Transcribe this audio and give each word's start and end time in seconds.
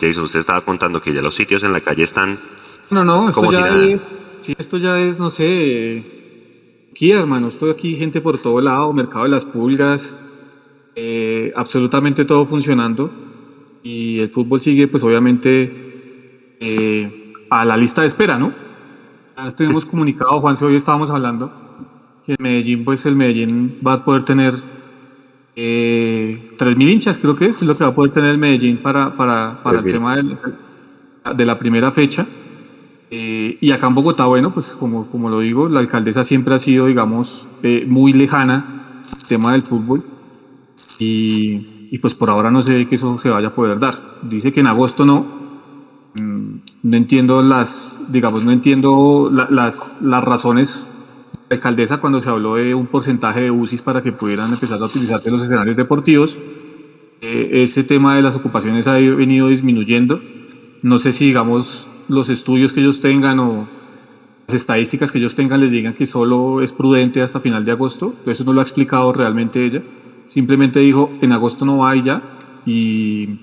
Jason, 0.00 0.24
usted 0.24 0.40
estaba 0.40 0.60
contando 0.60 1.00
que 1.00 1.12
ya 1.12 1.22
los 1.22 1.34
sitios 1.34 1.62
en 1.64 1.72
la 1.72 1.80
calle 1.80 2.04
están... 2.04 2.38
No, 2.90 3.04
no, 3.04 3.28
esto 3.28 3.50
ya 3.50 3.68
es... 3.82 4.04
Sí, 4.40 4.54
esto 4.58 4.76
ya 4.76 4.98
es, 5.00 5.18
no 5.18 5.30
sé... 5.30 6.04
Aquí, 6.90 7.10
hermano, 7.10 7.48
estoy 7.48 7.70
aquí, 7.70 7.96
gente 7.96 8.20
por 8.20 8.38
todo 8.38 8.60
lado, 8.60 8.92
mercado 8.92 9.24
de 9.24 9.30
las 9.30 9.44
pulgas, 9.44 10.16
eh, 10.94 11.52
absolutamente 11.54 12.24
todo 12.24 12.46
funcionando. 12.46 13.10
Y 13.82 14.20
el 14.20 14.30
fútbol 14.30 14.60
sigue, 14.60 14.88
pues 14.88 15.02
obviamente, 15.04 16.56
eh, 16.58 17.32
a 17.50 17.64
la 17.64 17.76
lista 17.76 18.00
de 18.00 18.06
espera, 18.06 18.38
¿no? 18.38 18.54
Ya 19.36 19.46
estuvimos 19.46 19.84
comunicado, 19.86 20.40
Juan, 20.40 20.56
hoy 20.62 20.76
estábamos 20.76 21.10
hablando, 21.10 21.52
que 22.24 22.32
en 22.32 22.42
Medellín, 22.42 22.84
pues 22.84 23.04
el 23.04 23.14
Medellín 23.14 23.78
va 23.86 23.94
a 23.94 24.04
poder 24.04 24.24
tener 24.24 24.54
eh, 25.58 26.50
3.000 26.58 26.90
hinchas, 26.90 27.16
creo 27.16 27.34
que 27.34 27.46
es 27.46 27.62
lo 27.62 27.76
que 27.76 27.84
va 27.84 27.90
a 27.90 27.94
poder 27.94 28.12
tener 28.12 28.30
el 28.30 28.38
Medellín 28.38 28.76
para, 28.82 29.16
para, 29.16 29.56
para 29.62 29.78
el 29.78 29.84
tema 29.84 30.16
de 31.34 31.46
la 31.46 31.58
primera 31.58 31.90
fecha. 31.90 32.26
Eh, 33.10 33.56
y 33.60 33.70
acá 33.70 33.86
en 33.86 33.94
Bogotá, 33.94 34.26
bueno, 34.26 34.52
pues 34.52 34.76
como, 34.76 35.06
como 35.06 35.30
lo 35.30 35.40
digo, 35.40 35.68
la 35.68 35.80
alcaldesa 35.80 36.24
siempre 36.24 36.54
ha 36.54 36.58
sido, 36.58 36.86
digamos, 36.86 37.46
eh, 37.62 37.86
muy 37.88 38.12
lejana 38.12 39.02
al 39.10 39.28
tema 39.28 39.52
del 39.52 39.62
fútbol. 39.62 40.04
Y, 40.98 41.88
y, 41.90 41.98
pues 41.98 42.14
por 42.14 42.28
ahora 42.28 42.50
no 42.50 42.62
sé 42.62 42.86
que 42.86 42.96
eso 42.96 43.16
se 43.18 43.30
vaya 43.30 43.48
a 43.48 43.54
poder 43.54 43.78
dar. 43.78 44.18
Dice 44.22 44.52
que 44.52 44.60
en 44.60 44.66
agosto 44.66 45.06
no. 45.06 45.24
Mm, 46.14 46.56
no 46.82 46.96
entiendo 46.96 47.42
las, 47.42 48.00
digamos, 48.08 48.44
no 48.44 48.50
entiendo 48.50 49.30
las, 49.30 49.96
las 50.02 50.24
razones 50.24 50.92
alcaldesa 51.50 51.98
cuando 51.98 52.20
se 52.20 52.28
habló 52.28 52.56
de 52.56 52.74
un 52.74 52.86
porcentaje 52.86 53.40
de 53.40 53.50
UCIs 53.50 53.82
para 53.82 54.02
que 54.02 54.12
pudieran 54.12 54.52
empezar 54.52 54.80
a 54.80 54.86
utilizarse 54.86 55.30
los 55.30 55.42
escenarios 55.42 55.76
deportivos. 55.76 56.36
Eh, 57.20 57.62
ese 57.62 57.84
tema 57.84 58.16
de 58.16 58.22
las 58.22 58.36
ocupaciones 58.36 58.86
ha 58.86 58.94
venido 58.94 59.48
disminuyendo. 59.48 60.20
No 60.82 60.98
sé 60.98 61.12
si, 61.12 61.26
digamos, 61.26 61.88
los 62.08 62.28
estudios 62.28 62.72
que 62.72 62.80
ellos 62.80 63.00
tengan 63.00 63.38
o 63.40 63.68
las 64.46 64.56
estadísticas 64.56 65.10
que 65.10 65.18
ellos 65.18 65.34
tengan 65.34 65.60
les 65.60 65.72
digan 65.72 65.94
que 65.94 66.06
solo 66.06 66.62
es 66.62 66.72
prudente 66.72 67.22
hasta 67.22 67.40
final 67.40 67.64
de 67.64 67.72
agosto. 67.72 68.14
Eso 68.26 68.44
no 68.44 68.52
lo 68.52 68.60
ha 68.60 68.64
explicado 68.64 69.12
realmente 69.12 69.64
ella. 69.64 69.82
Simplemente 70.26 70.80
dijo, 70.80 71.10
en 71.20 71.32
agosto 71.32 71.64
no 71.64 71.78
va 71.78 71.96
y 71.96 72.02
ya. 72.02 72.22
Y 72.64 73.38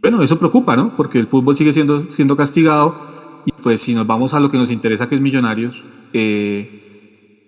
bueno, 0.00 0.22
eso 0.22 0.38
preocupa, 0.38 0.76
¿no? 0.76 0.96
Porque 0.96 1.18
el 1.18 1.26
fútbol 1.26 1.56
sigue 1.56 1.72
siendo, 1.72 2.10
siendo 2.10 2.36
castigado. 2.36 3.42
Y 3.44 3.52
pues 3.52 3.80
si 3.80 3.94
nos 3.94 4.06
vamos 4.06 4.34
a 4.34 4.40
lo 4.40 4.50
que 4.50 4.58
nos 4.58 4.70
interesa, 4.70 5.08
que 5.08 5.14
es 5.14 5.20
Millonarios, 5.20 5.82
eh, 6.12 6.89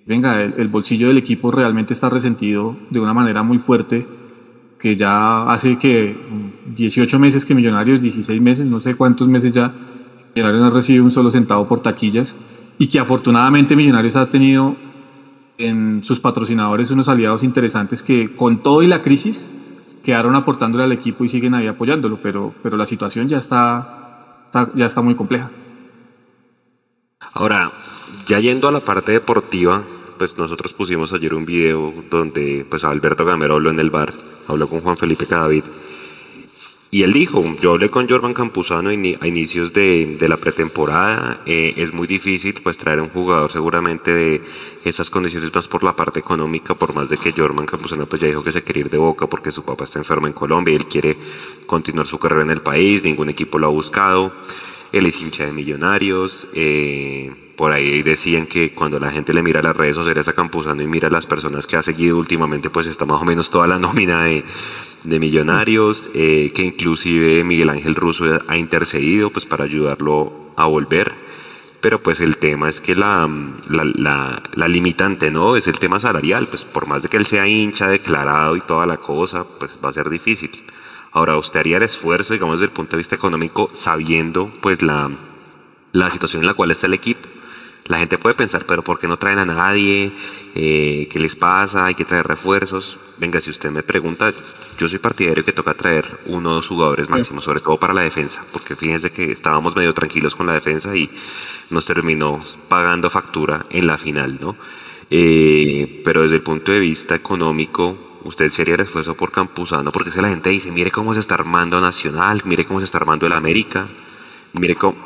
venga, 0.07 0.43
el, 0.43 0.69
bolsillo 0.69 1.09
del 1.09 1.19
equipo 1.19 1.51
realmente 1.51 1.93
está 1.93 2.09
resentido 2.09 2.77
de 2.91 3.01
una 3.01 3.15
manera 3.15 3.43
muy 3.43 3.59
fuerte, 3.59 4.07
que 4.79 4.97
ya 4.97 5.45
hace 5.45 5.79
que 5.79 6.17
18 6.75 7.19
meses 7.19 7.47
que 7.47 7.55
Millonarios, 7.55 8.01
16 8.01 8.41
meses, 8.41 8.67
no 8.67 8.81
sé 8.81 8.95
cuántos 8.95 9.29
meses 9.29 9.55
ya, 9.55 9.73
Millonarios 10.35 10.65
no 10.65 10.71
recibe 10.71 11.01
un 11.01 11.11
solo 11.11 11.31
centavo 11.31 11.69
por 11.69 11.81
taquillas, 11.81 12.37
y 12.79 12.89
que 12.89 12.99
afortunadamente 12.99 13.77
Millonarios 13.77 14.17
ha 14.17 14.29
tenido 14.29 14.77
en 15.59 16.03
sus 16.03 16.19
patrocinadores 16.19 16.91
unos 16.91 17.09
aliados 17.09 17.45
interesantes 17.45 18.03
que 18.03 18.35
con 18.35 18.63
todo 18.63 18.83
y 18.83 18.89
la 18.89 19.03
crisis 19.03 19.49
quedaron 20.03 20.35
aportándole 20.35 20.85
al 20.85 20.93
equipo 20.93 21.25
y 21.25 21.29
siguen 21.29 21.55
ahí 21.55 21.67
apoyándolo, 21.67 22.19
pero, 22.23 22.53
pero 22.63 22.77
la 22.77 22.87
situación 22.87 23.29
ya 23.29 23.39
está, 23.39 24.49
ya 24.75 24.87
está 24.87 25.01
muy 25.01 25.15
compleja. 25.15 25.51
Ahora, 27.35 27.73
ya 28.27 28.41
yendo 28.41 28.69
a 28.69 28.73
la 28.73 28.81
parte 28.81 29.13
deportiva, 29.13 29.83
pues 30.19 30.37
nosotros 30.37 30.75
pusimos 30.75 31.13
ayer 31.13 31.35
un 31.35 31.47
video 31.47 31.93
donde 32.11 32.67
pues 32.69 32.85
Alberto 32.85 33.25
Gamero 33.25 33.55
habló 33.55 33.71
en 33.71 33.81
el 33.81 33.91
bar, 33.91 34.13
habló 34.49 34.69
con 34.69 34.81
Juan 34.81 34.97
Felipe 34.97 35.27
Cadavid 35.27 35.65
y 36.91 37.05
él 37.05 37.15
dijo, 37.15 37.43
yo 37.63 37.71
hablé 37.71 37.89
con 37.89 38.07
Jorman 38.07 38.35
Campuzano 38.35 38.91
a 38.91 39.27
inicios 39.27 39.73
de, 39.73 40.19
la 40.29 40.37
pretemporada, 40.37 41.41
eh, 41.47 41.73
es 41.79 41.95
muy 41.95 42.07
difícil 42.07 42.61
pues 42.63 42.77
traer 42.77 43.01
un 43.01 43.09
jugador 43.09 43.51
seguramente 43.51 44.13
de 44.13 44.43
esas 44.85 45.09
condiciones 45.09 45.55
más 45.55 45.67
por 45.69 45.85
la 45.85 45.97
parte 45.97 46.21
económica, 46.21 46.75
por 46.75 46.95
más 46.95 47.09
de 47.09 47.17
que 47.17 47.33
Jorman 47.33 47.65
Campuzano 47.65 48.05
pues 48.05 48.21
ya 48.21 48.29
dijo 48.29 48.45
que 48.45 48.53
se 48.53 48.63
quiere 48.63 48.81
ir 48.81 48.91
de 48.91 48.99
boca 48.99 49.27
porque 49.27 49.51
su 49.51 49.65
papá 49.65 49.85
está 49.85 50.01
enfermo 50.01 50.27
en 50.27 50.35
Colombia 50.35 50.75
y 50.75 50.77
él 50.77 50.85
quiere 50.85 51.17
continuar 51.65 52.07
su 52.07 52.19
carrera 52.19 52.43
en 52.43 52.51
el 52.51 52.61
país, 52.61 53.03
ningún 53.03 53.31
equipo 53.31 53.59
lo 53.59 53.69
ha 53.69 53.71
buscado 53.71 54.31
él 54.93 55.07
es 55.07 55.21
hincha 55.21 55.47
de 55.47 55.53
millonarios. 55.53 56.47
Eh, 56.55 57.33
por 57.57 57.73
ahí 57.73 58.03
decían 58.03 58.47
que 58.47 58.73
cuando 58.75 58.99
la 58.99 59.11
gente 59.11 59.33
le 59.33 59.43
mira 59.43 59.63
las 59.63 59.77
redes 59.77 59.97
sociales 59.97 60.29
a 60.29 60.33
Campuzano 60.33 60.83
y 60.83 60.87
mira 60.87 61.09
las 61.11 61.27
personas 61.27 61.67
que 61.67 61.77
ha 61.77 61.83
seguido 61.83 62.19
últimamente, 62.19 62.71
pues 62.71 62.87
está 62.87 63.05
más 63.05 63.21
o 63.21 63.25
menos 63.25 63.51
toda 63.51 63.67
la 63.67 63.79
nómina 63.81 64.25
de, 64.25 64.45
millonarios, 65.05 66.11
eh, 66.15 66.53
que 66.55 66.63
inclusive 66.63 67.43
Miguel 67.45 67.71
Ángel 67.71 67.95
Russo 67.95 68.39
ha 68.47 68.57
intercedido 68.57 69.31
pues 69.31 69.47
para 69.47 69.65
ayudarlo 69.65 70.53
a 70.57 70.67
volver. 70.67 71.13
Pero 71.81 72.01
pues 72.01 72.21
el 72.21 72.37
tema 72.37 72.69
es 72.69 72.81
que 72.81 72.95
la, 72.95 73.29
la, 73.69 74.43
la, 74.55 74.69
limitante, 74.69 75.33
¿no? 75.33 75.57
Es 75.57 75.67
el 75.67 75.81
tema 75.81 75.99
salarial, 75.99 76.47
pues 76.47 76.65
por 76.65 76.87
más 76.87 77.03
de 77.03 77.09
que 77.09 77.17
él 77.17 77.27
sea 77.27 77.49
hincha 77.49 77.89
declarado 77.89 78.57
y 78.57 78.61
toda 78.61 78.87
la 78.87 78.99
cosa, 78.99 79.45
pues 79.59 79.77
va 79.85 79.91
a 79.91 79.93
ser 79.93 80.09
difícil. 80.09 80.51
Ahora, 81.13 81.37
usted 81.37 81.61
haría 81.61 81.77
el 81.77 81.83
esfuerzo, 81.83 82.33
digamos, 82.33 82.61
desde 82.61 82.71
el 82.71 82.77
punto 82.77 82.93
de 82.93 82.99
vista 82.99 83.17
económico, 83.17 83.71
sabiendo 83.75 84.51
pues 84.61 84.83
la, 84.83 85.11
la 85.93 86.11
situación 86.11 86.43
en 86.43 86.47
la 86.47 86.55
cual 86.55 86.71
está 86.71 86.87
el 86.87 86.95
equipo. 86.95 87.29
La 87.87 87.99
gente 87.99 88.17
puede 88.17 88.35
pensar, 88.35 88.65
pero 88.65 88.83
¿por 88.83 88.99
qué 88.99 89.09
no 89.09 89.19
traen 89.19 89.39
a 89.41 89.45
nadie? 89.45 90.13
Eh, 90.55 91.09
¿Qué 91.11 91.19
les 91.19 91.35
pasa? 91.35 91.87
Hay 91.87 91.95
que 91.95 92.05
traer 92.05 92.27
refuerzos. 92.27 92.99
Venga, 93.19 93.41
si 93.41 93.51
usted 93.51 93.71
me 93.71 93.83
pregunta, 93.83 94.33
yo 94.79 94.89
soy 94.89 94.99
partidario 94.99 95.45
que 95.45 95.53
toca 95.53 95.75
traer 95.75 96.07
uno 96.27 96.51
o 96.51 96.55
dos 96.55 96.69
jugadores 96.69 97.09
máximos, 97.09 97.45
sobre 97.45 97.61
todo 97.61 97.79
para 97.79 97.93
la 97.93 98.03
defensa, 98.03 98.45
porque 98.53 98.77
fíjense 98.77 99.11
que 99.11 99.33
estábamos 99.33 99.75
medio 99.75 99.93
tranquilos 99.93 100.35
con 100.37 100.47
la 100.47 100.55
defensa 100.55 100.95
y 100.97 101.11
nos 101.71 101.85
terminó 101.85 102.41
pagando 102.69 103.11
factura 103.11 103.67
en 103.69 103.87
la 103.87 103.99
final, 103.99 104.39
¿no? 104.41 104.57
Eh, 105.11 106.03
pero 106.05 106.23
desde 106.23 106.37
el 106.37 106.43
punto 106.43 106.73
de 106.73 106.79
vista 106.79 107.15
económico, 107.15 108.12
usted 108.25 108.51
sería 108.51 108.75
el 108.75 108.81
esfuerzo 108.81 109.15
por 109.15 109.31
Campuzano, 109.31 109.93
porque 109.93 110.11
que 110.11 110.23
la 110.23 110.29
gente 110.29 110.51
dice, 110.51 110.71
mire 110.71 110.91
cómo 110.91 111.15
se 111.15 111.21
está 111.21 111.35
armando 111.35 111.81
Nacional, 111.81 112.43
mire 112.45 112.65
cómo 112.65 112.81
se 112.81 112.85
está 112.85 112.99
armando 112.99 113.27
el 113.27 113.33
América, 113.33 113.87
mire 114.55 114.75
cómo, 114.75 114.97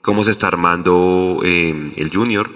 cómo 0.00 0.24
se 0.24 0.30
está 0.30 0.48
armando 0.48 1.40
eh, 1.44 1.90
el 1.96 2.10
Junior, 2.12 2.50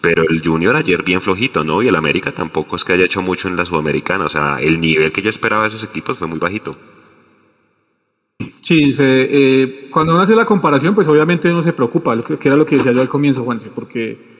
pero 0.00 0.24
el 0.28 0.42
Junior 0.44 0.76
ayer 0.76 1.02
bien 1.02 1.20
flojito, 1.20 1.64
¿no? 1.64 1.82
Y 1.82 1.88
el 1.88 1.96
América 1.96 2.32
tampoco 2.32 2.76
es 2.76 2.84
que 2.84 2.92
haya 2.92 3.04
hecho 3.04 3.22
mucho 3.22 3.48
en 3.48 3.56
la 3.56 3.64
Sudamericana, 3.64 4.26
o 4.26 4.28
sea, 4.28 4.58
el 4.60 4.80
nivel 4.80 5.12
que 5.12 5.22
yo 5.22 5.30
esperaba 5.30 5.62
de 5.62 5.68
esos 5.68 5.84
equipos 5.84 6.18
fue 6.18 6.28
muy 6.28 6.38
bajito. 6.38 6.76
Sí, 8.60 8.94
eh, 8.98 9.88
cuando 9.90 10.12
uno 10.12 10.22
hace 10.22 10.34
la 10.34 10.44
comparación, 10.44 10.94
pues 10.94 11.08
obviamente 11.08 11.50
uno 11.50 11.62
se 11.62 11.72
preocupa, 11.72 12.20
que 12.22 12.48
era 12.48 12.56
lo 12.56 12.66
que 12.66 12.76
decía 12.76 12.92
yo 12.92 13.00
al 13.00 13.08
comienzo, 13.08 13.44
Juanse, 13.44 13.70
porque 13.74 14.35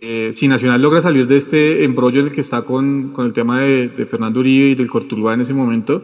eh, 0.00 0.30
si 0.32 0.46
Nacional 0.46 0.82
logra 0.82 1.00
salir 1.00 1.26
de 1.26 1.36
este 1.36 1.84
embrollo 1.84 2.20
en 2.20 2.26
el 2.26 2.32
que 2.32 2.42
está 2.42 2.62
con, 2.62 3.12
con 3.12 3.26
el 3.26 3.32
tema 3.32 3.60
de, 3.60 4.06
Fernando 4.10 4.40
Uribe 4.40 4.70
y 4.70 4.74
del 4.74 4.90
Cortuluá 4.90 5.34
en 5.34 5.40
ese 5.40 5.54
momento, 5.54 6.02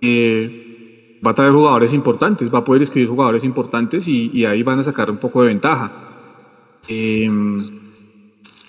eh, 0.00 1.18
va 1.24 1.32
a 1.32 1.34
traer 1.34 1.52
jugadores 1.52 1.92
importantes, 1.92 2.52
va 2.52 2.60
a 2.60 2.64
poder 2.64 2.82
escribir 2.82 3.08
jugadores 3.08 3.44
importantes 3.44 4.08
y, 4.08 4.44
ahí 4.44 4.62
van 4.62 4.80
a 4.80 4.82
sacar 4.82 5.10
un 5.10 5.18
poco 5.18 5.42
de 5.42 5.48
ventaja. 5.48 5.92
Em, 6.88 7.56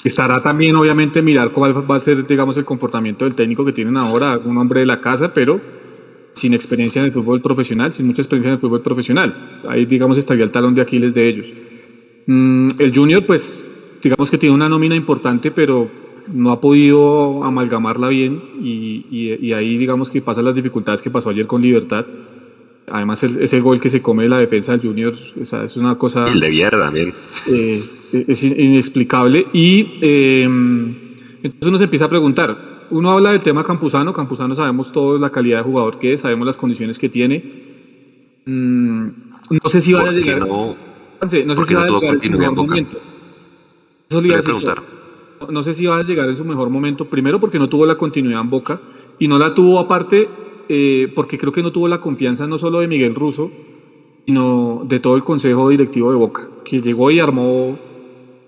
estará 0.04 0.42
también, 0.44 0.76
obviamente, 0.76 1.22
mirar 1.22 1.52
cuál 1.52 1.90
va 1.90 1.96
a 1.96 2.00
ser, 2.00 2.28
digamos, 2.28 2.58
el 2.58 2.66
comportamiento 2.66 3.26
del 3.26 3.36
técnico 3.36 3.66
que 3.66 3.72
tienen 3.72 3.98
ahora, 3.98 4.38
un 4.38 4.58
hombre 4.58 4.82
de 4.82 4.86
la 4.86 5.00
casa, 5.02 5.34
pero 5.34 5.60
sin 6.36 6.54
experiencia 6.54 7.00
en 7.00 7.06
el 7.06 7.12
fútbol 7.12 7.42
profesional, 7.42 7.94
sin 7.94 8.08
mucha 8.08 8.22
experiencia 8.22 8.50
en 8.50 8.56
el 8.56 8.60
fútbol 8.60 8.82
profesional. 8.82 9.62
Ahí, 9.68 9.86
digamos, 9.86 10.18
estaría 10.18 10.44
el 10.44 10.52
talón 10.52 10.76
de 10.76 10.82
Aquiles 10.82 11.14
de 11.14 11.30
ellos. 11.30 11.48
Mm, 12.28 12.70
el 12.80 12.94
Junior, 12.94 13.26
pues, 13.26 13.66
digamos 14.04 14.30
que 14.30 14.38
tiene 14.38 14.54
una 14.54 14.70
nómina 14.70 14.96
importante, 14.96 15.52
pero 15.52 15.90
no 16.34 16.52
ha 16.52 16.62
podido 16.62 17.44
amalgamarla 17.44 18.10
bien 18.10 18.42
y, 18.62 19.52
ahí 19.54 19.78
digamos 19.78 20.10
que 20.10 20.22
pasan 20.22 20.46
las 20.46 20.56
dificultades 20.56 21.02
que 21.02 21.10
pasó 21.10 21.30
ayer 21.30 21.48
con 21.48 21.62
Libertad. 21.62 22.06
Además, 22.92 23.24
ese 23.24 23.62
gol 23.62 23.80
que 23.80 23.90
se 23.90 24.02
come 24.02 24.24
de 24.24 24.30
la 24.30 24.38
defensa 24.38 24.74
del 24.74 24.82
Junior 24.82 25.16
es 25.42 25.78
una 25.78 25.98
cosa... 25.98 26.26
el 26.28 26.40
de 26.40 26.70
también. 26.70 27.14
Eh, 27.50 27.82
es 28.12 28.44
inexplicable. 28.44 29.48
Y 29.54 30.00
em, 30.02 30.96
entonces 31.42 31.68
uno 31.68 31.78
se 31.78 31.86
empieza 31.86 32.06
a 32.06 32.10
preguntar. 32.10 32.88
Uno 32.92 33.12
habla 33.12 33.32
del 33.32 33.42
tema 33.42 33.64
Campuzano. 33.64 34.12
Campuzano 34.12 34.54
sabemos 34.54 34.92
todo 34.92 35.18
la 35.18 35.30
calidad 35.30 35.60
de 35.60 35.64
jugador 35.64 35.98
que 35.98 36.14
es, 36.14 36.22
sabemos 36.22 36.46
las 36.46 36.58
condiciones 36.58 37.00
que 37.00 37.08
tiene. 37.08 37.42
Mm, 38.46 39.08
no 39.50 39.70
sé 39.70 39.80
si 39.80 39.94
va 39.94 40.02
a 40.02 40.12
llegar... 40.12 40.40
No, 40.40 40.76
no 41.22 41.30
sé 41.30 41.64
si 41.66 41.74
va 41.74 41.84
a 41.84 41.88
llegar 41.88 42.18
en 42.22 43.13
No 45.50 45.64
sé 45.64 45.74
si 45.74 45.86
va 45.86 45.98
a 45.98 46.04
llegar 46.04 46.30
en 46.30 46.38
su 46.38 46.46
mejor 46.46 46.70
momento, 46.70 47.06
primero 47.06 47.40
porque 47.40 47.60
no 47.60 47.68
tuvo 47.68 47.86
la 47.86 47.96
continuidad 47.96 48.42
en 48.42 48.50
Boca 48.50 48.80
y 49.20 49.28
no 49.28 49.38
la 49.38 49.54
tuvo 49.54 49.80
aparte 49.80 50.30
eh, 50.70 51.12
porque 51.14 51.38
creo 51.38 51.52
que 51.52 51.62
no 51.62 51.72
tuvo 51.72 51.88
la 51.88 52.00
confianza 52.00 52.48
no 52.48 52.58
solo 52.58 52.80
de 52.80 52.88
Miguel 52.88 53.16
Russo, 53.16 53.52
sino 54.26 54.84
de 54.86 55.00
todo 55.00 55.16
el 55.16 55.24
consejo 55.24 55.70
directivo 55.70 56.12
de 56.12 56.18
Boca, 56.18 56.48
que 56.64 56.80
llegó 56.80 57.12
y 57.12 57.20
armó, 57.20 57.78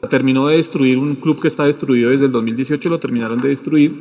terminó 0.10 0.48
de 0.48 0.58
destruir 0.58 0.98
un 0.98 1.16
club 1.16 1.42
que 1.42 1.50
está 1.50 1.66
destruido 1.66 2.12
desde 2.12 2.26
el 2.26 2.32
2018, 2.32 2.90
lo 2.90 3.00
terminaron 3.00 3.40
de 3.40 3.50
destruir, 3.50 3.94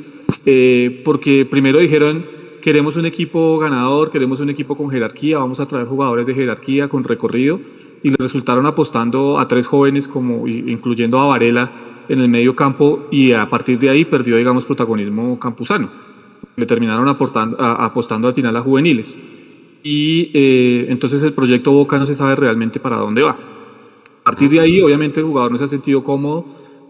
eh, 0.46 1.02
porque 1.05 1.44
primero 1.44 1.81
dijeron 1.81 2.25
queremos 2.62 2.96
un 2.96 3.05
equipo 3.05 3.58
ganador, 3.58 4.11
queremos 4.11 4.40
un 4.40 4.49
equipo 4.49 4.76
con 4.76 4.88
jerarquía, 4.88 5.38
vamos 5.38 5.61
a 5.61 5.66
traer 5.66 5.87
jugadores 5.87 6.26
de 6.26 6.34
jerarquía 6.34 6.88
con 6.88 7.05
recorrido 7.05 7.61
y 8.04 8.10
le 8.10 8.16
resultaron 8.18 8.66
apostando 8.66 9.38
a 9.40 9.48
tres 9.48 9.66
jóvenes 9.66 10.06
como 10.06 10.46
incluyendo 10.46 11.18
a 11.18 11.26
Varela 11.26 11.72
en 12.06 12.20
el 12.20 12.28
medio 12.28 12.54
campo 12.54 13.08
y 13.10 13.32
a 13.32 13.48
partir 13.48 13.78
de 13.78 13.88
ahí 13.88 14.04
perdió 14.04 14.36
digamos 14.36 14.66
protagonismo 14.66 15.40
campusano. 15.40 15.88
Le 16.54 16.66
terminaron 16.66 17.08
aportando, 17.08 17.56
apostando 17.58 18.28
al 18.28 18.34
final 18.34 18.54
a 18.56 18.60
juveniles. 18.60 19.16
Y 19.82 20.30
eh, 20.34 20.86
entonces 20.90 21.22
el 21.22 21.32
proyecto 21.32 21.72
Boca 21.72 21.98
no 21.98 22.04
se 22.04 22.14
sabe 22.14 22.36
realmente 22.36 22.78
para 22.78 22.96
dónde 22.98 23.22
va. 23.22 23.38
A 24.20 24.22
partir 24.22 24.50
de 24.50 24.60
ahí, 24.60 24.82
obviamente, 24.82 25.20
el 25.20 25.26
jugador 25.26 25.52
no 25.52 25.58
se 25.58 25.64
ha 25.64 25.68
sentido 25.68 26.04
cómodo, 26.04 26.44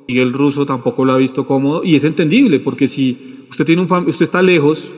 Miguel 0.07 0.33
Russo 0.33 0.67
tampoco 0.67 1.05
lo 1.05 1.13
ha 1.13 1.17
visto 1.17 1.47
cómodo, 1.47 1.83
y 1.83 1.97
es 1.97 2.05
entendible, 2.05 2.61
porque 2.61 2.87
si 2.87 3.47
usted, 3.51 3.65
tiene 3.65 3.83
un 3.83 3.91
usted 4.07 4.25
está 4.25 4.43
lejos 4.43 4.93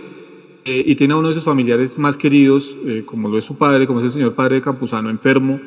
eh, 0.65 0.83
y 0.85 0.95
tiene 0.97 1.15
a 1.15 1.17
uno 1.17 1.29
de 1.29 1.35
sus 1.35 1.45
familiares 1.45 1.99
más 1.99 2.19
queridos, 2.19 2.77
eh, 2.87 3.05
como 3.07 3.29
lo 3.29 3.39
es 3.39 3.45
su 3.45 3.57
padre, 3.57 3.87
como 3.87 4.01
es 4.01 4.07
el 4.07 4.11
señor 4.11 4.35
padre 4.35 4.57
de 4.57 4.63
Campuzano, 4.63 5.09
enfermo, 5.09 5.59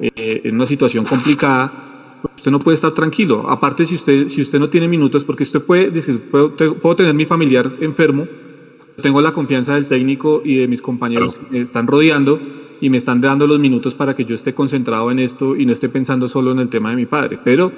eh, 0.00 0.42
en 0.44 0.54
una 0.54 0.66
situación 0.66 1.04
complicada, 1.04 2.20
usted 2.36 2.50
no 2.50 2.60
puede 2.60 2.76
estar 2.76 2.92
tranquilo. 2.92 3.48
Aparte, 3.48 3.84
si 3.84 3.94
usted, 3.94 4.28
si 4.28 4.42
usted 4.42 4.58
no 4.58 4.68
tiene 4.68 4.88
minutos, 4.88 5.24
porque 5.24 5.42
usted 5.42 5.60
puede 5.60 5.90
decir, 5.90 6.30
puedo, 6.30 6.54
puedo 6.54 6.96
tener 6.96 7.14
mi 7.14 7.26
familiar 7.26 7.72
enfermo, 7.80 8.26
tengo 9.02 9.20
la 9.20 9.32
confianza 9.32 9.74
del 9.74 9.86
técnico 9.86 10.42
y 10.44 10.56
de 10.56 10.66
mis 10.66 10.82
compañeros 10.82 11.34
que 11.34 11.40
me 11.50 11.60
están 11.60 11.86
rodeando 11.86 12.40
y 12.80 12.90
me 12.90 12.96
están 12.96 13.20
dando 13.20 13.46
los 13.46 13.58
minutos 13.58 13.94
para 13.94 14.14
que 14.14 14.24
yo 14.24 14.34
esté 14.34 14.54
concentrado 14.54 15.10
en 15.10 15.18
esto 15.18 15.56
y 15.56 15.66
no 15.66 15.72
esté 15.72 15.88
pensando 15.88 16.28
solo 16.28 16.52
en 16.52 16.58
el 16.58 16.68
tema 16.68 16.90
de 16.90 16.96
mi 16.96 17.06
padre. 17.06 17.38
Pero 17.42 17.72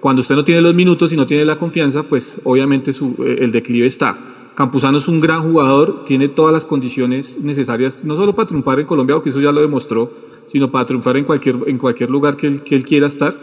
cuando 0.00 0.20
usted 0.20 0.34
no 0.34 0.44
tiene 0.44 0.60
los 0.60 0.74
minutos 0.74 1.12
y 1.12 1.16
no 1.16 1.26
tiene 1.26 1.44
la 1.44 1.56
confianza, 1.56 2.02
pues 2.04 2.40
obviamente 2.44 2.92
su, 2.92 3.16
eh, 3.24 3.38
el 3.40 3.52
declive 3.52 3.86
está. 3.86 4.16
Campuzano 4.54 4.98
es 4.98 5.08
un 5.08 5.18
gran 5.18 5.42
jugador, 5.42 6.04
tiene 6.04 6.28
todas 6.28 6.52
las 6.52 6.64
condiciones 6.64 7.38
necesarias, 7.40 8.04
no 8.04 8.14
solo 8.14 8.32
para 8.34 8.46
triunfar 8.46 8.78
en 8.78 8.86
Colombia, 8.86 9.16
porque 9.16 9.30
eso 9.30 9.40
ya 9.40 9.50
lo 9.50 9.60
demostró, 9.60 10.12
sino 10.54 10.70
para 10.70 10.86
triunfar 10.86 11.16
en 11.16 11.24
cualquier, 11.24 11.56
en 11.66 11.78
cualquier 11.78 12.08
lugar 12.10 12.36
que 12.36 12.46
él, 12.46 12.62
que 12.62 12.76
él 12.76 12.84
quiera 12.84 13.08
estar. 13.08 13.34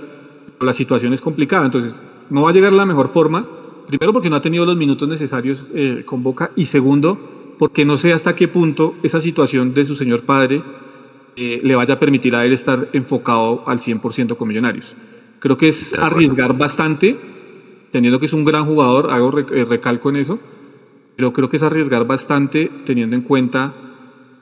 La 0.61 0.71
situación 0.71 1.11
es 1.11 1.19
complicada, 1.19 1.65
entonces 1.65 1.99
no 2.29 2.43
va 2.43 2.51
a 2.51 2.53
llegar 2.53 2.71
la 2.71 2.85
mejor 2.85 3.09
forma, 3.09 3.45
primero 3.85 4.13
porque 4.13 4.29
no 4.29 4.37
ha 4.37 4.41
tenido 4.41 4.65
los 4.65 4.77
minutos 4.77 5.09
necesarios 5.09 5.67
eh, 5.73 6.03
con 6.05 6.23
Boca 6.23 6.51
y 6.55 6.63
segundo 6.63 7.55
porque 7.59 7.83
no 7.83 7.97
sé 7.97 8.13
hasta 8.13 8.33
qué 8.33 8.47
punto 8.47 8.95
esa 9.03 9.19
situación 9.19 9.73
de 9.73 9.83
su 9.83 9.97
señor 9.97 10.21
padre 10.21 10.63
eh, 11.35 11.59
le 11.61 11.75
vaya 11.75 11.95
a 11.95 11.99
permitir 11.99 12.33
a 12.33 12.45
él 12.45 12.53
estar 12.53 12.87
enfocado 12.93 13.67
al 13.67 13.81
100% 13.81 14.37
con 14.37 14.47
Millonarios. 14.47 14.85
Creo 15.39 15.57
que 15.57 15.67
es 15.67 15.93
arriesgar 15.99 16.57
bastante, 16.57 17.19
teniendo 17.91 18.21
que 18.21 18.27
es 18.27 18.33
un 18.33 18.45
gran 18.45 18.65
jugador, 18.65 19.11
hago 19.11 19.37
eh, 19.37 19.65
recalco 19.65 20.11
en 20.11 20.15
eso, 20.15 20.39
pero 21.17 21.33
creo 21.33 21.49
que 21.49 21.57
es 21.57 21.63
arriesgar 21.63 22.07
bastante 22.07 22.71
teniendo 22.85 23.17
en 23.17 23.23
cuenta 23.23 23.73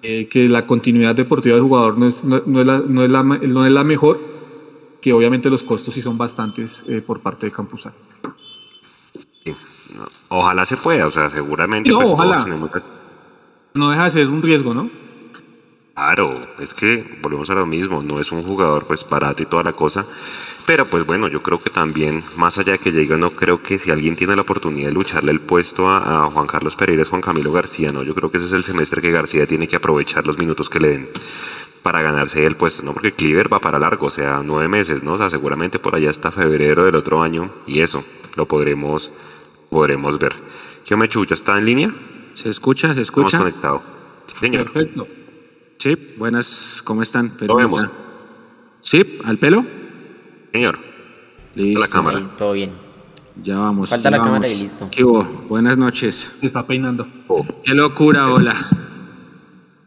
eh, 0.02 0.28
que 0.28 0.48
la 0.48 0.66
continuidad 0.66 1.16
deportiva 1.16 1.56
del 1.56 1.64
jugador 1.64 1.98
no 1.98 2.08
es, 2.08 2.24
no, 2.24 2.38
es, 2.38 2.66
la, 2.66 2.80
no, 2.80 3.04
es, 3.04 3.10
la, 3.10 3.24
no 3.24 3.66
es 3.66 3.72
la 3.72 3.84
mejor, 3.84 4.20
que 5.02 5.14
obviamente 5.14 5.50
los 5.50 5.64
costos 5.64 5.94
sí 5.94 6.02
son 6.02 6.18
bastantes 6.18 6.84
por 7.06 7.22
parte 7.22 7.46
de 7.46 7.52
Campuzano. 7.52 7.96
Ojalá 10.30 10.66
se 10.66 10.78
pueda, 10.78 11.08
o 11.08 11.12
sea, 11.12 11.30
seguramente. 11.30 11.90
No, 11.90 12.00
pues, 12.00 12.12
ojalá. 12.12 12.46
No 13.74 13.90
deja 13.90 14.06
de 14.06 14.12
ser 14.12 14.28
un 14.28 14.42
riesgo, 14.42 14.74
¿no? 14.74 14.90
Claro, 16.00 16.34
es 16.60 16.74
que 16.74 17.04
volvemos 17.22 17.50
a 17.50 17.56
lo 17.56 17.66
mismo, 17.66 18.02
no 18.02 18.22
es 18.22 18.32
un 18.32 18.42
jugador 18.42 18.88
pues 18.88 19.06
barato 19.08 19.44
y 19.44 19.46
toda 19.46 19.64
la 19.64 19.74
cosa, 19.74 20.06
pero 20.66 20.86
pues 20.86 21.06
bueno, 21.06 21.28
yo 21.28 21.42
creo 21.42 21.62
que 21.62 21.70
también, 21.70 22.24
más 22.38 22.58
allá 22.58 22.72
de 22.72 22.80
que 22.80 22.94
llegue, 22.94 23.18
no 23.18 23.32
creo 23.32 23.62
que 23.62 23.78
si 23.78 23.92
alguien 23.92 24.16
tiene 24.16 24.34
la 24.34 24.44
oportunidad 24.44 24.88
de 24.88 24.94
lucharle 24.94 25.34
el 25.34 25.42
puesto 25.42 25.90
a, 25.90 26.32
Juan 26.32 26.48
Carlos 26.48 26.78
Pereira 26.78 27.02
es 27.02 27.10
Juan 27.10 27.22
Camilo 27.22 27.52
García, 27.52 27.92
¿no? 27.92 28.04
Yo 28.04 28.16
creo 28.16 28.32
que 28.32 28.38
ese 28.38 28.46
es 28.46 28.54
el 28.54 28.64
semestre 28.64 29.02
que 29.02 29.12
García 29.12 29.46
tiene 29.46 29.68
que 29.68 29.76
aprovechar 29.76 30.26
los 30.26 30.40
minutos 30.40 30.70
que 30.70 30.80
le 30.80 30.88
den 30.88 31.10
para 31.84 32.02
ganarse 32.02 32.46
el 32.46 32.56
puesto, 32.56 32.82
¿no? 32.82 32.94
Porque 32.94 33.12
Cleaver 33.12 33.52
va 33.52 33.60
para 33.60 33.78
largo, 33.78 34.06
o 34.06 34.10
sea, 34.10 34.42
nueve 34.42 34.70
meses, 34.70 35.04
¿no? 35.04 35.16
O 35.16 35.18
sea, 35.18 35.30
seguramente 35.30 35.80
por 35.80 35.98
allá 35.98 36.12
hasta 36.12 36.32
febrero 36.32 36.86
del 36.86 36.96
otro 36.96 37.22
año 37.22 37.52
y 37.68 37.82
eso 37.82 38.06
lo 38.38 38.46
podremos, 38.46 39.12
podremos 39.70 40.18
ver. 40.18 40.34
¿Qué 40.86 40.96
me 40.96 41.10
¿Ya 41.10 41.36
está 41.36 41.58
en 41.58 41.66
línea? 41.66 41.94
¿Se 42.36 42.48
escucha? 42.48 42.94
¿Se 42.94 43.02
escucha? 43.02 43.36
Estamos 43.36 43.50
conectados. 43.50 43.82
señor. 44.40 44.72
Perfecto. 44.72 45.19
Sí, 45.80 45.98
buenas, 46.18 46.82
¿cómo 46.84 47.02
están? 47.02 47.32
Pero 47.40 47.56
vemos. 47.56 47.86
Sí, 48.82 49.18
al 49.24 49.38
pelo. 49.38 49.66
Señor. 50.52 50.78
Listo. 51.56 51.80
La 51.80 51.88
cámara. 51.88 52.22
todo 52.38 52.52
bien. 52.52 52.74
Ya 53.42 53.58
vamos. 53.58 53.90
Falta 53.90 54.12
la 54.12 54.22
cámara 54.22 54.46
y 54.50 54.60
listo. 54.60 54.90
¿Qué 54.92 55.06
hubo? 55.06 55.24
Buenas 55.24 55.78
noches. 55.78 56.30
Se 56.42 56.48
está 56.48 56.68
peinando. 56.68 57.08
Oh. 57.28 57.48
Qué 57.64 57.74
locura, 57.74 58.30
hola. 58.30 58.58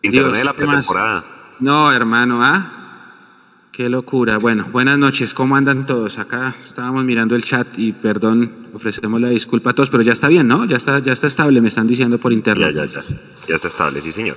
Internet 0.01 0.35
de 0.35 0.45
la 0.45 0.55
pretemporada. 0.55 1.25
No, 1.61 1.93
hermano, 1.93 2.43
¿ah? 2.43 3.69
Qué 3.71 3.91
locura. 3.91 4.39
Bueno, 4.39 4.69
buenas 4.73 4.99
noches. 4.99 5.35
¿Cómo 5.35 5.57
andan 5.57 5.85
todos? 5.85 6.19
Acá 6.19 6.57
estábamos 6.63 7.05
mirando 7.05 7.37
el 7.37 7.45
chat 7.45 7.67
y 7.79 7.93
perdón, 7.93 8.69
ofrecemos 8.73 9.21
la 9.21 9.29
disculpa 9.29 9.71
a 9.71 9.73
todos, 9.75 9.91
pero 9.91 10.03
ya 10.03 10.15
está 10.15 10.29
bien, 10.29 10.49
¿no? 10.49 10.65
Ya 10.65 10.79
está, 10.79 11.01
ya 11.01 11.13
está 11.13 11.27
estable, 11.27 11.61
me 11.61 11.69
están 11.69 11.87
diciendo 11.87 12.17
por 12.17 12.33
internet. 12.33 12.75
Ya, 12.75 12.87
ya, 12.87 13.03
ya. 13.03 13.17
Ya 13.47 13.57
está 13.57 13.69
estable, 13.69 14.01
sí, 14.01 14.11
señor. 14.11 14.37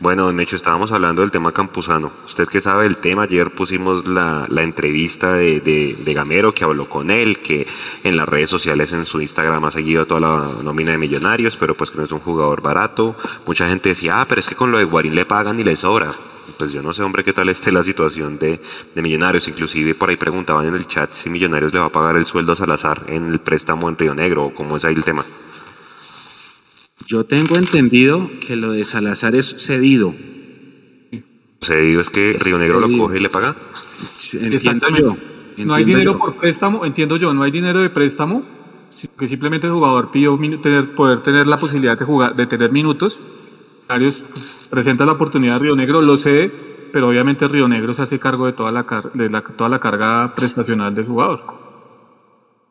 Bueno, 0.00 0.26
don 0.26 0.36
Mecho, 0.36 0.54
estábamos 0.54 0.92
hablando 0.92 1.22
del 1.22 1.32
tema 1.32 1.50
campusano. 1.50 2.12
Usted 2.24 2.46
que 2.46 2.60
sabe 2.60 2.86
el 2.86 2.98
tema, 2.98 3.24
ayer 3.24 3.50
pusimos 3.50 4.06
la, 4.06 4.46
la 4.48 4.62
entrevista 4.62 5.32
de, 5.32 5.60
de, 5.60 6.14
Gamero 6.14 6.54
que 6.54 6.62
habló 6.62 6.88
con 6.88 7.10
él, 7.10 7.38
que 7.38 7.66
en 8.04 8.16
las 8.16 8.28
redes 8.28 8.48
sociales, 8.48 8.92
en 8.92 9.04
su 9.04 9.20
Instagram 9.20 9.64
ha 9.64 9.72
seguido 9.72 10.06
toda 10.06 10.20
la 10.20 10.62
nómina 10.62 10.92
de 10.92 10.98
millonarios, 10.98 11.56
pero 11.56 11.74
pues 11.74 11.90
que 11.90 11.98
no 11.98 12.04
es 12.04 12.12
un 12.12 12.20
jugador 12.20 12.62
barato. 12.62 13.16
Mucha 13.44 13.66
gente 13.68 13.88
decía, 13.88 14.20
ah, 14.20 14.26
pero 14.28 14.40
es 14.40 14.48
que 14.48 14.54
con 14.54 14.70
lo 14.70 14.78
de 14.78 14.84
Guarín 14.84 15.16
le 15.16 15.24
pagan 15.24 15.58
y 15.58 15.64
le 15.64 15.74
sobra. 15.74 16.12
Pues 16.56 16.70
yo 16.70 16.80
no 16.80 16.94
sé, 16.94 17.02
hombre, 17.02 17.24
qué 17.24 17.32
tal 17.32 17.48
esté 17.48 17.72
la 17.72 17.82
situación 17.82 18.38
de, 18.38 18.60
de 18.94 19.02
millonarios. 19.02 19.48
Inclusive 19.48 19.96
por 19.96 20.10
ahí 20.10 20.16
preguntaban 20.16 20.64
en 20.66 20.76
el 20.76 20.86
chat 20.86 21.12
si 21.12 21.28
millonarios 21.28 21.72
le 21.72 21.80
va 21.80 21.86
a 21.86 21.92
pagar 21.92 22.14
el 22.14 22.26
sueldo 22.26 22.52
a 22.52 22.56
Salazar 22.56 23.02
en 23.08 23.32
el 23.32 23.40
préstamo 23.40 23.88
en 23.88 23.98
Río 23.98 24.14
Negro 24.14 24.44
o 24.44 24.54
cómo 24.54 24.76
es 24.76 24.84
ahí 24.84 24.94
el 24.94 25.02
tema. 25.02 25.24
Yo 27.08 27.24
tengo 27.24 27.56
entendido 27.56 28.28
que 28.46 28.54
lo 28.54 28.72
de 28.72 28.84
Salazar 28.84 29.34
es 29.34 29.56
cedido. 29.56 30.12
¿Cedido 31.62 32.02
es 32.02 32.10
que 32.10 32.36
Río 32.38 32.58
Negro 32.58 32.80
lo 32.80 32.98
coge 32.98 33.16
y 33.16 33.20
le 33.22 33.30
paga? 33.30 33.56
Entiendo 34.34 34.88
yo. 34.94 35.16
no 35.64 35.72
hay 35.72 35.84
dinero 35.84 36.18
por 36.18 36.36
préstamo, 36.36 36.84
entiendo 36.84 37.16
yo, 37.16 37.32
no 37.32 37.44
hay 37.44 37.50
dinero 37.50 37.80
de 37.80 37.88
préstamo, 37.88 38.44
que 39.18 39.26
simplemente 39.26 39.66
el 39.66 39.72
jugador 39.72 40.10
pidió 40.10 40.38
tener, 40.60 40.94
poder 40.94 41.22
tener 41.22 41.46
la 41.46 41.56
posibilidad 41.56 41.98
de 41.98 42.04
jugar, 42.04 42.36
de 42.36 42.46
tener 42.46 42.70
minutos. 42.72 43.18
Varios 43.88 44.18
pues, 44.18 44.68
presenta 44.68 45.06
la 45.06 45.12
oportunidad 45.12 45.54
de 45.54 45.60
Río 45.60 45.76
Negro, 45.76 46.02
lo 46.02 46.18
sé, 46.18 46.52
pero 46.92 47.08
obviamente 47.08 47.48
Río 47.48 47.68
Negro 47.68 47.94
se 47.94 48.02
hace 48.02 48.18
cargo 48.18 48.44
de 48.44 48.52
toda 48.52 48.70
la, 48.70 48.84
de 49.14 49.30
la, 49.30 49.40
toda 49.40 49.70
la 49.70 49.80
carga 49.80 50.34
prestacional 50.34 50.94
del 50.94 51.06
jugador. 51.06 51.57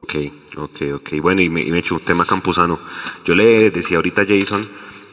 Ok, 0.01 0.16
ok, 0.58 0.82
ok. 0.96 1.10
Bueno, 1.22 1.42
y 1.42 1.50
me, 1.50 1.62
y 1.62 1.72
me 1.72 1.84
un 1.92 2.00
tema 2.00 2.25
campusano. 2.25 2.80
Yo 3.25 3.36
le 3.36 3.72
decía 3.72 3.98
ahorita 3.98 4.22
a 4.22 4.25
Jason 4.25 4.68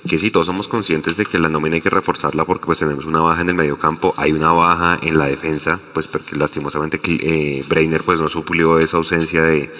que 0.09 0.19
sí, 0.19 0.31
todos 0.31 0.47
somos 0.47 0.69
conscientes 0.69 1.17
de 1.17 1.25
que 1.25 1.39
la 1.39 1.49
nómina 1.49 1.77
hay 1.77 1.81
que 1.81 1.89
reforzarla 1.89 2.45
porque 2.45 2.67
pues 2.67 2.79
tenemos 2.79 3.07
una 3.07 3.21
baja 3.21 3.41
en 3.41 3.49
el 3.49 3.55
medio 3.55 3.79
campo, 3.79 4.13
hay 4.19 4.33
una 4.33 4.53
baja 4.53 4.99
en 5.01 5.17
la 5.17 5.27
defensa, 5.27 5.81
pues 5.95 6.07
porque 6.09 6.37
lastimosamente 6.37 7.01
eh, 7.03 7.65
Breiner 7.67 8.03
pues 8.03 8.21
no 8.21 8.29
suplió 8.29 8.79
esa 8.79 8.99
ausencia 8.99 9.43
de, 9.43 9.71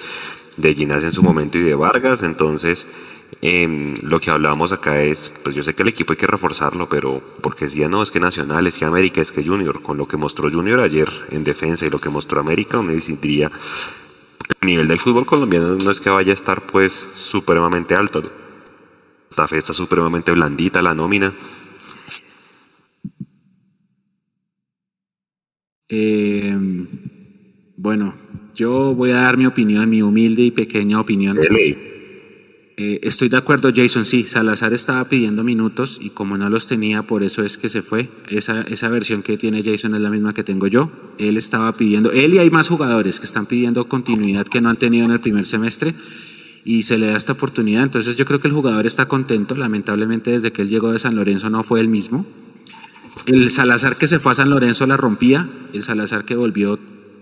de 0.57 0.73
Ginás 0.73 1.03
en 1.03 1.13
su 1.13 1.21
momento 1.21 1.59
y 1.59 1.63
de 1.63 1.75
Vargas, 1.75 2.23
entonces 2.23 2.87
em, 3.41 3.93
lo 4.01 4.19
que 4.19 4.31
hablábamos 4.31 4.71
acá 4.71 4.99
es, 5.03 5.31
pues 5.43 5.55
yo 5.55 5.63
sé 5.63 5.75
que 5.75 5.83
el 5.83 5.89
equipo 5.89 6.13
hay 6.13 6.17
que 6.17 6.27
reforzarlo, 6.27 6.89
pero 6.89 7.21
porque 7.41 7.69
ya 7.69 7.87
no, 7.87 8.01
es 8.01 8.09
que 8.11 8.19
Nacional, 8.19 8.65
es 8.65 8.77
que 8.79 8.85
América, 8.85 9.21
es 9.21 9.31
que 9.31 9.43
Junior, 9.45 9.83
con 9.83 9.97
lo 9.97 10.07
que 10.07 10.17
mostró 10.17 10.49
Junior 10.49 10.79
ayer 10.79 11.09
en 11.29 11.43
defensa 11.43 11.85
y 11.85 11.91
lo 11.91 11.99
que 11.99 12.09
mostró 12.09 12.39
América, 12.39 12.81
me 12.81 12.95
diría 12.95 13.51
el 14.49 14.67
nivel 14.67 14.87
del 14.87 14.99
fútbol 14.99 15.25
colombiano 15.25 15.75
no 15.75 15.91
es 15.91 15.99
que 15.99 16.09
vaya 16.09 16.31
a 16.31 16.33
estar 16.33 16.65
pues 16.65 17.07
supremamente 17.15 17.95
alto. 17.95 18.23
La 19.37 19.47
fe 19.47 19.57
está 19.57 19.73
supremamente 19.73 20.31
blandita, 20.31 20.81
la 20.81 20.95
nómina. 20.95 21.33
Eh, 25.89 26.57
bueno, 27.77 28.15
yo 28.55 28.95
voy 28.95 29.11
a 29.11 29.21
dar 29.21 29.37
mi 29.37 29.45
opinión, 29.45 29.89
mi 29.89 30.01
humilde 30.01 30.41
y 30.43 30.51
pequeña 30.51 30.99
opinión. 30.99 31.37
Eh, 32.77 32.99
estoy 33.03 33.29
de 33.29 33.37
acuerdo, 33.37 33.71
Jason. 33.73 34.05
Sí, 34.05 34.25
Salazar 34.25 34.73
estaba 34.73 35.05
pidiendo 35.05 35.43
minutos 35.43 35.97
y 36.01 36.09
como 36.09 36.37
no 36.37 36.49
los 36.49 36.67
tenía, 36.67 37.03
por 37.03 37.23
eso 37.23 37.43
es 37.43 37.57
que 37.57 37.69
se 37.69 37.81
fue. 37.81 38.09
Esa, 38.27 38.61
esa 38.61 38.89
versión 38.89 39.23
que 39.23 39.37
tiene 39.37 39.63
Jason 39.63 39.95
es 39.95 40.01
la 40.01 40.09
misma 40.09 40.33
que 40.33 40.43
tengo 40.43 40.67
yo. 40.67 40.91
Él 41.17 41.37
estaba 41.37 41.71
pidiendo, 41.71 42.11
él 42.11 42.33
y 42.33 42.39
hay 42.39 42.49
más 42.49 42.67
jugadores 42.67 43.19
que 43.19 43.25
están 43.25 43.45
pidiendo 43.45 43.87
continuidad 43.87 44.45
que 44.45 44.59
no 44.59 44.69
han 44.69 44.77
tenido 44.77 45.05
en 45.05 45.11
el 45.11 45.21
primer 45.21 45.45
semestre 45.45 45.95
y 46.65 46.83
se 46.83 46.97
le 46.97 47.07
da 47.07 47.15
esta 47.15 47.33
oportunidad. 47.33 47.83
Entonces 47.83 48.17
yo 48.17 48.25
creo 48.25 48.41
que 48.41 48.49
el 48.49 48.53
jugador 48.53 48.85
está 48.85 49.05
contento. 49.05 49.55
Lamentablemente 49.55 50.31
desde 50.31 50.51
que 50.51 50.63
él 50.63 50.67
llegó 50.67 50.91
de 50.91 50.99
San 50.99 51.15
Lorenzo 51.15 51.49
no 51.49 51.63
fue 51.63 51.79
el 51.79 51.87
mismo. 51.87 52.25
El 53.25 53.49
Salazar 53.51 53.95
que 53.97 54.07
se 54.07 54.19
fue 54.19 54.33
a 54.33 54.35
San 54.35 54.49
Lorenzo 54.49 54.85
la 54.85 54.97
rompía, 54.97 55.47
el 55.71 55.83
Salazar 55.83 56.25
que 56.25 56.35
volvió 56.35 56.77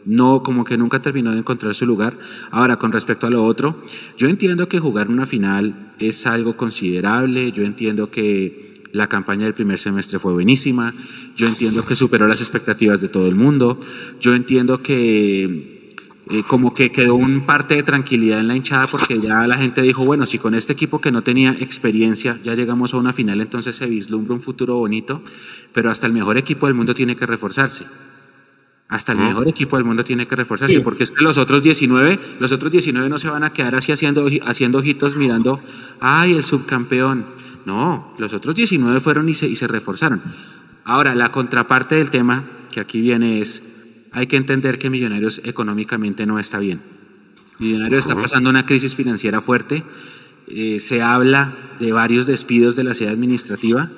no, 0.05 0.43
como 0.43 0.63
que 0.63 0.77
nunca 0.77 1.01
terminó 1.01 1.31
de 1.31 1.39
encontrar 1.39 1.75
su 1.75 1.85
lugar. 1.85 2.17
Ahora, 2.51 2.77
con 2.77 2.91
respecto 2.91 3.27
a 3.27 3.29
lo 3.29 3.43
otro, 3.43 3.83
yo 4.17 4.27
entiendo 4.27 4.67
que 4.67 4.79
jugar 4.79 5.09
una 5.09 5.25
final 5.25 5.93
es 5.99 6.25
algo 6.27 6.55
considerable, 6.55 7.51
yo 7.51 7.63
entiendo 7.63 8.11
que 8.11 8.73
la 8.91 9.07
campaña 9.07 9.45
del 9.45 9.53
primer 9.53 9.79
semestre 9.79 10.19
fue 10.19 10.33
buenísima, 10.33 10.93
yo 11.35 11.47
entiendo 11.47 11.83
que 11.83 11.95
superó 11.95 12.27
las 12.27 12.41
expectativas 12.41 13.01
de 13.01 13.09
todo 13.09 13.27
el 13.27 13.35
mundo, 13.35 13.79
yo 14.19 14.35
entiendo 14.35 14.83
que 14.83 15.73
eh, 16.29 16.43
como 16.47 16.73
que 16.73 16.91
quedó 16.91 17.15
un 17.15 17.45
parte 17.45 17.75
de 17.75 17.83
tranquilidad 17.83 18.39
en 18.39 18.47
la 18.47 18.55
hinchada 18.55 18.87
porque 18.87 19.19
ya 19.19 19.45
la 19.45 19.57
gente 19.57 19.81
dijo, 19.81 20.05
bueno, 20.05 20.25
si 20.25 20.37
con 20.37 20.55
este 20.55 20.71
equipo 20.71 21.01
que 21.01 21.11
no 21.11 21.21
tenía 21.21 21.51
experiencia 21.59 22.39
ya 22.43 22.53
llegamos 22.53 22.93
a 22.93 22.97
una 22.97 23.11
final, 23.11 23.41
entonces 23.41 23.75
se 23.75 23.87
vislumbra 23.87 24.33
un 24.33 24.41
futuro 24.41 24.75
bonito, 24.75 25.21
pero 25.73 25.89
hasta 25.91 26.07
el 26.07 26.13
mejor 26.13 26.37
equipo 26.37 26.67
del 26.67 26.75
mundo 26.75 26.93
tiene 26.93 27.15
que 27.17 27.25
reforzarse. 27.25 27.85
Hasta 28.93 29.13
el 29.13 29.17
mejor 29.17 29.47
equipo 29.47 29.75
del 29.75 29.85
mundo 29.85 30.03
tiene 30.03 30.27
que 30.27 30.35
reforzarse, 30.35 30.79
porque 30.81 31.03
es 31.03 31.09
que 31.09 31.23
los 31.23 31.39
otros 31.39 31.63
19, 31.63 32.19
los 32.39 32.51
otros 32.51 32.71
19 32.71 33.09
no 33.09 33.17
se 33.17 33.27
van 33.27 33.43
a 33.43 33.49
quedar 33.49 33.73
así 33.73 33.91
haciendo, 33.91 34.29
haciendo 34.45 34.77
ojitos 34.77 35.17
mirando, 35.17 35.59
ay, 35.99 36.33
el 36.33 36.43
subcampeón. 36.43 37.25
No, 37.65 38.13
los 38.19 38.33
otros 38.33 38.53
19 38.53 38.99
fueron 38.99 39.27
y 39.29 39.33
se, 39.33 39.47
y 39.47 39.55
se 39.55 39.65
reforzaron. 39.65 40.21
Ahora, 40.85 41.15
la 41.15 41.31
contraparte 41.31 41.95
del 41.95 42.11
tema 42.11 42.43
que 42.71 42.81
aquí 42.81 43.01
viene 43.01 43.41
es, 43.41 43.63
hay 44.11 44.27
que 44.27 44.37
entender 44.37 44.77
que 44.77 44.91
Millonarios 44.91 45.41
económicamente 45.43 46.27
no 46.27 46.37
está 46.37 46.59
bien. 46.59 46.79
Millonarios 47.57 48.01
está 48.01 48.15
pasando 48.15 48.51
una 48.51 48.67
crisis 48.67 48.93
financiera 48.93 49.41
fuerte. 49.41 49.83
Eh, 50.45 50.79
se 50.79 51.01
habla 51.01 51.55
de 51.79 51.91
varios 51.93 52.27
despidos 52.27 52.75
de 52.75 52.83
la 52.83 52.93
sede 52.93 53.09
administrativa 53.09 53.89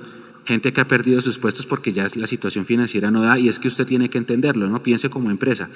gente 0.46 0.72
que 0.74 0.82
ha 0.82 0.88
perdido 0.88 1.22
sus 1.22 1.40
puestos 1.40 1.66
porque 1.66 1.92
ya 1.92 2.08
la 2.16 2.28
situación 2.28 2.66
financiera 2.66 3.10
no 3.10 3.22
da 3.22 3.40
y 3.40 3.50
es 3.50 3.60
que 3.60 3.68
usted 3.68 3.86
tiene 3.86 4.10
que 4.10 4.18
entenderlo, 4.18 4.70
¿no? 4.70 4.84
Piense 4.84 5.10
como 5.10 5.32
empresa. 5.32 5.70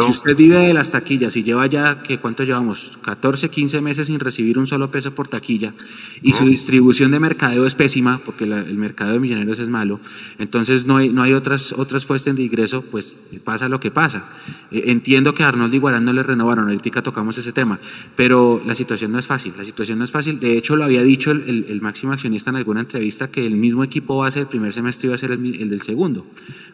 Si 0.00 0.10
usted 0.10 0.36
vive 0.36 0.58
de 0.58 0.74
las 0.74 0.90
taquillas 0.90 1.36
y 1.36 1.44
lleva 1.44 1.66
ya, 1.66 2.02
que 2.02 2.18
¿cuánto 2.18 2.42
llevamos? 2.44 2.98
14, 3.02 3.48
15 3.48 3.80
meses 3.80 4.08
sin 4.08 4.18
recibir 4.18 4.58
un 4.58 4.66
solo 4.66 4.90
peso 4.90 5.14
por 5.14 5.28
taquilla 5.28 5.74
y 6.22 6.32
su 6.32 6.44
distribución 6.44 7.12
de 7.12 7.20
mercadeo 7.20 7.66
es 7.66 7.74
pésima 7.74 8.18
porque 8.24 8.44
el 8.44 8.76
mercado 8.76 9.12
de 9.12 9.20
millonarios 9.20 9.58
es 9.58 9.68
malo, 9.68 10.00
entonces 10.38 10.86
no 10.86 10.96
hay, 10.96 11.10
no 11.10 11.22
hay 11.22 11.32
otras, 11.32 11.72
otras 11.72 12.04
fuentes 12.04 12.34
de 12.34 12.42
ingreso, 12.42 12.82
pues 12.82 13.14
pasa 13.44 13.68
lo 13.68 13.78
que 13.78 13.90
pasa. 13.90 14.24
Eh, 14.70 14.84
entiendo 14.86 15.34
que 15.34 15.44
a 15.44 15.48
Arnold 15.48 15.74
Iguarán 15.74 16.04
no 16.04 16.12
le 16.12 16.22
renovaron, 16.22 16.68
ahorita 16.68 17.02
tocamos 17.02 17.36
ese 17.38 17.52
tema, 17.52 17.78
pero 18.14 18.62
la 18.64 18.74
situación 18.74 19.12
no 19.12 19.18
es 19.18 19.26
fácil, 19.26 19.52
la 19.56 19.64
situación 19.64 19.98
no 19.98 20.04
es 20.04 20.10
fácil. 20.10 20.40
De 20.40 20.56
hecho, 20.56 20.76
lo 20.76 20.84
había 20.84 21.02
dicho 21.02 21.30
el 21.30 21.80
máximo 21.82 22.12
accionista 22.12 22.50
en 22.50 22.56
alguna 22.56 22.80
entrevista 22.80 23.28
que 23.28 23.46
el 23.46 23.56
mismo 23.56 23.84
equipo 23.84 24.15
va 24.18 24.28
a 24.28 24.30
ser 24.30 24.42
el 24.42 24.48
primer 24.48 24.72
semestre 24.72 25.08
va 25.08 25.14
a 25.14 25.18
ser 25.18 25.32
el, 25.32 25.68
del 25.68 25.82
segundo. 25.82 26.26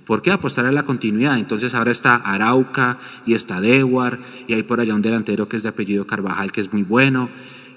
¿Por 0.06 0.22
qué? 0.22 0.30
Apostar 0.30 0.66
a 0.66 0.72
la 0.72 0.84
continuidad. 0.84 1.38
Entonces 1.38 1.74
ahora 1.74 1.90
está 1.90 2.16
Arauca 2.16 2.98
y 3.26 3.34
está 3.34 3.60
Dewar 3.60 4.18
y 4.46 4.54
hay 4.54 4.62
por 4.62 4.80
allá 4.80 4.94
un 4.94 5.02
delantero 5.02 5.48
que 5.48 5.56
es 5.56 5.62
de 5.62 5.68
apellido 5.68 6.06
Carvajal 6.06 6.52
que 6.52 6.60
es 6.60 6.72
muy 6.72 6.82
bueno 6.82 7.28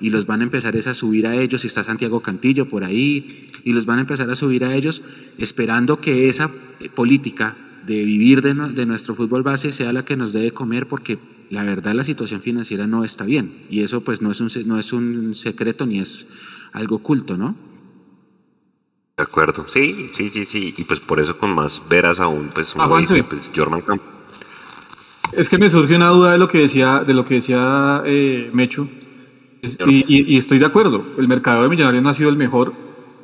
y 0.01 0.09
los 0.09 0.25
van 0.25 0.41
a 0.41 0.43
empezar 0.43 0.75
a 0.75 0.93
subir 0.93 1.25
a 1.27 1.35
ellos 1.35 1.63
y 1.63 1.67
está 1.67 1.83
Santiago 1.83 2.19
Cantillo 2.19 2.67
por 2.67 2.83
ahí 2.83 3.47
y 3.63 3.73
los 3.73 3.85
van 3.85 3.99
a 3.99 4.01
empezar 4.01 4.29
a 4.29 4.35
subir 4.35 4.65
a 4.65 4.75
ellos 4.75 5.01
esperando 5.37 6.01
que 6.01 6.27
esa 6.27 6.49
política 6.95 7.55
de 7.85 8.03
vivir 8.03 8.41
de, 8.41 8.53
de 8.53 8.85
nuestro 8.85 9.15
fútbol 9.15 9.43
base 9.43 9.71
sea 9.71 9.93
la 9.93 10.03
que 10.03 10.17
nos 10.17 10.33
debe 10.33 10.51
comer 10.51 10.87
porque 10.87 11.17
la 11.49 11.63
verdad 11.63 11.93
la 11.93 12.03
situación 12.03 12.41
financiera 12.41 12.87
no 12.87 13.03
está 13.03 13.23
bien 13.23 13.53
y 13.69 13.81
eso 13.81 14.01
pues 14.01 14.21
no 14.21 14.31
es 14.31 14.41
un, 14.41 14.49
no 14.65 14.79
es 14.79 14.91
un 14.91 15.35
secreto 15.35 15.85
ni 15.85 15.99
es 15.99 16.27
algo 16.73 16.97
oculto, 16.97 17.37
¿no? 17.37 17.55
De 19.17 19.23
acuerdo, 19.23 19.65
sí, 19.69 20.09
sí, 20.11 20.27
sí, 20.27 20.43
sí, 20.43 20.73
y 20.77 20.83
pues 20.83 20.99
por 20.99 21.21
eso 21.21 21.37
con 21.37 21.55
más 21.55 21.81
veras 21.89 22.19
aún, 22.19 22.49
pues, 22.53 22.75
ah, 22.77 22.89
dice, 22.99 23.23
pues. 23.23 23.49
Es 25.31 25.47
que 25.47 25.57
me 25.57 25.69
surge 25.69 25.95
una 25.95 26.09
duda 26.09 26.33
de 26.33 26.37
lo 26.37 26.49
que 26.49 26.57
decía, 26.57 26.99
de 26.99 27.13
lo 27.13 27.23
que 27.23 27.35
decía 27.35 28.01
eh, 28.05 28.49
Mechu, 28.51 28.89
y, 29.87 30.35
estoy 30.35 30.59
de 30.59 30.65
acuerdo, 30.65 31.13
el 31.17 31.29
mercado 31.29 31.63
de 31.63 31.69
millonarios 31.69 32.03
no 32.03 32.09
ha 32.09 32.13
sido 32.13 32.29
el 32.29 32.35
mejor, 32.35 32.73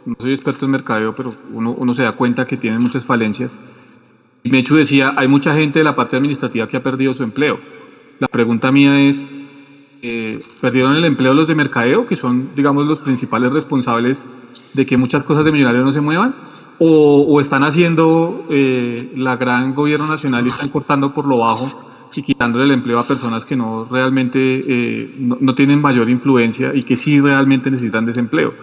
no 0.05 0.15
soy 0.17 0.31
experto 0.31 0.63
en 0.63 0.71
mercadeo, 0.71 1.13
pero 1.13 1.35
uno, 1.51 1.71
uno 1.71 1.93
se 1.93 2.03
da 2.03 2.13
cuenta 2.13 2.47
que 2.47 2.55
tiene 2.55 2.79
muchas 2.79 3.05
falencias. 3.05 3.59
Y 4.43 4.49
Mechu 4.49 4.75
decía, 4.75 5.13
hay 5.17 5.27
mucha 5.27 5.53
gente 5.53 5.79
de 5.79 5.85
la 5.85 5.97
parte 5.97 6.15
administrativa 6.15 6.69
que 6.69 6.77
ha 6.77 6.83
perdido 6.83 7.13
su 7.13 7.23
empleo. 7.23 7.59
La 8.19 8.29
pregunta 8.29 8.71
mía 8.71 9.09
es, 9.09 9.27
eh, 10.01 10.41
¿perdieron 10.59 10.95
el 10.95 11.05
empleo 11.05 11.33
los 11.33 11.47
de 11.47 11.55
mercadeo, 11.55 12.07
que 12.07 12.15
son, 12.15 12.49
digamos, 12.55 12.85
los 12.85 12.99
principales 12.99 13.51
responsables 13.51 14.27
de 14.73 14.85
que 14.85 14.97
muchas 14.97 15.23
cosas 15.23 15.45
de 15.45 15.51
millonarios 15.51 15.85
no 15.85 15.93
se 15.93 16.01
muevan? 16.01 16.35
¿O, 16.83 17.39
están 17.39 17.63
haciendo 17.63 18.47
eh, 18.49 19.13
la 19.15 19.35
gran 19.35 19.75
gobierno 19.75 20.07
nacional 20.07 20.43
y 20.47 20.49
están 20.49 20.69
cortando 20.69 21.13
por 21.13 21.27
lo 21.27 21.37
bajo 21.37 22.09
y 22.15 22.23
quitándole 22.23 22.65
el 22.65 22.71
empleo 22.71 22.97
a 22.97 23.07
personas 23.07 23.45
que 23.45 23.55
no 23.55 23.85
realmente 23.85 24.39
eh, 24.39 25.15
no, 25.19 25.53
tienen 25.53 25.79
mayor 25.79 26.09
influencia 26.09 26.73
y 26.73 26.81
que 26.81 26.95
sí 26.95 27.21
realmente 27.21 27.69
necesitan 27.69 28.07
desempleo? 28.07 28.55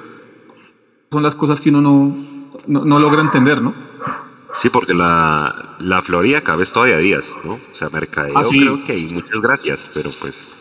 Son 1.12 1.22
las 1.22 1.36
cosas 1.36 1.60
que 1.60 1.68
uno 1.70 1.80
no, 1.80 2.84
no, 2.84 2.98
logra 2.98 3.22
entender, 3.22 3.62
¿no? 3.62 3.72
Sí, 4.54 4.68
porque 4.68 4.94
la, 4.94 5.76
la 5.78 6.02
Florida 6.02 6.40
cada 6.40 6.58
vez 6.58 6.72
todavía 6.72 6.96
días, 6.96 7.38
¿no? 7.44 7.52
O 7.52 7.74
sea, 7.74 7.88
mercadeo 7.90 8.36
ah, 8.36 8.44
creo 8.48 8.82
que 8.84 8.92
hay 8.92 9.06
muchas 9.12 9.40
gracias, 9.40 9.92
pero 9.94 10.10
pues, 10.20 10.57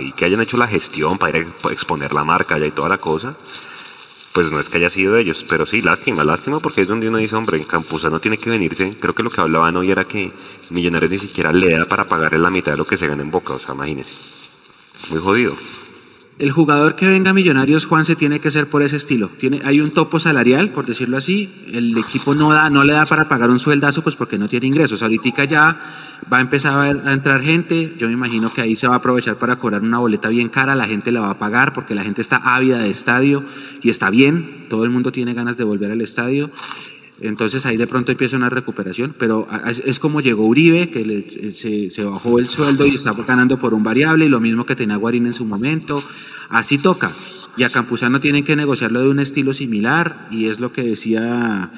y 0.00 0.12
que 0.12 0.24
hayan 0.24 0.40
hecho 0.40 0.56
la 0.56 0.66
gestión 0.66 1.18
para 1.18 1.38
ir 1.38 1.46
a 1.64 1.72
exponer 1.72 2.12
la 2.12 2.24
marca 2.24 2.58
y 2.58 2.70
toda 2.70 2.88
la 2.88 2.98
cosa, 2.98 3.34
pues 4.32 4.50
no 4.50 4.60
es 4.60 4.68
que 4.68 4.78
haya 4.78 4.90
sido 4.90 5.16
ellos, 5.16 5.44
pero 5.48 5.66
sí, 5.66 5.82
lástima, 5.82 6.24
lástima 6.24 6.60
porque 6.60 6.82
es 6.82 6.88
donde 6.88 7.08
uno 7.08 7.18
dice, 7.18 7.36
hombre, 7.36 7.58
en 7.58 7.66
no 8.10 8.20
tiene 8.20 8.38
que 8.38 8.50
venirse. 8.50 8.96
Creo 8.98 9.14
que 9.14 9.22
lo 9.22 9.30
que 9.30 9.40
hablaban 9.40 9.76
hoy 9.76 9.90
era 9.90 10.04
que 10.04 10.32
Millonarios 10.70 11.10
ni 11.10 11.18
siquiera 11.18 11.52
le 11.52 11.76
da 11.76 11.84
para 11.84 12.04
pagarle 12.04 12.38
la 12.38 12.50
mitad 12.50 12.72
de 12.72 12.78
lo 12.78 12.86
que 12.86 12.96
se 12.96 13.06
gana 13.06 13.22
en 13.22 13.30
Boca, 13.30 13.54
o 13.54 13.58
sea, 13.58 13.74
imagínese. 13.74 14.14
Muy 15.10 15.20
jodido 15.20 15.54
el 16.40 16.52
jugador 16.52 16.96
que 16.96 17.06
venga 17.06 17.30
a 17.30 17.34
Millonarios, 17.34 17.84
Juan, 17.84 18.06
se 18.06 18.16
tiene 18.16 18.40
que 18.40 18.50
ser 18.50 18.66
por 18.66 18.82
ese 18.82 18.96
estilo. 18.96 19.28
Tiene, 19.38 19.60
hay 19.62 19.78
un 19.82 19.90
topo 19.90 20.18
salarial, 20.18 20.70
por 20.70 20.86
decirlo 20.86 21.18
así. 21.18 21.50
El 21.70 21.96
equipo 21.98 22.34
no 22.34 22.50
da, 22.50 22.70
no 22.70 22.82
le 22.82 22.94
da 22.94 23.04
para 23.04 23.28
pagar 23.28 23.50
un 23.50 23.58
sueldazo, 23.58 24.02
pues 24.02 24.16
porque 24.16 24.38
no 24.38 24.48
tiene 24.48 24.66
ingresos. 24.66 25.02
Ahorita 25.02 25.44
ya 25.44 25.78
va 26.32 26.38
a 26.38 26.40
empezar 26.40 26.98
a, 27.06 27.12
entrar 27.12 27.42
gente. 27.42 27.94
Yo 27.98 28.06
me 28.06 28.14
imagino 28.14 28.50
que 28.50 28.62
ahí 28.62 28.74
se 28.74 28.88
va 28.88 28.94
a 28.94 28.96
aprovechar 28.96 29.36
para 29.36 29.56
cobrar 29.56 29.82
una 29.82 29.98
boleta 29.98 30.30
bien 30.30 30.48
cara. 30.48 30.74
La 30.74 30.86
gente 30.86 31.12
la 31.12 31.20
va 31.20 31.30
a 31.30 31.38
pagar 31.38 31.74
porque 31.74 31.94
la 31.94 32.04
gente 32.04 32.22
está 32.22 32.36
ávida 32.36 32.78
de 32.78 32.88
estadio 32.88 33.44
y 33.82 33.90
está 33.90 34.08
bien. 34.08 34.64
Todo 34.70 34.84
el 34.84 34.90
mundo 34.90 35.12
tiene 35.12 35.34
ganas 35.34 35.58
de 35.58 35.64
volver 35.64 35.90
al 35.90 36.00
estadio. 36.00 36.50
Entonces 37.20 37.66
ahí 37.66 37.76
de 37.76 37.86
pronto 37.86 38.12
empieza 38.12 38.36
una 38.36 38.48
recuperación, 38.48 39.14
pero 39.18 39.46
es, 39.66 39.98
como 39.98 40.20
llegó 40.20 40.46
Uribe, 40.46 40.88
que 40.88 41.52
se, 41.90 42.04
bajó 42.04 42.38
el 42.38 42.48
sueldo 42.48 42.86
y 42.86 42.94
está 42.94 43.12
ganando 43.12 43.58
por 43.58 43.74
un 43.74 43.82
variable, 43.82 44.24
y 44.24 44.28
lo 44.28 44.40
mismo 44.40 44.64
que 44.64 44.74
tenía 44.74 44.96
Guarín 44.96 45.26
en 45.26 45.34
su 45.34 45.44
momento. 45.44 46.00
Así 46.48 46.78
toca. 46.78 47.12
Y 47.56 47.64
a 47.64 47.70
Campuzano 47.70 48.20
tienen 48.20 48.44
que 48.44 48.56
negociarlo 48.56 49.02
de 49.02 49.10
un 49.10 49.20
estilo 49.20 49.52
similar, 49.52 50.28
y 50.30 50.46
es 50.46 50.60
lo 50.60 50.72
que 50.72 50.82
decía 50.82 51.70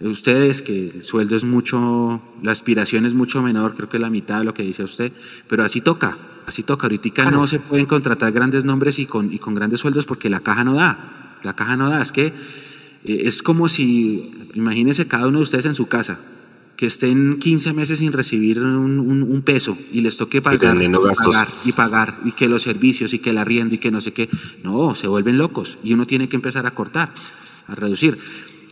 ustedes, 0.00 0.60
que 0.60 0.90
el 0.96 1.02
sueldo 1.02 1.34
es 1.36 1.44
mucho, 1.44 2.20
la 2.42 2.52
aspiración 2.52 3.06
es 3.06 3.14
mucho 3.14 3.42
menor, 3.42 3.74
creo 3.74 3.88
que 3.88 3.98
la 3.98 4.10
mitad 4.10 4.38
de 4.38 4.44
lo 4.44 4.54
que 4.54 4.62
dice 4.62 4.82
usted, 4.82 5.12
pero 5.48 5.64
así 5.64 5.80
toca, 5.80 6.16
así 6.46 6.62
toca. 6.62 6.86
Ahorita 6.86 7.30
no 7.30 7.46
se 7.46 7.58
pueden 7.58 7.86
contratar 7.86 8.32
grandes 8.32 8.64
nombres 8.64 8.98
y 8.98 9.06
con, 9.06 9.32
y 9.32 9.38
con 9.38 9.54
grandes 9.54 9.80
sueldos 9.80 10.04
porque 10.04 10.28
la 10.28 10.40
caja 10.40 10.64
no 10.64 10.74
da. 10.74 11.38
La 11.42 11.54
caja 11.54 11.76
no 11.76 11.88
da, 11.88 12.02
es 12.02 12.12
que 12.12 12.32
eh, 13.04 13.22
es 13.24 13.42
como 13.42 13.68
si, 13.68 14.30
imagínense 14.54 15.06
cada 15.06 15.26
uno 15.26 15.38
de 15.38 15.44
ustedes 15.44 15.66
en 15.66 15.74
su 15.74 15.86
casa, 15.86 16.18
que 16.76 16.86
estén 16.86 17.38
15 17.38 17.74
meses 17.74 17.98
sin 17.98 18.12
recibir 18.12 18.58
un, 18.58 19.42
peso 19.44 19.76
y 19.92 20.00
les 20.00 20.16
toque 20.16 20.40
pagar, 20.40 20.82
y 20.82 20.88
pagar 20.88 21.48
y 21.64 21.72
pagar 21.72 22.18
y 22.24 22.32
que 22.32 22.48
los 22.48 22.62
servicios 22.62 23.12
y 23.12 23.18
que 23.18 23.30
el 23.30 23.38
arriendo 23.38 23.74
y 23.74 23.78
que 23.78 23.90
no 23.90 24.00
sé 24.00 24.12
qué. 24.12 24.30
No, 24.62 24.94
se 24.94 25.06
vuelven 25.06 25.36
locos 25.36 25.76
y 25.84 25.92
uno 25.92 26.06
tiene 26.06 26.30
que 26.30 26.36
empezar 26.36 26.66
a 26.66 26.70
cortar, 26.70 27.12
a 27.68 27.74
reducir. 27.74 28.18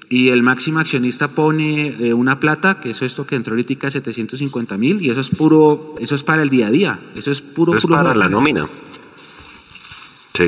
Y 0.08 0.30
el 0.30 0.42
máximo 0.42 0.78
accionista 0.78 1.28
pone 1.28 1.88
eh, 1.88 2.14
una 2.14 2.40
plata, 2.40 2.80
que 2.80 2.90
eso 2.90 3.04
es 3.04 3.12
esto 3.12 3.26
que 3.26 3.36
entró 3.36 3.52
ahorita 3.52 3.90
750 3.90 4.78
mil, 4.78 5.02
y 5.02 5.10
eso 5.10 5.20
es 5.20 5.28
puro, 5.28 5.96
eso 6.00 6.14
es 6.14 6.22
para 6.22 6.42
el 6.42 6.48
día 6.48 6.68
a 6.68 6.70
día, 6.70 7.00
eso 7.14 7.30
es 7.30 7.42
puro... 7.42 7.74
Eso 7.74 7.88
es 7.88 7.94
para 7.94 8.14
la 8.14 8.30
nómina 8.30 8.66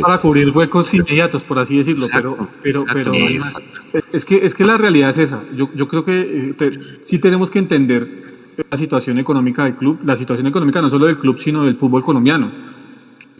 para 0.00 0.18
cubrir 0.18 0.50
huecos 0.50 0.92
inmediatos, 0.94 1.42
por 1.42 1.58
así 1.58 1.76
decirlo, 1.76 2.06
pero, 2.12 2.36
pero, 2.62 2.84
pero 2.92 3.12
es 4.12 4.24
que, 4.24 4.36
es 4.44 4.54
que 4.54 4.64
la 4.64 4.76
realidad 4.76 5.10
es 5.10 5.18
esa. 5.18 5.42
Yo, 5.56 5.70
yo 5.74 5.88
creo 5.88 6.04
que 6.04 6.54
eh, 6.58 6.78
sí 7.02 7.18
tenemos 7.18 7.50
que 7.50 7.58
entender 7.58 8.22
la 8.70 8.76
situación 8.76 9.18
económica 9.18 9.64
del 9.64 9.76
club, 9.76 10.00
la 10.04 10.16
situación 10.16 10.46
económica 10.46 10.80
no 10.82 10.90
solo 10.90 11.06
del 11.06 11.18
club, 11.18 11.38
sino 11.38 11.64
del 11.64 11.76
fútbol 11.76 12.04
colombiano. 12.04 12.50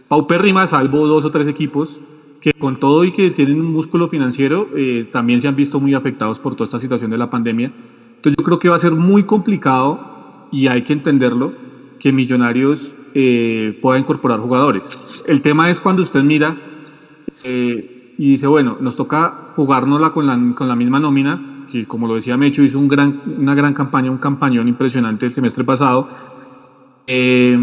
Paupérrima, 0.07 0.67
salvo 0.67 1.07
dos 1.07 1.23
o 1.23 1.31
tres 1.31 1.47
equipos, 1.47 1.99
que 2.41 2.53
con 2.53 2.79
todo 2.79 3.05
y 3.05 3.13
que 3.13 3.29
tienen 3.31 3.61
un 3.61 3.71
músculo 3.71 4.09
financiero, 4.09 4.67
eh, 4.75 5.07
también 5.11 5.39
se 5.39 5.47
han 5.47 5.55
visto 5.55 5.79
muy 5.79 5.93
afectados 5.93 6.39
por 6.39 6.55
toda 6.55 6.65
esta 6.65 6.79
situación 6.79 7.11
de 7.11 7.17
la 7.17 7.29
pandemia. 7.29 7.71
Entonces 8.15 8.35
yo 8.37 8.43
creo 8.43 8.59
que 8.59 8.69
va 8.69 8.75
a 8.75 8.79
ser 8.79 8.91
muy 8.91 9.23
complicado, 9.23 10.47
y 10.51 10.67
hay 10.67 10.83
que 10.83 10.93
entenderlo, 10.93 11.53
que 12.01 12.11
Millonarios 12.11 12.95
eh, 13.13 13.77
pueda 13.81 13.99
incorporar 13.99 14.39
jugadores. 14.39 14.83
El 15.27 15.41
tema 15.41 15.69
es 15.69 15.79
cuando 15.79 16.01
usted 16.01 16.23
mira 16.23 16.57
eh, 17.43 18.15
y 18.17 18.31
dice, 18.31 18.47
bueno, 18.47 18.77
nos 18.81 18.95
toca 18.95 19.53
jugárnosla 19.55 20.11
con 20.11 20.25
la, 20.25 20.55
con 20.55 20.67
la 20.67 20.75
misma 20.75 20.99
nómina, 20.99 21.67
que 21.71 21.85
como 21.85 22.07
lo 22.07 22.15
decía 22.15 22.37
Mecho, 22.37 22.63
hizo 22.63 22.79
un 22.79 22.87
gran, 22.87 23.21
una 23.37 23.55
gran 23.55 23.73
campaña, 23.73 24.11
un 24.11 24.17
campañón 24.17 24.67
impresionante 24.67 25.25
el 25.25 25.33
semestre 25.33 25.63
pasado, 25.63 26.07
Eh, 27.07 27.57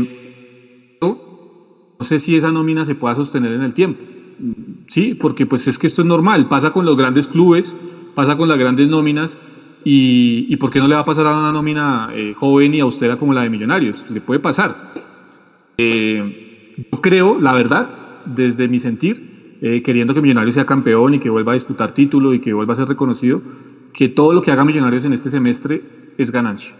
no 1.00 2.04
sé 2.04 2.18
si 2.18 2.36
esa 2.36 2.52
nómina 2.52 2.84
se 2.84 2.94
pueda 2.94 3.14
sostener 3.14 3.52
en 3.52 3.62
el 3.62 3.72
tiempo. 3.72 4.04
Sí, 4.88 5.14
porque 5.14 5.46
pues 5.46 5.66
es 5.66 5.78
que 5.78 5.86
esto 5.86 6.02
es 6.02 6.08
normal, 6.08 6.48
pasa 6.48 6.72
con 6.72 6.84
los 6.84 6.96
grandes 6.96 7.26
clubes, 7.26 7.74
pasa 8.14 8.36
con 8.36 8.48
las 8.48 8.58
grandes 8.58 8.88
nóminas 8.88 9.36
y, 9.84 10.56
¿por 10.56 10.70
qué 10.70 10.80
no 10.80 10.88
le 10.88 10.94
va 10.94 11.02
a 11.02 11.04
pasar 11.04 11.26
a 11.26 11.38
una 11.38 11.52
nómina 11.52 12.10
eh, 12.12 12.34
joven 12.36 12.74
y 12.74 12.80
austera 12.80 13.16
como 13.16 13.32
la 13.32 13.42
de 13.42 13.50
Millonarios? 13.50 14.04
Le 14.10 14.20
puede 14.20 14.40
pasar. 14.40 14.92
Eh, 15.76 16.84
yo 16.90 17.00
creo, 17.00 17.40
la 17.40 17.52
verdad, 17.52 17.88
desde 18.26 18.68
mi 18.68 18.78
sentir, 18.78 19.56
eh, 19.60 19.82
queriendo 19.82 20.14
que 20.14 20.20
Millonarios 20.20 20.54
sea 20.54 20.66
campeón 20.66 21.14
y 21.14 21.18
que 21.20 21.30
vuelva 21.30 21.52
a 21.52 21.54
disputar 21.54 21.92
título 21.92 22.34
y 22.34 22.40
que 22.40 22.52
vuelva 22.52 22.74
a 22.74 22.76
ser 22.76 22.88
reconocido, 22.88 23.40
que 23.94 24.08
todo 24.08 24.32
lo 24.32 24.42
que 24.42 24.50
haga 24.50 24.64
Millonarios 24.64 25.04
en 25.04 25.12
este 25.12 25.30
semestre 25.30 25.82
es 26.18 26.30
ganancia. 26.30 26.74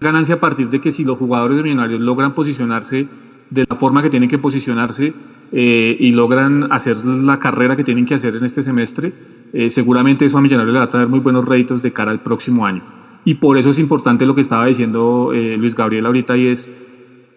Ganancia 0.00 0.36
a 0.36 0.40
partir 0.40 0.70
de 0.70 0.80
que 0.80 0.90
si 0.90 1.04
los 1.04 1.18
jugadores 1.18 1.58
de 1.58 1.62
Millonarios 1.62 2.00
logran 2.00 2.34
posicionarse 2.34 3.06
de 3.50 3.66
la 3.68 3.76
forma 3.76 4.02
que 4.02 4.10
tienen 4.10 4.28
que 4.28 4.38
posicionarse 4.38 5.12
eh, 5.52 5.96
y 5.98 6.12
logran 6.12 6.72
hacer 6.72 6.96
la 7.04 7.38
carrera 7.38 7.76
que 7.76 7.84
tienen 7.84 8.06
que 8.06 8.14
hacer 8.14 8.36
en 8.36 8.44
este 8.44 8.62
semestre, 8.62 9.12
eh, 9.52 9.70
seguramente 9.70 10.24
eso 10.24 10.38
a 10.38 10.40
Millonarios 10.40 10.72
le 10.72 10.78
va 10.78 10.84
a 10.84 10.90
traer 10.90 11.08
muy 11.08 11.18
buenos 11.20 11.44
réditos 11.44 11.82
de 11.82 11.92
cara 11.92 12.12
al 12.12 12.20
próximo 12.20 12.64
año. 12.64 12.82
Y 13.24 13.34
por 13.34 13.58
eso 13.58 13.70
es 13.70 13.78
importante 13.78 14.24
lo 14.24 14.34
que 14.34 14.40
estaba 14.40 14.66
diciendo 14.66 15.32
eh, 15.34 15.56
Luis 15.58 15.74
Gabriel 15.74 16.06
ahorita 16.06 16.36
y 16.36 16.48
es 16.48 16.70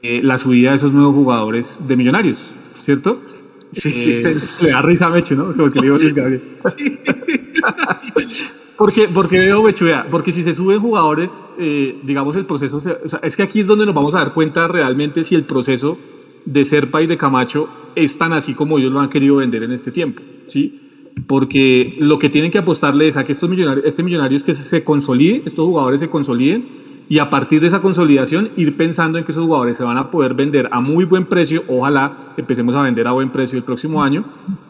la 0.01 0.37
subida 0.37 0.71
de 0.71 0.75
esos 0.75 0.91
nuevos 0.91 1.15
jugadores 1.15 1.79
de 1.87 1.95
Millonarios, 1.95 2.53
¿cierto? 2.83 3.21
Sí, 3.71 4.01
sí. 4.01 4.21
Le 4.61 4.69
da 4.69 4.81
risa 4.81 5.05
a 5.05 5.09
Mecho, 5.09 5.33
¿no? 5.33 5.53
Porque 5.53 5.79
le 5.79 5.85
digo 5.85 5.97
Luis 5.97 6.13
Gabriel. 6.13 6.41
Porque, 8.77 9.07
porque 9.07 9.39
veo, 9.39 9.61
Bechuvea, 9.61 10.07
porque 10.09 10.31
si 10.31 10.43
se 10.43 10.53
suben 10.53 10.79
jugadores, 10.79 11.31
eh, 11.59 11.95
digamos, 12.03 12.35
el 12.35 12.45
proceso, 12.45 12.79
es 13.21 13.37
que 13.37 13.43
aquí 13.43 13.59
es 13.59 13.67
donde 13.67 13.85
nos 13.85 13.93
vamos 13.93 14.15
a 14.15 14.17
dar 14.17 14.33
cuenta 14.33 14.67
realmente 14.67 15.23
si 15.23 15.35
el 15.35 15.43
proceso 15.43 15.97
de 16.45 16.65
Serpa 16.65 17.01
y 17.01 17.07
de 17.07 17.15
Camacho 17.15 17.69
es 17.95 18.17
tan 18.17 18.33
así 18.33 18.55
como 18.55 18.79
ellos 18.79 18.91
lo 18.91 18.99
han 18.99 19.09
querido 19.09 19.35
vender 19.37 19.61
en 19.63 19.73
este 19.73 19.91
tiempo, 19.91 20.23
¿sí? 20.47 20.79
Porque 21.27 21.95
lo 21.99 22.17
que 22.17 22.29
tienen 22.29 22.49
que 22.49 22.57
apostarle 22.57 23.07
es 23.07 23.15
a 23.15 23.23
que 23.23 23.33
estos 23.33 23.47
millonarios, 23.47 23.85
este 23.85 24.01
millonario 24.01 24.37
es 24.37 24.43
que 24.43 24.55
se 24.55 24.83
consolide, 24.83 25.43
estos 25.45 25.65
jugadores 25.65 25.99
se 25.99 26.09
consoliden 26.09 26.82
y 27.09 27.19
a 27.19 27.29
partir 27.29 27.61
de 27.61 27.67
esa 27.67 27.81
consolidación 27.81 28.49
ir 28.55 28.77
pensando 28.77 29.17
en 29.17 29.25
que 29.25 29.31
esos 29.31 29.45
jugadores 29.45 29.77
se 29.77 29.83
van 29.83 29.97
a 29.97 30.09
poder 30.09 30.33
vender 30.33 30.69
a 30.71 30.79
muy 30.79 31.05
buen 31.05 31.25
precio, 31.25 31.63
ojalá 31.67 32.33
empecemos 32.37 32.75
a 32.75 32.81
vender 32.81 33.07
a 33.07 33.11
buen 33.11 33.31
precio 33.31 33.57
el 33.57 33.63
próximo 33.63 34.01
año 34.01 34.23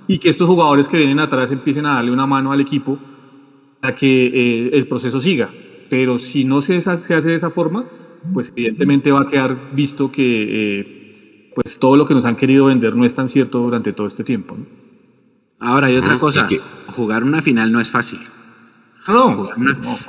y 0.08 0.18
que 0.18 0.30
estos 0.30 0.48
jugadores 0.48 0.88
que 0.88 0.98
vienen 0.98 1.20
atrás 1.20 1.52
empiecen 1.52 1.86
a 1.86 1.96
darle 1.96 2.12
una 2.12 2.26
mano 2.26 2.52
al 2.52 2.62
equipo 2.62 2.98
para 3.80 3.96
que 3.96 4.28
eh, 4.28 4.70
el 4.74 4.88
proceso 4.88 5.20
siga. 5.20 5.50
Pero 5.90 6.18
si 6.18 6.44
no 6.44 6.62
se, 6.62 6.82
se, 6.82 6.92
hace 6.92 7.30
de 7.30 7.36
esa 7.36 7.52
forma, 7.52 7.86
pues 8.34 8.52
evidentemente 8.56 9.12
va 9.12 9.22
a 9.22 9.28
quedar 9.28 9.72
visto 9.74 10.12
que 10.12 10.80
eh, 10.80 11.52
pues 11.56 11.78
todo 11.78 11.96
lo 11.96 12.08
que 12.08 12.14
nos 12.14 12.26
han 12.26 12.36
querido 12.36 12.66
vender 12.66 12.96
no 12.96 13.06
es 13.06 13.14
tan 13.14 13.28
cierto 13.28 13.60
durante 13.60 13.94
todo 13.94 14.08
este 14.08 14.24
tiempo. 14.24 14.58
Ahora 15.60 15.88
hay 15.88 15.96
otra 15.96 16.20
cosa, 16.20 16.46
que 16.48 16.60
jugar 16.88 17.24
una 17.24 17.42
final 17.42 17.72
no 17.72 17.80
es 17.80 17.92
fácil. 17.92 18.20
No, 19.08 19.50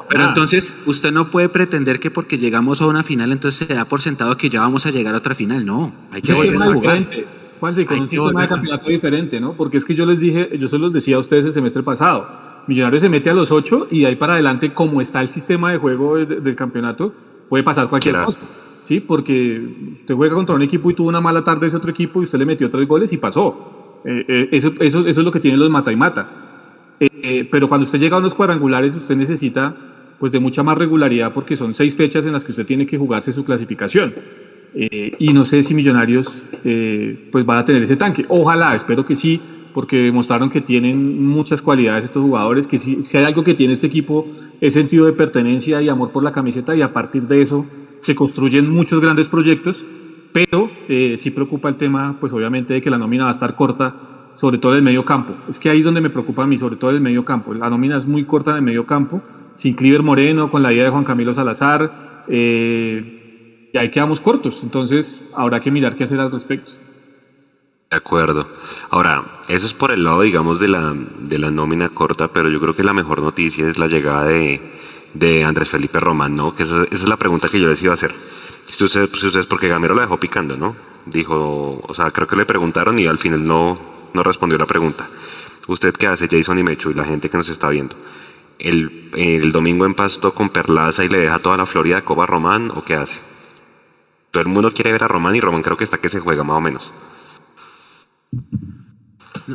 pero 0.09 0.25
entonces 0.25 0.75
usted 0.87 1.13
no 1.13 1.27
puede 1.27 1.49
pretender 1.49 1.99
que 1.99 2.11
porque 2.11 2.39
llegamos 2.39 2.81
a 2.81 2.87
una 2.87 3.03
final 3.03 3.33
entonces 3.33 3.67
se 3.67 3.75
da 3.75 3.85
por 3.85 4.01
sentado 4.01 4.37
que 4.37 4.49
ya 4.49 4.61
vamos 4.61 4.87
a 4.87 4.91
llegar 4.91 5.15
a 5.15 5.19
otra 5.19 5.35
final. 5.35 5.67
No, 5.67 5.93
hay 6.13 6.23
que 6.23 6.33
volver 6.33 6.57
a 6.57 6.73
jugar. 6.73 7.07
Juan, 7.61 7.85
con 7.85 8.01
un 8.01 8.09
sistema 8.09 8.43
de 8.43 8.49
campeonato 8.49 8.89
diferente, 8.89 9.41
¿no? 9.41 9.55
Porque 9.55 9.79
es 9.79 9.85
que 9.85 9.95
yo 9.95 10.05
les 10.07 10.21
dije, 10.21 10.51
yo 10.59 10.69
se 10.69 10.79
los 10.79 10.93
decía 10.93 11.17
a 11.17 11.21
ustedes 11.21 11.47
el 11.47 11.55
semestre 11.55 11.83
pasado 11.83 12.45
Millonarios 12.67 13.03
se 13.03 13.09
mete 13.09 13.31
a 13.31 13.35
los 13.35 13.51
ocho 13.51 13.89
y 13.91 14.01
de 14.01 14.07
ahí 14.07 14.17
para 14.17 14.35
adelante, 14.35 14.73
como 14.73 15.01
está 15.01 15.21
el 15.21 15.29
sistema 15.29 15.73
de 15.73 15.79
juego 15.79 16.17
del 16.17 16.57
campeonato, 16.57 17.13
puede 17.49 17.63
pasar 17.63 17.89
cualquier 17.89 18.17
cosa. 18.25 18.41
¿sí? 18.85 19.01
Porque 19.01 19.61
usted 20.01 20.15
juega 20.15 20.35
contra 20.35 20.55
un 20.55 20.63
equipo 20.63 20.91
y 20.91 20.95
tuvo 20.95 21.09
una 21.09 21.21
mala 21.21 21.45
tarde 21.45 21.67
ese 21.67 21.77
otro 21.77 21.91
equipo 21.91 22.23
y 22.23 22.25
usted 22.25 22.39
le 22.39 22.47
metió 22.47 22.71
tres 22.71 22.89
goles 22.89 23.13
y 23.13 23.19
pasó. 23.19 24.01
Eh, 24.05 24.25
eh, 24.29 24.49
eso, 24.53 24.73
eso, 24.81 25.01
eso, 25.01 25.21
es 25.21 25.25
lo 25.25 25.31
que 25.31 25.41
tienen 25.41 25.61
los 25.61 25.69
mata 25.69 25.93
y 25.93 25.97
mata. 25.97 26.44
Eh, 27.13 27.49
pero 27.51 27.69
cuando 27.69 27.85
usted 27.85 27.99
llega 27.99 28.17
a 28.17 28.21
unos 28.21 28.35
cuadrangulares, 28.35 28.95
usted 28.95 29.17
necesita 29.17 29.77
pues 30.19 30.33
de 30.33 30.39
mucha 30.39 30.63
más 30.63 30.79
regularidad 30.79 31.33
porque 31.33 31.57
son 31.57 31.75
seis 31.75 31.95
fechas 31.97 32.25
en 32.25 32.33
las 32.33 32.45
que 32.45 32.53
usted 32.53 32.67
tiene 32.67 32.87
que 32.87 32.97
jugarse 32.99 33.33
su 33.33 33.45
clasificación. 33.45 34.15
y 35.19 35.33
no 35.33 35.45
sé 35.45 35.63
si 35.63 35.73
Millonarios 35.75 36.45
pues 37.31 37.45
va 37.49 37.59
a 37.59 37.65
tener 37.65 37.83
ese 37.83 37.97
tanque. 37.97 38.25
Ojalá, 38.29 38.75
espero 38.75 39.05
que 39.05 39.15
sí, 39.15 39.41
porque 39.75 39.97
demostraron 39.97 40.51
que 40.51 40.61
tienen 40.61 41.27
muchas 41.27 41.61
cualidades 41.61 42.05
estos 42.05 42.23
jugadores, 42.23 42.67
que 42.67 42.79
si, 42.79 43.05
si, 43.05 43.19
hay 43.19 43.25
algo 43.25 43.43
que 43.43 43.55
tiene 43.55 43.73
este 43.73 43.89
equipo 43.89 44.27
es 44.61 44.73
sentido 44.73 45.05
de 45.05 45.13
pertenencia 45.13 45.83
y 45.83 45.89
amor 45.89 46.13
por 46.13 46.23
la 46.23 46.33
camiseta 46.33 46.75
y 46.77 46.81
a 46.81 46.93
partir 46.93 47.25
de 47.25 47.43
eso 47.43 47.67
se 48.01 48.15
construyen 48.15 48.73
muchos 48.73 49.01
grandes 49.01 49.27
proyectos, 49.27 49.85
pero 50.33 50.71
eh, 50.89 51.17
sí 51.19 51.31
preocupa 51.31 51.69
el 51.69 51.77
tema, 51.77 52.17
pues 52.21 52.33
obviamente, 52.33 52.75
de 52.75 52.83
que 52.83 52.91
la 52.91 52.99
nómina 52.99 53.25
va 53.25 53.31
a 53.31 53.33
estar 53.33 53.57
corta, 53.57 53.95
sobre 54.37 54.59
todo 54.59 54.75
el 54.75 54.83
medio 54.83 55.05
campo. 55.05 55.35
Es 55.49 55.59
que 55.59 55.71
ahí 55.71 55.79
es 55.79 55.85
donde 55.85 56.01
me 56.01 56.11
preocupa 56.11 56.45
a 56.45 56.47
mí, 56.47 56.57
sobre 56.57 56.77
todo 56.77 56.91
el 56.91 57.01
medio 57.01 57.25
campo. 57.25 57.55
La 57.55 57.71
nómina 57.71 57.97
es 57.97 58.07
muy 58.07 58.25
corta 58.25 58.51
en 58.51 58.57
el 58.57 58.63
medio 58.63 58.87
campo, 58.87 59.23
sin 59.57 59.75
Cliver 59.75 60.03
Moreno, 60.03 60.51
con 60.51 60.63
la 60.63 60.73
idea 60.73 60.85
de 60.85 60.91
Juan 60.91 61.05
Camilo 61.05 61.35
Salazar, 61.35 62.25
eh, 62.29 63.71
y 63.73 63.79
ahí 63.79 63.91
quedamos 63.91 64.21
cortos, 64.21 64.61
entonces 64.63 65.21
habrá 65.35 65.61
que 65.61 65.71
mirar 65.71 65.97
qué 65.97 66.05
hacer 66.05 66.21
al 66.21 66.31
respecto. 66.31 66.73
De 67.91 67.97
acuerdo. 67.97 68.49
Ahora, 68.91 69.25
eso 69.49 69.67
es 69.67 69.75
por 69.75 69.93
el 69.93 70.05
lado, 70.05 70.23
digamos, 70.23 70.59
de 70.61 70.69
la, 70.69 70.95
de 71.19 71.39
la 71.39 71.51
nómina 71.51 71.89
corta, 71.89 72.29
pero 72.29 72.49
yo 72.49 72.61
creo 72.61 72.75
que 72.75 72.85
la 72.85 72.93
mejor 72.93 73.21
noticia 73.21 73.69
es 73.69 73.79
la 73.79 73.87
llegada 73.87 74.27
de, 74.27 74.61
de 75.13 75.45
Andrés 75.45 75.69
Felipe 75.69 76.01
Román, 76.01 76.35
¿no? 76.35 76.55
Que 76.55 76.65
esa, 76.65 76.85
es 76.91 77.07
la 77.07 77.17
pregunta 77.17 77.49
que 77.49 77.61
yo 77.61 77.69
les 77.69 77.85
hacer. 77.85 78.15
Si 78.65 78.83
ustedes, 78.83 79.11
si 79.11 79.27
ustedes, 79.27 79.47
porque 79.47 79.69
Gamero 79.69 79.95
la 79.95 80.03
dejó 80.03 80.19
picando, 80.19 80.57
¿no? 80.57 80.75
Dijo, 81.07 81.81
o 81.87 81.95
sea, 81.95 82.11
creo 82.11 82.27
que 82.27 82.37
le 82.37 82.47
preguntaron 82.47 82.99
y 82.99 83.07
al 83.07 83.19
final 83.19 83.47
no, 83.47 83.77
no 84.15 84.23
respondió 84.23 84.57
la 84.59 84.67
pregunta. 84.67 85.07
¿Usted 85.67 85.93
qué 85.93 86.07
hace, 86.07 86.29
Jason 86.29 86.59
y 86.59 86.63
Mecho, 86.63 86.91
y 86.91 86.95
la 86.95 87.05
gente 87.05 87.29
que 87.29 87.37
nos 87.37 87.49
está 87.49 87.69
viendo? 87.69 87.97
¿El, 88.59 89.11
el 89.15 89.53
domingo 89.53 89.85
en 89.85 89.95
Pasto 89.95 90.33
con 90.33 90.49
Perlaza 90.49 91.05
y 91.05 91.09
le 91.09 91.19
deja 91.19 91.41
toda 91.41 91.57
la 91.57 91.67
Florida 91.67 91.97
de 91.97 92.05
Coba 92.05 92.25
a 92.25 92.27
Román 92.27 92.71
o 92.75 92.83
qué 92.83 92.95
hace? 92.95 93.21
Todo 94.31 94.43
el 94.43 94.49
mundo 94.49 94.73
quiere 94.73 94.93
ver 94.93 95.05
a 95.05 95.09
Román 95.09 95.37
y 95.37 95.41
Román 95.41 95.63
creo 95.63 95.77
que 95.77 95.85
está 95.85 95.99
que 95.99 96.09
se 96.09 96.21
juega 96.21 96.45
más 96.45 96.57
o 96.57 96.61
menos. 96.61 96.93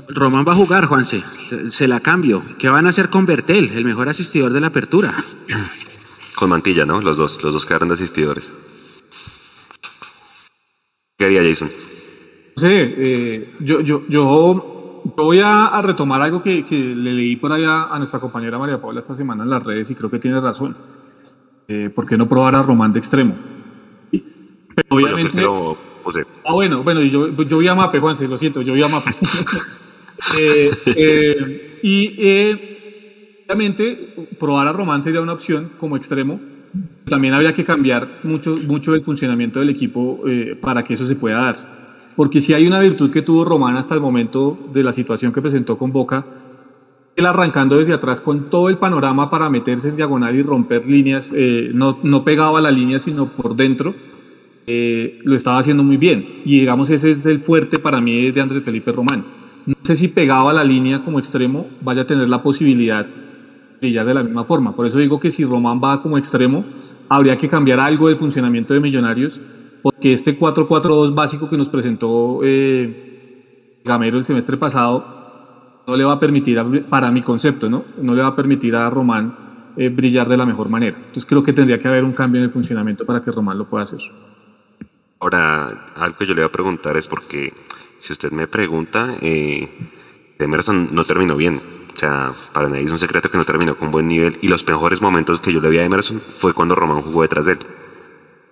Román 0.10 0.46
va 0.48 0.54
a 0.54 0.56
jugar, 0.56 0.86
Juanse. 0.86 1.24
Se 1.70 1.88
la 1.88 2.00
cambio. 2.00 2.44
¿Qué 2.60 2.70
van 2.70 2.86
a 2.86 2.90
hacer 2.90 3.10
con 3.10 3.26
Bertel, 3.26 3.72
el 3.72 3.86
mejor 3.86 4.10
asistidor 4.10 4.52
de 4.52 4.62
la 4.62 4.68
apertura? 4.68 5.16
Con 6.36 6.50
Mantilla, 6.50 6.86
¿no? 6.86 7.02
Los 7.02 7.18
dos, 7.18 7.44
los 7.44 7.52
dos 7.52 7.66
quedaron 7.66 7.90
de 7.90 7.96
asistidores. 7.96 8.50
¿Qué 11.18 11.26
haría 11.26 11.44
Jason? 11.44 11.70
Sé, 12.60 12.94
eh, 12.98 13.54
yo, 13.62 13.80
yo, 13.82 14.04
yo, 14.10 15.02
voy 15.16 15.40
a, 15.42 15.82
retomar 15.82 16.22
algo 16.22 16.44
que, 16.44 16.64
le 16.70 17.14
leí 17.14 17.36
por 17.38 17.52
allá 17.52 17.86
a 17.86 17.98
nuestra 17.98 18.20
compañera 18.20 18.60
María 18.60 18.82
Paula 18.82 19.00
esta 19.00 19.16
semana 19.16 19.44
en 19.44 19.50
las 19.50 19.64
redes 19.64 19.90
y 19.90 19.96
creo 19.96 20.10
que 20.10 20.20
tiene 20.20 20.40
razón. 20.42 20.76
Eh, 21.68 21.90
¿Por 21.94 22.06
qué 22.06 22.18
no 22.18 22.28
probar 22.28 22.56
a 22.56 22.64
Román 22.64 22.92
de 22.92 23.00
extremo? 23.00 23.36
Pero 24.12 24.88
obviamente... 24.90 25.46
Ah, 26.44 26.54
bueno, 26.54 26.84
bueno, 26.84 27.02
yo, 27.02 27.32
yo 27.32 27.58
vi 27.60 27.68
a 27.68 27.76
Mape, 27.76 28.00
Juanse, 28.00 28.28
lo 28.28 28.38
siento, 28.38 28.62
yo 28.62 28.74
vi 28.74 28.84
a 28.84 28.88
Mape. 28.88 29.12
Eh, 30.38 30.70
eh, 30.86 31.80
y 31.82 32.14
eh, 32.18 33.46
obviamente 33.46 34.14
probar 34.38 34.68
a 34.68 34.74
Román 34.74 35.02
sería 35.02 35.22
una 35.22 35.32
opción 35.32 35.72
como 35.78 35.96
extremo. 35.96 36.42
También 37.06 37.34
habría 37.34 37.56
que 37.56 37.64
cambiar 37.64 38.20
mucho, 38.24 38.58
mucho 38.58 38.94
el 38.94 39.02
funcionamiento 39.02 39.60
del 39.60 39.70
equipo 39.70 40.22
para 40.62 40.84
que 40.84 40.96
eso 40.96 41.06
se 41.06 41.16
pueda 41.16 41.38
dar. 41.38 41.79
Porque 42.16 42.40
si 42.40 42.54
hay 42.54 42.68
una 42.68 42.80
virtud 42.80 43.12
que 43.12 43.22
tuvo 43.22 43.46
Román 43.46 43.78
hasta 43.78 43.96
el 43.96 44.02
momento 44.02 44.58
de 44.74 44.84
la 44.84 44.94
situación 44.94 45.32
que 45.32 45.42
presentó 45.42 45.78
con 45.78 45.92
Boca, 45.92 46.26
él 47.16 47.26
arrancando 47.26 47.78
desde 47.78 47.94
atrás 47.94 48.22
con 48.22 48.50
todo 48.50 48.70
el 48.70 48.78
panorama 48.78 49.30
para 49.30 49.50
meterse 49.50 49.90
en 49.90 49.96
diagonal 49.96 50.36
y 50.36 50.42
romper 50.42 50.88
líneas, 50.88 51.30
no, 51.74 52.00
no 52.04 52.24
pegaba 52.24 52.62
la 52.62 52.72
línea 52.72 53.00
sino 53.00 53.30
por 53.30 53.56
dentro 53.56 53.94
eh, 54.72 55.18
lo 55.24 55.36
estaba 55.36 55.58
haciendo 55.58 55.84
muy 55.84 55.98
bien. 55.98 56.42
Y 56.46 56.60
digamos, 56.60 56.92
ese 56.92 57.10
es 57.10 57.26
el 57.26 57.40
fuerte 57.40 57.80
para 57.80 58.00
mí 58.00 58.30
de 58.30 58.40
Andrés 58.40 58.64
Felipe 58.64 58.92
Román. 58.92 59.26
No 59.66 59.74
sé 59.82 59.96
si 59.96 60.10
pegaba 60.10 60.54
la 60.54 60.64
línea 60.64 61.04
como 61.04 61.18
extremo 61.18 61.66
vaya 61.82 62.04
a 62.04 62.06
tener 62.06 62.30
la 62.30 62.44
posibilidad 62.44 63.04
de 63.04 63.12
brillar 63.82 64.06
de 64.06 64.14
la 64.14 64.22
misma 64.22 64.44
forma. 64.44 64.76
Por 64.76 64.86
eso 64.86 65.00
digo 65.00 65.20
que 65.20 65.32
si 65.32 65.44
Román 65.44 65.82
va 65.84 66.04
como 66.04 66.20
extremo, 66.20 66.64
habría 67.10 67.36
que 67.36 67.50
cambiar 67.50 67.80
algo 67.80 68.10
del 68.10 68.18
funcionamiento 68.18 68.76
de 68.76 68.80
Millonarios, 68.80 69.42
porque 69.82 70.14
este 70.14 70.38
4-4-2 70.38 71.14
básico 71.14 71.50
que 71.50 71.58
nos 71.58 71.70
presentó 71.70 72.40
eh, 72.44 73.82
Gamero 73.84 74.18
el 74.18 74.26
semestre 74.26 74.58
pasado 74.58 75.84
no 75.88 75.96
le 75.96 76.04
va 76.04 76.14
a 76.14 76.20
permitir, 76.20 76.86
para 76.90 77.10
mi 77.12 77.24
concepto, 77.24 77.70
¿no? 77.70 77.86
no 78.02 78.14
le 78.14 78.22
va 78.22 78.30
a 78.30 78.36
permitir 78.36 78.76
a 78.76 78.90
Román 78.90 79.72
eh, 79.76 79.90
brillar 79.90 80.28
de 80.30 80.38
la 80.38 80.46
mejor 80.46 80.70
manera. 80.70 80.98
Entonces 80.98 81.26
creo 81.26 81.44
que 81.44 81.54
tendría 81.54 81.80
que 81.80 81.88
haber 81.88 82.04
un 82.04 82.14
cambio 82.14 82.40
en 82.40 82.46
el 82.46 82.52
funcionamiento 82.52 83.06
para 83.06 83.22
que 83.22 83.32
Román 83.32 83.58
lo 83.58 83.68
pueda 83.70 83.84
hacer. 83.84 84.00
Ahora, 85.20 85.92
algo 85.96 86.18
que 86.18 86.26
yo 86.26 86.34
le 86.34 86.42
voy 86.42 86.50
a 86.50 86.52
preguntar 86.52 86.96
es 86.96 87.08
porque 87.08 87.52
si 88.00 88.14
usted 88.14 88.32
me 88.32 88.48
pregunta, 88.48 89.16
eh, 89.22 89.68
Emerson 90.38 90.90
no 90.92 91.04
terminó 91.04 91.36
bien. 91.36 91.58
O 91.58 91.98
sea, 91.98 92.32
para 92.54 92.70
nadie 92.70 92.84
es 92.84 92.92
un 92.92 93.00
secreto 93.00 93.30
que 93.30 93.38
no 93.38 93.44
terminó 93.44 93.76
con 93.76 93.92
buen 93.92 94.08
nivel 94.08 94.38
y 94.42 94.48
los 94.48 94.66
mejores 94.66 95.02
momentos 95.02 95.42
que 95.42 95.52
yo 95.52 95.60
le 95.60 95.70
vi 95.70 95.80
a 95.80 95.84
Emerson 95.84 96.22
fue 96.22 96.54
cuando 96.54 96.76
Román 96.76 97.02
jugó 97.02 97.24
detrás 97.24 97.46
de 97.46 97.54
él. 97.54 97.60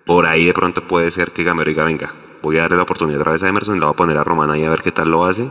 Por 0.08 0.24
ahí 0.24 0.46
de 0.46 0.54
pronto 0.54 0.80
puede 0.80 1.10
ser 1.10 1.32
que 1.32 1.44
Gamero 1.44 1.68
diga, 1.68 1.84
venga, 1.84 2.10
voy 2.40 2.56
a 2.56 2.62
darle 2.62 2.78
la 2.78 2.84
oportunidad 2.84 3.20
otra 3.20 3.32
vez 3.32 3.42
a 3.42 3.48
Emerson, 3.48 3.74
le 3.74 3.84
voy 3.84 3.92
a 3.92 3.96
poner 3.96 4.16
a 4.16 4.24
Román 4.24 4.50
ahí 4.50 4.64
a 4.64 4.70
ver 4.70 4.80
qué 4.80 4.90
tal 4.90 5.10
lo 5.10 5.26
hace. 5.26 5.50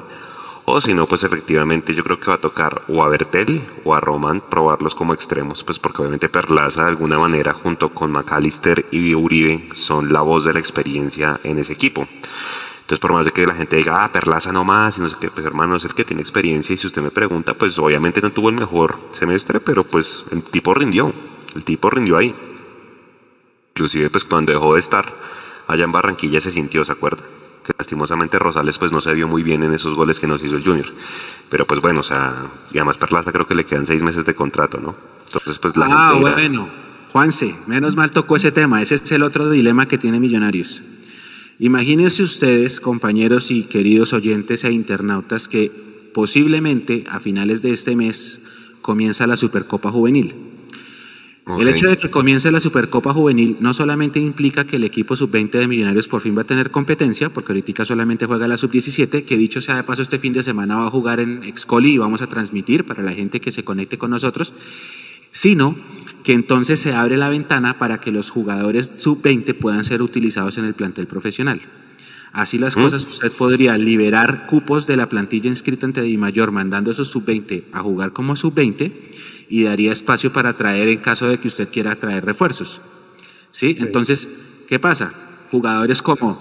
O 0.65 0.81
si 0.81 0.95
no, 0.95 1.05
pues 1.05 1.23
efectivamente 1.23 1.93
yo 1.93 2.03
creo 2.03 2.19
que 2.19 2.25
va 2.25 2.37
a 2.37 2.39
tocar 2.39 2.81
o 2.87 3.03
a 3.03 3.07
Bertel 3.07 3.61
o 3.83 3.93
a 3.93 3.99
Román 3.99 4.41
probarlos 4.41 4.95
como 4.95 5.13
extremos, 5.13 5.63
pues 5.63 5.77
porque 5.77 6.01
obviamente 6.01 6.27
Perlaza 6.27 6.81
de 6.81 6.87
alguna 6.87 7.19
manera 7.19 7.53
junto 7.53 7.89
con 7.89 8.11
McAllister 8.11 8.87
y 8.89 9.13
Uribe 9.13 9.69
son 9.75 10.11
la 10.11 10.21
voz 10.21 10.43
de 10.45 10.53
la 10.53 10.59
experiencia 10.59 11.39
en 11.43 11.59
ese 11.59 11.73
equipo. 11.73 12.07
Entonces, 12.79 12.99
por 12.99 13.13
más 13.13 13.27
de 13.27 13.33
que 13.33 13.45
la 13.45 13.53
gente 13.53 13.75
diga, 13.75 14.03
ah, 14.03 14.11
Perlaza 14.11 14.51
no 14.51 14.63
más, 14.63 14.97
y 14.97 15.01
no 15.01 15.09
sé 15.11 15.17
qué, 15.21 15.29
pues 15.29 15.45
hermano, 15.45 15.75
es 15.75 15.83
el 15.85 15.93
que 15.93 16.03
tiene 16.03 16.23
experiencia. 16.23 16.73
Y 16.73 16.77
si 16.77 16.87
usted 16.87 17.03
me 17.03 17.11
pregunta, 17.11 17.53
pues 17.53 17.77
obviamente 17.77 18.21
no 18.21 18.31
tuvo 18.31 18.49
el 18.49 18.55
mejor 18.55 18.97
semestre, 19.11 19.59
pero 19.59 19.83
pues 19.83 20.25
el 20.31 20.41
tipo 20.41 20.73
rindió. 20.73 21.13
El 21.53 21.63
tipo 21.63 21.91
rindió 21.91 22.17
ahí. 22.17 22.33
Inclusive, 23.77 24.09
pues 24.09 24.23
cuando 24.23 24.51
dejó 24.53 24.73
de 24.73 24.79
estar 24.79 25.05
allá 25.67 25.83
en 25.83 25.91
Barranquilla 25.91 26.41
se 26.41 26.51
sintió, 26.51 26.83
¿se 26.83 26.93
acuerda? 26.93 27.21
Que 27.63 27.73
lastimosamente 27.77 28.39
Rosales 28.39 28.79
pues 28.79 28.91
no 28.91 29.01
se 29.01 29.13
vio 29.13 29.27
muy 29.27 29.43
bien 29.43 29.61
en 29.61 29.71
esos 29.71 29.93
goles 29.93 30.19
que 30.19 30.25
nos 30.25 30.43
hizo 30.43 30.57
el 30.57 30.63
Junior. 30.63 30.87
Pero 31.47 31.67
pues 31.67 31.79
bueno, 31.79 31.99
o 31.99 32.03
sea, 32.03 32.47
y 32.71 32.79
además 32.79 32.97
Perlaza 32.97 33.31
creo 33.31 33.45
que 33.45 33.53
le 33.53 33.65
quedan 33.65 33.85
seis 33.85 34.01
meses 34.01 34.25
de 34.25 34.33
contrato, 34.33 34.79
¿no? 34.79 34.95
Entonces, 35.25 35.59
pues 35.59 35.77
la 35.77 35.85
ah, 35.91 36.13
bueno. 36.13 36.67
Juanse, 37.11 37.55
menos 37.67 37.95
mal 37.95 38.09
tocó 38.09 38.37
ese 38.37 38.51
tema. 38.51 38.81
Ese 38.81 38.95
es 38.95 39.11
el 39.11 39.21
otro 39.21 39.47
dilema 39.51 39.87
que 39.87 39.99
tiene 39.99 40.19
Millonarios. 40.19 40.81
Imagínense 41.59 42.23
ustedes, 42.23 42.79
compañeros 42.79 43.51
y 43.51 43.63
queridos 43.65 44.11
oyentes 44.11 44.63
e 44.63 44.71
internautas, 44.71 45.47
que 45.47 45.71
posiblemente 46.15 47.03
a 47.11 47.19
finales 47.19 47.61
de 47.61 47.73
este 47.73 47.95
mes 47.95 48.41
comienza 48.81 49.27
la 49.27 49.37
Supercopa 49.37 49.91
Juvenil. 49.91 50.46
El 51.59 51.69
hecho 51.69 51.87
de 51.89 51.97
que 51.97 52.11
comience 52.11 52.51
la 52.51 52.59
Supercopa 52.59 53.13
Juvenil 53.13 53.55
no 53.61 53.71
solamente 53.73 54.19
implica 54.19 54.65
que 54.65 54.75
el 54.75 54.83
equipo 54.83 55.15
sub-20 55.15 55.51
de 55.51 55.67
Millonarios 55.67 56.09
por 56.09 56.19
fin 56.19 56.37
va 56.37 56.41
a 56.41 56.45
tener 56.45 56.71
competencia, 56.71 57.29
porque 57.29 57.53
ahorita 57.53 57.85
solamente 57.85 58.25
juega 58.25 58.49
la 58.49 58.57
sub-17, 58.57 59.23
que 59.23 59.37
dicho 59.37 59.61
sea 59.61 59.77
de 59.77 59.83
paso 59.83 60.01
este 60.01 60.19
fin 60.19 60.33
de 60.33 60.43
semana 60.43 60.75
va 60.75 60.87
a 60.87 60.91
jugar 60.91 61.21
en 61.21 61.43
Excoli 61.43 61.93
y 61.93 61.97
vamos 61.97 62.21
a 62.21 62.27
transmitir 62.27 62.85
para 62.85 63.01
la 63.01 63.13
gente 63.13 63.39
que 63.39 63.53
se 63.53 63.63
conecte 63.63 63.97
con 63.97 64.11
nosotros, 64.11 64.51
sino 65.31 65.75
que 66.25 66.33
entonces 66.33 66.81
se 66.81 66.93
abre 66.93 67.15
la 67.15 67.29
ventana 67.29 67.79
para 67.79 68.01
que 68.01 68.11
los 68.11 68.29
jugadores 68.29 68.99
sub-20 69.01 69.53
puedan 69.53 69.85
ser 69.85 70.01
utilizados 70.01 70.57
en 70.57 70.65
el 70.65 70.73
plantel 70.73 71.07
profesional. 71.07 71.61
Así 72.33 72.59
las 72.59 72.75
cosas, 72.75 73.07
usted 73.07 73.31
podría 73.31 73.77
liberar 73.77 74.47
cupos 74.47 74.85
de 74.85 74.97
la 74.97 75.07
plantilla 75.07 75.49
inscrita 75.49 75.85
ante 75.85 76.01
Di 76.01 76.17
Mayor, 76.17 76.51
mandando 76.51 76.91
esos 76.91 77.07
sub-20 77.07 77.63
a 77.71 77.79
jugar 77.79 78.11
como 78.11 78.35
sub-20 78.35 78.91
y 79.49 79.63
daría 79.63 79.91
espacio 79.91 80.33
para 80.33 80.53
traer 80.53 80.87
en 80.87 80.99
caso 80.99 81.27
de 81.27 81.37
que 81.39 81.47
usted 81.47 81.69
quiera 81.69 81.95
traer 81.95 82.25
refuerzos. 82.25 82.81
¿Sí? 83.51 83.77
Entonces, 83.79 84.27
¿qué 84.67 84.79
pasa? 84.79 85.13
Jugadores 85.51 86.01
como 86.01 86.39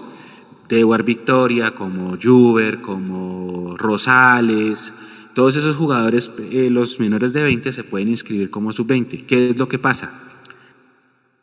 Dewar 0.67 1.03
Victoria, 1.03 1.73
como 1.73 2.17
Juber, 2.21 2.81
como 2.81 3.75
Rosales, 3.77 4.93
todos 5.33 5.55
esos 5.55 5.75
jugadores, 5.75 6.31
eh, 6.51 6.69
los 6.71 6.99
menores 6.99 7.31
de 7.31 7.43
20, 7.43 7.71
se 7.71 7.83
pueden 7.83 8.09
inscribir 8.09 8.49
como 8.49 8.73
sub-20. 8.73 9.25
¿Qué 9.25 9.51
es 9.51 9.57
lo 9.57 9.67
que 9.69 9.79
pasa? 9.79 10.11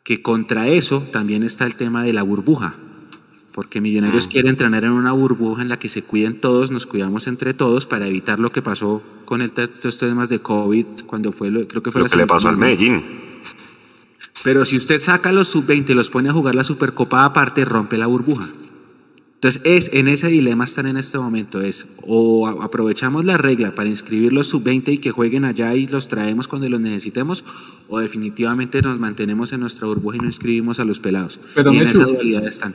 Que 0.03 0.21
contra 0.21 0.67
eso 0.67 1.01
también 1.11 1.43
está 1.43 1.65
el 1.65 1.75
tema 1.75 2.03
de 2.03 2.13
la 2.13 2.21
burbuja, 2.21 2.75
porque 3.53 3.81
Millonarios 3.81 4.27
mm. 4.27 4.29
quiere 4.29 4.49
entrenar 4.49 4.83
en 4.83 4.91
una 4.91 5.13
burbuja 5.13 5.61
en 5.61 5.69
la 5.69 5.79
que 5.79 5.89
se 5.89 6.03
cuiden 6.03 6.41
todos, 6.41 6.71
nos 6.71 6.85
cuidamos 6.85 7.25
entre 7.27 7.53
todos 7.53 7.87
para 7.87 8.05
evitar 8.05 8.39
lo 8.39 8.51
que 8.51 8.61
pasó 8.61 9.01
con 9.25 9.41
el, 9.41 9.51
estos 9.55 9.97
temas 9.97 10.29
de 10.29 10.39
COVID 10.39 10.85
cuando 11.05 11.31
fue, 11.31 11.51
lo, 11.51 11.67
creo 11.67 11.83
que 11.83 11.91
fue 11.91 12.01
lo 12.01 12.07
que 12.07 12.15
le 12.15 12.27
pasó 12.27 12.49
al 12.49 12.57
Medellín. 12.57 13.03
Pero 14.43 14.63
si 14.65 14.77
usted 14.77 15.01
saca 15.01 15.31
los 15.31 15.47
sub-20 15.47 15.89
y 15.89 15.93
los 15.93 16.09
pone 16.09 16.29
a 16.29 16.33
jugar 16.33 16.55
la 16.55 16.63
Supercopa 16.63 17.25
aparte, 17.25 17.65
rompe 17.65 17.97
la 17.97 18.07
burbuja. 18.07 18.47
Entonces, 19.35 19.61
es, 19.63 19.91
en 19.93 20.07
ese 20.07 20.27
dilema 20.29 20.63
están 20.63 20.87
en 20.87 20.97
este 20.97 21.19
momento, 21.19 21.61
es 21.61 21.85
o 22.01 22.47
aprovechamos 22.47 23.25
la 23.25 23.37
regla 23.37 23.75
para 23.75 23.89
inscribir 23.89 24.33
los 24.33 24.47
sub-20 24.47 24.93
y 24.93 24.97
que 24.97 25.11
jueguen 25.11 25.45
allá 25.45 25.75
y 25.75 25.87
los 25.87 26.07
traemos 26.07 26.47
cuando 26.47 26.67
los 26.69 26.79
necesitemos, 26.79 27.43
o 27.87 27.99
definitivamente 27.99 28.81
nos 28.81 28.99
mantenemos 28.99 29.53
en 29.53 29.59
nuestra 29.59 29.87
burbuja 29.87 30.17
y 30.17 30.19
no 30.19 30.25
inscribimos 30.25 30.79
a 30.79 30.85
los 30.85 30.99
pelados. 30.99 31.39
Pero 31.53 31.73
y 31.73 31.77
en 31.77 31.87
esa 31.87 32.05
dualidad 32.05 32.47
están. 32.47 32.73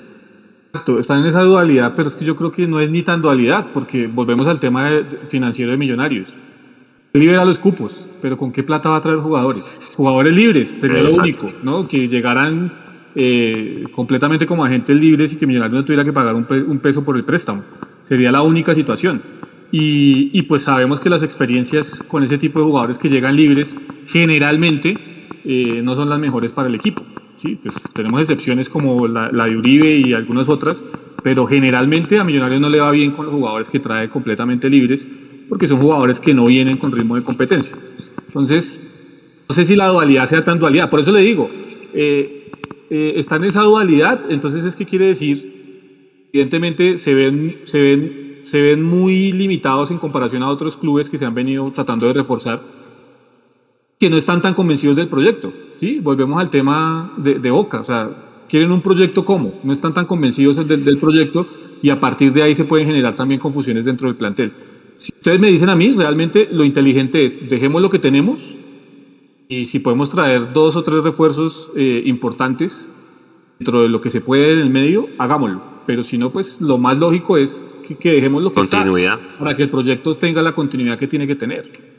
Exacto, 0.67 1.01
están 1.01 1.21
en 1.21 1.27
esa 1.27 1.43
dualidad, 1.43 1.95
pero 1.97 2.09
es 2.09 2.15
que 2.15 2.25
yo 2.25 2.37
creo 2.37 2.53
que 2.53 2.69
no 2.69 2.79
es 2.79 2.89
ni 2.89 3.03
tan 3.03 3.21
dualidad, 3.21 3.73
porque 3.75 4.07
volvemos 4.07 4.47
al 4.47 4.61
tema 4.61 4.91
financiero 5.29 5.73
de 5.73 5.77
millonarios. 5.77 6.29
Libera 7.13 7.45
los 7.45 7.59
cupos, 7.59 8.07
pero 8.23 8.37
¿con 8.37 8.53
qué 8.53 8.63
plata 8.63 8.89
va 8.89 8.97
a 8.99 9.01
traer 9.01 9.19
jugadores? 9.19 9.65
Jugadores 9.97 10.33
libres, 10.33 10.71
sería 10.81 11.03
lo 11.03 11.13
único, 11.15 11.49
¿no? 11.65 11.89
Que 11.89 12.07
llegaran 12.07 12.73
eh, 13.17 13.85
completamente 13.91 14.47
como 14.47 14.65
agentes 14.65 14.95
libres 14.95 15.33
y 15.33 15.37
que 15.37 15.45
Millonarios 15.45 15.81
no 15.81 15.85
tuviera 15.85 16.05
que 16.05 16.13
pagar 16.13 16.37
un, 16.37 16.79
peso 16.79 17.05
por 17.05 17.17
el 17.17 17.25
préstamo. 17.25 17.65
Sería 18.05 18.31
la 18.31 18.43
única 18.43 18.75
situación. 18.75 19.23
Y, 19.73 20.43
pues 20.43 20.63
sabemos 20.63 21.01
que 21.01 21.11
las 21.11 21.25
experiencias 21.25 21.99
con 22.07 22.23
ese 22.23 22.39
tipo 22.39 22.61
de 22.61 22.67
jugadores 22.67 22.99
que 22.99 23.09
llegan 23.09 23.35
libres 23.35 23.77
generalmente 24.07 24.95
eh, 25.45 25.81
no 25.83 25.97
son 25.97 26.09
las 26.09 26.19
mejores 26.21 26.53
para 26.53 26.69
el 26.69 26.77
equipo. 26.77 27.03
¿sí? 27.37 27.59
Pues 27.61 27.75
tenemos 27.93 28.21
excepciones 28.21 28.69
como 28.69 29.09
la, 29.09 29.31
la, 29.33 29.47
de 29.47 29.57
Uribe 29.57 29.97
y 30.05 30.13
algunas 30.13 30.49
otras, 30.49 30.85
pero 31.25 31.47
generalmente 31.47 32.21
a 32.21 32.25
Millonarios 32.25 32.61
no 32.61 32.69
le 32.69 32.79
va 32.79 32.93
bien 32.93 33.13
con 33.13 33.27
los 33.27 33.35
jugadores 33.35 33.69
que 33.69 33.81
trae 33.81 34.09
completamente 34.09 34.71
libres 34.71 35.05
porque 35.51 35.67
son 35.67 35.81
jugadores 35.81 36.21
que 36.21 36.33
no 36.33 36.47
vienen 36.47 36.79
con 36.79 36.93
ritmo 36.93 37.17
de 37.17 37.23
competencia. 37.23 37.77
Entonces, 38.29 38.81
no 39.49 39.55
sé 39.55 39.65
si 39.65 39.75
la 39.75 39.89
dualidad 39.89 40.29
sea 40.29 40.45
tan 40.45 40.61
dualidad. 40.61 40.89
Por 40.89 41.01
eso 41.01 41.11
le 41.11 41.23
digo, 41.23 41.51
eh, 41.93 42.53
eh, 42.89 43.13
está 43.17 43.35
en 43.37 43.45
esa 43.45 43.63
dualidad, 43.63 44.31
entonces 44.31 44.65
es 44.65 44.77
que 44.77 44.87
quiere 44.87 45.07
decir, 45.07 46.29
evidentemente 46.33 46.99
se 46.99 47.15
ven, 47.15 47.63
se 47.65 47.81
ven, 47.81 48.39
se 48.45 48.63
ven 48.63 48.85
muy 48.85 49.33
limitados 49.33 49.91
en 49.91 49.99
comparación 49.99 50.45
a 50.45 50.49
otros 50.49 50.77
clubes 50.77 51.11
que 51.11 51.19
se 51.19 51.27
han 51.27 51.35
venido 51.35 51.69
tratando 51.73 52.07
de 52.07 52.13
reforzar, 52.13 52.63
que 53.99 54.09
no 54.09 54.17
están 54.17 54.41
tan 54.41 54.55
convencidos 54.55 54.95
del 54.95 55.09
proyecto. 55.09 55.53
¿sí? 55.81 55.99
Volvemos 55.99 56.41
al 56.41 56.51
tema 56.51 57.13
de, 57.17 57.41
de 57.41 57.51
Boca, 57.51 57.81
o 57.81 57.85
sea, 57.85 58.09
quieren 58.49 58.71
un 58.71 58.83
proyecto 58.83 59.25
como, 59.25 59.55
no 59.65 59.73
están 59.73 59.95
tan 59.95 60.07
convencidos 60.07 60.69
del, 60.69 60.85
del 60.85 60.99
proyecto 60.99 61.45
y 61.83 61.91
a 61.91 61.99
partir 61.99 62.33
de 62.33 62.45
ahí 62.45 62.55
se 62.55 62.65
pueden 62.65 62.87
generar 62.87 63.17
también 63.17 63.41
confusiones 63.41 63.85
dentro 63.85 64.07
del 64.07 64.17
plantel. 64.17 64.53
Si 65.01 65.13
ustedes 65.17 65.41
me 65.41 65.49
dicen 65.49 65.71
a 65.71 65.75
mí, 65.75 65.95
realmente 65.97 66.47
lo 66.53 66.63
inteligente 66.63 67.25
es, 67.25 67.49
dejemos 67.49 67.81
lo 67.81 67.89
que 67.89 67.99
tenemos, 67.99 68.39
y 69.49 69.65
si 69.65 69.79
podemos 69.79 70.11
traer 70.11 70.53
dos 70.53 70.77
o 70.77 70.83
tres 70.83 71.03
refuerzos 71.03 71.71
eh, 71.75 72.03
importantes 72.05 72.87
dentro 73.59 73.81
de 73.81 73.89
lo 73.89 74.03
que 74.03 74.11
se 74.11 74.21
puede 74.21 74.53
en 74.53 74.59
el 74.59 74.69
medio, 74.69 75.09
hagámoslo. 75.17 75.63
Pero 75.87 76.05
si 76.05 76.19
no, 76.19 76.29
pues 76.31 76.61
lo 76.61 76.77
más 76.77 76.99
lógico 76.99 77.39
es 77.39 77.63
que, 77.99 78.13
dejemos 78.13 78.43
lo 78.43 78.51
que 78.51 78.57
continuidad. 78.57 79.19
para 79.39 79.57
que 79.57 79.63
el 79.63 79.71
proyecto 79.71 80.15
tenga 80.17 80.43
la 80.43 80.55
continuidad 80.55 80.99
que 80.99 81.07
tiene 81.07 81.27
que 81.27 81.35
tener. 81.35 81.91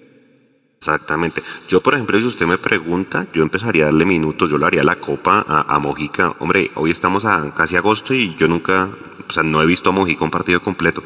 Exactamente. 0.78 1.42
Yo, 1.70 1.82
por 1.82 1.96
ejemplo, 1.96 2.20
si 2.20 2.28
usted 2.28 2.46
me 2.46 2.60
pregunta, 2.60 3.26
yo 3.34 3.42
empezaría 3.42 3.84
a 3.84 3.86
darle 3.88 4.06
minutos, 4.06 4.52
yo 4.52 4.60
le 4.60 4.66
haría 4.68 4.84
la 4.84 4.96
copa 4.96 5.44
a, 5.48 5.80
Mojica. 5.80 6.36
Hombre, 6.38 6.70
hoy 6.76 6.92
estamos 6.92 7.26
a 7.26 7.52
casi 7.56 7.78
agosto 7.78 8.14
y 8.14 8.36
yo 8.36 8.48
nunca, 8.48 8.90
o 9.28 9.34
sea, 9.34 9.42
no 9.42 9.62
he 9.62 9.66
visto 9.66 9.90
a 9.90 9.94
Mojica 9.94 10.24
un 10.24 10.32
partido 10.32 10.60
completo. 10.60 11.04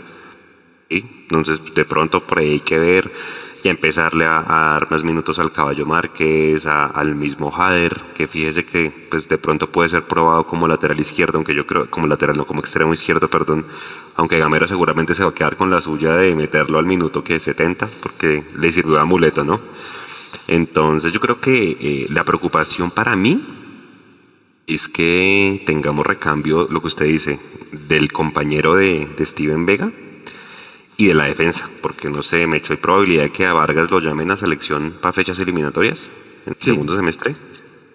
Entonces, 0.89 1.61
de 1.73 1.85
pronto 1.85 2.21
por 2.21 2.39
ahí 2.39 2.51
hay 2.51 2.59
que 2.59 2.77
ver 2.77 3.11
y 3.65 3.67
empezarle 3.67 4.25
a, 4.25 4.43
dar 4.47 4.91
más 4.91 5.03
minutos 5.03 5.39
al 5.39 5.51
caballo 5.51 5.87
Márquez, 5.87 6.67
al 6.67 7.15
mismo 7.15 7.49
Jader, 7.49 7.99
que 8.13 8.27
fíjese 8.27 8.63
que 8.63 8.91
pues 9.09 9.27
de 9.27 9.39
pronto 9.39 9.71
puede 9.71 9.89
ser 9.89 10.03
probado 10.03 10.45
como 10.45 10.67
lateral 10.67 10.99
izquierdo, 10.99 11.39
aunque 11.39 11.55
yo 11.55 11.65
creo, 11.65 11.89
como 11.89 12.05
lateral, 12.05 12.37
no 12.37 12.45
como 12.45 12.59
extremo 12.59 12.93
izquierdo, 12.93 13.27
perdón, 13.27 13.65
aunque 14.17 14.37
Gamero 14.37 14.67
seguramente 14.67 15.15
se 15.15 15.23
va 15.23 15.31
a 15.31 15.33
quedar 15.33 15.57
con 15.57 15.71
la 15.71 15.81
suya 15.81 16.13
de 16.13 16.35
meterlo 16.35 16.77
al 16.77 16.85
minuto 16.85 17.23
que 17.23 17.39
70, 17.39 17.89
porque 18.03 18.43
le 18.55 18.71
sirvió 18.71 18.93
de 18.95 19.01
amuleto, 19.01 19.43
¿no? 19.43 19.59
Entonces 20.47 21.11
yo 21.11 21.19
creo 21.19 21.41
que 21.41 21.75
eh, 21.79 22.05
la 22.11 22.23
preocupación 22.23 22.91
para 22.91 23.15
mí 23.15 23.43
es 24.67 24.87
que 24.87 25.63
tengamos 25.65 26.05
recambio, 26.05 26.67
lo 26.69 26.81
que 26.81 26.87
usted 26.87 27.05
dice, 27.05 27.39
del 27.87 28.11
compañero 28.11 28.75
de, 28.75 29.07
de 29.17 29.25
Steven 29.25 29.65
Vega, 29.65 29.91
y 30.97 31.07
de 31.07 31.13
la 31.13 31.25
defensa, 31.25 31.69
porque 31.81 32.09
no 32.09 32.23
sé, 32.23 32.47
me 32.47 32.57
hecho 32.57 32.73
hay 32.73 32.77
probabilidad 32.77 33.23
de 33.23 33.31
que 33.31 33.45
a 33.45 33.53
Vargas 33.53 33.91
lo 33.91 33.99
llamen 33.99 34.31
a 34.31 34.37
selección 34.37 34.93
para 35.01 35.11
fechas 35.11 35.39
eliminatorias 35.39 36.09
en 36.45 36.53
el 36.53 36.61
segundo 36.61 36.95
semestre. 36.95 37.33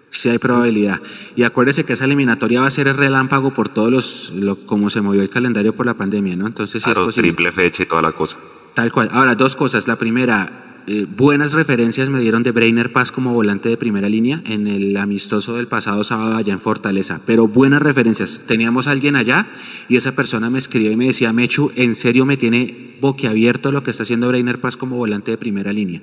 Sí 0.09 0.29
hay 0.29 0.37
probabilidad. 0.37 0.99
Y 1.35 1.43
acuérdese 1.43 1.85
que 1.85 1.93
esa 1.93 2.05
eliminatoria 2.05 2.61
va 2.61 2.67
a 2.67 2.71
ser 2.71 2.87
el 2.87 2.97
relámpago 2.97 3.51
por 3.53 3.69
todos 3.69 3.89
los, 3.89 4.31
lo, 4.35 4.57
como 4.57 4.89
se 4.89 5.01
movió 5.01 5.21
el 5.21 5.29
calendario 5.29 5.73
por 5.73 5.85
la 5.85 5.93
pandemia, 5.93 6.35
¿no? 6.35 6.47
Entonces 6.47 6.83
sí 6.83 6.89
es 6.89 6.97
posible. 6.97 7.29
triple 7.29 7.51
fecha 7.51 7.83
y 7.83 7.85
toda 7.85 8.01
la 8.01 8.11
cosa. 8.11 8.37
Tal 8.73 8.91
cual. 8.91 9.09
Ahora, 9.13 9.35
dos 9.35 9.55
cosas. 9.55 9.87
La 9.87 9.95
primera, 9.95 10.70
eh, 10.87 11.05
buenas 11.05 11.53
referencias 11.53 12.09
me 12.09 12.19
dieron 12.19 12.41
de 12.41 12.51
Brainer 12.51 12.91
Paz 12.91 13.11
como 13.11 13.33
volante 13.33 13.69
de 13.69 13.77
primera 13.77 14.09
línea 14.09 14.41
en 14.45 14.67
el 14.67 14.97
amistoso 14.97 15.57
del 15.57 15.67
pasado 15.67 16.03
sábado 16.03 16.35
allá 16.35 16.53
en 16.53 16.59
Fortaleza, 16.59 17.21
pero 17.25 17.47
buenas 17.47 17.81
referencias. 17.81 18.41
Teníamos 18.47 18.87
a 18.87 18.91
alguien 18.91 19.15
allá 19.15 19.47
y 19.89 19.97
esa 19.97 20.13
persona 20.13 20.49
me 20.49 20.59
escribió 20.59 20.91
y 20.91 20.95
me 20.95 21.07
decía, 21.07 21.33
Mechu, 21.33 21.71
en 21.75 21.93
serio 21.93 22.25
me 22.25 22.37
tiene 22.37 22.95
boquiabierto 22.99 23.71
lo 23.71 23.83
que 23.83 23.91
está 23.91 24.03
haciendo 24.03 24.27
Brainer 24.27 24.59
Paz 24.59 24.75
como 24.75 24.97
volante 24.97 25.31
de 25.31 25.37
primera 25.37 25.71
línea. 25.71 26.01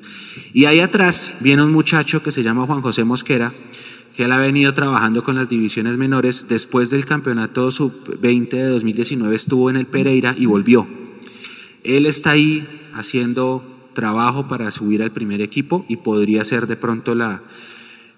Y 0.52 0.66
ahí 0.66 0.80
atrás 0.80 1.34
viene 1.40 1.62
un 1.62 1.72
muchacho 1.72 2.22
que 2.22 2.32
se 2.32 2.42
llama 2.42 2.66
Juan 2.66 2.80
José 2.80 3.04
Mosquera, 3.04 3.52
que 4.14 4.24
él 4.24 4.32
ha 4.32 4.38
venido 4.38 4.72
trabajando 4.74 5.22
con 5.22 5.36
las 5.36 5.48
divisiones 5.48 5.96
menores. 5.96 6.46
Después 6.48 6.90
del 6.90 7.04
campeonato 7.04 7.70
sub-20 7.70 8.50
de 8.50 8.66
2019 8.66 9.34
estuvo 9.34 9.70
en 9.70 9.76
el 9.76 9.86
Pereira 9.86 10.34
y 10.36 10.46
volvió. 10.46 10.86
Él 11.84 12.06
está 12.06 12.32
ahí 12.32 12.66
haciendo 12.94 13.77
trabajo 13.98 14.46
para 14.46 14.70
subir 14.70 15.02
al 15.02 15.10
primer 15.10 15.40
equipo 15.40 15.84
y 15.88 15.96
podría 15.96 16.44
ser 16.44 16.68
de 16.68 16.76
pronto 16.76 17.16
la, 17.16 17.42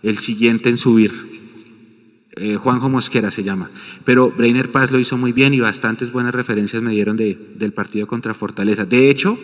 el 0.03 0.19
siguiente 0.19 0.69
en 0.69 0.77
subir. 0.77 1.11
Eh, 2.37 2.57
Juanjo 2.57 2.91
Mosquera 2.91 3.31
se 3.31 3.45
llama. 3.45 3.71
Pero 4.05 4.31
Brainer 4.31 4.71
Paz 4.71 4.91
lo 4.91 4.99
hizo 4.99 5.17
muy 5.17 5.33
bien 5.33 5.55
y 5.55 5.61
bastantes 5.61 6.13
buenas 6.13 6.35
referencias 6.35 6.83
me 6.83 6.91
dieron 6.91 7.17
de, 7.17 7.55
del 7.57 7.73
partido 7.73 8.07
contra 8.07 8.35
Fortaleza. 8.35 8.85
De 8.85 9.09
hecho, 9.09 9.39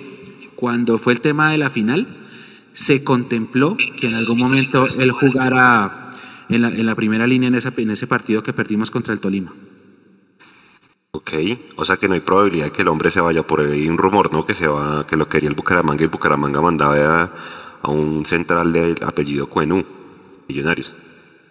cuando 0.57 0.99
fue 0.99 1.14
el 1.14 1.22
tema 1.22 1.51
de 1.51 1.57
la 1.57 1.70
final, 1.70 2.07
se 2.72 3.03
contempló 3.03 3.79
que 3.99 4.07
en 4.07 4.14
algún 4.14 4.38
momento 4.38 4.87
él 4.99 5.12
jugara 5.12 6.11
en 6.51 6.61
la, 6.61 6.68
en 6.68 6.85
la 6.85 6.94
primera 6.94 7.27
línea 7.27 7.49
en, 7.49 7.55
esa, 7.55 7.72
en 7.75 7.90
ese 7.92 8.07
partido 8.07 8.42
que 8.42 8.53
perdimos 8.53 8.90
contra 8.90 9.14
el 9.14 9.20
Tolima. 9.20 9.55
Ok, 11.16 11.33
o 11.76 11.85
sea 11.87 11.96
que 11.96 12.09
no 12.09 12.14
hay 12.14 12.20
probabilidad 12.20 12.70
que 12.70 12.83
el 12.83 12.88
hombre 12.88 13.11
se 13.11 13.22
vaya 13.22 13.42
por 13.42 13.61
ahí 13.61 13.88
un 13.88 13.96
rumor, 13.96 14.31
¿no? 14.31 14.44
Que 14.44 14.52
se 14.52 14.66
va, 14.66 15.07
que 15.07 15.16
lo 15.16 15.31
quería 15.31 15.48
el 15.48 15.55
Bucaramanga 15.55 16.05
y 16.05 16.09
Bucaramanga 16.09 16.61
mandaba 16.61 17.22
a, 17.22 17.33
a 17.81 17.90
un 17.90 18.26
central 18.26 18.70
de 18.70 18.96
apellido 19.02 19.46
Cuenú, 19.46 19.83
Millonarios. 20.46 20.94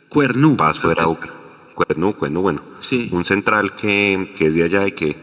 Cuernú. 0.07 0.55
Paz 0.55 0.79
fuera 0.79 1.05
Cuernú, 1.73 2.13
Cuernú, 2.13 2.41
bueno. 2.43 2.61
Sí. 2.79 3.09
Un 3.11 3.25
central 3.25 3.75
que, 3.75 4.33
que 4.37 4.47
es 4.47 4.53
de 4.53 4.63
allá 4.65 4.85
y 4.85 4.91
que, 4.91 5.17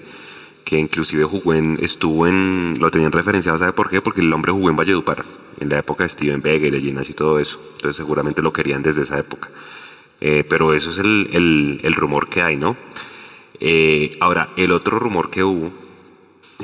que 0.64 0.76
inclusive 0.76 1.22
jugó 1.22 1.54
en, 1.54 1.78
estuvo 1.80 2.26
en, 2.26 2.74
lo 2.80 2.90
tenían 2.90 3.12
referenciado, 3.12 3.58
¿sabe 3.58 3.72
por 3.72 3.88
qué? 3.88 4.00
Porque 4.00 4.22
el 4.22 4.32
hombre 4.32 4.50
jugó 4.50 4.70
en 4.70 4.76
Valledupar, 4.76 5.24
en 5.60 5.68
la 5.68 5.78
época 5.78 6.02
de 6.02 6.08
Steven 6.10 6.42
de 6.42 6.80
Ginas 6.80 7.08
y 7.08 7.14
todo 7.14 7.38
eso. 7.38 7.60
Entonces 7.76 7.96
seguramente 7.96 8.42
lo 8.42 8.52
querían 8.52 8.82
desde 8.82 9.02
esa 9.02 9.20
época. 9.20 9.50
Eh, 10.20 10.44
pero 10.48 10.74
eso 10.74 10.90
es 10.90 10.98
el, 10.98 11.30
el, 11.32 11.80
el, 11.84 11.94
rumor 11.94 12.28
que 12.28 12.42
hay, 12.42 12.56
¿no? 12.56 12.76
Eh, 13.60 14.16
ahora, 14.20 14.50
el 14.56 14.72
otro 14.72 14.98
rumor 14.98 15.30
que 15.30 15.44
hubo, 15.44 15.70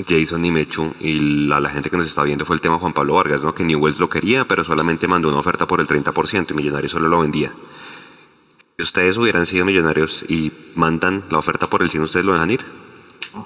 Jason 0.06 0.44
y 0.44 0.50
Mechu, 0.50 0.94
y 1.00 1.46
la, 1.46 1.60
la, 1.60 1.70
gente 1.70 1.90
que 1.90 1.96
nos 1.96 2.06
está 2.06 2.22
viendo 2.22 2.44
fue 2.44 2.56
el 2.56 2.62
tema 2.62 2.78
Juan 2.78 2.92
Pablo 2.92 3.14
Vargas, 3.14 3.42
¿no? 3.42 3.54
Que 3.54 3.64
Newells 3.64 3.98
lo 3.98 4.08
quería, 4.08 4.46
pero 4.46 4.64
solamente 4.64 5.08
mandó 5.08 5.28
una 5.28 5.38
oferta 5.38 5.66
por 5.66 5.80
el 5.80 5.86
30% 5.86 6.50
y 6.50 6.54
Millonarios 6.54 6.92
solo 6.92 7.08
lo 7.08 7.20
vendía. 7.20 7.52
Si 8.76 8.82
ustedes 8.84 9.16
hubieran 9.16 9.44
sido 9.44 9.64
millonarios 9.64 10.24
y 10.28 10.52
mandan 10.76 11.24
la 11.30 11.38
oferta 11.38 11.68
por 11.68 11.82
el 11.82 11.90
100, 11.90 12.04
¿ustedes 12.04 12.24
lo 12.24 12.34
dejan 12.34 12.52
ir? 12.52 12.60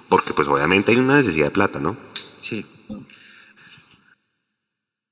Porque 0.09 0.35
pues 0.35 0.47
obviamente 0.47 0.93
hay 0.93 0.99
una 0.99 1.17
necesidad 1.17 1.47
de 1.47 1.51
plata, 1.53 1.79
¿no? 1.79 1.97
Sí. 2.43 2.67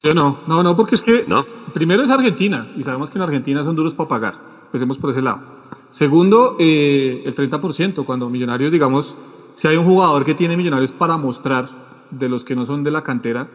Yo 0.03 0.15
no, 0.15 0.41
no, 0.47 0.63
no, 0.63 0.77
porque 0.77 0.95
es 0.95 1.03
que 1.03 1.25
¿No? 1.27 1.45
primero 1.73 2.03
es 2.03 2.11
Argentina 2.11 2.71
y 2.77 2.83
sabemos 2.83 3.09
que 3.09 3.19
en 3.19 3.23
Argentina 3.23 3.65
son 3.65 3.77
duros 3.77 3.95
para 3.95 4.09
pagar. 4.09 4.35
Empecemos 4.67 4.99
por 4.99 5.11
ese 5.11 5.23
lado. 5.23 5.60
Segundo, 5.91 6.57
eh, 6.59 7.23
el 7.25 7.35
30%, 7.35 8.05
cuando 8.05 8.31
Millonarios, 8.31 8.73
digamos, 8.73 9.17
si 9.55 9.69
hay 9.69 9.77
un 9.77 9.85
jugador 9.85 10.25
que 10.25 10.35
tiene 10.35 10.57
Millonarios 10.57 10.93
para 10.93 11.17
mostrar 11.17 11.69
de 12.11 12.29
los 12.29 12.45
que 12.45 12.55
no 12.55 12.65
son 12.65 12.85
de 12.85 12.91
la 12.91 13.03
cantera. 13.03 13.49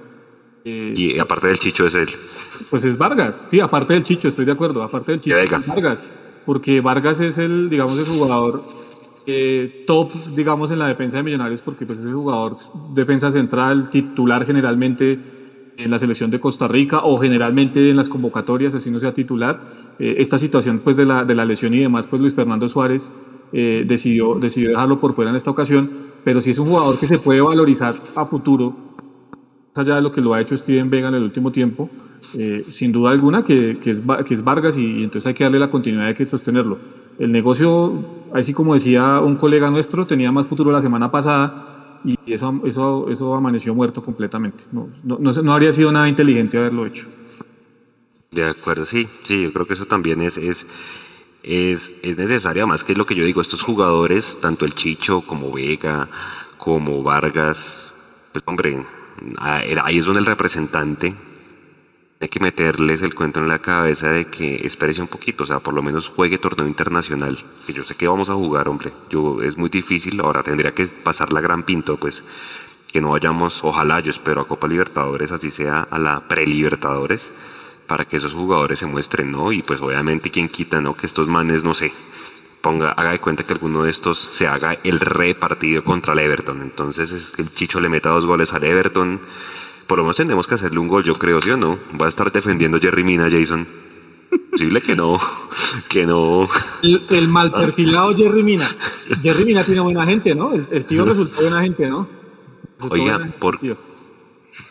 Eh, 0.64 0.94
y 0.96 1.20
aparte 1.20 1.48
del 1.48 1.60
Chicho 1.60 1.88
es 1.88 1.96
él. 1.96 2.10
Pues 2.70 2.84
es 2.84 2.98
Vargas, 2.98 3.48
sí, 3.50 3.60
aparte 3.60 3.94
del 3.94 4.04
Chicho, 4.04 4.28
estoy 4.28 4.46
de 4.46 4.52
acuerdo, 4.52 4.84
aparte 4.84 5.12
del 5.12 5.22
Chicho 5.22 5.38
es 5.38 5.50
Vargas, 5.50 6.12
porque 6.46 6.82
Vargas 6.82 7.20
es 7.22 7.38
el, 7.38 7.70
digamos, 7.70 7.98
el 7.98 8.06
jugador 8.06 8.64
eh, 9.28 9.84
top, 9.88 10.12
digamos, 10.36 10.72
en 10.72 10.80
la 10.80 10.88
defensa 10.88 11.18
de 11.18 11.24
Millonarios, 11.24 11.62
porque 11.62 11.86
pues 11.86 12.00
es 12.00 12.06
el 12.06 12.14
jugador 12.14 12.56
defensa 12.94 13.32
central, 13.32 13.90
titular 13.90 14.46
generalmente 14.46 15.20
en 15.78 15.92
la 15.92 16.00
selección 16.00 16.30
de 16.32 16.40
Costa 16.40 16.68
Rica 16.68 17.02
o 17.04 17.18
generalmente 17.18 17.90
en 17.90 17.98
las 17.98 18.10
convocatorias, 18.10 18.76
así 18.76 18.92
no 18.92 19.00
sea 19.00 19.14
titular. 19.14 19.85
Eh, 20.00 20.16
esta 20.20 20.38
situación 20.38 20.80
pues 20.80 20.98
de 20.98 21.06
la, 21.06 21.24
de 21.24 21.36
la 21.36 21.46
lesión 21.46 21.74
y 21.74 21.80
demás, 21.80 22.06
pues 22.08 22.22
Luis 22.22 22.34
Fernando 22.34 22.68
Suárez 22.68 23.12
eh, 23.54 23.86
decidió, 23.88 24.36
decidió 24.36 24.70
dejarlo 24.70 25.00
por 25.00 25.14
fuera 25.14 25.32
en 25.32 25.38
esta 25.38 25.52
ocasión, 25.52 25.90
pero 26.24 26.42
si 26.42 26.52
es 26.52 26.60
un 26.60 26.66
jugador 26.66 27.00
que 27.00 27.08
se 27.08 27.20
puede 27.20 27.42
valorizar 27.42 27.94
a 28.16 28.26
futuro, 28.26 28.76
más 29.76 29.86
allá 29.86 29.96
de 29.96 30.02
lo 30.02 30.12
que 30.12 30.22
lo 30.22 30.34
ha 30.34 30.42
hecho 30.42 30.58
Steven 30.58 30.90
Vega 30.90 31.08
en 31.08 31.16
el 31.16 31.24
último 31.24 31.52
tiempo, 31.52 31.90
eh, 32.38 32.64
sin 32.66 32.92
duda 32.92 33.12
alguna 33.12 33.44
que, 33.44 33.78
que, 33.80 33.92
es, 33.92 34.02
que 34.26 34.34
es 34.34 34.44
Vargas 34.44 34.78
y, 34.78 34.82
y, 34.84 35.04
entonces 35.04 35.28
hay 35.28 35.34
que 35.34 35.44
darle 35.44 35.60
la 35.60 35.70
continuidad, 35.70 36.08
hay 36.08 36.16
que 36.16 36.26
sostenerlo. 36.26 36.78
El 37.20 37.32
negocio, 37.32 37.94
así 38.34 38.54
como 38.54 38.74
decía 38.74 39.20
un 39.22 39.36
colega 39.36 39.70
nuestro, 39.70 40.06
tenía 40.06 40.32
más 40.32 40.48
futuro 40.48 40.72
la 40.72 40.82
semana 40.82 41.12
pasada 41.12 42.02
y 42.04 42.18
eso, 42.34 42.62
eso, 42.66 43.10
eso 43.10 43.36
amaneció 43.36 43.74
muerto 43.74 44.04
completamente. 44.04 44.66
No, 44.72 44.90
no, 45.04 45.18
no, 45.20 45.32
no 45.32 45.54
habría 45.54 45.72
sido 45.72 45.92
nada 45.92 46.10
inteligente 46.10 46.58
haberlo 46.58 46.86
hecho. 46.86 47.08
De 48.36 48.44
acuerdo, 48.44 48.86
sí, 48.86 49.08
sí, 49.24 49.44
yo 49.44 49.54
creo 49.54 49.66
que 49.66 49.76
eso 49.76 49.86
también 49.86 50.22
es, 50.22 50.36
es, 50.36 50.66
es, 51.42 51.96
es 52.04 52.18
necesario, 52.18 52.64
además 52.64 52.84
que 52.84 52.92
es 52.92 52.98
lo 52.98 53.06
que 53.06 53.16
yo 53.16 53.24
digo, 53.24 53.40
estos 53.40 53.64
jugadores, 53.64 54.40
tanto 54.42 54.66
el 54.66 54.76
Chicho 54.76 55.22
como 55.22 55.54
Vega, 55.54 56.10
como 56.58 57.02
Vargas, 57.02 57.94
pues 58.34 58.44
hombre, 58.46 58.86
ahí 59.38 59.98
es 60.00 60.04
donde 60.04 60.20
el 60.20 60.26
representante 60.26 61.16
hay 62.20 62.28
que 62.28 62.42
meterles 62.42 63.02
el 63.04 63.16
cuento 63.16 63.40
en 63.40 63.48
la 63.48 63.60
cabeza 63.60 64.10
de 64.10 64.26
que 64.26 64.68
espérese 64.68 65.00
un 65.00 65.08
poquito, 65.08 65.46
o 65.46 65.48
sea, 65.48 65.60
por 65.60 65.74
lo 65.74 65.82
menos 65.82 66.10
juegue 66.10 66.38
torneo 66.38 66.68
internacional, 66.68 67.38
que 67.66 67.72
yo 67.72 67.86
sé 67.86 67.96
que 67.96 68.10
vamos 68.10 68.30
a 68.30 68.34
jugar, 68.34 68.68
hombre, 68.68 68.92
yo 69.10 69.42
es 69.44 69.58
muy 69.58 69.70
difícil, 69.70 70.20
ahora 70.20 70.44
tendría 70.44 70.74
que 70.74 70.88
pasar 70.88 71.32
la 71.32 71.40
gran 71.40 71.64
pinto, 71.64 71.96
pues 71.96 72.26
que 72.92 73.00
no 73.00 73.12
vayamos, 73.12 73.64
ojalá 73.64 74.02
yo 74.02 74.12
espero 74.12 74.42
a 74.42 74.48
Copa 74.48 74.68
Libertadores, 74.68 75.32
así 75.32 75.52
sea 75.52 75.88
a 75.90 75.98
la 75.98 76.20
pre-Libertadores, 76.28 77.32
para 77.88 78.06
que 78.06 78.18
esos 78.18 78.34
jugadores 78.34 78.80
se 78.80 78.86
muestren, 78.86 79.32
¿no? 79.32 79.52
Y 79.52 79.62
pues 79.62 79.82
obviamente 79.82 80.30
quien 80.30 80.50
quita, 80.50 80.82
¿no? 80.82 80.94
Que 80.94 81.06
estos 81.06 81.28
manes, 81.28 81.64
no 81.64 81.74
sé, 81.74 81.92
ponga, 82.62 82.92
haga 82.92 83.12
de 83.12 83.20
cuenta 83.20 83.44
que 83.44 83.54
alguno 83.54 83.84
de 83.84 83.92
estos 83.92 84.18
se 84.20 84.48
haga 84.48 84.78
el 84.84 85.00
repartido 85.00 85.84
contra 85.84 86.14
el 86.14 86.20
Everton. 86.20 86.62
Entonces 86.62 87.12
es 87.12 87.32
que 87.32 87.44
el 87.44 87.50
Chicho 87.50 87.80
le 87.80 87.90
meta 87.90 88.10
dos 88.10 88.26
goles 88.26 88.54
al 88.54 88.64
Everton. 88.64 89.22
Por 89.88 90.00
lo 90.00 90.04
menos 90.04 90.18
tendremos 90.18 90.48
que 90.48 90.56
hacerle 90.56 90.80
un 90.80 90.88
gol, 90.88 91.04
yo 91.04 91.14
creo, 91.16 91.42
¿sí 91.42 91.52
o 91.52 91.58
no? 91.58 91.78
Va 92.02 92.08
a 92.08 92.10
estar 92.10 92.32
defendiendo 92.32 92.80
Jerry 92.80 93.04
Mina, 93.04 93.30
Jason. 93.30 93.68
Posible 94.50 94.82
que 94.82 94.96
no, 94.96 95.20
que 95.90 96.06
no. 96.06 96.48
El, 96.82 97.04
el 97.10 97.28
mal 97.28 97.52
perfilado 97.52 98.16
Jerry 98.16 98.44
Mina. 98.44 98.68
Jerry 99.22 99.46
Mina 99.46 99.64
tiene 99.64 99.82
buena 99.82 100.06
gente, 100.06 100.34
¿no? 100.34 100.54
El, 100.54 100.68
el 100.72 100.86
tío 100.86 101.06
resultó 101.06 101.42
buena 101.42 101.62
gente, 101.62 101.88
¿no? 101.88 102.08
Resultó 102.80 102.96
Oiga, 102.96 103.30
por, 103.40 103.60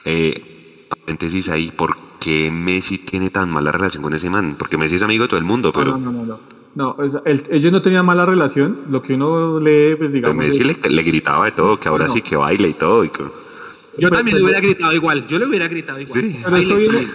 eh, 0.04 0.53
paréntesis 0.96 1.48
ahí, 1.48 1.70
¿por 1.70 1.94
qué 2.20 2.50
Messi 2.50 2.98
tiene 2.98 3.30
tan 3.30 3.50
mala 3.50 3.72
relación 3.72 4.02
con 4.02 4.14
ese 4.14 4.30
man? 4.30 4.56
Porque 4.58 4.76
Messi 4.76 4.96
es 4.96 5.02
amigo 5.02 5.24
de 5.24 5.28
todo 5.28 5.38
el 5.38 5.44
mundo, 5.44 5.72
pero... 5.72 5.92
No, 5.92 5.98
no, 5.98 6.12
no, 6.12 6.24
no. 6.24 6.40
no 6.74 6.96
el, 7.24 7.44
ellos 7.50 7.72
no 7.72 7.82
tenían 7.82 8.06
mala 8.06 8.26
relación, 8.26 8.80
lo 8.90 9.02
que 9.02 9.14
uno 9.14 9.60
lee, 9.60 9.96
pues 9.96 10.12
digamos... 10.12 10.36
Pero 10.36 10.48
Messi 10.48 10.64
le, 10.64 10.90
le, 10.90 11.02
gritaba 11.02 11.44
de 11.46 11.52
todo, 11.52 11.78
que 11.78 11.88
ahora 11.88 12.06
no. 12.06 12.12
sí 12.12 12.22
que 12.22 12.36
baila 12.36 12.68
y 12.68 12.74
todo. 12.74 13.04
Y 13.04 13.08
que... 13.10 13.22
Yo 13.22 13.30
pero, 14.08 14.16
también 14.16 14.38
le 14.38 14.44
hubiera 14.44 14.60
gritado 14.60 14.92
igual, 14.92 15.26
yo 15.26 15.38
le 15.38 15.46
hubiera 15.46 15.68
gritado 15.68 16.00
igual. 16.00 16.20
Sí. 16.20 16.40
Pero 16.42 16.56
esto 16.56 16.76
viene, 16.76 17.06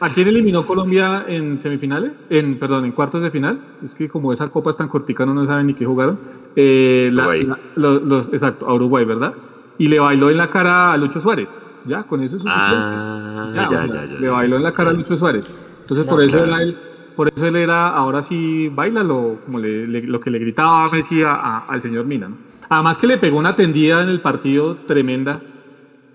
¿A 0.00 0.08
quién 0.08 0.28
eliminó 0.28 0.66
Colombia 0.66 1.26
en 1.28 1.60
semifinales? 1.60 2.26
En, 2.30 2.58
perdón, 2.58 2.86
en 2.86 2.92
cuartos 2.92 3.20
de 3.20 3.30
final. 3.30 3.60
Es 3.84 3.94
que 3.94 4.08
como 4.08 4.32
esa 4.32 4.48
copa 4.48 4.70
es 4.70 4.76
tan 4.76 4.88
cortica, 4.88 5.26
no, 5.26 5.34
no 5.34 5.46
saben 5.46 5.66
ni 5.66 5.74
qué 5.74 5.84
jugaron. 5.84 6.18
Eh, 6.56 7.10
la, 7.12 7.26
la, 7.26 7.58
los, 7.76 8.02
los, 8.02 8.28
exacto, 8.28 8.66
a 8.66 8.72
Uruguay, 8.72 9.04
¿verdad? 9.04 9.34
Y 9.76 9.88
le 9.88 10.00
bailó 10.00 10.30
en 10.30 10.38
la 10.38 10.50
cara 10.50 10.92
a 10.94 10.96
Lucho 10.96 11.20
Suárez. 11.20 11.50
Ya, 11.86 12.02
con 12.02 12.22
eso 12.22 12.36
es 12.36 12.42
suficiente. 12.42 12.76
Ah, 12.76 13.52
ya, 13.54 13.68
ya, 13.70 13.86
ya, 13.86 14.04
ya, 14.06 14.20
Le 14.20 14.28
bailó 14.28 14.56
en 14.56 14.62
la 14.62 14.72
cara 14.72 14.90
a 14.90 14.92
Lucho 14.92 15.16
Suárez. 15.16 15.52
Entonces, 15.80 16.06
no, 16.06 16.12
por, 16.12 16.22
eso 16.22 16.44
claro. 16.44 16.62
él, 16.62 16.78
por 17.16 17.28
eso 17.28 17.46
él 17.46 17.56
era, 17.56 17.88
ahora 17.88 18.22
sí, 18.22 18.68
bailalo, 18.68 19.38
como 19.44 19.58
le, 19.58 19.86
le, 19.86 20.02
lo 20.02 20.20
que 20.20 20.30
le 20.30 20.38
gritaba 20.38 20.86
Messi 20.90 21.22
a, 21.22 21.34
a, 21.34 21.58
al 21.60 21.82
señor 21.82 22.04
Mina. 22.04 22.28
¿no? 22.28 22.36
Además 22.68 22.98
que 22.98 23.08
le 23.08 23.18
pegó 23.18 23.38
una 23.38 23.56
tendida 23.56 24.02
en 24.02 24.08
el 24.08 24.20
partido 24.20 24.76
tremenda. 24.86 25.40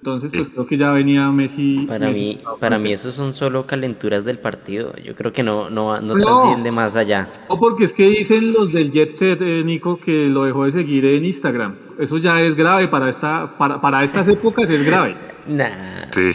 Entonces, 0.05 0.29
pues 0.31 0.49
creo 0.49 0.67
que 0.67 0.77
ya 0.77 0.91
venía 0.91 1.31
Messi. 1.31 1.87
Para 1.87 2.09
Messi 2.09 2.19
mí, 2.19 2.39
para 2.59 2.77
mí 2.77 2.93
eso 2.93 3.11
son 3.11 3.33
solo 3.33 3.65
calenturas 3.65 4.23
del 4.23 4.37
partido. 4.37 4.93
Yo 5.03 5.15
creo 5.15 5.33
que 5.33 5.41
no, 5.41 5.71
no, 5.71 5.99
no, 5.99 6.13
no 6.13 6.19
trasciende 6.23 6.69
más 6.69 6.95
allá. 6.95 7.27
No, 7.49 7.57
porque 7.57 7.85
es 7.85 7.93
que 7.93 8.03
dicen 8.03 8.53
los 8.53 8.71
del 8.73 8.91
Jet 8.91 9.15
Set, 9.15 9.41
eh, 9.41 9.63
Nico, 9.65 9.97
que 9.97 10.27
lo 10.27 10.43
dejó 10.43 10.65
de 10.65 10.71
seguir 10.73 11.05
en 11.05 11.25
Instagram. 11.25 11.75
Eso 11.97 12.17
ya 12.17 12.39
es 12.39 12.53
grave 12.53 12.87
para 12.87 13.09
esta, 13.09 13.57
para, 13.57 13.81
para 13.81 14.03
estas 14.03 14.27
épocas 14.27 14.69
es 14.69 14.85
grave. 14.85 15.15
nah. 15.47 16.05
Sí. 16.11 16.33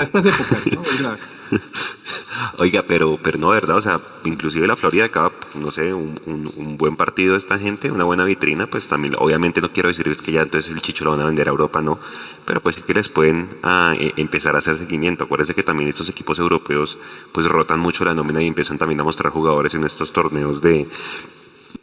A 0.00 0.04
estas 0.04 0.24
épocas, 0.24 0.66
¿no? 1.02 1.14
Oiga, 2.58 2.82
pero, 2.88 3.18
pero 3.22 3.36
no, 3.36 3.48
¿verdad? 3.48 3.76
O 3.76 3.82
sea, 3.82 4.00
inclusive 4.24 4.66
la 4.66 4.74
Florida 4.74 5.10
Cup, 5.10 5.32
no 5.56 5.70
sé, 5.70 5.92
un, 5.92 6.18
un, 6.24 6.78
buen 6.78 6.96
partido 6.96 7.32
de 7.32 7.38
esta 7.38 7.58
gente, 7.58 7.90
una 7.90 8.04
buena 8.04 8.24
vitrina, 8.24 8.66
pues 8.66 8.88
también, 8.88 9.14
obviamente 9.18 9.60
no 9.60 9.70
quiero 9.70 9.90
decir 9.90 10.16
que 10.16 10.32
ya 10.32 10.40
entonces 10.40 10.72
el 10.72 10.80
chicho 10.80 11.04
lo 11.04 11.10
van 11.10 11.20
a 11.20 11.26
vender 11.26 11.48
a 11.48 11.50
Europa, 11.50 11.82
no, 11.82 11.98
pero 12.46 12.60
pues 12.60 12.76
que 12.76 12.94
les 12.94 13.10
pueden 13.10 13.58
ah, 13.62 13.94
e, 13.98 14.14
empezar 14.16 14.54
a 14.54 14.60
hacer 14.60 14.78
seguimiento. 14.78 15.24
Acuérdense 15.24 15.54
que 15.54 15.62
también 15.62 15.90
estos 15.90 16.08
equipos 16.08 16.38
europeos 16.38 16.96
pues 17.32 17.46
rotan 17.46 17.78
mucho 17.78 18.02
la 18.06 18.14
nómina 18.14 18.42
y 18.42 18.46
empiezan 18.46 18.78
también 18.78 19.00
a 19.00 19.04
mostrar 19.04 19.30
jugadores 19.30 19.74
en 19.74 19.84
estos 19.84 20.14
torneos 20.14 20.62
de, 20.62 20.88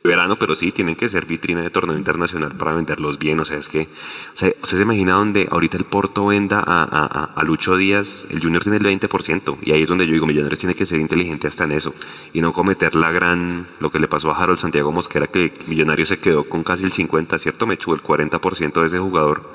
verano, 0.03 0.35
pero 0.37 0.55
sí, 0.55 0.71
tienen 0.71 0.95
que 0.95 1.09
ser 1.09 1.25
vitrina 1.25 1.61
de 1.61 1.69
torneo 1.69 1.97
internacional 1.97 2.53
para 2.55 2.73
venderlos 2.73 3.19
bien. 3.19 3.39
O 3.39 3.45
sea, 3.45 3.57
es 3.57 3.67
que, 3.67 3.81
o 3.81 4.37
sea, 4.37 4.49
¿usted 4.61 4.77
se 4.77 4.83
imagina 4.83 5.13
donde 5.13 5.47
ahorita 5.49 5.77
el 5.77 5.83
Porto 5.83 6.27
venda 6.27 6.63
a, 6.65 7.33
a, 7.35 7.43
Lucho 7.43 7.75
Díaz? 7.77 8.25
El 8.29 8.41
Junior 8.41 8.63
tiene 8.63 8.77
el 8.77 8.85
20%, 8.85 9.57
y 9.61 9.71
ahí 9.71 9.83
es 9.83 9.89
donde 9.89 10.07
yo 10.07 10.13
digo, 10.13 10.25
Millonarios 10.25 10.59
tiene 10.59 10.75
que 10.75 10.85
ser 10.85 10.99
inteligente 10.99 11.47
hasta 11.47 11.65
en 11.65 11.73
eso, 11.73 11.93
y 12.33 12.41
no 12.41 12.53
cometer 12.53 12.95
la 12.95 13.11
gran, 13.11 13.67
lo 13.79 13.91
que 13.91 13.99
le 13.99 14.07
pasó 14.07 14.31
a 14.31 14.37
Harold 14.37 14.59
Santiago 14.59 14.91
Mosquera, 14.91 15.27
que 15.27 15.53
Millonarios 15.67 16.09
se 16.09 16.19
quedó 16.19 16.47
con 16.47 16.63
casi 16.63 16.85
el 16.85 16.91
50%, 16.91 17.39
¿cierto? 17.39 17.67
Me 17.67 17.75
echó 17.75 17.93
el 17.93 18.01
40% 18.01 18.81
de 18.81 18.87
ese 18.87 18.99
jugador, 18.99 19.53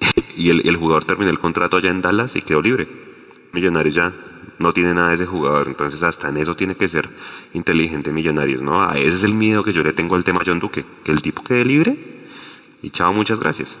y 0.36 0.50
el, 0.50 0.66
el 0.66 0.76
jugador 0.76 1.04
terminó 1.04 1.30
el 1.30 1.38
contrato 1.38 1.76
allá 1.76 1.90
en 1.90 2.02
Dallas 2.02 2.36
y 2.36 2.42
quedó 2.42 2.62
libre. 2.62 2.88
Millonarios 3.52 3.94
ya 3.94 4.12
no 4.58 4.72
tiene 4.72 4.94
nada 4.94 5.08
de 5.08 5.14
ese 5.16 5.26
jugador. 5.26 5.68
Entonces, 5.68 6.02
hasta 6.02 6.28
en 6.28 6.36
eso 6.38 6.54
tiene 6.54 6.74
que 6.74 6.88
ser 6.88 7.08
inteligente 7.54 8.12
Millonarios, 8.12 8.62
¿no? 8.62 8.82
A 8.82 8.98
ese 8.98 9.16
es 9.16 9.24
el 9.24 9.34
miedo 9.34 9.62
que 9.64 9.72
yo 9.72 9.82
le 9.82 9.92
tengo 9.92 10.16
al 10.16 10.24
tema 10.24 10.42
John 10.44 10.60
Duque, 10.60 10.84
que 11.04 11.12
el 11.12 11.22
tipo 11.22 11.42
quede 11.42 11.64
libre 11.64 12.12
y 12.82 12.90
chao, 12.90 13.12
muchas 13.12 13.40
gracias. 13.40 13.78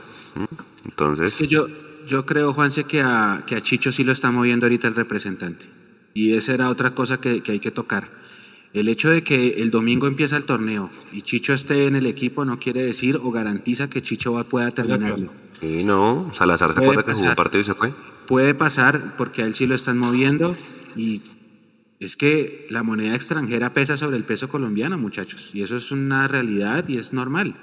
Entonces. 0.84 1.36
yo, 1.48 1.66
yo 2.06 2.24
creo, 2.24 2.52
Juanse, 2.52 2.84
que 2.84 3.00
a, 3.00 3.42
que 3.46 3.56
a 3.56 3.60
Chicho 3.60 3.92
sí 3.92 4.04
lo 4.04 4.12
está 4.12 4.30
moviendo 4.30 4.66
ahorita 4.66 4.88
el 4.88 4.94
representante. 4.94 5.66
Y 6.14 6.34
esa 6.34 6.54
era 6.54 6.70
otra 6.70 6.94
cosa 6.94 7.20
que, 7.20 7.42
hay 7.46 7.58
que 7.58 7.70
tocar. 7.70 8.08
El 8.72 8.88
hecho 8.88 9.10
de 9.10 9.22
que 9.22 9.62
el 9.62 9.70
domingo 9.70 10.06
empieza 10.06 10.36
el 10.36 10.44
torneo 10.44 10.88
y 11.12 11.22
Chicho 11.22 11.52
esté 11.52 11.86
en 11.86 11.96
el 11.96 12.06
equipo 12.06 12.44
no 12.44 12.58
quiere 12.58 12.82
decir 12.82 13.18
o 13.22 13.30
garantiza 13.30 13.90
que 13.90 14.02
Chicho 14.02 14.32
va, 14.32 14.44
pueda 14.44 14.70
terminarlo. 14.70 15.30
Sí, 15.62 15.84
no, 15.84 16.30
Salazar 16.34 16.74
se 16.74 16.80
acuerda 16.80 17.02
que 17.02 17.14
jugó 17.14 17.30
un 17.30 17.34
partido 17.34 17.62
y 17.62 17.64
se 17.64 17.74
fue 17.74 17.92
puede 18.26 18.54
pasar 18.54 19.14
porque 19.16 19.42
a 19.42 19.46
él 19.46 19.54
sí 19.54 19.66
lo 19.66 19.74
están 19.74 19.98
moviendo 19.98 20.56
y 20.96 21.20
es 22.00 22.16
que 22.16 22.66
la 22.70 22.82
moneda 22.82 23.14
extranjera 23.14 23.72
pesa 23.72 23.96
sobre 23.96 24.16
el 24.16 24.24
peso 24.24 24.48
colombiano, 24.48 24.98
muchachos, 24.98 25.50
y 25.52 25.62
eso 25.62 25.76
es 25.76 25.92
una 25.92 26.26
realidad 26.28 26.88
y 26.88 26.96
es 26.98 27.12
normal. 27.12 27.54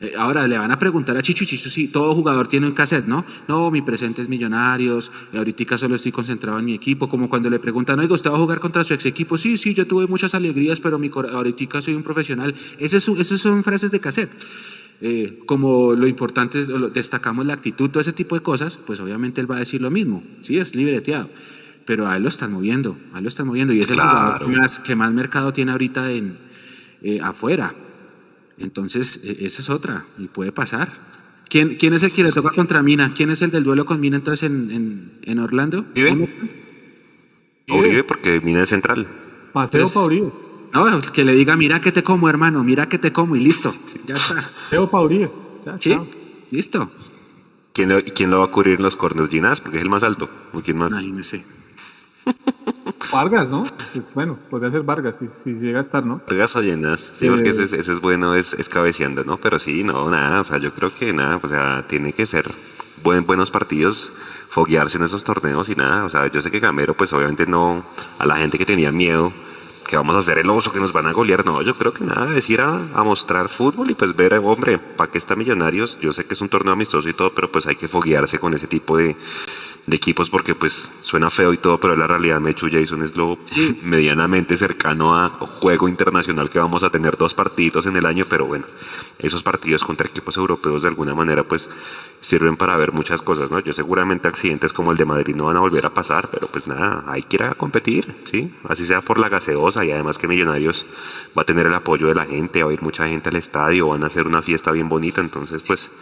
Eh, 0.00 0.12
ahora 0.16 0.46
le 0.46 0.58
van 0.58 0.70
a 0.70 0.78
preguntar 0.78 1.16
a 1.16 1.22
Chicho, 1.22 1.44
Chicho, 1.44 1.70
sí, 1.70 1.88
todo 1.88 2.14
jugador 2.14 2.48
tiene 2.48 2.66
un 2.66 2.72
cassette, 2.72 3.06
¿no? 3.06 3.24
No, 3.48 3.70
mi 3.70 3.82
presente 3.82 4.22
es 4.22 4.28
Millonarios, 4.28 5.10
ahorita 5.34 5.76
solo 5.76 5.94
estoy 5.94 6.12
concentrado 6.12 6.58
en 6.58 6.66
mi 6.66 6.74
equipo, 6.74 7.08
como 7.08 7.28
cuando 7.28 7.50
le 7.50 7.58
preguntan, 7.58 7.98
oiga, 7.98 8.14
¿usted 8.14 8.30
va 8.30 8.36
a 8.36 8.38
jugar 8.38 8.60
contra 8.60 8.84
su 8.84 8.94
ex 8.94 9.06
equipo? 9.06 9.36
Sí, 9.36 9.56
sí, 9.56 9.74
yo 9.74 9.86
tuve 9.86 10.06
muchas 10.06 10.34
alegrías, 10.34 10.80
pero 10.80 10.98
mi 10.98 11.10
ahorita 11.12 11.80
soy 11.80 11.94
un 11.94 12.02
profesional. 12.02 12.54
Esas 12.78 13.02
son 13.02 13.64
frases 13.64 13.90
de 13.90 14.00
cassette. 14.00 14.30
Eh, 15.00 15.40
como 15.44 15.94
lo 15.94 16.06
importante 16.06 16.60
es, 16.60 16.68
destacamos 16.94 17.44
la 17.44 17.52
actitud, 17.52 17.90
todo 17.90 18.00
ese 18.00 18.12
tipo 18.12 18.34
de 18.34 18.42
cosas, 18.42 18.78
pues 18.78 18.98
obviamente 19.00 19.40
él 19.40 19.50
va 19.50 19.56
a 19.56 19.58
decir 19.58 19.82
lo 19.82 19.90
mismo, 19.90 20.22
sí, 20.40 20.58
es 20.58 20.74
libreteado, 20.74 21.28
pero 21.84 22.08
a 22.08 22.16
él 22.16 22.22
lo 22.22 22.30
están 22.30 22.52
moviendo, 22.52 22.96
a 23.12 23.18
él 23.18 23.24
lo 23.24 23.28
están 23.28 23.46
moviendo 23.46 23.74
y 23.74 23.80
es 23.80 23.90
el 23.90 23.96
jugador 23.96 24.46
que 24.46 24.56
más, 24.56 24.80
que 24.80 24.96
más 24.96 25.12
mercado 25.12 25.52
tiene 25.52 25.72
ahorita 25.72 26.10
en, 26.10 26.38
eh, 27.02 27.20
afuera. 27.22 27.74
Entonces, 28.58 29.20
e, 29.22 29.44
esa 29.46 29.60
es 29.60 29.68
otra 29.68 30.04
y 30.18 30.28
puede 30.28 30.50
pasar. 30.50 30.90
¿Quién, 31.48 31.76
¿Quién 31.76 31.92
es 31.92 32.02
el 32.02 32.12
que 32.12 32.22
le 32.22 32.32
toca 32.32 32.50
contra 32.50 32.82
Mina? 32.82 33.12
¿Quién 33.14 33.30
es 33.30 33.42
el 33.42 33.50
del 33.50 33.64
duelo 33.64 33.84
con 33.84 34.00
Mina 34.00 34.16
entonces 34.16 34.48
en, 34.48 35.12
en, 35.22 35.38
Orlando? 35.38 35.84
Uribe. 35.94 36.28
Uribe 37.68 38.02
porque 38.04 38.40
Mina 38.40 38.62
es 38.62 38.70
central. 38.70 39.06
Paseo 39.52 39.88
para 39.88 40.06
no, 40.72 41.00
que 41.12 41.24
le 41.24 41.32
diga, 41.32 41.56
mira 41.56 41.80
que 41.80 41.92
te 41.92 42.02
como, 42.02 42.28
hermano, 42.28 42.62
mira 42.64 42.88
que 42.88 42.98
te 42.98 43.12
como 43.12 43.36
y 43.36 43.40
listo. 43.40 43.74
Ya 44.06 44.14
está. 44.14 44.48
Teo 44.70 44.88
Paurí. 44.88 45.28
Sí, 45.80 45.96
listo. 46.50 46.90
¿Quién 47.72 47.90
lo, 47.90 48.02
¿Quién 48.02 48.30
lo 48.30 48.38
va 48.38 48.46
a 48.46 48.48
cubrir 48.48 48.76
en 48.76 48.82
los 48.82 48.96
corners? 48.96 49.28
Ginás, 49.28 49.60
porque 49.60 49.78
es 49.78 49.82
el 49.82 49.90
más 49.90 50.02
alto. 50.02 50.28
¿O 50.52 50.60
quién 50.60 50.78
más? 50.78 50.92
Ay, 50.92 51.12
no 51.12 51.22
sé. 51.22 51.44
Vargas, 53.12 53.48
¿no? 53.48 53.66
Pues, 53.92 54.04
bueno, 54.14 54.38
podría 54.50 54.70
ser 54.70 54.82
Vargas, 54.82 55.16
si, 55.18 55.28
si, 55.42 55.58
llega 55.58 55.78
a 55.78 55.82
estar, 55.82 56.04
¿no? 56.04 56.20
Vargas 56.26 56.56
o 56.56 56.62
Ginás, 56.62 57.12
sí, 57.14 57.28
porque 57.28 57.50
ese, 57.50 57.64
ese, 57.64 57.92
es 57.92 58.00
bueno, 58.00 58.34
es, 58.34 58.52
es 58.54 58.68
cabeceando, 58.68 59.24
¿no? 59.24 59.36
Pero 59.36 59.58
sí, 59.58 59.84
no, 59.84 60.10
nada, 60.10 60.40
o 60.40 60.44
sea, 60.44 60.58
yo 60.58 60.72
creo 60.72 60.90
que 60.94 61.12
nada, 61.12 61.38
o 61.42 61.48
sea, 61.48 61.84
tiene 61.86 62.12
que 62.12 62.26
ser 62.26 62.50
buen, 63.02 63.24
buenos 63.24 63.50
partidos, 63.50 64.10
foguearse 64.48 64.98
en 64.98 65.04
esos 65.04 65.22
torneos 65.22 65.68
y 65.68 65.74
nada, 65.74 66.04
o 66.04 66.08
sea, 66.08 66.26
yo 66.30 66.42
sé 66.42 66.50
que 66.50 66.60
Gamero, 66.60 66.94
pues 66.94 67.12
obviamente 67.12 67.46
no, 67.46 67.84
a 68.18 68.26
la 68.26 68.36
gente 68.36 68.58
que 68.58 68.66
tenía 68.66 68.90
miedo, 68.90 69.32
que 69.86 69.96
vamos 69.96 70.16
a 70.16 70.18
hacer 70.18 70.38
el 70.38 70.50
oso, 70.50 70.72
que 70.72 70.80
nos 70.80 70.92
van 70.92 71.06
a 71.06 71.12
golear. 71.12 71.44
No, 71.44 71.62
yo 71.62 71.74
creo 71.74 71.92
que 71.92 72.04
nada, 72.04 72.36
es 72.36 72.50
ir 72.50 72.60
a, 72.60 72.78
mostrar 73.04 73.48
fútbol 73.48 73.90
y 73.90 73.94
pues 73.94 74.16
ver, 74.16 74.34
hombre, 74.34 74.78
¿para 74.78 75.10
qué 75.10 75.18
está 75.18 75.36
Millonarios? 75.36 75.98
Yo 76.00 76.12
sé 76.12 76.24
que 76.24 76.34
es 76.34 76.40
un 76.40 76.48
torneo 76.48 76.72
amistoso 76.72 77.08
y 77.08 77.14
todo, 77.14 77.30
pero 77.30 77.50
pues 77.50 77.66
hay 77.66 77.76
que 77.76 77.88
foguearse 77.88 78.38
con 78.38 78.54
ese 78.54 78.66
tipo 78.66 78.96
de, 78.96 79.16
de 79.86 79.96
equipos 79.96 80.30
porque 80.30 80.54
pues 80.54 80.90
suena 81.02 81.30
feo 81.30 81.52
y 81.52 81.58
todo, 81.58 81.78
pero 81.78 81.94
la 81.96 82.06
realidad 82.06 82.40
Mechu 82.40 82.68
Jason 82.70 83.02
es 83.02 83.14
lo 83.14 83.38
medianamente 83.82 84.56
cercano 84.56 85.14
a 85.14 85.28
juego 85.60 85.88
internacional 85.88 86.50
que 86.50 86.58
vamos 86.58 86.82
a 86.82 86.90
tener 86.90 87.16
dos 87.16 87.34
partidos 87.34 87.86
en 87.86 87.96
el 87.96 88.06
año, 88.06 88.24
pero 88.28 88.46
bueno, 88.46 88.64
esos 89.18 89.42
partidos 89.42 89.84
contra 89.84 90.08
equipos 90.08 90.36
europeos 90.36 90.82
de 90.82 90.88
alguna 90.88 91.14
manera 91.14 91.44
pues 91.44 91.68
sirven 92.20 92.56
para 92.56 92.76
ver 92.76 92.92
muchas 92.92 93.22
cosas, 93.22 93.50
¿no? 93.50 93.60
Yo 93.60 93.72
seguramente 93.72 94.26
accidentes 94.26 94.72
como 94.72 94.90
el 94.90 94.96
de 94.96 95.04
Madrid 95.04 95.36
no 95.36 95.44
van 95.44 95.56
a 95.56 95.60
volver 95.60 95.86
a 95.86 95.90
pasar, 95.90 96.28
pero 96.30 96.48
pues 96.48 96.66
nada, 96.66 97.04
hay 97.06 97.22
que 97.22 97.36
ir 97.36 97.42
a 97.44 97.54
competir, 97.54 98.12
¿sí? 98.28 98.52
Así 98.68 98.86
sea 98.86 99.02
por 99.02 99.18
la 99.18 99.28
gaseosa 99.28 99.84
y 99.84 99.92
además 99.92 100.18
que 100.18 100.26
Millonarios 100.26 100.86
va 101.36 101.42
a 101.42 101.44
tener 101.44 101.66
el 101.66 101.74
apoyo 101.74 102.08
de 102.08 102.14
la 102.14 102.26
gente, 102.26 102.64
va 102.64 102.70
a 102.70 102.74
ir 102.74 102.82
mucha 102.82 103.06
gente 103.06 103.28
al 103.28 103.36
estadio, 103.36 103.88
van 103.88 104.02
a 104.02 104.08
hacer 104.08 104.26
una 104.26 104.42
fiesta 104.42 104.72
bien 104.72 104.88
bonita, 104.88 105.20
entonces 105.20 105.62
pues 105.62 105.92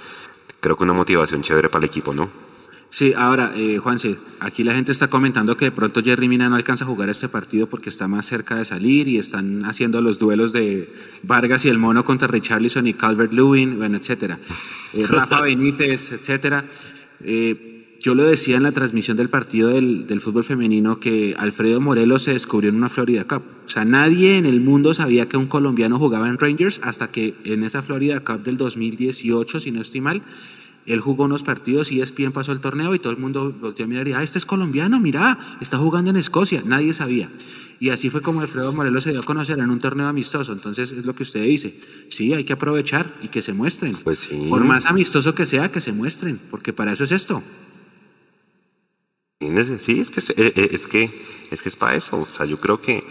creo 0.60 0.76
que 0.76 0.84
una 0.84 0.94
motivación 0.94 1.42
chévere 1.42 1.68
para 1.68 1.84
el 1.84 1.90
equipo, 1.90 2.14
¿no? 2.14 2.53
Sí, 2.94 3.12
ahora, 3.16 3.52
eh, 3.56 3.78
Juanse, 3.78 4.18
aquí 4.38 4.62
la 4.62 4.72
gente 4.72 4.92
está 4.92 5.08
comentando 5.08 5.56
que 5.56 5.64
de 5.64 5.72
pronto 5.72 6.00
Jerry 6.00 6.28
Mina 6.28 6.48
no 6.48 6.54
alcanza 6.54 6.84
a 6.84 6.86
jugar 6.86 7.08
este 7.08 7.28
partido 7.28 7.66
porque 7.66 7.88
está 7.88 8.06
más 8.06 8.24
cerca 8.24 8.54
de 8.54 8.64
salir 8.64 9.08
y 9.08 9.18
están 9.18 9.64
haciendo 9.64 10.00
los 10.00 10.20
duelos 10.20 10.52
de 10.52 10.94
Vargas 11.24 11.64
y 11.64 11.70
el 11.70 11.78
Mono 11.80 12.04
contra 12.04 12.28
Richarlison 12.28 12.86
y 12.86 12.94
Calvert 12.94 13.32
Lewin, 13.32 13.78
bueno, 13.78 13.96
etcétera. 13.96 14.38
Eh, 14.92 15.08
Rafa 15.08 15.40
Benítez, 15.42 16.12
etcétera. 16.12 16.66
Eh, 17.24 17.96
yo 17.98 18.14
lo 18.14 18.22
decía 18.22 18.58
en 18.58 18.62
la 18.62 18.70
transmisión 18.70 19.16
del 19.16 19.28
partido 19.28 19.70
del, 19.70 20.06
del, 20.06 20.20
fútbol 20.20 20.44
femenino 20.44 21.00
que 21.00 21.34
Alfredo 21.36 21.80
Morelos 21.80 22.22
se 22.22 22.32
descubrió 22.32 22.70
en 22.70 22.76
una 22.76 22.90
Florida 22.90 23.24
Cup. 23.24 23.42
O 23.66 23.68
sea, 23.68 23.84
nadie 23.84 24.38
en 24.38 24.46
el 24.46 24.60
mundo 24.60 24.94
sabía 24.94 25.28
que 25.28 25.36
un 25.36 25.48
colombiano 25.48 25.98
jugaba 25.98 26.28
en 26.28 26.38
Rangers 26.38 26.80
hasta 26.84 27.08
que 27.08 27.34
en 27.42 27.64
esa 27.64 27.82
Florida 27.82 28.20
Cup 28.20 28.44
del 28.44 28.56
2018, 28.56 29.58
si 29.58 29.72
no 29.72 29.80
estoy 29.80 30.00
mal, 30.00 30.22
él 30.86 31.00
jugó 31.00 31.24
unos 31.24 31.42
partidos 31.42 31.90
y 31.90 32.00
ESPN 32.00 32.32
pasó 32.32 32.52
el 32.52 32.60
torneo 32.60 32.94
y 32.94 32.98
todo 32.98 33.12
el 33.12 33.18
mundo 33.18 33.54
volteó 33.58 33.86
a 33.86 33.88
mirar 33.88 34.06
y, 34.08 34.12
ah, 34.12 34.22
este 34.22 34.38
es 34.38 34.46
colombiano, 34.46 35.00
mira, 35.00 35.56
está 35.60 35.78
jugando 35.78 36.10
en 36.10 36.16
Escocia. 36.16 36.62
Nadie 36.64 36.92
sabía. 36.92 37.30
Y 37.80 37.90
así 37.90 38.08
fue 38.10 38.22
como 38.22 38.40
Alfredo 38.40 38.72
Morelos 38.72 39.04
se 39.04 39.10
dio 39.10 39.20
a 39.20 39.24
conocer 39.24 39.58
en 39.58 39.70
un 39.70 39.80
torneo 39.80 40.06
amistoso. 40.06 40.52
Entonces 40.52 40.92
es 40.92 41.04
lo 41.04 41.14
que 41.14 41.22
usted 41.22 41.42
dice. 41.42 41.74
Sí, 42.08 42.32
hay 42.32 42.44
que 42.44 42.52
aprovechar 42.52 43.12
y 43.22 43.28
que 43.28 43.42
se 43.42 43.52
muestren. 43.52 43.94
Pues 44.04 44.28
Por 44.48 44.64
más 44.64 44.86
amistoso 44.86 45.34
que 45.34 45.46
sea, 45.46 45.70
que 45.72 45.80
se 45.80 45.92
muestren, 45.92 46.40
porque 46.50 46.72
para 46.72 46.92
eso 46.92 47.04
es 47.04 47.12
esto. 47.12 47.42
Sí, 49.78 50.00
es 50.00 50.10
que 50.10 50.20
eh, 50.20 50.52
eh, 50.56 50.68
es, 50.72 50.86
que 50.86 51.10
es 51.50 51.62
que 51.62 51.68
es 51.68 51.76
para 51.76 51.96
eso. 51.96 52.20
O 52.20 52.26
sea, 52.26 52.46
yo 52.46 52.58
creo 52.58 52.80
que, 52.80 53.02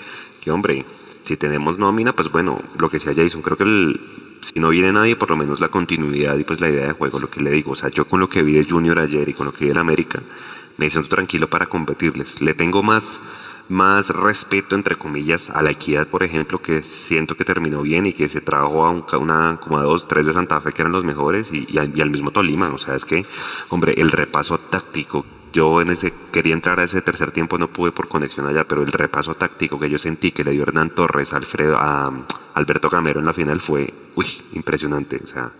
que 0.41 0.51
hombre, 0.51 0.83
si 1.23 1.37
tenemos 1.37 1.77
nómina, 1.77 2.15
pues 2.15 2.31
bueno, 2.31 2.61
lo 2.79 2.89
que 2.89 2.99
sea 2.99 3.13
Jason, 3.13 3.41
creo 3.41 3.57
que 3.57 3.63
el, 3.63 4.01
si 4.43 4.59
no 4.59 4.69
viene 4.69 4.91
nadie, 4.91 5.15
por 5.15 5.29
lo 5.29 5.37
menos 5.37 5.59
la 5.59 5.69
continuidad 5.69 6.37
y 6.37 6.43
pues 6.43 6.59
la 6.59 6.69
idea 6.69 6.87
de 6.87 6.93
juego, 6.93 7.19
lo 7.19 7.29
que 7.29 7.41
le 7.41 7.51
digo, 7.51 7.71
o 7.71 7.75
sea, 7.75 7.89
yo 7.89 8.05
con 8.05 8.19
lo 8.19 8.27
que 8.27 8.43
vi 8.43 8.53
de 8.53 8.65
Junior 8.69 8.99
ayer 8.99 9.27
y 9.27 9.33
con 9.33 9.45
lo 9.47 9.51
que 9.51 9.65
vi 9.65 9.71
en 9.71 9.77
América, 9.77 10.21
me 10.77 10.89
siento 10.89 11.09
tranquilo 11.09 11.49
para 11.49 11.67
competirles. 11.67 12.41
Le 12.41 12.53
tengo 12.53 12.83
más, 12.83 13.19
más 13.69 14.09
respeto, 14.09 14.75
entre 14.75 14.95
comillas, 14.95 15.49
a 15.49 15.61
la 15.61 15.71
equidad, 15.71 16.07
por 16.07 16.23
ejemplo, 16.23 16.61
que 16.61 16.83
siento 16.83 17.35
que 17.35 17.45
terminó 17.45 17.81
bien 17.81 18.05
y 18.05 18.13
que 18.13 18.29
se 18.29 18.41
trajo 18.41 18.85
a 18.85 19.17
una, 19.17 19.57
como 19.61 19.77
a 19.77 19.83
dos, 19.83 20.07
tres 20.07 20.25
de 20.25 20.33
Santa 20.33 20.59
Fe 20.61 20.73
que 20.73 20.81
eran 20.81 20.91
los 20.91 21.05
mejores 21.05 21.51
y, 21.51 21.77
al, 21.77 21.97
y 21.97 22.01
al 22.01 22.09
mismo 22.09 22.31
Tolima. 22.31 22.69
O 22.73 22.77
sea, 22.77 22.95
es 22.95 23.05
que, 23.05 23.25
hombre, 23.69 23.93
el 23.97 24.11
repaso 24.11 24.57
táctico 24.57 25.25
yo 25.53 25.81
en 25.81 25.91
ese 25.91 26.11
quería 26.31 26.53
entrar 26.53 26.79
a 26.79 26.83
ese 26.83 27.01
tercer 27.01 27.31
tiempo, 27.31 27.57
no 27.57 27.67
pude 27.69 27.91
por 27.91 28.07
conexión 28.07 28.47
allá, 28.47 28.65
pero 28.67 28.81
el 28.81 28.91
repaso 28.91 29.35
táctico 29.35 29.79
que 29.79 29.89
yo 29.89 29.99
sentí 29.99 30.31
que 30.31 30.43
le 30.43 30.51
dio 30.51 30.63
Hernán 30.63 30.89
Torres 30.89 31.31
a 31.31 31.37
Alfredo 31.37 31.77
a 31.77 32.11
Alberto 32.55 32.89
Camero 32.89 33.19
en 33.19 33.27
la 33.27 33.33
final 33.33 33.61
fue 33.61 33.93
uy, 34.15 34.25
impresionante, 34.53 35.21
o 35.23 35.27
sea, 35.27 35.51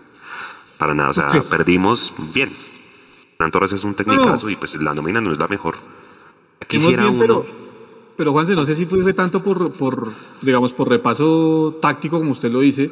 para 0.76 0.94
nada, 0.94 1.10
o 1.10 1.14
sea, 1.14 1.42
perdimos 1.48 2.12
bien. 2.34 2.50
Hernán 3.38 3.52
Torres 3.52 3.72
es 3.72 3.84
un 3.84 3.94
técnico 3.94 4.50
y 4.50 4.56
pues 4.56 4.74
la 4.82 4.92
nómina 4.92 5.20
no 5.20 5.32
es 5.32 5.38
la 5.38 5.46
mejor. 5.46 5.76
Quisiera 6.66 7.06
uno 7.06 7.20
pero, 7.20 7.46
pero 8.16 8.32
Juanse, 8.32 8.54
no 8.54 8.66
sé 8.66 8.74
si 8.74 8.86
fue 8.86 9.12
tanto 9.12 9.42
por, 9.42 9.72
por, 9.72 10.12
digamos, 10.42 10.72
por 10.72 10.88
repaso 10.88 11.78
táctico 11.80 12.18
como 12.18 12.32
usted 12.32 12.50
lo 12.50 12.60
dice. 12.60 12.90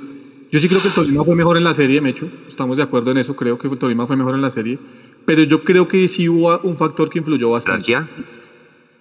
Yo 0.53 0.61
sí 0.61 0.69
creo 0.69 0.83
que 0.83 0.89
el 0.89 0.95
Tolima 0.95 1.25
fue 1.25 1.35
mejor 1.35 1.57
en 1.57 1.65
la 1.65 1.73
serie, 1.73 2.01
Mecho. 2.03 2.29
Estamos 2.47 2.77
de 2.77 2.83
acuerdo 2.83 3.11
en 3.11 3.19
eso. 3.19 3.35
Creo 3.35 3.57
que 3.57 3.69
el 3.69 3.79
Tolima 3.79 4.07
fue 4.07 4.17
mejor 4.17 4.35
en 4.35 4.43
la 4.43 4.51
serie 4.51 4.79
pero 5.25 5.43
yo 5.43 5.65
creo 5.65 5.89
que 5.89 6.07
sí 6.09 6.29
hubo 6.29 6.59
un 6.61 6.77
factor 6.77 7.09
que 7.09 7.19
influyó 7.19 7.51
bastante. 7.51 7.85
¿Jerarquía? 7.87 8.25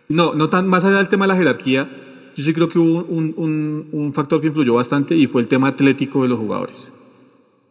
No, 0.10 0.34
no 0.34 0.50
tan 0.50 0.68
más 0.68 0.84
allá 0.84 0.98
del 0.98 1.08
tema 1.10 1.26
de 1.26 1.30
la 1.30 1.38
jerarquía, 1.38 1.89
yo 2.36 2.43
sí 2.43 2.54
creo 2.54 2.70
que 2.70 2.80
hubo 2.80 3.04
un, 3.04 3.34
un, 3.38 3.88
un 3.91 4.14
factor 4.14 4.41
que 4.41 4.48
influyó 4.48 4.76
bastante 4.76 5.16
y 5.16 5.28
fue 5.28 5.41
el 5.41 5.48
tema 5.48 5.70
atlético 5.70 6.24
de 6.24 6.30
los 6.30 6.39
jugadores. 6.39 6.93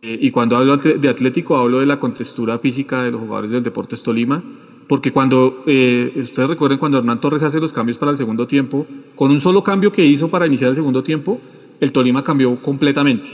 Eh, 0.02 0.18
y 0.22 0.30
cuando 0.30 0.56
hablo 0.56 0.78
de 0.78 1.08
atlético, 1.08 1.56
hablo 1.56 1.80
de 1.80 1.86
la 1.86 2.00
contextura 2.00 2.58
física 2.58 3.02
de 3.02 3.10
los 3.10 3.20
jugadores 3.20 3.50
del 3.50 3.62
Deportes 3.62 4.02
Tolima, 4.02 4.42
porque 4.88 5.12
cuando, 5.12 5.62
eh, 5.66 6.12
ustedes 6.16 6.48
recuerden 6.48 6.78
cuando 6.78 6.98
Hernán 6.98 7.20
Torres 7.20 7.42
hace 7.42 7.60
los 7.60 7.72
cambios 7.72 7.98
para 7.98 8.10
el 8.10 8.16
segundo 8.16 8.46
tiempo, 8.46 8.86
con 9.14 9.30
un 9.30 9.40
solo 9.40 9.62
cambio 9.62 9.92
que 9.92 10.04
hizo 10.04 10.28
para 10.28 10.46
iniciar 10.46 10.70
el 10.70 10.76
segundo 10.76 11.02
tiempo, 11.02 11.40
el 11.80 11.92
Tolima 11.92 12.24
cambió 12.24 12.60
completamente. 12.62 13.30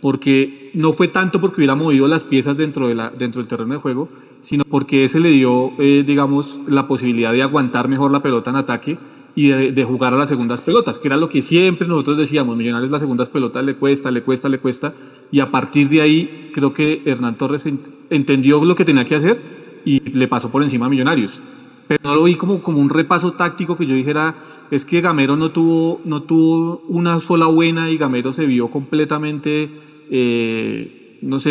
Porque 0.00 0.70
no 0.74 0.92
fue 0.92 1.08
tanto 1.08 1.40
porque 1.40 1.56
hubiera 1.56 1.74
movido 1.74 2.06
las 2.06 2.24
piezas 2.24 2.56
dentro, 2.56 2.88
de 2.88 2.94
la, 2.94 3.10
dentro 3.10 3.40
del 3.40 3.48
terreno 3.48 3.74
de 3.74 3.80
juego, 3.80 4.08
sino 4.44 4.64
porque 4.64 5.04
ese 5.04 5.20
le 5.20 5.30
dio, 5.30 5.72
eh, 5.78 6.04
digamos, 6.06 6.60
la 6.68 6.86
posibilidad 6.86 7.32
de 7.32 7.42
aguantar 7.42 7.88
mejor 7.88 8.10
la 8.10 8.22
pelota 8.22 8.50
en 8.50 8.56
ataque 8.56 8.98
y 9.34 9.48
de, 9.48 9.84
jugar 9.84 10.12
a 10.12 10.18
las 10.18 10.28
segundas 10.28 10.60
pelotas, 10.60 10.98
que 10.98 11.08
era 11.08 11.16
lo 11.16 11.30
que 11.30 11.40
siempre 11.40 11.88
nosotros 11.88 12.18
decíamos, 12.18 12.54
Millonarios 12.56 12.90
las 12.90 13.00
segundas 13.00 13.30
pelotas 13.30 13.64
le 13.64 13.76
cuesta, 13.76 14.10
le 14.10 14.22
cuesta, 14.22 14.48
le 14.50 14.58
cuesta, 14.58 14.92
y 15.32 15.40
a 15.40 15.50
partir 15.50 15.88
de 15.88 16.02
ahí 16.02 16.50
creo 16.54 16.74
que 16.74 17.02
Hernán 17.06 17.36
Torres 17.36 17.66
entendió 18.10 18.62
lo 18.62 18.76
que 18.76 18.84
tenía 18.84 19.06
que 19.06 19.16
hacer 19.16 19.40
y 19.86 20.00
le 20.10 20.28
pasó 20.28 20.50
por 20.50 20.62
encima 20.62 20.86
a 20.86 20.88
Millonarios. 20.90 21.40
Pero 21.88 22.00
no 22.04 22.14
lo 22.14 22.24
vi 22.24 22.36
como, 22.36 22.62
como 22.62 22.80
un 22.80 22.90
repaso 22.90 23.32
táctico 23.32 23.76
que 23.78 23.86
yo 23.86 23.94
dijera, 23.94 24.34
es 24.70 24.84
que 24.84 25.00
Gamero 25.00 25.36
no 25.36 25.52
tuvo, 25.52 26.02
no 26.04 26.22
tuvo 26.22 26.82
una 26.88 27.18
sola 27.20 27.46
buena 27.46 27.90
y 27.90 27.96
Gamero 27.96 28.34
se 28.34 28.44
vio 28.44 28.68
completamente, 28.68 29.70
eh, 30.10 31.03
no 31.22 31.40
sé, 31.40 31.50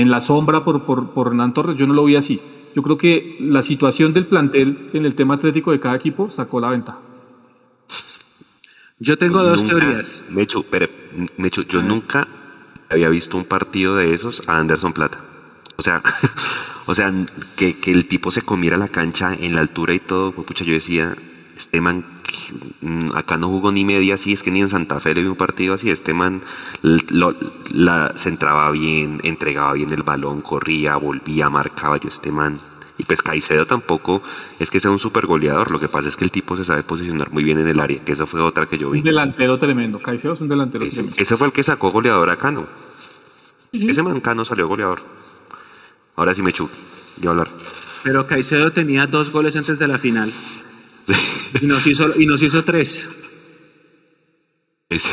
en 0.00 0.10
la 0.10 0.20
sombra 0.20 0.64
por, 0.64 0.84
por, 0.84 1.10
por 1.10 1.28
Hernán 1.28 1.54
Torres, 1.54 1.76
yo 1.76 1.86
no 1.86 1.94
lo 1.94 2.04
vi 2.04 2.16
así. 2.16 2.40
Yo 2.74 2.82
creo 2.82 2.98
que 2.98 3.36
la 3.40 3.62
situación 3.62 4.12
del 4.12 4.26
plantel 4.26 4.90
en 4.92 5.04
el 5.04 5.14
tema 5.14 5.34
atlético 5.34 5.70
de 5.70 5.80
cada 5.80 5.96
equipo 5.96 6.30
sacó 6.30 6.60
la 6.60 6.70
ventaja. 6.70 6.98
Yo 8.98 9.16
tengo 9.18 9.42
dos 9.42 9.64
teorías. 9.64 10.24
Mecho, 10.30 10.64
pero, 10.68 10.88
Mecho, 11.36 11.62
yo 11.62 11.82
nunca 11.82 12.26
había 12.90 13.08
visto 13.08 13.36
un 13.36 13.44
partido 13.44 13.96
de 13.96 14.12
esos 14.12 14.42
a 14.48 14.58
Anderson 14.58 14.92
Plata. 14.92 15.18
O 15.76 15.82
sea, 15.82 16.02
O 16.86 16.94
sea, 16.94 17.12
que, 17.56 17.76
que 17.76 17.92
el 17.92 18.06
tipo 18.06 18.30
se 18.30 18.42
comiera 18.42 18.76
la 18.76 18.88
cancha 18.88 19.34
en 19.34 19.54
la 19.54 19.62
altura 19.62 19.94
y 19.94 20.00
todo, 20.00 20.32
pues, 20.32 20.46
pucha, 20.46 20.64
yo 20.64 20.74
decía, 20.74 21.16
este 21.56 21.80
man 21.80 22.04
acá 23.14 23.36
no 23.36 23.48
jugó 23.48 23.72
ni 23.72 23.84
media 23.84 24.14
así, 24.14 24.32
es 24.32 24.42
que 24.42 24.50
ni 24.50 24.60
en 24.60 24.70
Santa 24.70 25.00
Fe 25.00 25.14
le 25.14 25.22
vi 25.22 25.28
un 25.28 25.36
partido 25.36 25.74
así, 25.74 25.90
este 25.90 26.14
man 26.14 26.42
lo, 26.82 27.34
la, 27.72 28.16
se 28.16 28.28
entraba 28.28 28.70
bien, 28.70 29.20
entregaba 29.22 29.72
bien 29.72 29.92
el 29.92 30.02
balón, 30.02 30.40
corría, 30.40 30.96
volvía, 30.96 31.48
marcaba 31.50 31.96
yo 31.98 32.08
este 32.08 32.30
man. 32.30 32.58
Y 32.96 33.04
pues 33.04 33.22
Caicedo 33.22 33.66
tampoco 33.66 34.22
es 34.60 34.70
que 34.70 34.78
sea 34.78 34.90
un 34.90 35.00
super 35.00 35.26
goleador, 35.26 35.70
lo 35.70 35.80
que 35.80 35.88
pasa 35.88 36.08
es 36.08 36.16
que 36.16 36.24
el 36.24 36.30
tipo 36.30 36.56
se 36.56 36.64
sabe 36.64 36.84
posicionar 36.84 37.32
muy 37.32 37.42
bien 37.42 37.58
en 37.58 37.66
el 37.66 37.80
área, 37.80 37.98
que 38.04 38.12
eso 38.12 38.26
fue 38.26 38.40
otra 38.40 38.66
que 38.66 38.78
yo 38.78 38.90
vi. 38.90 39.00
Un 39.00 39.04
delantero 39.04 39.58
tremendo, 39.58 40.00
Caicedo 40.00 40.34
es 40.34 40.40
un 40.40 40.48
delantero 40.48 40.84
ese, 40.84 40.94
tremendo. 40.94 41.16
Ese 41.20 41.36
fue 41.36 41.48
el 41.48 41.52
que 41.52 41.64
sacó 41.64 41.90
goleador 41.90 42.30
a 42.30 42.36
Cano. 42.36 42.66
Ese 43.72 44.02
man 44.04 44.20
Cano 44.20 44.44
salió 44.44 44.68
goleador. 44.68 45.00
Ahora 46.14 46.32
sí 46.34 46.42
me 46.42 46.52
chupo 46.52 46.72
de 47.16 47.28
hablar. 47.28 47.48
Pero 48.04 48.26
Caicedo 48.26 48.70
tenía 48.70 49.06
dos 49.06 49.32
goles 49.32 49.56
antes 49.56 49.78
de 49.78 49.88
la 49.88 49.98
final. 49.98 50.30
Y, 51.60 51.66
nos 51.66 51.86
hizo, 51.86 52.18
y 52.18 52.26
nos 52.26 52.42
hizo 52.42 52.64
tres. 52.64 53.08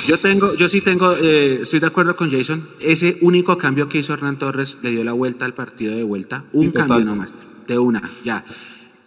Yo 0.07 0.17
tengo, 0.19 0.55
yo 0.55 0.67
sí 0.67 0.81
tengo, 0.81 1.15
eh, 1.15 1.61
estoy 1.61 1.79
de 1.79 1.87
acuerdo 1.87 2.15
con 2.15 2.31
Jason. 2.31 2.67
Ese 2.79 3.17
único 3.21 3.57
cambio 3.57 3.87
que 3.87 3.99
hizo 3.99 4.13
Hernán 4.13 4.39
Torres 4.39 4.77
le 4.81 4.89
dio 4.89 5.03
la 5.03 5.13
vuelta 5.13 5.45
al 5.45 5.53
partido 5.53 5.95
de 5.95 6.03
vuelta. 6.03 6.45
Un 6.51 6.71
cambio 6.71 7.05
nomás, 7.05 7.33
de 7.67 7.77
una, 7.77 8.01
ya. 8.23 8.43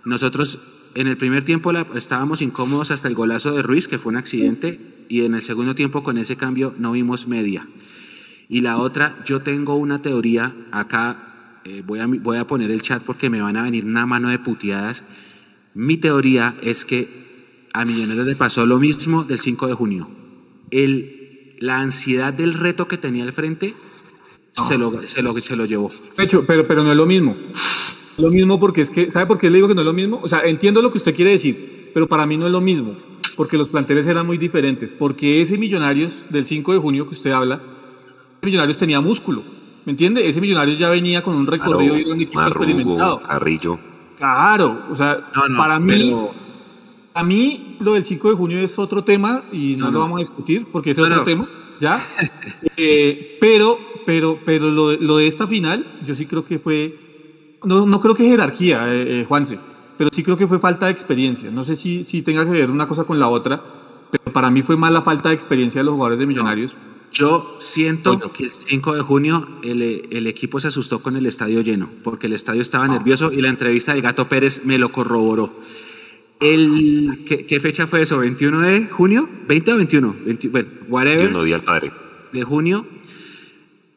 Nosotros 0.05 0.59
en 0.95 1.09
el 1.09 1.17
primer 1.17 1.45
tiempo 1.45 1.73
estábamos 1.95 2.41
incómodos 2.41 2.93
hasta 2.93 3.09
el 3.09 3.15
golazo 3.15 3.53
de 3.53 3.63
Ruiz, 3.63 3.89
que 3.89 3.99
fue 3.99 4.11
un 4.11 4.17
accidente, 4.17 4.81
y 5.09 5.23
en 5.23 5.35
el 5.35 5.43
segundo 5.43 5.75
tiempo 5.75 6.05
con 6.05 6.19
ese 6.19 6.37
cambio 6.37 6.73
no 6.79 6.93
vimos 6.93 7.27
media. 7.27 7.67
Y 8.49 8.61
la 8.61 8.79
otra, 8.79 9.23
yo 9.25 9.43
tengo 9.43 9.75
una 9.75 10.03
teoría 10.03 10.55
acá 10.71 11.61
eh, 11.65 11.83
voy, 11.85 11.99
a, 12.01 12.07
voy 12.07 12.37
a 12.37 12.47
poner 12.47 12.71
el 12.71 12.83
chat 12.83 13.03
porque 13.03 13.31
me 13.31 13.41
van 13.41 13.57
a 13.57 13.63
venir 13.63 13.85
una 13.85 14.07
mano 14.07 14.29
de 14.29 14.39
puteadas. 14.39 15.03
Mi 15.75 15.97
teoría 15.97 16.57
es 16.63 16.85
que 16.85 17.09
a 17.73 17.85
Millonarios 17.85 18.27
le 18.27 18.37
pasó 18.37 18.65
lo 18.65 18.79
mismo 18.79 19.25
del 19.25 19.41
5 19.41 19.67
de 19.67 19.75
junio. 19.75 20.09
El, 20.71 21.51
la 21.59 21.81
ansiedad 21.81 22.33
del 22.33 22.55
reto 22.55 22.87
que 22.87 22.97
tenía 22.97 23.25
al 23.25 23.33
frente 23.33 23.75
se, 24.53 24.79
lo, 24.79 25.03
se, 25.03 25.23
lo, 25.23 25.39
se 25.41 25.57
lo 25.57 25.65
llevó. 25.65 25.91
Pero, 26.17 26.47
pero 26.47 26.85
no 26.85 26.93
es 26.93 26.97
lo 26.97 27.07
mismo. 27.07 27.37
Lo 28.19 28.31
mismo 28.31 28.61
porque 28.61 28.83
es 28.83 28.91
que, 28.91 29.11
¿sabe 29.11 29.27
por 29.27 29.39
qué 29.39 29.51
le 29.51 29.57
digo 29.57 29.69
que 29.69 29.75
no 29.75 29.81
es 29.81 29.87
lo 29.87 29.93
mismo? 29.93 30.21
O 30.23 30.29
sea, 30.29 30.41
entiendo 30.45 30.81
lo 30.81 30.93
que 30.93 30.99
usted 30.99 31.15
quiere 31.15 31.33
decir, 31.33 31.91
pero 31.93 32.07
para 32.07 32.27
mí 32.27 32.37
no 32.37 32.47
es 32.47 32.53
lo 32.53 32.61
mismo, 32.61 32.95
porque 33.37 33.59
los 33.59 33.69
planteles 33.69 34.07
eran 34.07 34.25
muy 34.27 34.39
diferentes, 34.39 34.93
porque 34.93 35.43
ese 35.43 35.59
Millonarios 35.59 36.13
del 36.31 36.47
5 36.47 36.75
de 36.75 36.79
junio 36.79 37.09
que 37.09 37.15
usted 37.15 37.33
habla, 37.33 37.61
Millonarios 38.43 38.79
tenía 38.79 39.01
músculo, 39.01 39.43
¿Me 39.85 39.93
entiende? 39.93 40.27
Ese 40.27 40.41
Millonarios 40.41 40.79
ya 40.79 40.89
venía 40.89 41.23
con 41.23 41.35
un 41.35 41.47
recorrido 41.47 41.99
y 41.99 42.05
un 42.05 42.21
equipo 42.21 42.41
experimentado. 42.41 43.21
Carrillo. 43.21 43.79
Claro, 44.17 44.85
o 44.91 44.97
sea, 44.97 45.31
para 45.57 45.79
mí, 45.79 46.15
a 47.15 47.25
mí 47.25 47.77
lo 47.81 47.95
del 47.95 48.05
5 48.05 48.31
de 48.31 48.35
junio 48.37 48.59
es 48.61 48.79
otro 48.79 49.03
tema 49.05 49.45
y 49.53 49.77
no, 49.77 49.91
lo 49.91 50.01
vamos 50.01 50.17
a 50.17 50.21
discutir 50.21 50.67
porque 50.71 50.91
es 50.91 50.99
otro 50.99 51.23
tema, 51.25 51.49
¿ya? 51.81 52.01
Eh, 52.77 53.39
pero, 53.41 53.79
pero, 54.05 54.41
pero 54.45 54.69
lo, 54.69 54.93
lo, 54.95 55.19
de 55.19 55.29
esta 55.29 55.47
final, 55.47 56.01
yo 56.05 56.17
sí 56.17 56.27
creo 56.27 56.45
que 56.45 56.59
fue, 56.59 56.99
no, 57.63 57.87
no 57.87 58.01
creo 58.01 58.17
que 58.17 58.25
jerarquía, 58.25 58.93
eh, 58.93 59.21
eh, 59.21 59.25
Juanse, 59.29 59.59
pero 59.97 60.11
sí 60.13 60.25
creo 60.25 60.37
que 60.37 60.49
fue 60.49 60.59
falta 60.59 60.87
de 60.87 60.93
experiencia. 60.93 61.53
No 61.53 61.65
sé 61.65 61.77
si, 61.77 62.03
si 62.03 62.23
tenga 62.23 62.45
que 62.45 62.51
ver 62.51 62.71
una 62.71 62.89
cosa 62.89 63.05
con 63.05 63.21
la 63.21 63.29
otra, 63.29 63.63
pero 64.11 64.33
para 64.33 64.51
mí 64.51 64.63
fue 64.63 64.77
más 64.77 64.93
la 64.93 65.03
falta 65.03 65.29
de 65.29 65.37
experiencia 65.37 65.81
de 65.81 65.85
los 65.85 65.95
jugadores 65.95 66.19
de 66.19 66.27
Millonarios. 66.27 66.77
Yo 67.15 67.57
siento 67.61 68.33
que 68.33 68.43
el 68.43 68.51
5 68.51 68.97
de 68.97 69.01
junio 69.01 69.47
el, 69.63 70.27
equipo 70.27 70.59
se 70.59 70.67
asustó 70.67 71.01
con 71.01 71.17
el 71.17 71.27
estadio 71.27 71.61
lleno, 71.61 71.89
porque 72.03 72.27
el 72.27 72.33
estadio 72.33 72.61
estaba 72.61 72.89
nervioso 72.89 73.33
y 73.33 73.41
la 73.41 73.49
entrevista 73.49 73.93
del 73.93 74.03
Gato 74.03 74.29
Pérez 74.29 74.63
me 74.65 74.79
lo 74.79 74.91
corroboró. 74.91 75.55
El, 76.41 77.25
¿qué, 77.25 77.61
fecha 77.61 77.87
fue 77.87 78.03
eso? 78.03 78.21
¿21 78.21 78.59
de 78.61 78.87
junio? 78.89 79.29
¿20 79.47 79.73
o 79.73 79.77
21? 79.77 80.17
bueno, 80.51 80.69
whatever. 80.89 81.45
día 81.45 81.65
padre. 81.65 81.93
De 82.33 82.43
junio 82.43 82.85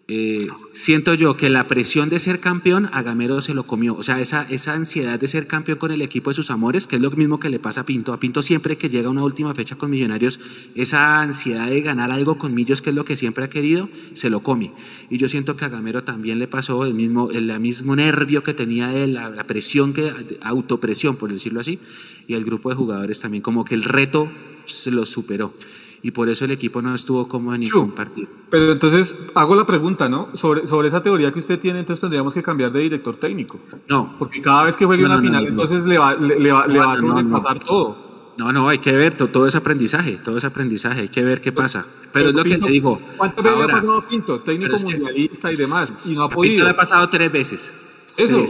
eh, 0.09 0.47
siento 0.71 1.15
yo 1.15 1.35
que 1.35 1.49
la 1.49 1.67
presión 1.67 2.07
de 2.07 2.21
ser 2.21 2.39
campeón 2.39 2.89
a 2.93 3.01
Gamero 3.01 3.41
se 3.41 3.53
lo 3.53 3.63
comió. 3.63 3.93
O 3.93 4.03
sea, 4.03 4.21
esa, 4.21 4.47
esa 4.49 4.71
ansiedad 4.71 5.19
de 5.19 5.27
ser 5.27 5.47
campeón 5.47 5.79
con 5.79 5.91
el 5.91 6.01
equipo 6.01 6.29
de 6.29 6.35
sus 6.35 6.49
amores, 6.49 6.87
que 6.87 6.95
es 6.95 7.01
lo 7.01 7.11
mismo 7.11 7.41
que 7.41 7.49
le 7.49 7.59
pasa 7.59 7.81
a 7.81 7.85
Pinto. 7.85 8.13
A 8.13 8.19
Pinto 8.19 8.41
siempre 8.41 8.77
que 8.77 8.89
llega 8.89 9.09
una 9.09 9.23
última 9.23 9.53
fecha 9.53 9.75
con 9.75 9.91
Millonarios, 9.91 10.39
esa 10.75 11.19
ansiedad 11.21 11.67
de 11.67 11.81
ganar 11.81 12.11
algo 12.11 12.37
con 12.37 12.53
Millos, 12.53 12.81
que 12.81 12.91
es 12.91 12.95
lo 12.95 13.03
que 13.03 13.17
siempre 13.17 13.43
ha 13.43 13.49
querido, 13.49 13.89
se 14.13 14.29
lo 14.29 14.39
come. 14.39 14.71
Y 15.09 15.17
yo 15.17 15.27
siento 15.27 15.57
que 15.57 15.65
a 15.65 15.69
Gamero 15.69 16.05
también 16.05 16.39
le 16.39 16.47
pasó 16.47 16.85
el 16.85 16.93
mismo, 16.93 17.29
el 17.31 17.59
mismo 17.59 17.93
nervio 17.97 18.43
que 18.43 18.53
tenía 18.53 18.95
él, 18.95 19.15
la, 19.15 19.29
la 19.29 19.45
presión, 19.45 19.93
que, 19.93 20.13
autopresión, 20.41 21.17
por 21.17 21.33
decirlo 21.33 21.59
así, 21.59 21.79
y 22.27 22.35
el 22.35 22.45
grupo 22.45 22.69
de 22.69 22.75
jugadores 22.75 23.19
también, 23.19 23.41
como 23.43 23.65
que 23.65 23.75
el 23.75 23.83
reto 23.83 24.31
se 24.67 24.89
lo 24.89 25.05
superó 25.05 25.53
y 26.01 26.11
por 26.11 26.29
eso 26.29 26.45
el 26.45 26.51
equipo 26.51 26.81
no 26.81 26.93
estuvo 26.93 27.27
como 27.27 27.53
en 27.53 27.61
ningún 27.61 27.91
partido. 27.91 28.27
Pero 28.49 28.71
entonces 28.71 29.15
hago 29.35 29.55
la 29.55 29.65
pregunta, 29.65 30.07
¿no? 30.07 30.29
Sobre, 30.35 30.65
sobre 30.65 30.87
esa 30.87 31.01
teoría 31.01 31.31
que 31.31 31.39
usted 31.39 31.59
tiene, 31.59 31.79
entonces 31.79 32.01
tendríamos 32.01 32.33
que 32.33 32.43
cambiar 32.43 32.71
de 32.71 32.81
director 32.81 33.15
técnico. 33.17 33.59
No. 33.87 34.15
Porque 34.19 34.41
cada 34.41 34.63
vez 34.63 34.75
que 34.75 34.85
juegue 34.85 35.05
una 35.05 35.19
final, 35.19 35.47
entonces 35.47 35.85
le 35.85 35.97
va, 35.97 36.15
le, 36.15 36.51
va, 36.51 36.67
le 36.67 36.79
va 36.79 36.93
a 36.93 36.97
sobrepasar 36.97 37.59
todo. 37.59 38.07
No, 38.37 38.53
no, 38.53 38.69
hay 38.69 38.77
que 38.77 38.91
ver, 38.91 39.17
todo, 39.17 39.47
es 39.47 39.55
aprendizaje, 39.55 40.19
todo 40.23 40.37
es 40.37 40.43
aprendizaje, 40.43 41.01
hay 41.01 41.07
que 41.07 41.23
ver 41.23 41.41
qué 41.41 41.51
pasa. 41.51 41.87
Pero, 42.13 42.29
es 42.29 42.35
lo 42.35 42.43
que 42.43 42.57
le 42.57 42.69
digo. 42.69 43.01
¿Cuántas 43.17 43.43
veces 43.43 43.57
le 43.57 43.63
ha 43.63 43.67
pasado 43.67 43.97
a 43.97 44.07
Pinto, 44.07 44.39
técnico 44.41 44.77
mundialista 44.77 45.51
y 45.51 45.55
demás? 45.55 45.93
Y 46.05 46.13
no 46.13 46.25
ha 46.25 46.29
podido. 46.29 46.53
Pinto 46.53 46.63
le 46.63 46.69
ha 46.69 46.75
pasado 46.75 47.09
tres 47.09 47.31
veces. 47.31 47.73
Eso. 48.15 48.45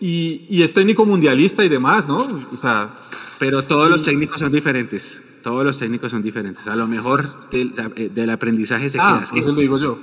Y, 0.00 0.46
y 0.48 0.62
es 0.62 0.72
técnico 0.72 1.04
mundialista 1.04 1.62
y 1.62 1.68
demás, 1.68 2.08
¿no? 2.08 2.16
O 2.16 2.56
sea. 2.56 2.94
Pero 3.38 3.62
todos 3.62 3.90
los 3.90 4.02
técnicos 4.02 4.38
son 4.38 4.50
diferentes. 4.50 5.22
Todos 5.42 5.64
los 5.64 5.78
técnicos 5.78 6.10
son 6.10 6.22
diferentes. 6.22 6.66
A 6.66 6.76
lo 6.76 6.86
mejor 6.86 7.48
del, 7.50 7.72
eh, 7.96 8.30
aprendizaje 8.30 8.88
se 8.88 8.98
ah, 9.00 9.22
queda. 9.30 9.40
Eso 9.40 9.52
lo 9.52 9.60
digo 9.60 9.78
yo. 9.78 9.98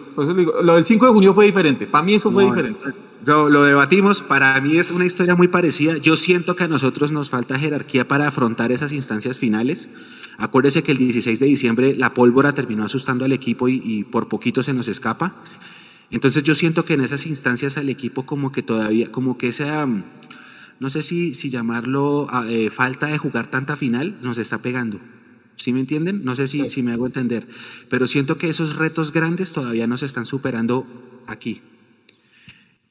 Lo 0.64 0.76
del 0.76 0.86
5 0.86 1.06
de 1.06 1.12
junio 1.12 1.34
fue 1.34 1.46
diferente. 1.46 1.88
Para 1.88 2.04
mí 2.04 2.16
eso 2.16 2.32
fue 2.32 2.46
diferente. 2.46 2.80
Yo, 3.24 3.50
lo 3.50 3.64
debatimos. 3.64 4.22
Para 4.22 4.60
mí 4.62 4.78
es 4.78 4.92
una 4.92 5.06
historia 5.06 5.36
muy 5.36 5.48
parecida. 5.48 5.98
Yo 5.98 6.16
siento 6.16 6.56
que 6.56 6.64
a 6.64 6.68
nosotros 6.68 7.12
nos 7.12 7.30
falta 7.30 7.58
jerarquía 7.58 8.08
para 8.08 8.28
afrontar 8.28 8.72
esas 8.72 8.92
instancias 8.92 9.40
finales. 9.40 9.90
Acuérdese 10.38 10.84
que 10.84 10.92
el 10.92 10.98
16 10.98 11.40
de 11.40 11.46
diciembre 11.46 11.96
la 11.96 12.14
pólvora 12.14 12.54
terminó 12.54 12.84
asustando 12.84 13.26
al 13.26 13.32
equipo 13.32 13.70
y, 13.70 14.04
por 14.04 14.28
poquito 14.28 14.64
se 14.64 14.74
nos 14.74 14.88
escapa. 14.88 15.34
Entonces 16.12 16.44
yo 16.44 16.56
siento 16.56 16.86
que 16.86 16.94
en 16.94 17.02
esas 17.02 17.26
instancias 17.26 17.78
al 17.78 17.90
equipo 17.90 18.26
como 18.26 18.52
que 18.52 18.62
todavía, 18.62 19.12
como 19.12 19.38
que 19.38 19.48
esa, 19.48 19.88
no 20.80 20.90
sé 20.90 21.02
si, 21.02 21.34
si 21.34 21.50
llamarlo 21.50 22.28
ah, 22.30 22.46
eh, 22.48 22.70
falta 22.70 23.08
de 23.08 23.18
jugar 23.18 23.48
tanta 23.48 23.76
final, 23.76 24.16
nos 24.22 24.38
está 24.38 24.60
pegando. 24.60 25.00
¿Sí 25.56 25.74
me 25.74 25.80
entienden? 25.80 26.24
No 26.24 26.36
sé 26.36 26.48
si, 26.48 26.70
si 26.70 26.84
me 26.84 26.94
hago 26.94 27.06
entender, 27.06 27.48
pero 27.90 28.08
siento 28.08 28.38
que 28.38 28.50
esos 28.50 28.76
retos 28.76 29.12
grandes 29.12 29.52
todavía 29.52 29.88
no 29.88 29.98
se 29.98 30.06
están 30.06 30.26
superando 30.26 30.86
aquí. 31.28 31.62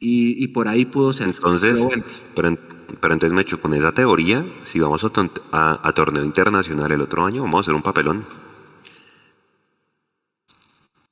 Y, 0.07 0.49
por 0.49 0.69
ahí 0.69 0.85
pudo 0.85 1.15
ser. 1.15 1.29
Entonces, 1.29 1.81
pero, 2.35 2.59
pero, 3.01 3.15
entonces 3.15 3.33
me 3.33 3.41
echo 3.41 3.59
con 3.59 3.73
esa 3.73 3.93
teoría, 3.93 4.45
si 4.65 4.79
vamos 4.79 5.03
a 5.03 5.93
torneo 5.95 6.25
internacional 6.25 6.93
el 6.93 7.01
otro 7.01 7.25
año, 7.25 7.43
vamos 7.43 7.59
a 7.59 7.61
hacer 7.63 7.75
un 7.75 7.81
papelón. 7.81 8.25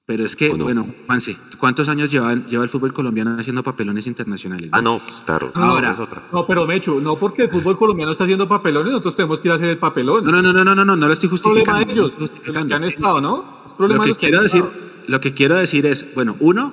Pero 0.04 0.24
es 0.24 0.34
que, 0.34 0.48
bueno, 0.48 0.84
Juanse, 1.06 1.36
¿cuántos 1.58 1.88
años 1.88 2.10
lleva, 2.10 2.34
lleva 2.34 2.64
el 2.64 2.70
fútbol 2.70 2.92
colombiano 2.92 3.36
haciendo 3.38 3.62
papelones 3.62 4.08
internacionales? 4.08 4.68
Ah, 4.72 4.82
no, 4.82 4.98
pues, 4.98 5.22
claro. 5.24 5.52
Ahora, 5.54 5.96
no, 6.32 6.44
pero 6.44 6.66
Mecho, 6.66 7.00
no 7.00 7.16
porque 7.16 7.42
el 7.42 7.50
fútbol 7.50 7.76
colombiano 7.76 8.10
está 8.10 8.24
haciendo 8.24 8.48
papelones, 8.48 8.90
nosotros 8.90 9.14
tenemos 9.14 9.38
que 9.38 9.48
ir 9.48 9.52
a 9.52 9.54
hacer 9.54 9.68
el 9.68 9.78
papelón. 9.78 10.24
No, 10.24 10.32
no, 10.32 10.42
no, 10.42 10.52
no, 10.52 10.74
no, 10.74 10.84
no, 10.84 10.96
no 10.96 11.06
lo 11.06 11.12
estoy 11.12 11.28
justificando. 11.28 11.92
ellos, 11.92 12.12
que 12.42 12.74
han 12.74 12.84
estado, 12.84 13.20
¿no? 13.20 13.62
lo 13.78 14.00
que 14.00 14.14
quiero 14.16 14.42
decir, 14.42 14.64
lo 15.06 15.20
que 15.20 15.34
quiero 15.34 15.56
decir 15.56 15.86
es, 15.86 16.12
bueno, 16.14 16.36
uno, 16.40 16.72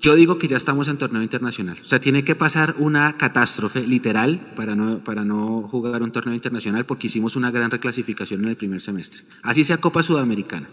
yo 0.00 0.14
digo 0.16 0.38
que 0.38 0.48
ya 0.48 0.56
estamos 0.56 0.88
en 0.88 0.96
torneo 0.96 1.22
internacional. 1.22 1.78
O 1.80 1.84
sea, 1.84 2.00
tiene 2.00 2.24
que 2.24 2.34
pasar 2.34 2.74
una 2.78 3.16
catástrofe 3.16 3.86
literal 3.86 4.40
para 4.56 4.74
no, 4.74 4.98
para 4.98 5.24
no 5.24 5.68
jugar 5.70 6.02
un 6.02 6.10
torneo 6.10 6.34
internacional 6.34 6.84
porque 6.84 7.06
hicimos 7.06 7.36
una 7.36 7.50
gran 7.50 7.70
reclasificación 7.70 8.42
en 8.42 8.48
el 8.48 8.56
primer 8.56 8.80
semestre. 8.80 9.22
Así 9.42 9.62
sea 9.62 9.76
Copa 9.76 10.02
Sudamericana. 10.02 10.68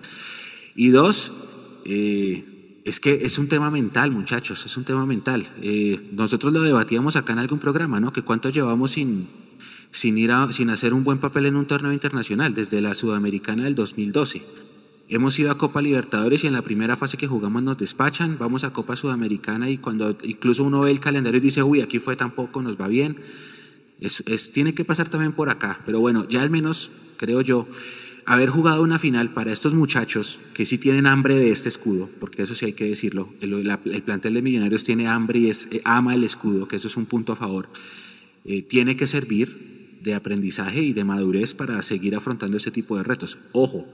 Y 0.75 0.89
dos, 0.89 1.32
eh, 1.88 2.81
es 2.83 2.99
que 2.99 3.25
es 3.25 3.38
un 3.38 3.47
tema 3.47 3.71
mental, 3.71 4.11
muchachos, 4.11 4.65
es 4.65 4.77
un 4.77 4.83
tema 4.83 5.05
mental. 5.05 5.47
Eh, 5.61 6.09
nosotros 6.11 6.53
lo 6.53 6.61
debatíamos 6.61 7.15
acá 7.15 7.33
en 7.33 7.39
algún 7.39 7.59
programa, 7.59 7.99
¿no? 7.99 8.13
Que 8.13 8.21
cuánto 8.21 8.49
llevamos 8.49 8.91
sin, 8.91 9.27
sin, 9.91 10.17
ir 10.17 10.31
sin 10.51 10.69
hacer 10.69 10.93
un 10.93 11.03
buen 11.03 11.17
papel 11.17 11.47
en 11.47 11.55
un 11.55 11.65
torneo 11.65 11.91
internacional 11.91 12.53
desde 12.53 12.81
la 12.81 12.93
Sudamericana 12.93 13.63
del 13.63 13.75
2012. 13.75 14.41
Hemos 15.09 15.39
ido 15.39 15.51
a 15.51 15.57
Copa 15.57 15.81
Libertadores 15.81 16.43
y 16.43 16.47
en 16.47 16.53
la 16.53 16.61
primera 16.61 16.97
fase 16.97 17.15
que 17.15 17.27
jugamos 17.27 17.63
nos 17.63 17.77
despachan, 17.77 18.38
vamos 18.38 18.65
a 18.65 18.73
Copa 18.73 18.97
Sudamericana 18.97 19.69
y 19.69 19.77
cuando 19.77 20.17
incluso 20.23 20.65
uno 20.65 20.81
ve 20.81 20.91
el 20.91 20.99
calendario 20.99 21.38
y 21.38 21.41
dice, 21.41 21.63
uy, 21.63 21.79
aquí 21.79 21.99
fue 21.99 22.17
tampoco, 22.17 22.61
nos 22.61 22.79
va 22.79 22.89
bien. 22.89 23.17
Es, 24.01 24.51
tiene 24.51 24.73
que 24.75 24.83
pasar 24.83 25.09
también 25.09 25.31
por 25.31 25.49
acá, 25.49 25.79
pero 25.85 26.01
bueno, 26.01 26.27
ya 26.27 26.41
al 26.41 26.49
menos, 26.49 26.91
creo 27.15 27.41
yo, 27.41 27.67
haber 28.28 28.49
jugado 28.49 28.84
una 28.84 28.99
final 28.99 29.30
para 29.30 29.53
estos 29.53 29.73
muchachos 29.73 30.38
que 30.53 30.65
sí 30.65 30.78
tienen 30.78 31.07
hambre 31.07 31.36
de 31.36 31.49
este 31.49 31.69
escudo, 31.69 32.09
porque 32.19 32.41
eso 32.43 32.55
sí 32.55 32.65
hay 32.65 32.73
que 32.73 32.84
decirlo, 32.84 33.30
el, 33.39 34.01
plantel 34.03 34.34
de 34.34 34.41
Millonarios 34.41 34.84
tiene 34.84 35.07
hambre 35.07 35.39
y 35.39 35.49
es, 35.49 35.69
eh, 35.71 35.82
ama 35.86 36.13
el 36.13 36.25
escudo, 36.25 36.67
que 36.67 36.75
eso 36.75 36.89
es 36.89 36.97
un 36.97 37.05
punto 37.05 37.32
a 37.32 37.38
favor, 37.38 37.69
eh, 38.43 38.63
tiene 38.63 38.97
que 38.97 39.07
servir 39.07 39.99
de 40.03 40.13
aprendizaje 40.13 40.82
y 40.82 40.91
de 40.91 41.05
madurez 41.05 41.53
para 41.53 41.82
seguir 41.82 42.15
afrontando 42.15 42.57
ese 42.57 42.69
tipo 42.69 42.97
de 42.97 43.03
retos. 43.03 43.38
Ojo, 43.53 43.88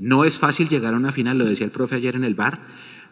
no 0.00 0.24
es 0.24 0.40
fácil 0.40 0.68
llegar 0.68 0.94
a 0.94 0.96
una 0.96 1.12
final, 1.12 1.38
lo 1.38 1.44
decía 1.44 1.64
el 1.64 1.70
profe 1.70 1.94
ayer 1.94 2.16
en 2.16 2.24
el 2.24 2.34
bar, 2.34 2.58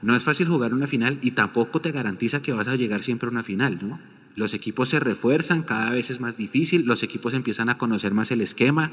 no 0.02 0.16
es 0.16 0.24
fácil 0.24 0.48
jugar 0.48 0.74
una 0.74 0.88
final 0.88 1.20
y 1.22 1.30
tampoco 1.30 1.80
te 1.80 1.92
garantiza 1.92 2.42
que 2.42 2.52
vas 2.52 2.66
a 2.66 2.74
llegar 2.74 3.04
siempre 3.04 3.28
a 3.28 3.30
una 3.30 3.44
final. 3.44 4.00
Los 4.34 4.52
equipos 4.52 4.88
se 4.88 4.98
refuerzan, 4.98 5.62
cada 5.62 5.90
vez 5.90 6.10
es 6.10 6.20
más 6.20 6.36
difícil, 6.36 6.86
los 6.86 7.04
equipos 7.04 7.34
empiezan 7.34 7.68
a 7.68 7.78
conocer 7.78 8.14
más 8.14 8.32
el 8.32 8.40
esquema. 8.40 8.90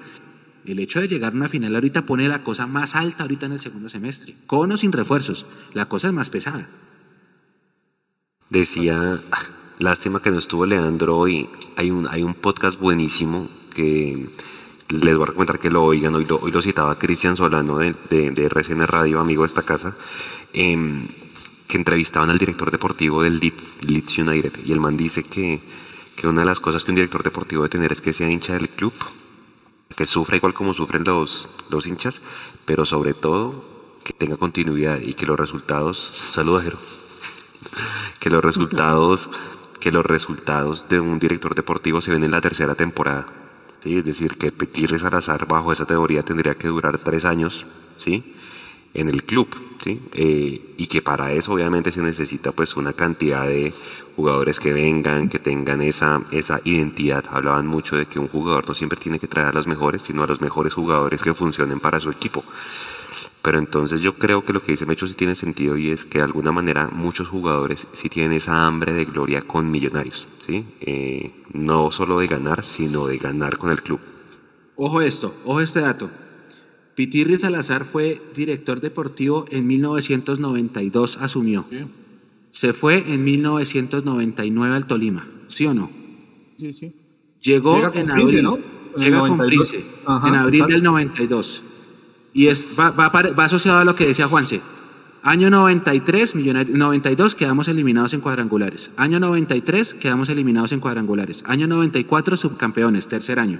El 0.67 0.79
hecho 0.79 0.99
de 0.99 1.07
llegar 1.07 1.31
a 1.31 1.35
una 1.35 1.47
final 1.47 1.73
ahorita 1.73 2.05
pone 2.05 2.27
la 2.27 2.43
cosa 2.43 2.67
más 2.67 2.93
alta 2.95 3.23
ahorita 3.23 3.45
en 3.45 3.53
el 3.53 3.61
segundo 3.61 3.89
semestre, 3.89 4.35
con 4.45 4.69
o 4.69 4.75
sin 4.75 4.91
refuerzos, 4.91 5.45
la 5.73 5.87
cosa 5.87 6.09
es 6.09 6.13
más 6.13 6.29
pesada. 6.29 6.67
Decía, 8.49 9.21
ah, 9.31 9.43
lástima 9.79 10.21
que 10.21 10.29
no 10.29 10.39
estuvo 10.39 10.65
Leandro 10.65 11.17
hoy, 11.17 11.49
hay 11.77 11.89
un, 11.89 12.05
hay 12.05 12.21
un 12.21 12.33
podcast 12.33 12.81
buenísimo 12.81 13.49
que 13.73 14.27
les 14.89 15.15
voy 15.15 15.23
a 15.23 15.27
recomendar 15.27 15.59
que 15.59 15.69
lo 15.69 15.85
oigan, 15.85 16.15
hoy 16.15 16.25
lo, 16.25 16.61
citaba 16.61 16.99
Cristian 16.99 17.37
Solano 17.37 17.77
de, 17.77 17.93
de, 18.09 18.45
RCN 18.45 18.87
Radio, 18.87 19.21
amigo 19.21 19.43
de 19.43 19.47
esta 19.47 19.63
casa, 19.63 19.95
em, 20.51 21.07
que 21.65 21.77
entrevistaban 21.77 22.29
al 22.29 22.39
director 22.39 22.71
deportivo 22.71 23.23
del 23.23 23.39
Leeds, 23.39 24.17
United 24.17 24.51
y 24.65 24.73
el 24.73 24.81
man 24.81 24.97
dice 24.97 25.23
que, 25.23 25.61
que 26.17 26.27
una 26.27 26.41
de 26.41 26.47
las 26.47 26.59
cosas 26.59 26.83
que 26.83 26.91
un 26.91 26.95
director 26.95 27.23
deportivo 27.23 27.63
debe 27.63 27.71
tener 27.71 27.93
es 27.93 28.01
que 28.01 28.11
sea 28.11 28.29
hincha 28.29 28.53
del 28.53 28.67
club, 28.67 28.93
que 29.97 30.05
sufra 30.05 30.37
igual 30.37 30.53
como 30.53 30.73
sufren 30.73 31.03
los, 31.03 31.49
los 31.69 31.85
hinchas, 31.87 32.21
pero 32.65 32.85
sobre 32.85 33.13
todo 33.13 33.65
que 34.05 34.13
tenga 34.13 34.37
continuidad 34.37 34.99
y 35.01 35.13
que 35.13 35.25
los 35.25 35.37
resultados, 35.37 35.97
saludajero, 35.99 36.77
que 38.21 38.29
los 38.29 38.41
resultados, 38.41 39.29
que 39.81 39.91
los 39.91 40.05
resultados 40.05 40.87
de 40.87 41.01
un 41.01 41.19
director 41.19 41.53
deportivo 41.53 42.01
se 42.01 42.11
ven 42.11 42.23
en 42.23 42.31
la 42.31 42.39
tercera 42.39 42.75
temporada 42.75 43.25
es 43.83 44.05
decir, 44.05 44.37
que 44.37 44.51
Petirre 44.51 44.99
Salazar 44.99 45.47
bajo 45.47 45.71
esa 45.71 45.85
teoría 45.85 46.23
tendría 46.23 46.55
que 46.55 46.67
durar 46.67 46.97
tres 46.97 47.25
años 47.25 47.65
¿sí? 47.97 48.35
En 48.97 49.09
el 49.09 49.23
club 49.23 49.47
¿sí? 49.83 50.01
Eh, 50.13 50.73
y 50.77 50.87
que 50.87 51.01
para 51.01 51.31
eso 51.31 51.53
obviamente 51.53 51.91
se 51.91 52.01
necesita 52.01 52.51
pues 52.51 52.75
una 52.75 52.93
cantidad 52.93 53.47
de 53.47 53.73
jugadores 54.15 54.59
que 54.59 54.73
vengan, 54.73 55.29
que 55.29 55.39
tengan 55.39 55.81
esa, 55.81 56.21
esa 56.31 56.59
identidad. 56.63 57.23
Hablaban 57.29 57.67
mucho 57.67 57.95
de 57.95 58.07
que 58.07 58.19
un 58.19 58.27
jugador 58.27 58.67
no 58.67 58.73
siempre 58.73 58.99
tiene 58.99 59.19
que 59.19 59.27
traer 59.27 59.49
a 59.49 59.53
los 59.53 59.67
mejores, 59.67 60.01
sino 60.01 60.23
a 60.23 60.27
los 60.27 60.41
mejores 60.41 60.73
jugadores 60.73 61.21
que 61.21 61.33
funcionen 61.33 61.79
para 61.79 61.99
su 61.99 62.09
equipo. 62.09 62.43
Pero 63.41 63.59
entonces 63.59 64.01
yo 64.01 64.15
creo 64.15 64.43
que 64.43 64.53
lo 64.53 64.61
que 64.61 64.73
dice 64.73 64.85
Mecho 64.85 65.07
sí 65.07 65.13
tiene 65.13 65.35
sentido 65.35 65.77
y 65.77 65.91
es 65.91 66.05
que 66.05 66.17
de 66.19 66.25
alguna 66.25 66.51
manera 66.51 66.89
muchos 66.91 67.27
jugadores 67.27 67.87
sí 67.93 68.09
tienen 68.09 68.33
esa 68.33 68.67
hambre 68.67 68.93
de 68.93 69.05
gloria 69.05 69.41
con 69.41 69.71
millonarios, 69.71 70.27
¿sí? 70.45 70.65
Eh, 70.81 71.33
no 71.53 71.91
solo 71.91 72.19
de 72.19 72.27
ganar, 72.27 72.63
sino 72.65 73.07
de 73.07 73.17
ganar 73.17 73.57
con 73.57 73.71
el 73.71 73.81
club. 73.81 73.99
Ojo 74.75 75.01
esto, 75.01 75.33
ojo 75.45 75.61
este 75.61 75.81
dato. 75.81 76.09
Pitirri 76.97 77.37
Salazar 77.37 77.85
fue 77.85 78.19
director 78.35 78.81
deportivo 78.81 79.45
en 79.51 79.67
1992, 79.67 81.19
asumió. 81.21 81.63
Se 82.49 82.73
fue 82.73 83.03
en 83.13 83.23
1999 83.23 84.75
al 84.75 84.87
Tolima, 84.87 85.27
¿sí 85.47 85.67
o 85.67 85.75
no? 85.75 85.91
Sí, 86.57 86.73
sí. 86.73 86.95
Llegó 87.39 87.93
en 87.93 88.09
abril, 88.09 88.41
¿no? 88.41 88.57
Llega 88.97 89.19
con 89.19 89.37
Prince, 89.37 89.77
en 89.77 90.35
abril 90.35 90.65
del 90.65 90.81
92. 90.81 91.63
Y 92.33 92.47
es, 92.47 92.67
va, 92.79 92.89
va, 92.89 93.09
va, 93.09 93.43
asociado 93.43 93.77
a 93.77 93.85
lo 93.85 93.93
que 93.93 94.07
decía 94.07 94.25
Juanse. 94.25 94.61
Año 95.21 95.51
93, 95.51 96.33
92 96.33 97.35
quedamos 97.35 97.67
eliminados 97.67 98.15
en 98.15 98.21
cuadrangulares. 98.21 98.89
Año 98.97 99.19
93 99.19 99.93
quedamos 99.93 100.29
eliminados 100.29 100.71
en 100.71 100.79
cuadrangulares. 100.79 101.43
Año 101.45 101.67
94 101.67 102.37
subcampeones, 102.37 103.07
tercer 103.07 103.37
año. 103.39 103.59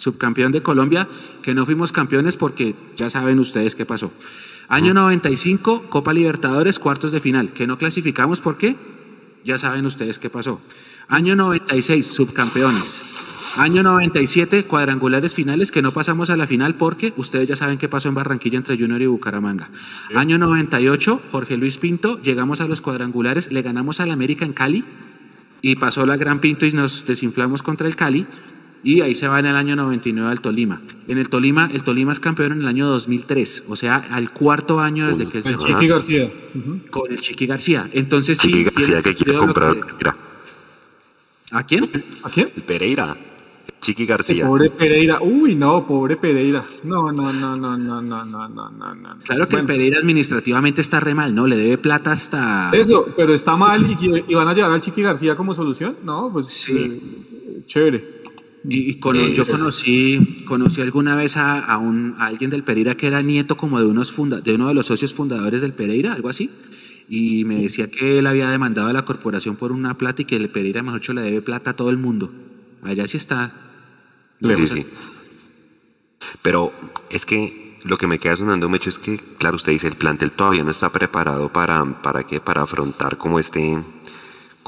Subcampeón 0.00 0.50
de 0.50 0.62
Colombia, 0.62 1.06
que 1.42 1.54
no 1.54 1.66
fuimos 1.66 1.92
campeones 1.92 2.36
porque 2.36 2.74
ya 2.96 3.10
saben 3.10 3.38
ustedes 3.38 3.76
qué 3.76 3.84
pasó. 3.84 4.10
Año 4.68 4.94
95, 4.94 5.84
Copa 5.88 6.12
Libertadores, 6.12 6.78
cuartos 6.78 7.12
de 7.12 7.20
final, 7.20 7.52
que 7.52 7.66
no 7.66 7.76
clasificamos 7.76 8.40
porque 8.40 8.76
ya 9.44 9.58
saben 9.58 9.84
ustedes 9.84 10.18
qué 10.18 10.30
pasó. 10.30 10.60
Año 11.08 11.36
96, 11.36 12.06
subcampeones. 12.06 13.02
Año 13.56 13.82
97, 13.82 14.64
cuadrangulares 14.64 15.34
finales 15.34 15.72
que 15.72 15.82
no 15.82 15.92
pasamos 15.92 16.30
a 16.30 16.36
la 16.36 16.46
final 16.46 16.76
porque 16.76 17.12
ustedes 17.16 17.48
ya 17.48 17.56
saben 17.56 17.78
qué 17.78 17.88
pasó 17.88 18.08
en 18.08 18.14
Barranquilla 18.14 18.56
entre 18.56 18.78
Junior 18.78 19.02
y 19.02 19.06
Bucaramanga. 19.06 19.70
Año 20.14 20.38
98, 20.38 21.20
Jorge 21.30 21.56
Luis 21.56 21.76
Pinto, 21.76 22.22
llegamos 22.22 22.60
a 22.60 22.68
los 22.68 22.80
cuadrangulares, 22.80 23.50
le 23.50 23.62
ganamos 23.62 24.00
al 24.00 24.12
América 24.12 24.44
en 24.44 24.52
Cali 24.52 24.84
y 25.62 25.76
pasó 25.76 26.06
la 26.06 26.16
Gran 26.16 26.38
Pinto 26.38 26.64
y 26.64 26.72
nos 26.72 27.04
desinflamos 27.04 27.62
contra 27.62 27.88
el 27.88 27.96
Cali 27.96 28.24
y 28.82 29.02
ahí 29.02 29.14
se 29.14 29.28
va 29.28 29.38
en 29.40 29.46
el 29.46 29.56
año 29.56 29.76
99 29.76 30.30
al 30.30 30.40
Tolima. 30.40 30.80
En 31.06 31.18
el 31.18 31.28
Tolima, 31.28 31.70
el 31.72 31.82
Tolima 31.82 32.12
es 32.12 32.20
campeón 32.20 32.52
en 32.52 32.60
el 32.60 32.68
año 32.68 32.86
2003, 32.86 33.64
o 33.68 33.76
sea, 33.76 33.96
al 34.10 34.30
cuarto 34.30 34.80
año 34.80 35.08
desde 35.08 35.28
que 35.28 35.38
él 35.38 35.44
se 35.44 35.56
Chiqui 35.56 35.86
García. 35.86 36.32
Con 36.90 37.12
el 37.12 37.20
Chiqui 37.20 37.46
García. 37.46 37.86
Entonces 37.92 38.38
sí. 38.38 38.64
García 38.64 39.02
que 39.02 39.14
quiere 39.14 39.38
comprar. 39.38 39.76
¿A 41.52 41.66
quién? 41.66 41.90
¿A 42.22 42.30
quién? 42.30 42.50
Pereira. 42.66 43.16
Chiqui 43.80 44.06
García. 44.06 44.46
Pobre 44.46 44.70
Pereira. 44.70 45.20
Uy, 45.22 45.54
no, 45.54 45.86
pobre 45.86 46.16
Pereira. 46.16 46.62
No, 46.84 47.10
no, 47.12 47.32
no, 47.32 47.56
no, 47.56 47.76
no, 47.76 48.02
no, 48.02 48.24
no, 48.24 48.48
no, 48.48 48.94
no. 48.94 49.18
Claro 49.24 49.48
que 49.48 49.58
Pereira 49.58 49.98
administrativamente 49.98 50.80
está 50.80 51.00
re 51.00 51.14
mal, 51.14 51.34
¿no? 51.34 51.46
Le 51.46 51.56
debe 51.56 51.78
plata 51.78 52.12
hasta. 52.12 52.70
Eso, 52.72 53.08
pero 53.16 53.34
está 53.34 53.56
mal 53.56 53.84
y, 54.28 54.34
van 54.34 54.48
a 54.48 54.54
llevar 54.54 54.72
al 54.72 54.80
Chiqui 54.80 55.02
García 55.02 55.34
como 55.34 55.54
solución. 55.54 55.96
No, 56.04 56.30
pues 56.32 56.46
sí. 56.48 56.72
Eh, 56.76 57.62
chévere. 57.66 58.19
Y, 58.68 58.98
yo 59.34 59.46
conocí, 59.46 60.44
conocí 60.46 60.82
alguna 60.82 61.14
vez 61.14 61.36
a, 61.36 61.78
un, 61.78 62.16
alguien 62.18 62.50
del 62.50 62.62
Pereira 62.62 62.94
que 62.94 63.06
era 63.06 63.22
nieto 63.22 63.56
como 63.56 63.78
de, 63.78 63.86
unos 63.86 64.12
funda, 64.12 64.40
de 64.40 64.54
uno 64.54 64.68
de 64.68 64.74
los 64.74 64.86
socios 64.86 65.14
fundadores 65.14 65.62
del 65.62 65.72
Pereira, 65.72 66.12
algo 66.12 66.28
así. 66.28 66.50
Y 67.08 67.44
me 67.44 67.62
decía 67.62 67.90
que 67.90 68.18
él 68.18 68.26
había 68.26 68.50
demandado 68.50 68.88
a 68.88 68.92
la 68.92 69.04
corporación 69.04 69.56
por 69.56 69.72
una 69.72 69.96
plata 69.96 70.22
y 70.22 70.24
que 70.26 70.36
el 70.36 70.50
Pereira, 70.50 70.82
mejor 70.82 71.00
dicho, 71.00 71.12
le 71.12 71.22
debe 71.22 71.42
plata 71.42 71.70
a 71.70 71.76
todo 71.76 71.90
el 71.90 71.96
mundo. 71.96 72.30
Allá 72.82 73.06
sí 73.08 73.16
está 73.16 73.52
Sí, 74.40 74.66
sí. 74.66 74.86
Pero 76.42 76.72
es 77.10 77.26
que 77.26 77.78
lo 77.84 77.98
que 77.98 78.06
me 78.06 78.18
queda 78.18 78.36
sonando 78.36 78.68
mucho 78.68 78.90
es 78.90 78.98
que, 78.98 79.18
claro, 79.18 79.56
usted 79.56 79.72
dice, 79.72 79.88
el 79.88 79.96
plantel 79.96 80.32
todavía 80.32 80.64
no 80.64 80.70
está 80.70 80.90
preparado 80.90 81.52
para, 81.52 81.84
¿para 82.02 82.24
qué? 82.24 82.40
Para 82.40 82.62
afrontar 82.62 83.16
como 83.18 83.38
este, 83.38 83.78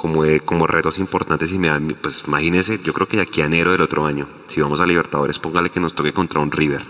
como, 0.02 0.24
como 0.44 0.66
retos 0.66 0.98
importantes 0.98 1.52
y 1.52 1.60
me 1.60 1.70
pues 1.94 2.24
imagínese, 2.26 2.80
yo 2.82 2.92
creo 2.92 3.06
que 3.06 3.18
de 3.18 3.22
aquí 3.22 3.40
a 3.40 3.46
enero 3.46 3.70
del 3.70 3.82
otro 3.82 4.04
año, 4.04 4.26
si 4.48 4.60
vamos 4.60 4.80
a 4.80 4.86
Libertadores, 4.86 5.38
póngale 5.38 5.70
que 5.70 5.78
nos 5.78 5.94
toque 5.94 6.12
contra 6.12 6.40
un 6.40 6.50
River, 6.50 6.82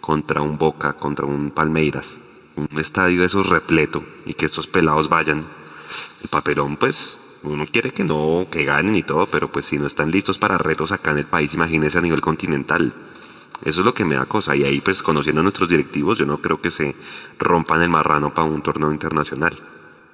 contra 0.00 0.42
un 0.42 0.58
Boca, 0.58 0.94
contra 0.94 1.24
un 1.24 1.52
Palmeiras, 1.52 2.18
un 2.56 2.80
estadio 2.80 3.20
de 3.20 3.26
esos 3.26 3.48
repleto 3.48 4.02
y 4.26 4.34
que 4.34 4.46
estos 4.46 4.66
pelados 4.66 5.08
vayan, 5.08 5.44
el 6.20 6.28
papelón 6.30 6.76
pues 6.76 7.16
uno 7.44 7.64
quiere 7.64 7.92
que 7.92 8.02
no, 8.02 8.48
que 8.50 8.64
ganen 8.64 8.96
y 8.96 9.04
todo, 9.04 9.26
pero 9.26 9.46
pues 9.46 9.66
si 9.66 9.78
no 9.78 9.86
están 9.86 10.10
listos 10.10 10.36
para 10.36 10.58
retos 10.58 10.90
acá 10.90 11.12
en 11.12 11.18
el 11.18 11.26
país, 11.26 11.54
imagínense 11.54 11.98
a 11.98 12.00
nivel 12.00 12.20
continental. 12.20 12.92
Eso 13.64 13.80
es 13.80 13.86
lo 13.86 13.94
que 13.94 14.04
me 14.04 14.16
da 14.16 14.24
cosa. 14.24 14.54
Y 14.54 14.62
ahí, 14.62 14.80
pues, 14.80 15.02
conociendo 15.02 15.40
a 15.40 15.42
nuestros 15.42 15.68
directivos, 15.68 16.16
yo 16.16 16.26
no 16.26 16.38
creo 16.38 16.60
que 16.60 16.70
se 16.70 16.94
rompan 17.40 17.82
el 17.82 17.88
marrano 17.88 18.32
para 18.32 18.46
un 18.46 18.62
torneo 18.62 18.92
internacional. 18.92 19.58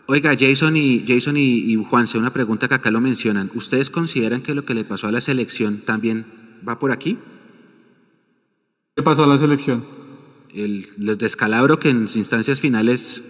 Oiga, 0.07 0.37
Jason 0.39 0.77
y 0.77 1.05
Jason 1.07 1.37
y, 1.37 1.77
Juanse, 1.77 2.19
una 2.19 2.31
pregunta 2.31 2.69
que 2.69 2.75
acá 2.75 2.91
lo 2.91 3.01
mencionan. 3.01 3.51
¿Ustedes 3.55 3.91
consideran 3.91 4.43
que 4.43 4.55
lo 4.55 4.65
que 4.65 4.75
le 4.75 4.85
pasó 4.85 5.07
a 5.07 5.13
la 5.13 5.21
selección 5.21 5.79
también 5.79 6.27
va 6.67 6.79
por 6.79 6.93
aquí? 6.93 7.19
¿Qué 8.95 9.03
pasó 9.03 9.25
a 9.25 9.27
la 9.27 9.39
selección? 9.39 10.05
el, 10.55 10.87
descalabro 11.19 11.79
que 11.79 11.91
en 11.91 12.03
instancias 12.03 12.61
finales... 12.61 13.23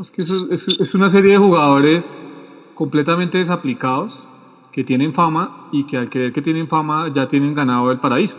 es 0.00 0.10
que 0.10 0.22
es, 0.22 0.94
una 0.94 1.08
serie 1.08 1.32
de 1.32 1.38
jugadores 1.38 2.04
completamente 2.74 3.38
desaplicados 3.38 4.28
que 4.72 4.84
tienen 4.84 5.14
fama 5.14 5.68
y 5.72 5.84
que 5.84 5.96
al 5.96 6.10
creer 6.10 6.32
que 6.32 6.42
tienen 6.42 6.68
fama 6.68 7.10
ya 7.12 7.28
tienen 7.28 7.54
ganado 7.54 7.90
el 7.90 7.98
paraíso. 7.98 8.36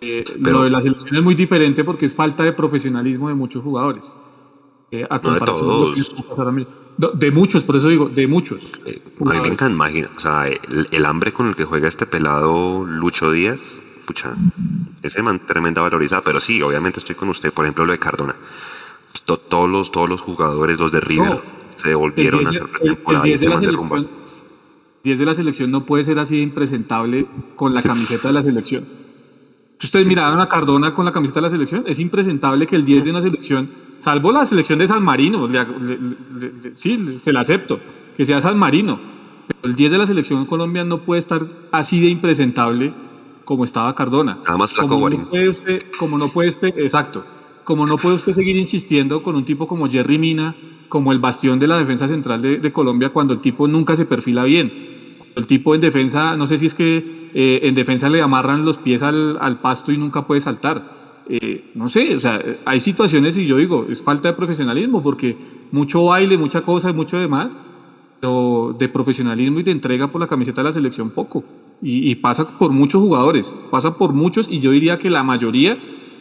Eh, 0.00 0.22
Pero, 0.44 0.58
lo 0.58 0.64
de 0.64 0.70
la 0.70 0.82
selección 0.82 1.16
es 1.16 1.22
muy 1.22 1.34
diferente 1.34 1.82
porque 1.82 2.04
es 2.04 2.14
falta 2.14 2.44
de 2.44 2.52
profesionalismo 2.52 3.28
de 3.28 3.34
muchos 3.34 3.62
jugadores. 3.64 4.04
Eh, 4.90 5.04
a 5.08 5.18
comparación 5.18 5.94
de, 5.94 6.00
de, 6.00 6.66
muchos, 7.32 7.64
por 7.64 7.76
eso 7.76 7.88
digo, 7.88 8.08
de 8.08 8.26
muchos. 8.26 8.62
Eh, 8.84 9.00
a 9.20 9.24
mí 9.24 9.40
me 9.40 9.48
encanta, 9.48 9.84
o 10.16 10.20
sea, 10.20 10.46
el, 10.46 11.04
hambre 11.04 11.32
con 11.32 11.48
el 11.48 11.56
que 11.56 11.64
juega 11.64 11.88
este 11.88 12.06
pelado 12.06 12.84
Lucho 12.84 13.30
Díaz, 13.30 13.82
pucha, 14.06 14.34
ese 15.02 15.22
man 15.22 15.40
tremenda 15.46 15.82
valorizada, 15.82 16.22
pero 16.22 16.40
sí, 16.40 16.62
obviamente 16.62 17.00
estoy 17.00 17.14
con 17.16 17.28
usted, 17.28 17.52
por 17.52 17.64
ejemplo, 17.64 17.84
lo 17.84 17.92
de 17.92 17.98
Cardona. 17.98 18.34
Pues, 19.12 19.22
todos, 19.22 19.68
los, 19.68 19.90
todos 19.90 20.08
los 20.08 20.20
jugadores, 20.20 20.78
los 20.78 20.92
de 20.92 21.00
River, 21.00 21.40
se 21.76 21.88
devolvieron 21.88 22.46
a 22.46 22.50
hacer 22.50 22.68
pretemporada 22.68 23.26
y 23.26 23.36
van 23.46 24.06
10 25.06 25.20
de 25.20 25.24
la 25.24 25.34
selección 25.34 25.70
no 25.70 25.86
puede 25.86 26.04
ser 26.04 26.18
así 26.18 26.40
impresentable 26.40 27.26
con 27.54 27.72
la 27.72 27.80
camiseta 27.80 28.26
de 28.26 28.34
la 28.34 28.42
selección. 28.42 29.05
Ustedes 29.82 30.06
miraron 30.06 30.40
a 30.40 30.48
Cardona 30.48 30.94
con 30.94 31.04
la 31.04 31.12
camiseta 31.12 31.40
de 31.40 31.46
la 31.46 31.50
selección, 31.50 31.84
es 31.86 32.00
impresentable 32.00 32.66
que 32.66 32.76
el 32.76 32.84
10 32.84 33.04
de 33.04 33.10
una 33.10 33.20
selección, 33.20 33.70
salvo 33.98 34.32
la 34.32 34.44
selección 34.44 34.78
de 34.78 34.86
San 34.86 35.04
Marino, 35.04 35.46
sí, 36.74 37.18
se 37.20 37.32
la 37.32 37.40
acepto, 37.40 37.78
que 38.16 38.24
sea 38.24 38.40
San 38.40 38.58
Marino, 38.58 38.98
pero 39.46 39.60
el 39.64 39.76
10 39.76 39.92
de 39.92 39.98
la 39.98 40.06
selección 40.06 40.46
colombiana 40.46 40.88
no 40.88 40.98
puede 41.00 41.18
estar 41.18 41.46
así 41.72 42.00
de 42.00 42.08
impresentable 42.08 42.94
como 43.44 43.64
estaba 43.64 43.94
Cardona. 43.94 44.38
Nada 44.44 44.56
más 44.56 44.72
flaco 44.72 44.88
como 44.88 45.10
no 45.10 45.28
puede 45.28 45.48
usted, 45.50 45.82
como 45.98 46.18
no 46.18 46.28
puede 46.28 46.48
usted, 46.50 46.78
exacto, 46.78 47.24
como 47.64 47.86
no 47.86 47.98
puede 47.98 48.16
usted 48.16 48.32
seguir 48.32 48.56
insistiendo 48.56 49.22
con 49.22 49.36
un 49.36 49.44
tipo 49.44 49.66
como 49.68 49.88
Jerry 49.88 50.18
Mina, 50.18 50.56
como 50.88 51.12
el 51.12 51.18
bastión 51.18 51.58
de 51.58 51.66
la 51.66 51.78
defensa 51.78 52.08
central 52.08 52.40
de 52.40 52.72
Colombia, 52.72 53.10
cuando 53.10 53.34
el 53.34 53.40
tipo 53.40 53.68
nunca 53.68 53.94
se 53.94 54.06
perfila 54.06 54.44
bien. 54.44 54.96
El 55.34 55.46
tipo 55.46 55.74
en 55.74 55.82
defensa, 55.82 56.34
no 56.36 56.46
sé 56.46 56.56
si 56.56 56.66
es 56.66 56.74
que 56.74 57.25
eh, 57.38 57.68
en 57.68 57.74
defensa 57.74 58.08
le 58.08 58.22
amarran 58.22 58.64
los 58.64 58.78
pies 58.78 59.02
al, 59.02 59.36
al 59.38 59.60
pasto 59.60 59.92
y 59.92 59.98
nunca 59.98 60.26
puede 60.26 60.40
saltar. 60.40 61.22
Eh, 61.28 61.72
no 61.74 61.90
sé, 61.90 62.16
o 62.16 62.20
sea, 62.20 62.40
hay 62.64 62.80
situaciones 62.80 63.36
y 63.36 63.46
yo 63.46 63.58
digo, 63.58 63.84
es 63.90 64.00
falta 64.02 64.28
de 64.28 64.34
profesionalismo 64.34 65.02
porque 65.02 65.36
mucho 65.70 66.04
baile, 66.04 66.38
mucha 66.38 66.62
cosa 66.62 66.88
y 66.88 66.94
mucho 66.94 67.18
demás, 67.18 67.62
pero 68.18 68.74
de 68.78 68.88
profesionalismo 68.88 69.60
y 69.60 69.64
de 69.64 69.72
entrega 69.72 70.10
por 70.10 70.22
la 70.22 70.28
camiseta 70.28 70.62
de 70.62 70.68
la 70.68 70.72
selección 70.72 71.10
poco. 71.10 71.44
Y, 71.82 72.14
pasa 72.14 72.56
por 72.58 72.70
muchos 72.72 73.02
jugadores, 73.02 73.54
pasa 73.70 73.98
por 73.98 74.14
muchos 74.14 74.48
y 74.48 74.60
yo 74.60 74.70
diría 74.70 74.96
que 74.96 75.10
la 75.10 75.22
mayoría 75.22 75.76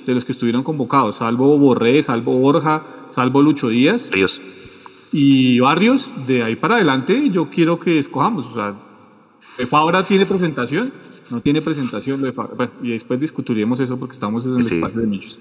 de 0.05 0.13
los 0.13 0.26
que 0.26 0.34
estuvieron 0.34 0.63
convocados, 0.63 1.16
salvo 1.16 1.57
Borré, 1.57 2.03
salvo 2.03 2.38
Borja, 2.38 2.84
salvo 3.11 3.41
Lucho 3.41 3.70
Díaz. 3.70 4.11
Y 5.13 5.61
Barrios, 5.61 6.11
de 6.28 6.43
ahí 6.43 6.57
para 6.57 6.76
adelante 6.76 7.30
yo 7.30 7.49
quiero 7.49 7.80
que 7.80 7.99
escojamos, 7.99 8.47
o 8.47 8.53
sea, 8.53 8.76
Fabra 9.70 10.03
tiene 10.03 10.26
presentación? 10.26 10.91
No 11.30 11.41
tiene 11.41 11.62
presentación 11.62 12.22
de 12.22 12.34
y 12.82 12.91
después 12.91 13.20
discutiremos 13.20 13.80
eso 13.80 13.97
porque 13.97 14.14
estamos 14.14 14.45
en 14.45 14.60
el 14.60 14.66
espacio 14.66 15.01
de 15.01 15.08
nichos. 15.08 15.39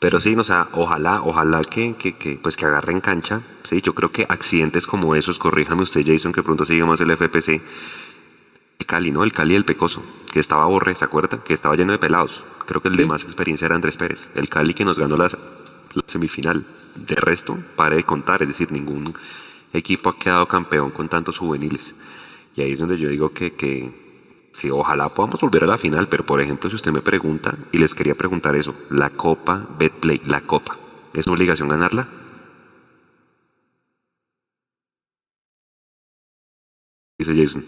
Pero 0.00 0.18
sí, 0.18 0.34
o 0.34 0.44
sea, 0.44 0.68
ojalá, 0.72 1.22
ojalá 1.22 1.62
que, 1.62 1.94
que, 1.94 2.16
que, 2.16 2.38
pues 2.42 2.56
que 2.56 2.64
agarren 2.64 3.00
cancha. 3.00 3.42
Sí, 3.64 3.82
yo 3.82 3.94
creo 3.94 4.10
que 4.10 4.26
accidentes 4.28 4.86
como 4.86 5.14
esos, 5.14 5.38
corríjame 5.38 5.82
usted, 5.82 6.02
Jason, 6.04 6.32
que 6.32 6.42
pronto 6.42 6.64
sigue 6.64 6.84
más 6.84 7.00
el 7.02 7.10
FPC. 7.10 7.60
El 8.78 8.86
Cali, 8.86 9.10
¿no? 9.10 9.22
El 9.22 9.32
Cali 9.32 9.54
el 9.54 9.66
Pecoso, 9.66 10.02
que 10.32 10.40
estaba 10.40 10.64
borre, 10.64 10.94
¿se 10.94 11.04
acuerda? 11.04 11.44
Que 11.44 11.52
estaba 11.52 11.76
lleno 11.76 11.92
de 11.92 11.98
pelados. 11.98 12.42
Creo 12.66 12.80
que 12.80 12.88
el 12.88 12.96
de 12.96 13.04
más 13.04 13.24
experiencia 13.24 13.66
era 13.66 13.74
Andrés 13.74 13.98
Pérez. 13.98 14.30
El 14.34 14.48
Cali 14.48 14.72
que 14.72 14.86
nos 14.86 14.98
ganó 14.98 15.18
la, 15.18 15.28
la 15.28 16.02
semifinal. 16.06 16.64
De 16.96 17.14
resto, 17.14 17.58
pare 17.76 17.96
de 17.96 18.04
contar, 18.04 18.42
es 18.42 18.48
decir, 18.48 18.72
ningún 18.72 19.14
equipo 19.72 20.08
ha 20.08 20.18
quedado 20.18 20.48
campeón 20.48 20.90
con 20.90 21.08
tantos 21.08 21.38
juveniles. 21.38 21.94
Y 22.56 22.62
ahí 22.62 22.72
es 22.72 22.78
donde 22.78 22.96
yo 22.96 23.08
digo 23.08 23.32
que, 23.32 23.52
que, 23.52 23.90
ojalá 24.70 25.08
podamos 25.08 25.40
volver 25.40 25.64
a 25.64 25.68
la 25.68 25.78
final, 25.78 26.08
pero 26.08 26.24
por 26.24 26.40
ejemplo, 26.40 26.68
si 26.68 26.76
usted 26.76 26.92
me 26.92 27.00
pregunta, 27.00 27.56
y 27.72 27.78
les 27.78 27.94
quería 27.94 28.14
preguntar 28.14 28.54
eso, 28.56 28.74
la 28.90 29.10
Copa 29.10 29.66
Betplay, 29.78 30.20
la 30.26 30.40
Copa, 30.40 30.76
¿es 31.14 31.26
una 31.26 31.36
obligación 31.36 31.68
ganarla? 31.68 32.08
Dice 37.18 37.34
Jason. 37.36 37.64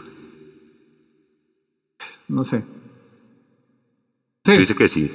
No 2.28 2.44
sé. 2.44 2.64
Sí. 4.44 4.52
Dice 4.56 4.74
que 4.74 4.88
sí. 4.88 5.10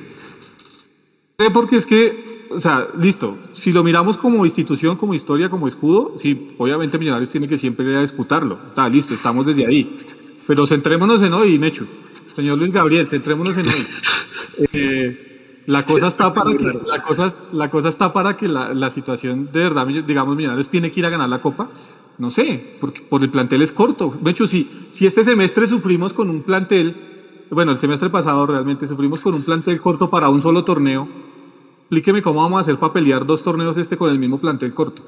Porque 1.53 1.77
es 1.77 1.85
que 1.85 2.36
o 2.49 2.59
sea, 2.59 2.87
listo, 2.99 3.37
si 3.53 3.71
lo 3.71 3.83
miramos 3.83 4.17
como 4.17 4.45
institución, 4.45 4.97
como 4.97 5.13
historia, 5.13 5.49
como 5.49 5.67
escudo, 5.67 6.13
sí, 6.17 6.55
obviamente 6.57 6.97
Millonarios 6.97 7.29
tiene 7.29 7.47
que 7.47 7.57
siempre 7.57 7.85
ir 7.85 7.95
a 7.95 8.01
disputarlo. 8.01 8.59
Está 8.67 8.87
listo, 8.89 9.13
estamos 9.13 9.45
desde 9.45 9.65
ahí. 9.65 9.95
Pero 10.45 10.65
centrémonos 10.65 11.21
en 11.21 11.33
hoy, 11.33 11.59
Mechu. 11.59 11.85
Señor 12.25 12.57
Luis 12.57 12.71
Gabriel, 12.71 13.07
centrémonos 13.07 13.57
en 13.57 13.67
hoy. 13.67 13.85
Eh, 14.73 15.63
la 15.67 15.85
cosa 15.85 16.07
está 16.07 16.33
para 16.33 16.49
que, 16.51 16.63
la 16.63 17.03
cosa, 17.03 17.35
la 17.51 17.69
cosa 17.69 17.89
está 17.89 18.11
para 18.11 18.37
que 18.37 18.47
la, 18.47 18.73
la, 18.73 18.89
situación 18.89 19.49
de 19.51 19.59
verdad, 19.59 19.85
digamos, 19.85 20.35
Millonarios 20.35 20.69
tiene 20.69 20.89
que 20.89 20.99
ir 21.01 21.05
a 21.05 21.09
ganar 21.09 21.29
la 21.29 21.41
Copa. 21.41 21.69
No 22.17 22.31
sé, 22.31 22.77
porque 22.79 23.01
por 23.01 23.21
el 23.21 23.29
plantel 23.29 23.61
es 23.61 23.71
corto. 23.71 24.11
Mechu, 24.21 24.47
si, 24.47 24.87
si 24.91 25.05
este 25.05 25.23
semestre 25.23 25.67
sufrimos 25.67 26.13
con 26.13 26.29
un 26.29 26.41
plantel, 26.41 26.95
bueno, 27.51 27.73
el 27.73 27.77
semestre 27.77 28.09
pasado 28.09 28.45
realmente 28.47 28.87
sufrimos 28.87 29.19
con 29.19 29.35
un 29.35 29.43
plantel 29.43 29.79
corto 29.79 30.09
para 30.09 30.29
un 30.29 30.41
solo 30.41 30.63
torneo, 30.63 31.07
explíqueme 31.87 32.21
cómo 32.21 32.41
vamos 32.41 32.57
a 32.57 32.61
hacer 32.61 32.77
para 32.77 32.91
pelear 32.91 33.25
dos 33.25 33.43
torneos 33.43 33.77
este 33.77 33.95
con 33.95 34.09
el 34.11 34.19
mismo 34.19 34.39
plantel 34.39 34.73
corto. 34.73 35.03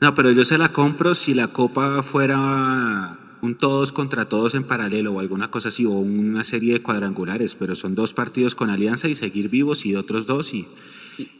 No, 0.00 0.14
pero 0.14 0.30
yo 0.32 0.44
se 0.46 0.56
la 0.56 0.70
compro 0.70 1.14
si 1.14 1.34
la 1.34 1.48
copa 1.48 2.02
fuera 2.02 3.18
un 3.42 3.54
todos 3.54 3.92
contra 3.92 4.24
todos 4.26 4.54
en 4.54 4.64
paralelo 4.64 5.12
o 5.12 5.20
alguna 5.20 5.50
cosa 5.50 5.68
así, 5.68 5.84
o 5.84 5.90
una 5.90 6.42
serie 6.42 6.72
de 6.72 6.82
cuadrangulares, 6.82 7.54
pero 7.54 7.76
son 7.76 7.94
dos 7.94 8.14
partidos 8.14 8.54
con 8.54 8.70
alianza 8.70 9.08
y 9.08 9.14
seguir 9.14 9.50
vivos 9.50 9.84
y 9.84 9.94
otros 9.94 10.26
dos 10.26 10.54
y... 10.54 10.66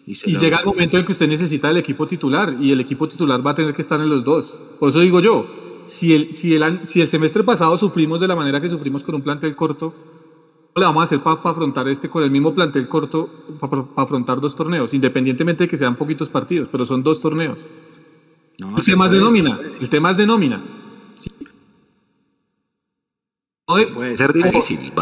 Y, 0.07 0.15
llega 0.39 0.61
el 0.61 0.65
momento 0.65 0.97
en 0.97 1.05
que 1.05 1.13
usted 1.13 1.29
necesita 1.29 1.69
el 1.69 1.77
equipo 1.77 2.07
titular 2.07 2.57
y 2.59 2.73
el 2.73 2.81
equipo 2.81 3.07
titular 3.09 3.47
va 3.47 3.51
a 3.51 3.55
tener 3.55 3.75
que 3.75 3.83
estar 3.83 4.01
en 4.01 4.09
los 4.09 4.25
dos. 4.25 4.59
Por 4.79 4.89
eso 4.89 5.01
digo 5.01 5.21
yo, 5.21 5.45
si 5.85 6.15
el, 6.15 6.33
si 6.33 6.55
el, 6.55 6.87
si 6.87 7.03
el 7.03 7.09
semestre 7.09 7.45
pasado 7.45 7.77
sufrimos 7.77 8.21
de 8.21 8.29
la 8.29 8.37
manera 8.37 8.59
que 8.59 8.71
sufrimos 8.71 9.03
con 9.03 9.17
un 9.17 9.23
plantel 9.23 9.55
corto, 9.55 9.95
le 10.81 10.85
vamos 10.85 11.01
a 11.01 11.05
hacer 11.05 11.23
para 11.23 11.41
afrontar 11.43 11.89
este 11.89 12.09
con 12.09 12.23
el 12.23 12.31
mismo 12.31 12.55
plantel 12.55 12.89
corto, 12.89 13.31
para 13.59 13.85
afrontar 13.97 14.41
dos 14.41 14.55
torneos, 14.55 14.93
independientemente 14.93 15.65
de 15.65 15.69
que 15.69 15.77
sean 15.77 15.97
poquitos 15.97 16.29
partidos, 16.29 16.69
pero 16.71 16.85
son 16.85 17.03
dos 17.03 17.21
torneos? 17.21 17.59
el 18.59 18.85
tema 18.85 19.07
es 19.07 19.13
de 19.13 19.19
nómina, 19.21 19.61
el 19.81 19.89
tema 19.89 20.11
es 20.11 20.17
de 20.17 20.27
nómina. 20.27 20.63
puede 23.67 24.17
ser 24.17 24.33
difícil. 24.33 24.93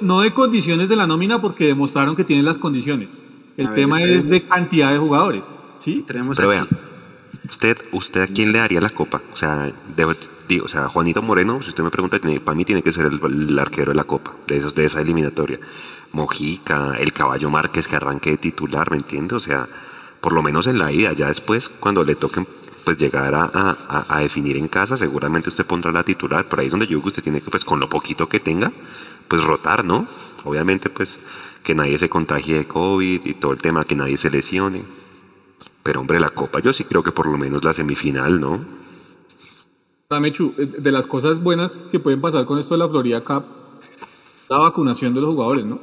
No 0.00 0.20
de 0.20 0.34
condiciones 0.34 0.88
de 0.88 0.96
la 0.96 1.06
nómina 1.06 1.40
porque 1.40 1.66
demostraron 1.66 2.16
que 2.16 2.24
tienen 2.24 2.44
las 2.44 2.58
condiciones. 2.58 3.22
El 3.56 3.72
tema 3.74 4.02
es 4.02 4.28
de 4.28 4.46
cantidad 4.46 4.92
de 4.92 4.98
jugadores. 4.98 5.44
¿sí? 5.78 6.04
Pero 6.06 6.20
usted, 7.48 7.78
¿usted 7.92 8.22
a 8.22 8.26
quién 8.26 8.52
le 8.52 8.58
daría 8.58 8.80
la 8.80 8.90
copa? 8.90 9.20
O 9.32 9.36
sea, 9.36 9.72
de, 9.96 10.04
o 10.60 10.68
sea, 10.68 10.88
Juanito 10.88 11.22
Moreno, 11.22 11.62
si 11.62 11.68
usted 11.68 11.84
me 11.84 11.90
pregunta, 11.90 12.18
para 12.18 12.56
mí 12.56 12.64
tiene 12.64 12.82
que 12.82 12.92
ser 12.92 13.06
el, 13.06 13.58
arquero 13.58 13.92
de 13.92 13.96
la 13.96 14.04
Copa, 14.04 14.32
de, 14.46 14.56
esos, 14.56 14.74
de 14.74 14.86
esa 14.86 15.00
eliminatoria. 15.00 15.60
Mojica, 16.12 16.96
el 16.98 17.12
Caballo 17.12 17.50
Márquez 17.50 17.86
que 17.86 17.96
arranque 17.96 18.30
de 18.30 18.38
titular, 18.38 18.90
¿me 18.90 18.96
entiende? 18.96 19.36
O 19.36 19.40
sea, 19.40 19.68
por 20.20 20.32
lo 20.32 20.42
menos 20.42 20.66
en 20.66 20.78
la 20.78 20.90
ida, 20.90 21.12
ya 21.12 21.28
después, 21.28 21.68
cuando 21.68 22.02
le 22.02 22.16
toquen 22.16 22.46
pues 22.84 22.98
llegar 22.98 23.34
a, 23.34 24.18
definir 24.20 24.56
en 24.56 24.66
casa, 24.66 24.96
seguramente 24.96 25.50
usted 25.50 25.66
pondrá 25.66 25.92
la 25.92 26.02
titular, 26.02 26.46
pero 26.48 26.60
ahí 26.60 26.66
es 26.66 26.70
donde 26.72 26.86
yo 26.86 26.92
creo 26.92 27.02
que 27.02 27.08
usted 27.08 27.22
tiene 27.22 27.40
que, 27.40 27.50
pues 27.50 27.64
con 27.64 27.78
lo 27.78 27.88
poquito 27.88 28.28
que 28.28 28.40
tenga, 28.40 28.72
pues 29.28 29.44
rotar, 29.44 29.84
¿no? 29.84 30.06
Obviamente, 30.44 30.88
pues 30.88 31.20
que 31.62 31.74
nadie 31.74 31.98
se 31.98 32.08
contagie 32.08 32.56
de 32.56 32.66
COVID 32.66 33.26
y 33.26 33.34
todo 33.34 33.52
el 33.52 33.58
tema, 33.58 33.84
que 33.84 33.94
nadie 33.94 34.18
se 34.18 34.30
lesione. 34.30 34.82
Pero 35.82 36.00
hombre, 36.00 36.20
la 36.20 36.28
Copa 36.28 36.60
yo 36.60 36.72
sí 36.72 36.84
creo 36.84 37.02
que 37.02 37.12
por 37.12 37.26
lo 37.26 37.38
menos 37.38 37.64
la 37.64 37.72
semifinal, 37.72 38.40
¿no? 38.40 38.60
Mechu, 40.20 40.54
eh, 40.58 40.66
de 40.66 40.92
las 40.92 41.06
cosas 41.06 41.40
buenas 41.42 41.86
que 41.92 42.00
pueden 42.00 42.20
pasar 42.20 42.44
con 42.44 42.58
esto 42.58 42.74
de 42.74 42.78
la 42.78 42.88
Florida 42.88 43.20
Cup, 43.20 43.44
la 44.48 44.58
vacunación 44.58 45.14
de 45.14 45.20
los 45.20 45.30
jugadores, 45.30 45.64
¿no? 45.64 45.78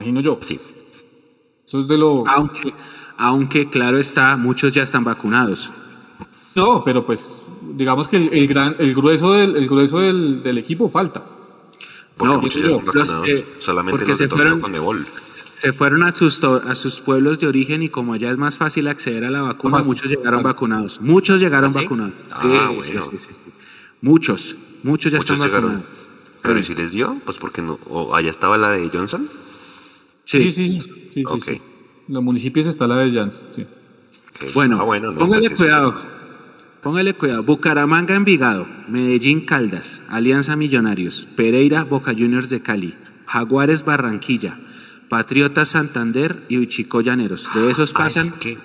Imagino 0.00 0.20
yo. 0.20 0.38
Sí. 0.40 0.58
Eso 1.66 1.80
es 1.80 1.88
de 1.88 1.98
lo... 1.98 2.26
Aunque, 2.26 2.72
aunque 3.18 3.68
claro 3.68 3.98
está, 3.98 4.36
muchos 4.36 4.72
ya 4.72 4.82
están 4.82 5.04
vacunados. 5.04 5.70
No, 6.54 6.82
pero 6.84 7.04
pues 7.04 7.36
digamos 7.74 8.08
que 8.08 8.16
el, 8.16 8.46
gran, 8.46 8.74
el 8.78 8.94
grueso 8.94 9.32
del, 9.32 9.56
el 9.56 9.68
grueso 9.68 9.98
del, 9.98 10.42
del 10.42 10.58
equipo 10.58 10.88
falta. 10.88 11.22
Porque 12.16 12.34
no, 12.34 12.40
muchos 12.40 12.62
ya 12.62 12.68
están 12.68 12.84
vacunados, 12.86 13.44
solamente 13.58 14.06
los 14.06 14.18
se 14.18 14.28
fueron, 14.28 14.60
con 14.60 14.72
se 15.34 15.72
fueron 15.72 16.02
a 16.02 16.12
sus, 16.12 16.42
a 16.44 16.74
sus 16.74 17.00
pueblos 17.00 17.38
de 17.40 17.46
origen 17.46 17.82
y 17.82 17.88
como 17.88 18.14
allá 18.14 18.30
es 18.30 18.38
más 18.38 18.56
fácil 18.56 18.88
acceder 18.88 19.24
a 19.24 19.30
la 19.30 19.42
vacuna, 19.42 19.82
muchos 19.82 20.10
llegaron 20.10 20.42
vacunados. 20.42 21.00
Muchos 21.00 21.40
llegaron 21.40 21.70
¿Ah, 21.70 21.80
vacunados. 21.80 22.14
Ah, 22.30 22.72
bueno. 22.74 23.04
muchos, 24.00 24.56
muchos 24.82 25.12
ya 25.12 25.18
están 25.18 25.38
vacunados. 25.38 25.84
Pero 26.42 26.58
¿y 26.58 26.62
si 26.62 26.74
les 26.74 26.92
dio? 26.92 27.16
Pues 27.24 27.38
porque 27.38 27.62
no. 27.62 27.78
¿O 27.88 28.14
allá 28.14 28.30
estaba 28.30 28.56
la 28.56 28.70
de 28.70 28.88
Johnson? 28.88 29.28
Sí, 30.24 30.52
sí, 30.52 30.78
sí. 30.80 31.10
sí, 31.14 31.24
ok. 31.26 31.48
Los 32.08 32.22
municipios 32.22 32.66
está 32.66 32.86
la 32.86 32.96
de 32.98 33.10
Llans, 33.10 33.42
sí. 33.54 33.66
Bueno, 34.54 34.78
ah, 34.80 35.14
póngale 35.18 35.50
cuidado. 35.50 35.94
Póngale 36.82 37.14
cuidado. 37.14 37.42
Bucaramanga, 37.42 38.14
Envigado, 38.14 38.66
Medellín, 38.88 39.44
Caldas, 39.44 40.00
Alianza 40.08 40.56
Millonarios, 40.56 41.26
Pereira, 41.36 41.84
Boca 41.84 42.12
Juniors 42.12 42.48
de 42.48 42.62
Cali, 42.62 42.94
Jaguares, 43.26 43.84
Barranquilla, 43.84 44.58
Patriotas, 45.08 45.70
Santander 45.70 46.44
y 46.48 46.58
Uchicó 46.58 47.00
Llaneros. 47.00 47.48
De 47.54 47.70
esos 47.70 47.92
pasan. 47.92 48.32
que, 48.38 48.58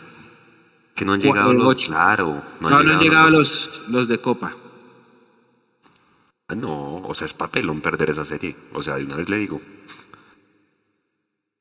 no 1.05 1.14
han 1.14 1.22
llegado 1.22 1.53
los. 1.53 1.86
Claro. 1.86 2.41
No 2.59 2.68
han 2.68 2.84
llegado, 2.84 2.97
han 2.97 3.03
llegado 3.03 3.30
los, 3.30 3.82
los 3.89 4.07
de 4.07 4.20
Copa. 4.20 4.55
Ah, 6.47 6.55
no, 6.55 6.97
o 6.97 7.16
sea, 7.16 7.26
es 7.26 7.34
papelón 7.34 7.82
perder 7.82 8.09
esa 8.09 8.26
serie. 8.26 8.55
O 8.74 8.84
sea, 8.84 8.97
de 8.97 9.05
una 9.05 9.16
vez 9.16 9.30
le 9.30 9.38
digo. 9.38 9.62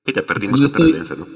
Y 0.04 0.12
ya 0.12 0.22
perdimos 0.22 0.60
contra 0.60 0.84
Alianza, 0.84 1.14
¿no? 1.14 1.26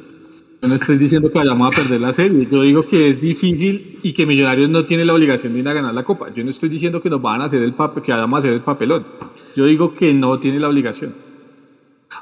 Yo 0.64 0.68
no 0.68 0.76
estoy 0.76 0.96
diciendo 0.96 1.30
que 1.30 1.36
vayamos 1.36 1.70
a 1.70 1.82
perder 1.82 2.00
la 2.00 2.14
serie. 2.14 2.48
Yo 2.50 2.62
digo 2.62 2.82
que 2.82 3.10
es 3.10 3.20
difícil 3.20 3.98
y 4.02 4.14
que 4.14 4.24
Millonarios 4.24 4.70
no 4.70 4.86
tiene 4.86 5.04
la 5.04 5.12
obligación 5.12 5.52
de 5.52 5.58
ir 5.58 5.68
a 5.68 5.74
ganar 5.74 5.92
la 5.92 6.04
Copa. 6.04 6.32
Yo 6.32 6.42
no 6.42 6.48
estoy 6.48 6.70
diciendo 6.70 7.02
que 7.02 7.10
nos 7.10 7.20
van 7.20 7.42
a 7.42 7.44
hacer 7.44 7.60
el 7.60 7.74
papel, 7.74 8.02
que 8.02 8.12
vayamos 8.12 8.34
a 8.34 8.38
hacer 8.38 8.52
el 8.54 8.62
papelón. 8.62 9.06
Yo 9.54 9.66
digo 9.66 9.92
que 9.92 10.14
no 10.14 10.40
tiene 10.40 10.58
la 10.58 10.70
obligación. 10.70 11.16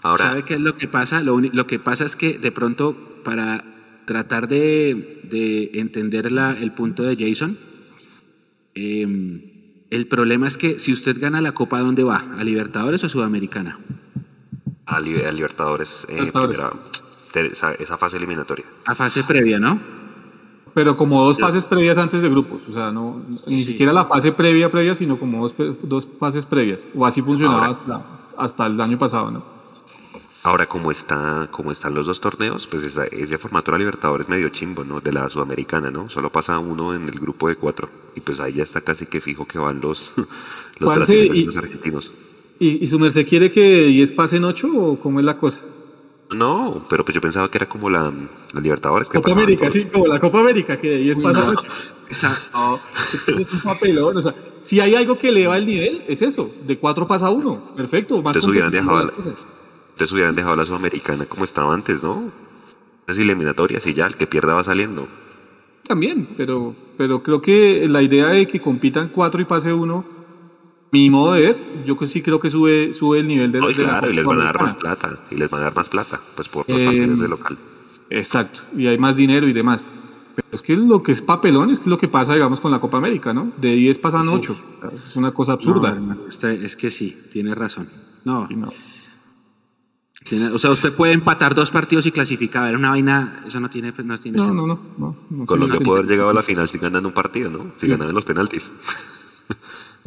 Ahora, 0.03 0.25
¿Sabe 0.25 0.43
qué 0.43 0.55
es 0.55 0.61
lo 0.61 0.75
que 0.75 0.89
pasa? 0.89 1.23
Lo, 1.23 1.39
lo 1.39 1.69
que 1.69 1.79
pasa 1.79 2.05
es 2.05 2.17
que 2.17 2.37
de 2.37 2.51
pronto, 2.51 2.97
para 3.23 3.65
tratar 4.07 4.49
de, 4.49 5.21
de 5.23 5.71
entender 5.75 6.27
el 6.27 6.73
punto 6.73 7.05
de 7.05 7.15
Jason, 7.17 7.57
em, 8.75 9.41
el 9.91 10.09
problema 10.09 10.49
es 10.49 10.59
que 10.59 10.81
si 10.81 10.93
usted 10.93 11.17
gana 11.21 11.41
la 11.41 11.53
Copa, 11.53 11.79
¿dónde 11.79 12.03
va? 12.03 12.27
¿A 12.37 12.43
Libertadores 12.43 13.05
o 13.05 13.07
a 13.07 13.09
Sudamericana? 13.09 13.79
A, 14.87 14.99
Libertadores, 14.99 16.09
eh, 16.09 16.33
Primera, 16.33 16.73
esa, 17.35 17.99
fase 17.99 18.17
eliminatoria. 18.17 18.65
A 18.87 18.95
fase 18.95 19.25
previa, 19.25 19.59
¿no? 19.59 19.81
Pero 20.75 20.97
como 20.97 21.23
dos 21.23 21.39
fases 21.39 21.65
previas 21.65 21.99
antes 21.99 22.23
de 22.23 22.31
grupos, 22.31 22.63
o 22.69 22.73
sea, 22.73 22.91
no 22.91 23.23
ni 23.47 23.65
siquiera 23.65 23.93
la 23.93 24.07
fase 24.07 24.33
previa 24.33 24.71
previa, 24.71 24.95
sino 24.95 25.19
como 25.19 25.43
dos, 25.43 25.55
dos 25.83 26.09
fases 26.19 26.47
previas, 26.47 26.89
o 26.95 27.05
así 27.05 27.21
funcionaba 27.21 27.67
hasta, 27.67 28.03
hasta 28.39 28.67
el 28.67 28.81
año 28.81 28.99
pasado, 28.99 29.31
¿no? 29.31 29.63
Ahora, 30.45 30.67
como 30.67 30.91
está, 30.91 31.47
como 31.53 31.71
están 31.71 31.95
los 31.95 32.07
dos 32.07 32.21
torneos, 32.21 32.67
pues 32.67 32.83
esa, 32.83 33.05
ese 33.05 33.39
formato 33.39 33.71
de 33.71 33.79
la 33.79 33.79
Libertadores 33.79 34.29
medio 34.29 34.49
chimbo, 34.49 34.83
¿no? 34.83 35.01
De 35.01 35.13
la 35.13 35.29
Sudamericana, 35.29 35.91
¿no? 35.91 36.09
Solo 36.09 36.31
pasa 36.31 36.59
uno 36.59 36.97
en 36.97 37.05
el 37.05 37.21
grupo 37.21 37.49
de 37.49 37.55
cuatro. 37.55 37.89
Y 38.17 38.21
pues 38.21 38.41
ahí 38.41 38.55
ya 38.55 38.65
está 38.65 38.81
casi 38.81 39.07
que 39.07 39.21
fijo 39.21 39.47
que 39.47 39.61
van 39.61 39.81
los, 39.81 40.13
los 40.81 40.95
brasileños 40.95 41.37
y 41.37 41.45
los 41.45 41.57
argentinos. 41.57 42.13
¿Y, 42.59 42.87
su 42.89 42.99
merced 42.99 43.27
quiere 43.27 43.51
que 43.51 43.61
10 43.61 44.13
pasen 44.13 44.45
8 44.45 44.69
o 44.73 45.01
cómo 45.01 45.21
es 45.21 45.27
la 45.27 45.37
cosa? 45.37 45.61
No, 46.33 46.83
pero 46.89 47.05
pues 47.05 47.15
yo 47.15 47.21
pensaba 47.21 47.51
que 47.51 47.59
era 47.59 47.69
como 47.69 47.91
la, 47.91 48.13
la 48.53 48.61
Libertadores. 48.61 49.09
Copa 49.09 49.33
América, 49.33 49.71
sí, 49.71 49.85
como 49.85 50.07
la 50.07 50.19
Copa 50.19 50.41
América, 50.41 50.79
que 50.79 50.89
de 50.89 50.97
10 50.99 51.21
pasan 51.21 51.57
8. 51.57 51.69
Exacto. 52.09 52.81
es 53.39 53.53
un 53.53 53.61
papelón, 53.61 54.17
o 54.17 54.23
sea, 54.23 54.35
si 54.61 54.81
hay 54.81 54.95
algo 54.95 55.19
que 55.19 55.29
eleva 55.29 55.57
el 55.57 55.67
nivel, 55.67 56.05
es 56.09 56.23
eso, 56.23 56.51
de 56.67 56.79
4 56.79 57.07
pasa 57.07 57.31
1, 57.31 57.75
perfecto. 57.77 58.23
Más 58.23 58.37
Entonces 58.37 58.51
hubieran 58.51 58.71
dejado 58.71 59.13
entonces 59.93 60.13
hubieran 60.13 60.35
dejado 60.35 60.57
la 60.57 60.65
Sudamericana 60.65 61.27
como 61.27 61.45
estaba 61.45 61.75
antes, 61.75 62.03
¿no? 62.03 62.31
Es 63.07 63.19
eliminatorias 63.19 63.87
y 63.87 63.95
ya, 63.95 64.07
el 64.07 64.15
que 64.15 64.27
pierda 64.27 64.55
va 64.55 64.65
saliendo. 64.65 65.07
También, 65.87 66.29
pero, 66.37 66.75
pero 66.97 67.23
creo 67.23 67.43
que 67.43 67.87
la 67.89 68.03
idea 68.03 68.29
de 68.29 68.47
que 68.49 68.61
compitan 68.61 69.09
cuatro 69.09 69.43
y 69.43 69.45
pase 69.45 69.73
uno, 69.73 70.05
mi 70.93 71.11
modo 71.11 71.33
de 71.33 71.41
ver, 71.41 71.85
yo 71.85 71.97
sí 72.07 72.23
creo 72.23 72.39
que 72.39 72.51
sube, 72.51 72.93
sube 72.93 73.21
el 73.21 73.27
nivel 73.27 73.51
de, 73.51 73.61
no, 73.61 73.69
claro, 73.69 74.11
y 74.11 74.15
les 74.15 74.25
van 74.25 74.41
a 74.41 74.45
dar 74.45 74.61
más 74.61 74.75
plata, 74.75 75.19
y 75.31 75.37
les 75.37 75.51
van 75.51 75.63
a 75.63 75.65
dar 75.65 75.75
más 75.75 75.89
plata, 75.89 76.21
pues 76.37 76.49
por 76.49 76.69
los 76.69 76.83
partidos 76.83 77.19
de 77.19 77.29
local. 77.29 77.59
Exacto, 78.11 78.61
y 78.77 78.87
hay 78.87 78.99
más 78.99 79.17
dinero 79.17 79.49
y 79.49 79.53
demás. 79.53 79.91
Pero 80.35 80.49
es 80.53 80.63
que 80.63 80.77
lo 80.77 81.03
que 81.03 81.13
es 81.13 81.21
papelón 81.21 81.71
es 81.71 81.85
lo 81.87 81.99
que 81.99 82.09
pasa, 82.09 82.35
digamos, 82.35 82.61
con 82.61 82.71
la 82.71 82.81
Copa 82.81 82.99
América, 82.99 83.33
¿no? 83.33 83.53
De 83.57 83.71
10 83.73 83.99
pasan 83.99 84.29
8. 84.29 84.57
Es 85.09 85.17
una 85.17 85.33
cosa 85.33 85.53
absurda. 85.55 85.99
es 86.29 86.77
que 86.77 86.91
sí, 86.91 87.17
tiene 87.31 87.55
razón. 87.55 87.89
No. 88.25 88.47
no 88.49 88.71
o 90.53 90.59
sea, 90.59 90.71
usted 90.71 90.93
puede 90.93 91.13
empatar 91.13 91.55
dos 91.55 91.71
partidos 91.71 92.07
y 92.07 92.13
clasificar. 92.13 92.69
Era 92.69 92.79
una 92.79 92.91
vaina, 92.91 93.43
eso 93.47 93.61
no 93.61 93.69
tiene, 93.69 93.93
no 94.05 94.19
tiene 94.19 94.39
no, 94.39 94.53
no, 94.53 94.67
no, 94.67 95.17
no, 95.31 95.47
Colombia 95.47 95.81
puede 95.81 96.01
haber 96.01 96.11
llegado 96.11 96.31
a 96.31 96.35
la 96.35 96.43
final 96.43 96.69
si 96.69 96.79
ganando 96.79 97.09
un 97.09 97.15
partido, 97.15 97.51
¿no? 97.51 97.73
Si 97.77 97.89
ganan 97.89 98.15
los 98.15 98.25
penaltis. 98.25 98.73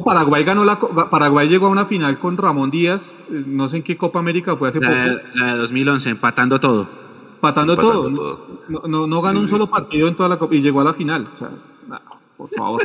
Paraguay 0.04 0.44
ganó 0.44 0.64
la 0.64 0.78
Paraguay 0.78 1.48
llegó 1.48 1.66
a 1.66 1.70
una 1.70 1.86
final 1.86 2.18
con 2.18 2.36
Ramón 2.36 2.70
Díaz, 2.70 3.16
eh, 3.30 3.42
no 3.46 3.68
sé 3.68 3.78
en 3.78 3.82
qué 3.82 3.96
Copa 3.96 4.18
América 4.18 4.56
fue 4.56 4.68
hace 4.68 4.80
la 4.80 4.88
poco. 4.88 5.28
la 5.34 5.52
de 5.52 5.58
2011, 5.58 6.10
empatando 6.10 6.60
todo. 6.60 6.88
Empatando, 7.36 7.76
todo. 7.76 8.10
No, 8.68 9.06
no, 9.06 9.22
ganó 9.22 9.40
un 9.40 9.48
solo 9.48 9.68
partido 9.68 10.08
en 10.08 10.16
toda 10.16 10.28
la 10.28 10.38
Copa 10.38 10.54
y 10.54 10.60
llegó 10.60 10.80
a 10.80 10.84
la 10.84 10.94
final. 10.94 11.28
O 11.34 11.38
sea, 11.38 11.50
por 12.36 12.50
favor. 12.50 12.82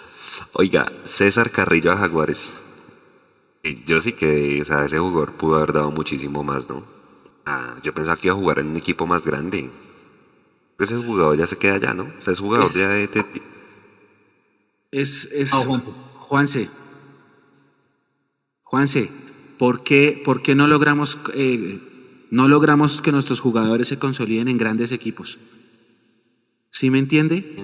Oiga, 0.54 0.90
César 1.04 1.50
Carrillo 1.50 1.92
a 1.92 1.96
Jaguares. 1.96 2.58
Yo 3.86 4.00
sí 4.00 4.12
que, 4.12 4.62
o 4.62 4.64
sea, 4.64 4.84
ese 4.84 4.98
jugador 4.98 5.32
pudo 5.32 5.56
haber 5.56 5.72
dado 5.74 5.90
muchísimo 5.90 6.42
más, 6.42 6.68
¿no? 6.68 6.82
Ah, 7.44 7.76
yo 7.82 7.92
pensaba 7.92 8.16
que 8.16 8.28
iba 8.28 8.34
a 8.34 8.38
jugar 8.38 8.58
en 8.58 8.68
un 8.68 8.76
equipo 8.76 9.06
más 9.06 9.26
grande. 9.26 9.70
Ese 10.78 10.96
jugador 10.96 11.36
ya 11.36 11.46
se 11.46 11.58
queda 11.58 11.74
allá, 11.74 11.92
¿no? 11.92 12.04
O 12.18 12.22
sea, 12.22 12.32
es 12.32 12.40
jugador 12.40 12.68
ya 12.72 12.88
de... 12.88 13.08
Es, 14.90 15.28
es... 15.30 15.52
Ah, 15.52 15.62
Juanse. 16.30 16.68
Juanse, 18.62 19.10
¿por 19.58 19.82
qué, 19.82 20.22
por 20.24 20.42
qué 20.42 20.54
no 20.54 20.68
logramos... 20.68 21.18
Eh, 21.34 21.80
no 22.30 22.46
logramos 22.46 23.02
que 23.02 23.10
nuestros 23.10 23.40
jugadores 23.40 23.88
se 23.88 23.98
consoliden 23.98 24.46
en 24.46 24.56
grandes 24.56 24.92
equipos. 24.92 25.40
¿Sí 26.70 26.88
me 26.88 27.00
entiende? 27.00 27.56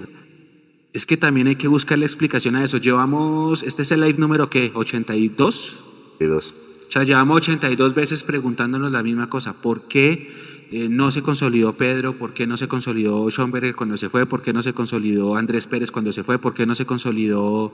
Es 0.92 1.06
que 1.06 1.16
también 1.16 1.46
hay 1.46 1.54
que 1.54 1.68
buscar 1.68 1.96
la 1.96 2.06
explicación 2.06 2.56
a 2.56 2.64
eso. 2.64 2.78
Llevamos, 2.78 3.62
este 3.62 3.82
es 3.82 3.92
el 3.92 4.00
live 4.00 4.18
número 4.18 4.50
que, 4.50 4.72
82. 4.74 5.84
O 6.18 6.90
sea, 6.90 7.04
llevamos 7.04 7.36
82 7.36 7.94
veces 7.94 8.24
preguntándonos 8.24 8.90
la 8.90 9.04
misma 9.04 9.28
cosa. 9.28 9.52
¿Por 9.52 9.86
qué 9.86 10.34
eh, 10.70 10.88
no 10.88 11.12
se 11.12 11.22
consolidó 11.22 11.74
Pedro? 11.74 12.16
¿Por 12.16 12.34
qué 12.34 12.46
no 12.46 12.56
se 12.56 12.66
consolidó 12.66 13.30
Schomberger 13.30 13.76
cuando 13.76 13.96
se 13.96 14.08
fue? 14.08 14.26
¿Por 14.26 14.42
qué 14.42 14.52
no 14.52 14.62
se 14.62 14.72
consolidó 14.72 15.36
Andrés 15.36 15.66
Pérez 15.68 15.92
cuando 15.92 16.12
se 16.12 16.24
fue? 16.24 16.38
¿Por 16.38 16.54
qué 16.54 16.66
no 16.66 16.74
se 16.74 16.86
consolidó 16.86 17.72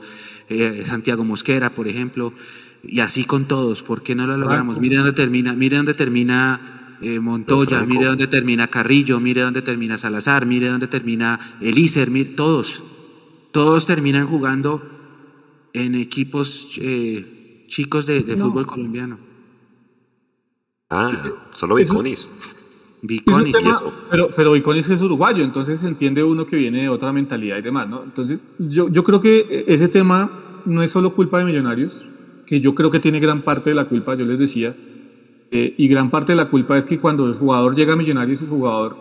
eh, 0.48 0.82
Santiago 0.86 1.24
Mosquera, 1.24 1.70
por 1.70 1.88
ejemplo? 1.88 2.34
Y 2.82 3.00
así 3.00 3.24
con 3.24 3.46
todos. 3.46 3.82
¿Por 3.82 4.02
qué 4.02 4.14
no 4.14 4.26
lo 4.26 4.36
logramos? 4.36 4.78
Mire 4.78 4.96
dónde 4.96 5.12
termina, 5.12 5.54
mire 5.54 5.76
dónde 5.76 5.94
termina 5.94 6.98
eh, 7.00 7.18
Montoya, 7.18 7.82
mire 7.82 8.06
dónde 8.06 8.26
termina 8.26 8.68
Carrillo, 8.68 9.20
mire 9.20 9.40
dónde 9.40 9.62
termina 9.62 9.96
Salazar, 9.96 10.44
mire 10.44 10.68
dónde 10.68 10.88
termina 10.88 11.56
Elícer, 11.62 12.10
mire, 12.10 12.30
todos. 12.30 12.82
Todos 13.52 13.86
terminan 13.86 14.26
jugando 14.26 14.82
en 15.72 15.94
equipos 15.94 16.68
chicos 17.68 18.04
de, 18.04 18.36
fútbol 18.36 18.66
colombiano. 18.66 19.18
Ah, 20.90 21.10
solo 21.52 21.76
Viconis. 21.76 22.28
Viconis 23.02 23.56
y 23.60 23.68
eso. 23.68 23.92
Pero, 24.10 24.28
pero 24.34 24.52
Viconis 24.52 24.88
es 24.88 25.02
uruguayo, 25.02 25.42
entonces 25.42 25.82
entiende 25.82 26.22
uno 26.22 26.46
que 26.46 26.56
viene 26.56 26.82
de 26.82 26.88
otra 26.88 27.12
mentalidad 27.12 27.58
y 27.58 27.62
demás, 27.62 27.88
¿no? 27.88 28.02
Entonces, 28.04 28.42
yo, 28.58 28.88
yo 28.88 29.02
creo 29.02 29.20
que 29.20 29.64
ese 29.66 29.88
tema 29.88 30.30
no 30.64 30.82
es 30.82 30.90
solo 30.90 31.12
culpa 31.12 31.38
de 31.38 31.44
Millonarios, 31.44 32.04
que 32.46 32.60
yo 32.60 32.74
creo 32.74 32.90
que 32.90 33.00
tiene 33.00 33.18
gran 33.18 33.42
parte 33.42 33.70
de 33.70 33.76
la 33.76 33.86
culpa, 33.86 34.14
yo 34.14 34.24
les 34.24 34.38
decía, 34.38 34.74
eh, 35.50 35.74
y 35.76 35.88
gran 35.88 36.10
parte 36.10 36.32
de 36.32 36.36
la 36.36 36.48
culpa 36.48 36.78
es 36.78 36.86
que 36.86 36.98
cuando 36.98 37.26
el 37.26 37.34
jugador 37.34 37.74
llega 37.74 37.94
a 37.94 37.96
Millonarios, 37.96 38.40
el 38.40 38.48
jugador, 38.48 38.96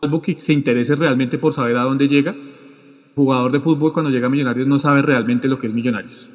salvo 0.00 0.22
que 0.22 0.38
se 0.38 0.54
interese 0.54 0.94
realmente 0.94 1.36
por 1.36 1.52
saber 1.52 1.76
a 1.76 1.82
dónde 1.82 2.08
llega, 2.08 2.32
el 2.32 3.14
jugador 3.14 3.52
de 3.52 3.60
fútbol 3.60 3.92
cuando 3.92 4.10
llega 4.10 4.28
a 4.28 4.30
Millonarios 4.30 4.66
no 4.66 4.78
sabe 4.78 5.02
realmente 5.02 5.46
lo 5.46 5.58
que 5.58 5.66
es 5.66 5.74
Millonarios. 5.74 6.30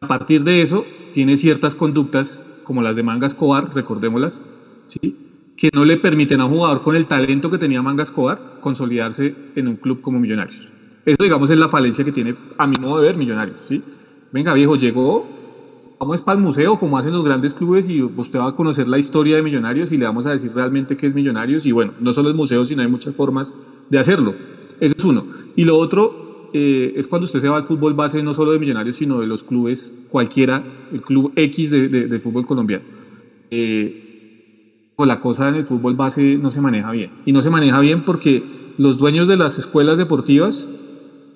A 0.00 0.08
partir 0.08 0.44
de 0.44 0.62
eso, 0.62 0.86
tiene 1.12 1.36
ciertas 1.36 1.74
conductas, 1.74 2.46
como 2.64 2.82
las 2.82 2.96
de 2.96 3.02
Manga 3.02 3.26
Escobar, 3.26 3.74
recordémoslas, 3.74 4.42
¿sí? 4.86 5.25
Que 5.56 5.70
no 5.72 5.84
le 5.84 5.96
permiten 5.96 6.40
a 6.40 6.44
un 6.44 6.52
jugador 6.52 6.82
con 6.82 6.96
el 6.96 7.06
talento 7.06 7.50
que 7.50 7.58
tenía 7.58 7.82
Manga 7.82 8.02
Escobar 8.02 8.58
consolidarse 8.60 9.34
en 9.54 9.68
un 9.68 9.76
club 9.76 10.00
como 10.00 10.18
Millonarios. 10.18 10.68
Eso, 11.04 11.22
digamos, 11.22 11.50
es 11.50 11.58
la 11.58 11.68
falencia 11.68 12.04
que 12.04 12.12
tiene, 12.12 12.34
a 12.58 12.66
mi 12.66 12.74
modo 12.80 13.00
de 13.00 13.06
ver, 13.06 13.16
Millonarios. 13.16 13.56
¿sí? 13.68 13.82
Venga, 14.32 14.52
viejo, 14.52 14.76
llegó, 14.76 15.26
vamos 15.98 16.20
para 16.20 16.38
el 16.38 16.44
museo, 16.44 16.78
como 16.78 16.98
hacen 16.98 17.12
los 17.12 17.24
grandes 17.24 17.54
clubes, 17.54 17.88
y 17.88 18.02
usted 18.02 18.38
va 18.38 18.48
a 18.48 18.56
conocer 18.56 18.86
la 18.88 18.98
historia 18.98 19.36
de 19.36 19.42
Millonarios 19.42 19.92
y 19.92 19.96
le 19.96 20.04
vamos 20.04 20.26
a 20.26 20.32
decir 20.32 20.52
realmente 20.52 20.96
qué 20.96 21.06
es 21.06 21.14
Millonarios. 21.14 21.64
Y 21.64 21.72
bueno, 21.72 21.92
no 22.00 22.12
solo 22.12 22.28
es 22.28 22.36
museo, 22.36 22.64
sino 22.64 22.82
hay 22.82 22.88
muchas 22.88 23.14
formas 23.14 23.54
de 23.88 23.98
hacerlo. 23.98 24.34
Eso 24.80 24.94
es 24.98 25.04
uno. 25.04 25.26
Y 25.54 25.64
lo 25.64 25.78
otro, 25.78 26.50
eh, 26.52 26.92
es 26.96 27.06
cuando 27.06 27.24
usted 27.24 27.40
se 27.40 27.48
va 27.48 27.56
al 27.56 27.64
fútbol 27.64 27.94
base 27.94 28.22
no 28.22 28.34
solo 28.34 28.52
de 28.52 28.58
Millonarios, 28.58 28.96
sino 28.96 29.20
de 29.20 29.26
los 29.26 29.42
clubes 29.42 29.94
cualquiera, 30.10 30.62
el 30.92 31.02
club 31.02 31.32
X 31.34 31.70
de, 31.70 32.20
fútbol 32.22 32.46
colombiano. 32.46 32.84
Eh, 33.50 34.05
la 35.04 35.20
cosa 35.20 35.48
en 35.48 35.56
el 35.56 35.66
fútbol 35.66 35.94
base 35.94 36.38
no 36.38 36.50
se 36.50 36.60
maneja 36.60 36.90
bien. 36.90 37.10
Y 37.26 37.32
no 37.32 37.42
se 37.42 37.50
maneja 37.50 37.80
bien 37.80 38.04
porque 38.04 38.42
los 38.78 38.96
dueños 38.96 39.28
de 39.28 39.36
las 39.36 39.58
escuelas 39.58 39.98
deportivas, 39.98 40.68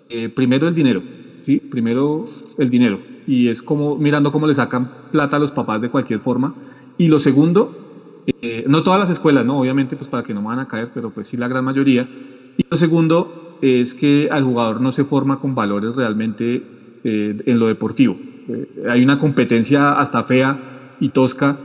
eh, 0.08 0.28
primero 0.28 0.68
el 0.68 0.74
dinero, 0.74 1.02
¿sí? 1.42 1.58
Primero 1.58 2.24
el 2.58 2.70
dinero. 2.70 3.00
Y 3.26 3.48
es 3.48 3.62
como 3.62 3.96
mirando 3.96 4.32
cómo 4.32 4.46
le 4.46 4.54
sacan 4.54 4.90
plata 5.12 5.36
a 5.36 5.40
los 5.40 5.52
papás 5.52 5.82
de 5.82 5.90
cualquier 5.90 6.20
forma. 6.20 6.54
Y 6.96 7.08
lo 7.08 7.18
segundo, 7.18 8.22
eh, 8.40 8.64
no 8.66 8.82
todas 8.82 9.00
las 9.00 9.10
escuelas, 9.10 9.44
no, 9.44 9.60
obviamente, 9.60 9.96
pues 9.96 10.08
para 10.08 10.22
que 10.22 10.32
no 10.32 10.40
me 10.40 10.48
van 10.48 10.58
a 10.58 10.68
caer, 10.68 10.90
pero 10.94 11.10
pues 11.10 11.28
sí 11.28 11.36
la 11.36 11.48
gran 11.48 11.64
mayoría. 11.64 12.08
Y 12.56 12.64
lo 12.68 12.76
segundo 12.76 13.56
es 13.62 13.94
que 13.94 14.28
al 14.30 14.44
jugador 14.44 14.80
no 14.80 14.92
se 14.92 15.04
forma 15.04 15.38
con 15.38 15.54
valores 15.54 15.94
realmente 15.94 16.62
eh, 17.04 17.36
en 17.46 17.58
lo 17.58 17.66
deportivo. 17.66 18.16
Eh, 18.48 18.84
hay 18.88 19.02
una 19.02 19.18
competencia 19.18 19.92
hasta 19.92 20.24
fea 20.24 20.96
y 21.00 21.10
tosca, 21.10 21.58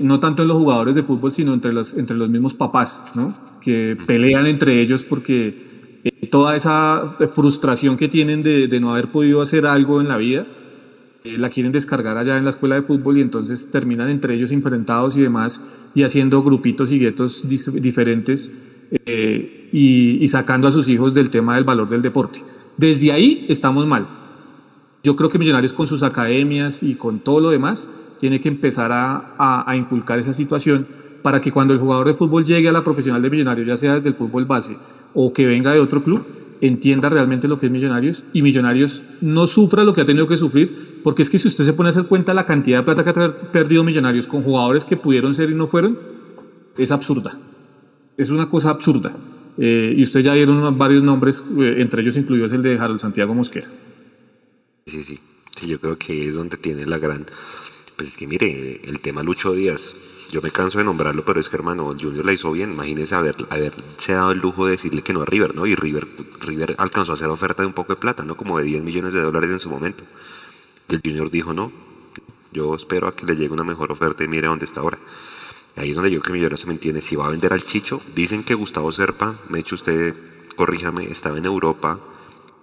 no 0.00 0.20
tanto 0.20 0.42
en 0.42 0.48
los 0.48 0.56
jugadores 0.58 0.94
de 0.94 1.02
fútbol, 1.02 1.32
sino 1.32 1.54
entre 1.54 1.72
los, 1.72 1.94
entre 1.94 2.16
los 2.16 2.28
mismos 2.28 2.54
papás, 2.54 3.04
¿no? 3.14 3.34
que 3.60 3.96
pelean 4.06 4.46
entre 4.46 4.80
ellos 4.80 5.04
porque 5.04 6.02
toda 6.30 6.56
esa 6.56 7.16
frustración 7.32 7.96
que 7.96 8.08
tienen 8.08 8.42
de, 8.42 8.66
de 8.68 8.80
no 8.80 8.90
haber 8.90 9.10
podido 9.12 9.42
hacer 9.42 9.66
algo 9.66 10.00
en 10.00 10.08
la 10.08 10.16
vida, 10.16 10.46
la 11.36 11.50
quieren 11.50 11.72
descargar 11.72 12.16
allá 12.16 12.38
en 12.38 12.44
la 12.44 12.50
escuela 12.50 12.76
de 12.76 12.82
fútbol 12.82 13.18
y 13.18 13.20
entonces 13.20 13.70
terminan 13.70 14.08
entre 14.08 14.34
ellos 14.34 14.50
enfrentados 14.50 15.16
y 15.16 15.22
demás 15.22 15.60
y 15.94 16.02
haciendo 16.02 16.42
grupitos 16.42 16.92
y 16.92 16.98
guetos 16.98 17.44
diferentes 17.46 18.50
eh, 18.90 19.68
y, 19.72 20.26
sacando 20.28 20.68
a 20.68 20.70
sus 20.70 20.88
hijos 20.88 21.14
del 21.14 21.30
tema 21.30 21.56
del 21.56 21.64
valor 21.64 21.88
del 21.88 22.02
deporte. 22.02 22.42
Desde 22.76 23.12
ahí 23.12 23.46
estamos 23.48 23.86
mal. 23.86 24.08
Yo 25.02 25.16
creo 25.16 25.28
que 25.28 25.38
Millonarios 25.38 25.72
con 25.72 25.86
sus 25.86 26.02
academias 26.02 26.82
y 26.82 26.94
con 26.94 27.20
todo 27.20 27.40
lo 27.40 27.50
demás 27.50 27.88
tiene 28.18 28.40
que 28.40 28.48
empezar 28.48 28.90
a, 28.92 29.64
a 29.66 29.76
inculcar 29.76 30.18
esa 30.18 30.32
situación 30.32 30.86
para 31.22 31.40
que 31.40 31.52
cuando 31.52 31.74
el 31.74 31.80
jugador 31.80 32.06
de 32.06 32.14
fútbol 32.14 32.44
llegue 32.44 32.68
a 32.68 32.72
la 32.72 32.84
profesional 32.84 33.20
de 33.22 33.30
Millonarios, 33.30 33.66
ya 33.66 33.76
sea 33.76 33.94
desde 33.94 34.08
el 34.08 34.14
fútbol 34.14 34.44
base 34.44 34.76
o 35.14 35.32
que 35.32 35.46
venga 35.46 35.72
de 35.72 35.80
otro 35.80 36.02
club, 36.02 36.24
entienda 36.60 37.08
realmente 37.08 37.48
lo 37.48 37.58
que 37.58 37.66
es 37.66 37.72
Millonarios 37.72 38.24
y 38.32 38.42
Millonarios 38.42 39.02
no 39.20 39.46
sufra 39.46 39.84
lo 39.84 39.94
que 39.94 40.02
ha 40.02 40.04
tenido 40.04 40.26
que 40.26 40.36
sufrir, 40.36 41.00
porque 41.02 41.22
es 41.22 41.30
que 41.30 41.38
si 41.38 41.48
usted 41.48 41.64
se 41.64 41.72
pone 41.72 41.88
a 41.88 41.90
hacer 41.90 42.06
cuenta 42.06 42.34
la 42.34 42.46
cantidad 42.46 42.78
de 42.78 42.84
plata 42.84 43.04
que 43.04 43.10
ha 43.10 43.50
perdido 43.52 43.84
Millonarios 43.84 44.26
con 44.26 44.42
jugadores 44.42 44.84
que 44.84 44.96
pudieron 44.96 45.34
ser 45.34 45.50
y 45.50 45.54
no 45.54 45.66
fueron, 45.66 45.98
es 46.76 46.90
absurda. 46.90 47.38
Es 48.16 48.30
una 48.30 48.48
cosa 48.48 48.70
absurda. 48.70 49.12
Eh, 49.58 49.94
y 49.96 50.02
usted 50.02 50.20
ya 50.20 50.34
dieron 50.34 50.78
varios 50.78 51.02
nombres, 51.02 51.42
eh, 51.58 51.76
entre 51.78 52.02
ellos 52.02 52.16
incluidos 52.16 52.52
el 52.52 52.62
de 52.62 52.78
Harold 52.78 53.00
Santiago 53.00 53.34
Mosquera. 53.34 53.66
Sí, 54.86 55.02
sí, 55.02 55.18
sí, 55.56 55.66
yo 55.66 55.80
creo 55.80 55.98
que 55.98 56.28
es 56.28 56.34
donde 56.34 56.56
tiene 56.56 56.86
la 56.86 56.98
gran... 56.98 57.26
Pues 57.98 58.10
es 58.10 58.16
que 58.16 58.28
mire, 58.28 58.80
el 58.84 59.00
tema 59.00 59.24
Lucho 59.24 59.52
Díaz, 59.52 59.96
yo 60.30 60.40
me 60.40 60.52
canso 60.52 60.78
de 60.78 60.84
nombrarlo, 60.84 61.24
pero 61.24 61.40
es 61.40 61.48
que 61.48 61.56
hermano, 61.56 61.92
Junior 62.00 62.24
la 62.24 62.32
hizo 62.32 62.52
bien. 62.52 62.74
Imagínese 62.74 63.16
haber, 63.16 63.34
haberse 63.50 64.12
dado 64.12 64.30
el 64.30 64.38
lujo 64.38 64.66
de 64.66 64.72
decirle 64.72 65.02
que 65.02 65.12
no 65.12 65.22
a 65.22 65.24
River, 65.24 65.56
¿no? 65.56 65.66
Y 65.66 65.74
River, 65.74 66.06
River 66.38 66.76
alcanzó 66.78 67.10
a 67.10 67.14
hacer 67.16 67.26
oferta 67.26 67.62
de 67.62 67.66
un 67.66 67.72
poco 67.72 67.94
de 67.94 68.00
plata, 68.00 68.22
¿no? 68.22 68.36
Como 68.36 68.56
de 68.58 68.62
10 68.66 68.84
millones 68.84 69.14
de 69.14 69.20
dólares 69.20 69.50
en 69.50 69.58
su 69.58 69.68
momento. 69.68 70.04
Y 70.88 70.94
el 70.94 71.00
Junior 71.04 71.28
dijo, 71.28 71.52
no, 71.52 71.72
yo 72.52 72.72
espero 72.76 73.08
a 73.08 73.16
que 73.16 73.26
le 73.26 73.34
llegue 73.34 73.52
una 73.52 73.64
mejor 73.64 73.90
oferta 73.90 74.22
y 74.22 74.28
mire 74.28 74.46
dónde 74.46 74.66
está 74.66 74.78
ahora. 74.78 74.98
Ahí 75.74 75.90
es 75.90 75.96
donde 75.96 76.12
yo 76.12 76.22
que 76.22 76.30
Millonarios 76.30 76.60
se 76.60 76.68
me 76.68 76.74
entiende. 76.74 77.02
Si 77.02 77.16
va 77.16 77.26
a 77.26 77.30
vender 77.30 77.52
al 77.52 77.64
Chicho, 77.64 78.00
dicen 78.14 78.44
que 78.44 78.54
Gustavo 78.54 78.92
Serpa, 78.92 79.34
me 79.48 79.58
hecho 79.58 79.74
usted, 79.74 80.14
corríjame, 80.54 81.10
estaba 81.10 81.36
en 81.36 81.46
Europa 81.46 81.98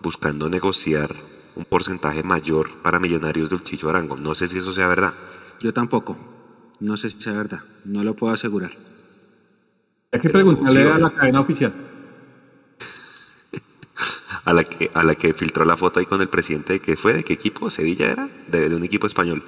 buscando 0.01 0.49
negociar 0.49 1.13
un 1.55 1.65
porcentaje 1.65 2.23
mayor 2.23 2.81
para 2.81 2.99
Millonarios 2.99 3.49
del 3.49 3.63
Chicho 3.63 3.89
Arango. 3.89 4.17
No 4.17 4.35
sé 4.35 4.47
si 4.47 4.57
eso 4.57 4.73
sea 4.73 4.87
verdad. 4.87 5.13
Yo 5.59 5.73
tampoco. 5.73 6.17
No 6.79 6.97
sé 6.97 7.09
si 7.09 7.21
sea 7.21 7.33
verdad, 7.33 7.61
no 7.85 8.03
lo 8.03 8.15
puedo 8.15 8.33
asegurar. 8.33 8.71
Hay 10.11 10.19
que 10.19 10.29
preguntarle 10.29 10.91
a 10.91 10.97
la 10.97 11.09
cadena 11.09 11.39
oficial. 11.39 11.73
a 14.45 14.53
la 14.53 14.63
que 14.65 14.91
a 14.93 15.03
la 15.03 15.15
que 15.15 15.33
filtró 15.33 15.65
la 15.65 15.77
foto 15.77 15.99
ahí 15.99 16.05
con 16.05 16.21
el 16.21 16.27
presidente 16.27 16.73
de 16.73 16.79
qué 16.79 16.97
fue, 16.97 17.13
de 17.13 17.23
qué 17.23 17.33
equipo, 17.33 17.69
Sevilla 17.69 18.11
era, 18.11 18.29
de, 18.47 18.75
un 18.75 18.83
equipo 18.83 19.07
español. 19.07 19.41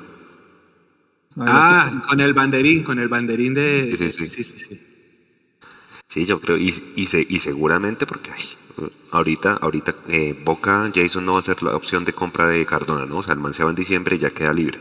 Ah, 1.39 2.01
con 2.08 2.20
el 2.20 2.34
banderín, 2.34 2.84
con 2.84 2.97
el 2.97 3.10
banderín 3.10 3.53
de 3.53 3.95
sí, 3.97 4.10
sí, 4.10 4.30
sí. 4.30 4.43
sí, 4.43 4.58
sí. 4.58 4.97
Yo 6.16 6.39
creo 6.39 6.58
y, 6.58 6.70
y, 6.95 7.08
y 7.36 7.39
seguramente 7.39 8.05
porque 8.05 8.32
ahorita 9.12 9.58
ahorita 9.62 9.95
eh, 10.08 10.36
Boca 10.43 10.91
Jason 10.93 11.26
no 11.26 11.34
va 11.34 11.39
a 11.39 11.43
ser 11.43 11.62
la 11.64 11.76
opción 11.76 12.05
de 12.05 12.14
compra 12.14 12.47
de 12.47 12.66
Cardona, 12.66 13.05
¿no? 13.05 13.18
O 13.18 13.24
sea, 13.24 13.34
el 13.34 13.39
man 13.39 13.53
se 13.53 13.64
va 13.64 13.70
en 13.70 13.76
diciembre 13.76 14.16
y 14.16 14.20
ya 14.20 14.32
queda 14.32 14.53
libre. 14.53 14.80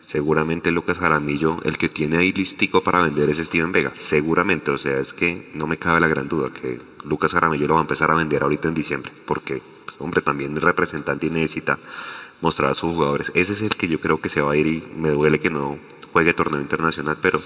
Seguramente 0.00 0.70
Lucas 0.70 0.98
Jaramillo, 0.98 1.60
el 1.64 1.78
que 1.78 1.88
tiene 1.88 2.18
ahí 2.18 2.32
listico 2.32 2.80
para 2.80 3.02
vender 3.02 3.28
es 3.28 3.38
Steven 3.38 3.72
Vega. 3.72 3.92
Seguramente, 3.96 4.70
o 4.70 4.78
sea, 4.78 5.00
es 5.00 5.12
que 5.12 5.50
no 5.54 5.66
me 5.66 5.78
cabe 5.78 6.00
la 6.00 6.08
gran 6.08 6.28
duda 6.28 6.50
que 6.50 6.78
Lucas 7.04 7.32
Jaramillo 7.32 7.66
lo 7.66 7.74
va 7.74 7.80
a 7.80 7.82
empezar 7.82 8.10
a 8.12 8.14
vender 8.14 8.42
ahorita 8.42 8.68
en 8.68 8.74
diciembre. 8.74 9.10
Porque, 9.26 9.60
pues, 9.84 9.96
hombre, 9.98 10.22
también 10.22 10.54
el 10.54 10.62
representante 10.62 11.28
necesita 11.28 11.78
mostrar 12.40 12.70
a 12.70 12.74
sus 12.74 12.94
jugadores. 12.94 13.32
Ese 13.34 13.54
es 13.54 13.62
el 13.62 13.70
que 13.70 13.88
yo 13.88 14.00
creo 14.00 14.20
que 14.20 14.28
se 14.28 14.40
va 14.40 14.52
a 14.52 14.56
ir 14.56 14.66
y 14.68 14.84
me 14.96 15.10
duele 15.10 15.40
que 15.40 15.50
no 15.50 15.76
juegue 16.12 16.34
torneo 16.34 16.60
internacional, 16.60 17.18
pero 17.20 17.40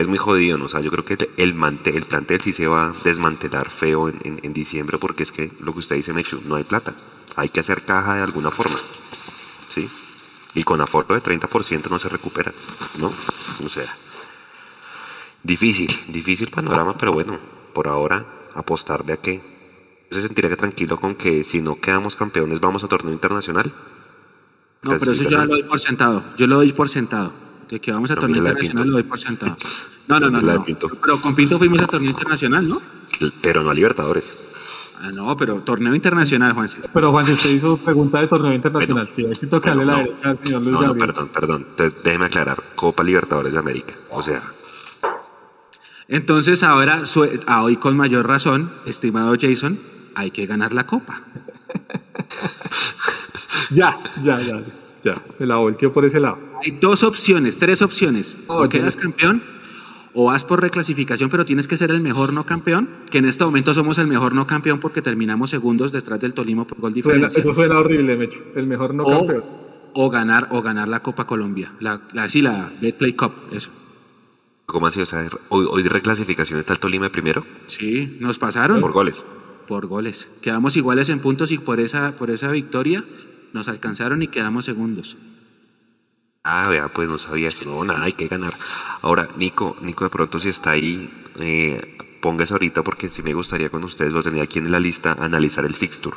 es 0.00 0.08
muy 0.08 0.16
jodido, 0.16 0.56
¿no? 0.56 0.64
O 0.64 0.68
sea, 0.68 0.80
yo 0.80 0.90
creo 0.90 1.04
que 1.04 1.14
el, 1.14 1.28
el 1.36 2.04
plantel 2.04 2.40
sí 2.40 2.54
se 2.54 2.66
va 2.66 2.88
a 2.88 2.92
desmantelar 3.04 3.70
feo 3.70 4.08
en, 4.08 4.40
en, 4.42 4.52
diciembre 4.54 4.96
porque 4.96 5.24
es 5.24 5.30
que 5.30 5.52
lo 5.60 5.74
que 5.74 5.80
usted 5.80 5.96
dice, 5.96 6.14
Mechu, 6.14 6.40
no 6.46 6.54
hay 6.54 6.64
plata. 6.64 6.94
Hay 7.36 7.50
que 7.50 7.60
hacer 7.60 7.82
caja 7.82 8.14
de 8.14 8.22
alguna 8.22 8.50
forma, 8.50 8.78
¿sí? 9.74 9.88
Y 10.54 10.64
con 10.64 10.80
aforo 10.80 11.14
de 11.14 11.22
30% 11.22 11.90
no 11.90 11.98
se 11.98 12.08
recupera, 12.08 12.50
¿no? 12.98 13.12
O 13.62 13.68
sea, 13.68 13.94
difícil, 15.42 15.94
difícil 16.08 16.48
panorama, 16.48 16.96
pero 16.96 17.12
bueno, 17.12 17.38
por 17.74 17.86
ahora 17.86 18.24
apostarle 18.54 19.12
a 19.12 19.16
que 19.18 19.42
se 20.10 20.22
sentiría 20.22 20.56
tranquilo 20.56 20.98
con 20.98 21.14
que 21.14 21.44
si 21.44 21.60
no 21.60 21.78
quedamos 21.78 22.16
campeones 22.16 22.58
vamos 22.58 22.82
a 22.84 22.88
torneo 22.88 23.12
internacional. 23.12 23.70
No, 24.82 24.98
pero 24.98 25.12
eso 25.12 25.24
yo 25.24 25.36
lo 25.36 25.46
doy 25.46 25.62
por 25.64 25.78
sentado. 25.78 26.24
Yo 26.38 26.46
lo 26.46 26.56
doy 26.56 26.72
por 26.72 26.88
sentado. 26.88 27.49
De 27.70 27.80
que 27.80 27.92
vamos 27.92 28.10
a 28.10 28.16
torneo 28.16 28.38
internacional 28.38 28.88
lo 28.88 28.94
doy 28.94 29.04
por 29.04 29.18
sentado. 29.18 29.56
No, 30.08 30.18
no, 30.18 30.28
no. 30.28 30.40
no. 30.40 30.64
Pero 30.64 31.20
con 31.20 31.36
Pinto 31.36 31.56
fuimos 31.56 31.80
a 31.80 31.86
torneo 31.86 32.10
internacional, 32.10 32.68
¿no? 32.68 32.82
Pero 33.40 33.62
no 33.62 33.70
a 33.70 33.74
Libertadores. 33.74 34.36
Ah, 35.00 35.10
no, 35.12 35.34
pero 35.36 35.54
torneo 35.60 35.94
internacional, 35.94 36.52
Juan. 36.52 36.68
Pero 36.92 37.10
Juan, 37.10 37.24
usted 37.30 37.50
hizo 37.50 37.76
pregunta 37.78 38.20
de 38.20 38.26
torneo 38.26 38.52
internacional. 38.52 39.08
sí, 39.14 39.24
hay 39.24 39.32
que 39.32 39.46
tocarle 39.46 39.86
la 39.86 39.96
derecha 39.96 40.30
al 40.30 40.38
señor 40.44 40.62
Luis 40.62 40.74
no, 40.74 40.82
no, 40.82 40.94
perdón, 40.94 41.28
perdón. 41.28 41.66
Entonces, 41.70 42.02
déjeme 42.02 42.26
aclarar. 42.26 42.62
Copa 42.74 43.04
Libertadores 43.04 43.52
de 43.52 43.58
América. 43.60 43.94
O 44.10 44.22
sea. 44.22 44.42
Entonces, 46.08 46.62
ahora, 46.64 47.04
a 47.46 47.62
hoy 47.62 47.76
con 47.76 47.96
mayor 47.96 48.26
razón, 48.26 48.70
estimado 48.84 49.36
Jason, 49.40 49.78
hay 50.16 50.32
que 50.32 50.44
ganar 50.44 50.74
la 50.74 50.86
Copa. 50.86 51.22
ya, 53.70 53.96
ya, 54.22 54.40
ya. 54.40 54.60
Ya, 55.02 55.22
la 55.38 55.56
volteó 55.56 55.92
por 55.92 56.04
ese 56.04 56.20
lado. 56.20 56.38
Hay 56.62 56.72
dos 56.72 57.02
opciones, 57.02 57.58
tres 57.58 57.82
opciones. 57.82 58.36
o 58.46 58.68
quedas 58.68 58.96
campeón 58.96 59.42
o 60.12 60.26
vas 60.26 60.44
por 60.44 60.60
reclasificación, 60.60 61.30
pero 61.30 61.44
tienes 61.44 61.68
que 61.68 61.76
ser 61.76 61.90
el 61.90 62.00
mejor 62.00 62.32
no 62.32 62.44
campeón, 62.44 62.88
que 63.10 63.18
en 63.18 63.26
este 63.26 63.44
momento 63.44 63.74
somos 63.74 63.98
el 63.98 64.06
mejor 64.06 64.34
no 64.34 64.46
campeón 64.46 64.80
porque 64.80 65.02
terminamos 65.02 65.50
segundos 65.50 65.92
detrás 65.92 66.20
del 66.20 66.34
Tolima 66.34 66.64
por 66.66 66.80
gol 66.80 66.92
diferencia. 66.92 67.40
Eso 67.40 67.54
suena 67.54 67.78
horrible, 67.78 68.16
Mecho, 68.16 68.40
el 68.54 68.66
mejor 68.66 68.94
no 68.94 69.04
campeón. 69.04 69.44
O 69.92 70.08
ganar, 70.08 70.48
o 70.50 70.62
ganar 70.62 70.88
la 70.88 71.00
Copa 71.00 71.26
Colombia, 71.26 71.72
la, 71.80 72.02
la, 72.12 72.28
sí, 72.28 72.42
la 72.42 72.70
Betplay 72.80 73.12
Cup, 73.14 73.32
eso. 73.52 73.70
¿Cómo 74.66 74.86
así? 74.86 75.00
O 75.00 75.06
sea, 75.06 75.28
hoy, 75.48 75.66
hoy 75.68 75.82
de 75.82 75.88
reclasificación 75.88 76.60
está 76.60 76.74
el 76.74 76.78
Tolima 76.78 77.08
primero. 77.10 77.44
Sí, 77.66 78.16
nos 78.20 78.38
pasaron. 78.38 78.80
Por 78.80 78.92
goles. 78.92 79.26
Por 79.66 79.86
goles. 79.86 80.28
Quedamos 80.42 80.76
iguales 80.76 81.08
en 81.08 81.18
puntos 81.18 81.50
y 81.50 81.58
por 81.58 81.80
esa, 81.80 82.12
por 82.12 82.30
esa 82.30 82.50
victoria 82.52 83.04
nos 83.52 83.68
alcanzaron 83.68 84.22
y 84.22 84.28
quedamos 84.28 84.64
segundos. 84.64 85.16
Ah, 86.42 86.68
vea, 86.68 86.88
pues 86.88 87.08
no 87.08 87.18
sabía 87.18 87.48
eso. 87.48 87.64
No, 87.64 87.84
nada, 87.84 88.02
hay 88.02 88.12
que 88.12 88.28
ganar. 88.28 88.52
Ahora, 89.02 89.28
Nico, 89.36 89.76
Nico, 89.82 90.04
de 90.04 90.10
pronto 90.10 90.40
si 90.40 90.48
está 90.48 90.70
ahí, 90.70 91.10
eh, 91.38 91.98
póngase 92.20 92.54
ahorita 92.54 92.82
porque 92.82 93.08
si 93.08 93.22
me 93.22 93.34
gustaría 93.34 93.68
con 93.68 93.84
ustedes, 93.84 94.12
lo 94.12 94.22
tenía 94.22 94.44
aquí 94.44 94.58
en 94.58 94.70
la 94.70 94.80
lista, 94.80 95.16
analizar 95.20 95.64
el 95.64 95.74
fixture. 95.74 96.16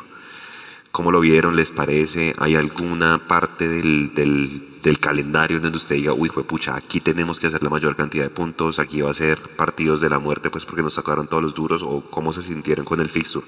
¿Cómo 0.92 1.12
lo 1.12 1.20
vieron? 1.20 1.56
¿Les 1.56 1.72
parece? 1.72 2.34
¿Hay 2.38 2.56
alguna 2.56 3.28
parte 3.28 3.68
del, 3.68 4.14
del, 4.14 4.73
calendario 5.00 5.60
donde 5.60 5.78
usted 5.78 5.96
diga, 5.96 6.14
uy, 6.14 6.30
fue 6.30 6.44
pucha, 6.44 6.76
aquí 6.76 7.00
tenemos 7.00 7.40
que 7.40 7.48
hacer 7.48 7.64
la 7.64 7.70
mayor 7.70 7.96
cantidad 7.96 8.26
de 8.26 8.30
puntos, 8.30 8.80
aquí 8.80 9.02
va 9.02 9.12
a 9.12 9.14
ser 9.14 9.40
partidos 9.56 10.02
de 10.02 10.10
la 10.10 10.20
muerte, 10.20 10.50
pues 10.50 10.66
porque 10.66 10.82
nos 10.82 10.96
sacaron 10.96 11.28
todos 11.28 11.42
los 11.42 11.56
duros, 11.56 11.82
o 11.84 12.02
cómo 12.10 12.34
se 12.34 12.42
sintieron 12.42 12.86
con 12.86 13.00
el 13.00 13.10
fixture? 13.10 13.46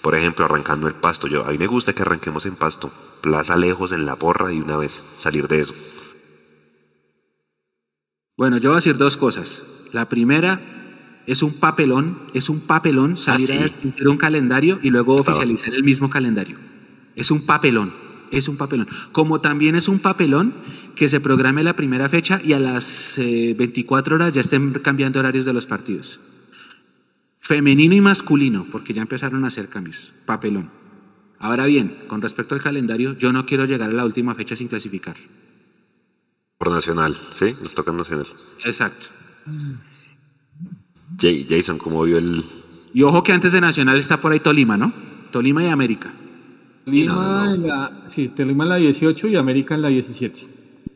Por 0.00 0.14
ejemplo, 0.14 0.46
arrancando 0.46 0.88
el 0.88 0.94
pasto. 0.94 1.28
Yo, 1.28 1.44
a 1.44 1.50
mí 1.50 1.58
me 1.58 1.66
gusta 1.66 1.92
que 1.92 2.02
arranquemos 2.02 2.46
en 2.46 2.56
pasto, 2.56 2.90
plaza 3.20 3.56
lejos 3.56 3.92
en 3.92 4.06
la 4.06 4.16
porra 4.16 4.52
y 4.52 4.60
una 4.60 4.76
vez 4.78 5.04
salir 5.16 5.46
de 5.46 5.60
eso. 5.60 5.74
Bueno, 8.36 8.56
yo 8.56 8.70
voy 8.70 8.76
a 8.76 8.78
decir 8.78 8.96
dos 8.96 9.16
cosas. 9.16 9.62
La 9.92 10.08
primera 10.08 10.60
es 11.26 11.42
un 11.42 11.52
papelón, 11.52 12.30
es 12.32 12.48
un 12.48 12.60
papelón 12.60 13.18
salir 13.18 13.52
a 13.52 13.62
distinguir 13.64 14.08
un 14.08 14.16
calendario 14.16 14.78
y 14.82 14.88
luego 14.88 15.16
oficializar 15.16 15.74
el 15.74 15.84
mismo 15.84 16.08
calendario. 16.08 16.56
Es 17.14 17.30
un 17.30 17.44
papelón, 17.44 17.92
es 18.30 18.48
un 18.48 18.56
papelón. 18.56 18.88
Como 19.12 19.40
también 19.40 19.74
es 19.74 19.88
un 19.88 19.98
papelón 19.98 20.54
que 20.94 21.08
se 21.08 21.20
programe 21.20 21.64
la 21.64 21.76
primera 21.76 22.08
fecha 22.08 22.40
y 22.44 22.52
a 22.52 22.58
las 22.58 23.14
24 23.18 24.14
eh, 24.14 24.16
horas 24.16 24.34
ya 24.34 24.40
estén 24.40 24.72
cambiando 24.74 25.20
horarios 25.20 25.44
de 25.44 25.52
los 25.52 25.66
partidos. 25.66 26.20
Femenino 27.38 27.94
y 27.94 28.00
masculino, 28.00 28.66
porque 28.70 28.92
ya 28.92 29.02
empezaron 29.02 29.44
a 29.44 29.48
hacer 29.48 29.68
cambios. 29.68 30.12
Papelón. 30.26 30.70
Ahora 31.38 31.66
bien, 31.66 31.96
con 32.08 32.20
respecto 32.20 32.54
al 32.54 32.60
calendario, 32.60 33.16
yo 33.16 33.32
no 33.32 33.46
quiero 33.46 33.64
llegar 33.64 33.90
a 33.90 33.94
la 33.94 34.04
última 34.04 34.34
fecha 34.34 34.56
sin 34.56 34.68
clasificar. 34.68 35.16
Por 36.58 36.70
nacional, 36.70 37.16
¿sí? 37.34 37.54
Nos 37.60 37.74
toca 37.74 37.92
nacional. 37.92 38.26
Exacto. 38.64 39.06
Jason, 41.20 41.78
¿cómo 41.78 42.02
vio 42.02 42.18
el...? 42.18 42.44
Y 42.92 43.02
ojo 43.02 43.22
que 43.22 43.32
antes 43.32 43.52
de 43.52 43.60
Nacional 43.60 43.98
está 43.98 44.20
por 44.20 44.32
ahí 44.32 44.40
Tolima, 44.40 44.76
¿no? 44.76 44.92
Tolima 45.30 45.62
y 45.62 45.68
América. 45.68 46.12
En 46.90 47.66
la, 47.66 48.04
sí, 48.06 48.28
Tolima 48.28 48.64
en 48.64 48.70
la 48.70 48.76
18 48.76 49.28
y 49.28 49.36
América 49.36 49.74
en 49.74 49.82
la 49.82 49.88
17. 49.88 50.40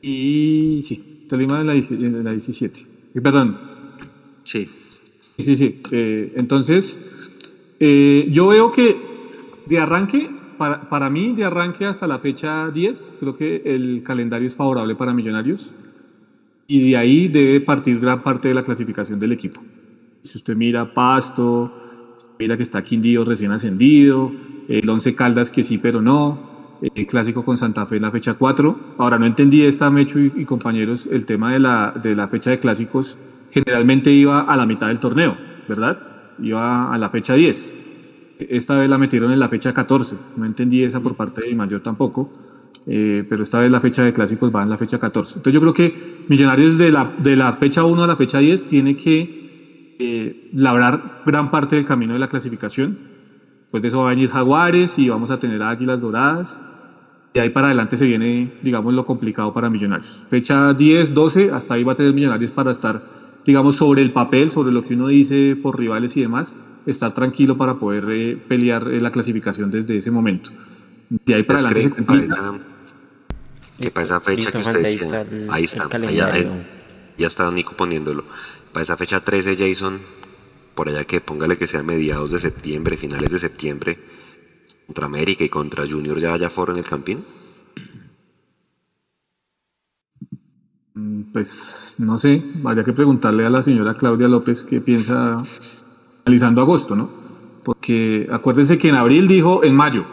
Y 0.03 0.81
sí, 0.83 1.27
Tolima 1.29 1.61
en 1.61 1.67
la, 1.67 1.75
en 1.75 2.25
la 2.25 2.33
17. 2.33 2.87
Y, 3.15 3.21
perdón. 3.21 3.59
Sí. 4.45 4.67
Sí, 5.39 5.57
sí. 5.57 5.81
Eh, 5.91 6.33
entonces, 6.37 7.01
eh, 7.79 8.29
yo 8.31 8.49
veo 8.49 8.71
que 8.71 8.97
de 9.67 9.79
arranque, 9.79 10.31
para, 10.59 10.89
para 10.89 11.11
mí, 11.11 11.33
de 11.33 11.45
arranque 11.45 11.87
hasta 11.87 12.07
la 12.07 12.19
fecha 12.19 12.71
10, 12.71 13.17
creo 13.21 13.37
que 13.37 13.63
el 13.65 14.03
calendario 14.05 14.47
es 14.47 14.55
favorable 14.55 14.95
para 14.95 15.13
Millonarios. 15.13 15.73
Y 16.67 16.91
de 16.91 16.97
ahí 16.97 17.29
debe 17.29 17.61
partir 17.61 18.01
gran 18.01 18.23
parte 18.23 18.49
de 18.49 18.55
la 18.55 18.63
clasificación 18.63 19.19
del 19.19 19.33
equipo. 19.33 19.61
Si 20.23 20.39
usted 20.39 20.55
mira 20.55 20.95
Pasto, 20.95 21.73
mira 22.39 22.57
que 22.57 22.63
está 22.63 22.83
Quindío 22.83 23.25
recién 23.25 23.51
ascendido, 23.51 24.33
el 24.81 24.89
Once 24.89 25.15
Caldas 25.15 25.51
que 25.51 25.63
sí, 25.63 25.79
pero 25.79 26.01
no, 26.01 26.79
el 26.95 27.07
clásico 27.07 27.45
con 27.45 27.59
Santa 27.59 27.87
Fe 27.87 27.97
en 27.97 28.03
la 28.03 28.11
fecha 28.11 28.35
4. 28.35 28.95
Ahora, 28.99 29.19
no 29.19 29.27
entendí 29.27 29.65
esta, 29.65 29.91
Mecho 29.91 30.19
y, 30.19 30.45
compañeros, 30.45 31.07
el 31.11 31.27
tema 31.27 31.53
de 31.53 31.59
la, 31.59 31.93
de 32.03 32.17
la 32.17 32.29
fecha 32.29 32.51
de 32.51 32.59
clásicos 32.59 33.17
generalmente 33.51 34.11
iba 34.11 34.41
a 34.41 34.57
la 34.57 34.65
mitad 34.65 34.89
del 34.89 34.99
torneo, 34.99 35.37
¿verdad? 35.69 35.99
Iba 36.41 36.93
a 36.93 36.99
la 36.99 37.11
fecha 37.11 37.35
10. 37.35 37.79
Esta 38.39 38.79
vez 38.79 38.89
la 38.89 38.99
metieron 38.99 39.31
en 39.31 39.39
la 39.39 39.49
fecha 39.49 39.75
14. 39.75 40.17
No 40.37 40.47
entendí 40.47 40.83
esa 40.83 41.01
por 41.01 41.17
parte 41.17 41.43
de 41.43 41.55
Mayor 41.55 41.83
tampoco. 41.83 42.33
Eh, 42.87 43.25
pero 43.29 43.45
esta 43.45 43.61
vez 43.61 43.71
la 43.71 43.81
fecha 43.81 44.03
de 44.03 44.13
clásicos 44.13 44.53
va 44.53 44.63
en 44.63 44.71
la 44.71 44.79
fecha 44.79 44.99
14. 44.99 45.35
Entonces 45.37 45.55
yo 45.55 45.61
creo 45.61 45.75
que 45.75 46.25
Millonarios 46.29 46.79
de 46.79 46.91
la, 46.91 47.13
de 47.19 47.37
la 47.37 47.53
fecha 47.55 47.85
1 47.85 48.03
a 48.03 48.07
la 48.07 48.17
fecha 48.17 48.39
10 48.39 48.67
tiene 48.67 48.97
que 48.97 49.97
eh, 49.99 50.51
labrar 50.55 51.23
gran 51.27 51.51
parte 51.51 51.77
del 51.77 51.85
camino 51.85 52.15
de 52.15 52.19
la 52.19 52.29
clasificación. 52.29 53.12
Después 53.73 53.85
de 53.85 53.89
eso 53.89 54.01
va 54.01 54.09
a 54.09 54.11
venir 54.11 54.29
Jaguares 54.29 54.99
y 54.99 55.09
vamos 55.09 55.31
a 55.31 55.39
tener 55.39 55.63
Águilas 55.63 56.03
Doradas. 56.03 56.61
De 57.33 57.41
ahí 57.41 57.49
para 57.49 57.69
adelante 57.69 57.97
se 57.97 58.05
viene, 58.05 58.53
digamos, 58.63 58.93
lo 58.93 59.07
complicado 59.07 59.55
para 59.55 59.71
Millonarios. 59.71 60.27
Fecha 60.29 60.75
10, 60.75 61.15
12, 61.15 61.53
hasta 61.53 61.73
ahí 61.73 61.83
va 61.83 61.93
a 61.93 61.95
tener 61.95 62.13
Millonarios 62.13 62.51
para 62.51 62.71
estar, 62.71 63.03
digamos, 63.47 63.77
sobre 63.77 64.03
el 64.03 64.13
papel, 64.13 64.51
sobre 64.51 64.73
lo 64.73 64.85
que 64.85 64.93
uno 64.93 65.07
dice 65.07 65.57
por 65.57 65.79
rivales 65.79 66.15
y 66.19 66.21
demás, 66.21 66.55
estar 66.85 67.15
tranquilo 67.15 67.57
para 67.57 67.77
poder 67.77 68.05
eh, 68.11 68.37
pelear 68.47 68.89
la 68.89 69.11
clasificación 69.11 69.71
desde 69.71 69.97
ese 69.97 70.11
momento. 70.11 70.51
De 71.09 71.35
ahí 71.35 71.43
para 71.43 71.61
adelante 71.61 71.95
que 71.97 72.03
para 73.91 74.05
esa 74.05 74.21
fecha 74.21 74.51
que 74.53 74.59
usted 74.59 74.85
ahí 74.85 74.95
está, 74.97 75.25
ahí 75.49 75.65
está 75.65 75.89
ya 77.17 77.27
está 77.27 77.51
Nico 77.51 77.73
poniéndolo. 77.73 78.25
Para 78.71 78.83
esa 78.83 78.99
fecha 78.99 79.21
13, 79.21 79.57
Jason, 79.57 79.99
por 80.75 80.89
allá 80.89 81.05
que 81.05 81.21
póngale 81.21 81.59
que 81.59 81.67
sea 81.67 81.83
mediados 81.83 82.33
de 82.33 82.41
septiembre, 82.41 82.97
finales 82.97 83.31
de 83.31 83.39
septiembre, 83.39 83.99
contra 84.87 85.07
América 85.07 85.45
y 85.45 85.49
contra 85.49 85.87
Junior 85.87 86.19
ya 86.19 86.35
haya 86.35 86.51
foro 86.51 86.73
en 86.73 86.79
el 86.79 86.85
Campín. 86.85 87.25
Mm, 90.95 91.33
pues 91.33 91.95
no 91.99 92.19
sé, 92.19 92.43
habría 92.65 92.85
que 92.85 92.93
preguntarle 92.93 93.47
a 93.47 93.51
la 93.51 93.63
señora 93.63 93.97
Claudia 93.97 94.29
López 94.29 94.65
qué 94.65 94.81
piensa 94.81 95.43
analizando 96.25 96.61
agosto, 96.61 96.95
¿no? 96.95 97.11
Porque 97.65 98.29
acuérdense 98.31 98.79
que 98.79 98.89
en 98.89 98.97
abril 98.97 99.29
dijo 99.29 99.65
en 99.65 99.75
mayo, 99.75 100.05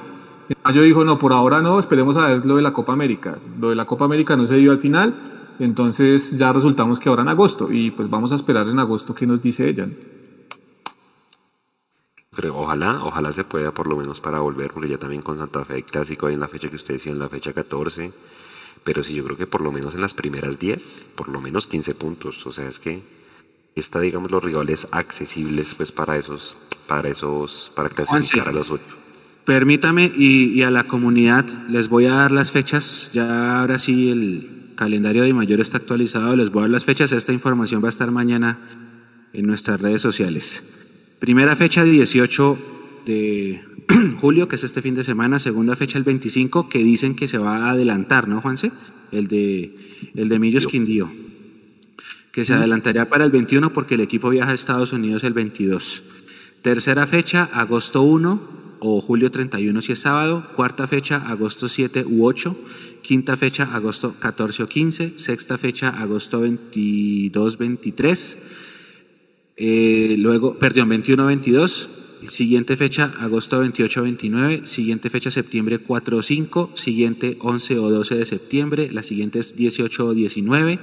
yo 0.74 0.82
dijo, 0.82 1.03
no, 1.03 1.20
por 1.20 1.34
ahora 1.34 1.62
no, 1.62 1.80
esperemos 1.80 2.18
a 2.18 2.28
ver 2.28 2.45
lo 2.45 2.55
de 2.55 2.62
la 2.62 2.74
Copa 2.74 2.93
América. 2.93 3.38
Lo 3.60 3.70
de 3.70 3.76
la 3.76 3.86
Copa 3.86 4.05
América 4.05 4.36
no 4.36 4.45
se 4.47 4.55
dio 4.55 4.72
al 4.72 4.80
final, 4.80 5.55
entonces 5.60 6.36
ya 6.38 6.51
resultamos 6.53 6.99
que 6.99 7.10
ahora 7.10 7.22
en 7.22 7.30
agosto, 7.30 7.72
y 7.72 7.91
pues 7.91 8.10
vamos 8.10 8.32
a 8.32 8.36
esperar 8.36 8.68
en 8.68 8.80
agosto 8.80 9.14
qué 9.14 9.28
nos 9.28 9.41
dice 9.41 9.70
ella. 9.70 9.88
Pero 12.39 12.57
ojalá, 12.57 13.03
ojalá 13.03 13.33
se 13.33 13.43
pueda 13.43 13.73
por 13.73 13.85
lo 13.85 13.97
menos 13.97 14.21
para 14.21 14.39
volver, 14.39 14.71
porque 14.71 14.87
ya 14.87 14.97
también 14.97 15.21
con 15.21 15.37
Santa 15.37 15.65
Fe 15.65 15.83
clásico 15.83 16.27
ahí 16.27 16.35
en 16.35 16.39
la 16.39 16.47
fecha 16.47 16.69
que 16.69 16.77
usted 16.77 16.93
decía, 16.93 17.11
en 17.11 17.19
la 17.19 17.27
fecha 17.27 17.51
14, 17.51 18.13
pero 18.85 19.03
sí 19.03 19.13
yo 19.15 19.25
creo 19.25 19.35
que 19.35 19.45
por 19.45 19.59
lo 19.59 19.73
menos 19.73 19.93
en 19.93 19.99
las 19.99 20.13
primeras 20.13 20.57
10, 20.57 21.09
por 21.15 21.27
lo 21.27 21.41
menos 21.41 21.67
15 21.67 21.95
puntos, 21.95 22.47
o 22.47 22.53
sea, 22.53 22.69
es 22.69 22.79
que 22.79 23.01
está, 23.75 23.99
digamos, 23.99 24.31
los 24.31 24.41
rivales 24.41 24.87
accesibles 24.91 25.75
pues 25.75 25.91
para 25.91 26.15
esos, 26.15 26.55
para 26.87 27.09
esos, 27.09 27.73
para 27.75 27.89
clasificar 27.89 28.47
a 28.47 28.53
los 28.53 28.71
8. 28.71 28.85
Permítame 29.43 30.09
y, 30.15 30.63
a 30.63 30.71
la 30.71 30.85
comunidad 30.85 31.45
les 31.67 31.89
voy 31.89 32.05
a 32.05 32.13
dar 32.13 32.31
las 32.31 32.51
fechas, 32.51 33.09
ya 33.11 33.59
ahora 33.59 33.79
sí 33.79 34.11
el 34.11 34.75
calendario 34.77 35.23
de 35.23 35.33
mayor 35.33 35.59
está 35.59 35.75
actualizado, 35.75 36.37
les 36.37 36.51
voy 36.51 36.61
a 36.61 36.63
dar 36.63 36.69
las 36.69 36.85
fechas, 36.85 37.11
esta 37.11 37.33
información 37.33 37.83
va 37.83 37.87
a 37.87 37.89
estar 37.89 38.11
mañana 38.11 38.59
en 39.33 39.45
nuestras 39.45 39.81
redes 39.81 40.01
sociales. 40.01 40.63
Primera 41.20 41.55
fecha 41.57 41.84
18 41.84 42.57
de 43.05 43.61
julio, 44.22 44.47
que 44.47 44.55
es 44.55 44.63
este 44.63 44.82
fin 44.82 44.95
de 44.95 45.03
semana, 45.03 45.38
segunda 45.38 45.76
fecha 45.76 45.97
el 45.97 46.05
25, 46.05 46.70
que 46.70 46.80
dicen 46.80 47.15
que 47.15 47.28
se 47.28 47.38
va 47.38 47.57
a 47.57 47.72
adelantar, 47.72 48.30
¿no, 48.30 48.39
Juanse? 48.39 48.72
El 49.11 49.28
de, 49.28 49.76
el 50.15 50.30
de 50.30 50.39
Millos 50.39 50.65
Quindío, 50.65 51.11
que 52.32 52.45
se 52.45 52.53
adelantaría 52.53 53.09
para 53.09 53.26
el 53.26 53.32
21 53.32 53.74
porque 53.74 53.95
el 53.95 54.01
equipo 54.01 54.30
viaja 54.30 54.51
a 54.51 54.55
Estados 54.55 54.93
Unidos 54.93 55.26
el 55.26 55.34
22. 55.34 56.03
Tercera 56.61 57.05
fecha, 57.05 57.49
agosto 57.51 58.01
1, 58.01 58.59
o 58.80 59.01
julio 59.01 59.30
31 59.30 59.82
si 59.82 59.91
es 59.91 59.99
sábado, 59.99 60.45
cuarta 60.55 60.88
fecha 60.88 61.17
agosto 61.28 61.67
7 61.67 62.05
u 62.07 62.26
8, 62.26 62.55
quinta 63.01 63.36
fecha 63.36 63.63
agosto 63.76 64.15
14 64.20 64.63
o 64.63 64.70
15, 64.70 65.13
sexta 65.17 65.57
fecha 65.57 65.89
agosto 65.89 66.39
22, 66.41 67.57
23, 67.57 68.38
eh, 69.62 70.16
luego, 70.18 70.55
perdón, 70.57 70.88
21, 70.88 71.26
22, 71.26 71.89
siguiente 72.30 72.78
fecha 72.78 73.14
agosto 73.20 73.60
28, 73.60 74.03
29, 74.03 74.62
siguiente 74.66 75.10
fecha 75.10 75.30
septiembre 75.30 75.80
4 75.80 76.18
o 76.18 76.24
5, 76.24 76.72
siguiente 76.76 77.36
11 77.41 77.78
o 77.78 77.89
12 77.89 78.16
de 78.16 78.26
septiembre, 78.26 78.89
la 78.89 79.03
siguiente 79.03 79.39
es 79.39 79.57
18 79.57 80.05
o 80.05 80.14
19, 80.14 80.80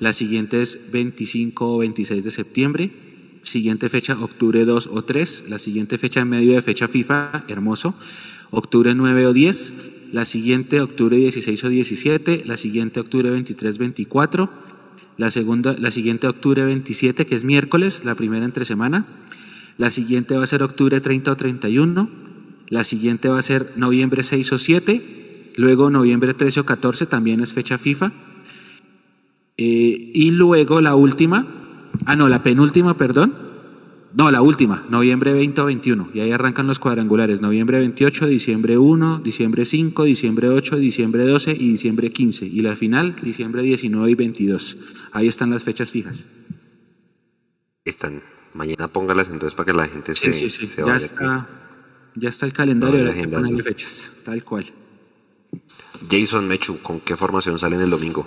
la 0.00 0.14
siguiente 0.14 0.62
es 0.62 0.90
25 0.90 1.74
o 1.74 1.78
26 1.78 2.24
de 2.24 2.30
septiembre, 2.30 2.90
siguiente 3.42 3.90
fecha 3.90 4.18
octubre 4.18 4.64
2 4.64 4.88
o 4.90 5.04
3, 5.04 5.44
la 5.50 5.58
siguiente 5.58 5.98
fecha 5.98 6.20
en 6.20 6.30
medio 6.30 6.54
de 6.54 6.62
fecha 6.62 6.88
FIFA, 6.88 7.44
hermoso, 7.48 7.94
octubre 8.50 8.94
9 8.94 9.26
o 9.26 9.32
10, 9.34 9.74
la 10.12 10.24
siguiente 10.24 10.80
octubre 10.80 11.18
16 11.18 11.64
o 11.64 11.68
17, 11.68 12.44
la 12.46 12.56
siguiente 12.56 13.00
octubre 13.00 13.28
23, 13.28 13.76
24, 13.76 14.63
la, 15.16 15.30
segunda, 15.30 15.76
la 15.78 15.90
siguiente 15.90 16.26
octubre 16.26 16.64
27, 16.64 17.26
que 17.26 17.34
es 17.34 17.44
miércoles, 17.44 18.04
la 18.04 18.14
primera 18.14 18.44
entre 18.44 18.64
semana, 18.64 19.06
la 19.78 19.90
siguiente 19.90 20.36
va 20.36 20.44
a 20.44 20.46
ser 20.46 20.62
octubre 20.62 21.00
30 21.00 21.32
o 21.32 21.36
31, 21.36 22.08
la 22.68 22.84
siguiente 22.84 23.28
va 23.28 23.38
a 23.38 23.42
ser 23.42 23.72
noviembre 23.76 24.22
6 24.22 24.52
o 24.52 24.58
7, 24.58 25.52
luego 25.56 25.90
noviembre 25.90 26.34
13 26.34 26.60
o 26.60 26.64
14, 26.64 27.06
también 27.06 27.40
es 27.40 27.52
fecha 27.52 27.78
FIFA, 27.78 28.12
eh, 29.56 30.10
y 30.14 30.30
luego 30.32 30.80
la 30.80 30.94
última, 30.94 31.64
Ah, 32.04 32.16
no, 32.16 32.28
la 32.28 32.42
penúltima, 32.42 32.96
perdón. 32.96 33.34
No, 34.14 34.30
la 34.30 34.42
última, 34.42 34.86
noviembre 34.88 35.32
20 35.32 35.60
o 35.60 35.64
21. 35.64 36.10
Y 36.14 36.20
ahí 36.20 36.30
arrancan 36.30 36.68
los 36.68 36.78
cuadrangulares. 36.78 37.40
Noviembre 37.40 37.80
28, 37.80 38.28
diciembre 38.28 38.78
1, 38.78 39.18
diciembre 39.24 39.64
5, 39.64 40.04
diciembre 40.04 40.48
8, 40.50 40.76
diciembre 40.76 41.24
12 41.24 41.50
y 41.50 41.70
diciembre 41.70 42.10
15. 42.10 42.46
Y 42.46 42.62
la 42.62 42.76
final, 42.76 43.16
diciembre 43.20 43.62
19 43.62 44.08
y 44.08 44.14
22. 44.14 44.76
Ahí 45.10 45.26
están 45.26 45.50
las 45.50 45.64
fechas 45.64 45.90
fijas. 45.90 46.26
Están. 47.84 48.22
Mañana 48.54 48.86
póngalas 48.86 49.28
entonces 49.30 49.56
para 49.56 49.66
que 49.66 49.72
la 49.72 49.88
gente 49.88 50.14
se, 50.14 50.32
sí, 50.32 50.48
sí. 50.48 50.68
ya 50.76 50.94
está, 50.94 51.48
ya 52.14 52.28
está 52.28 52.46
el 52.46 52.52
calendario 52.52 53.02
de 53.02 53.62
fechas, 53.64 54.12
tal 54.24 54.44
cual. 54.44 54.64
Jason 56.08 56.46
Mechu, 56.46 56.78
¿con 56.80 57.00
qué 57.00 57.16
formación 57.16 57.58
salen 57.58 57.80
el 57.80 57.90
domingo? 57.90 58.24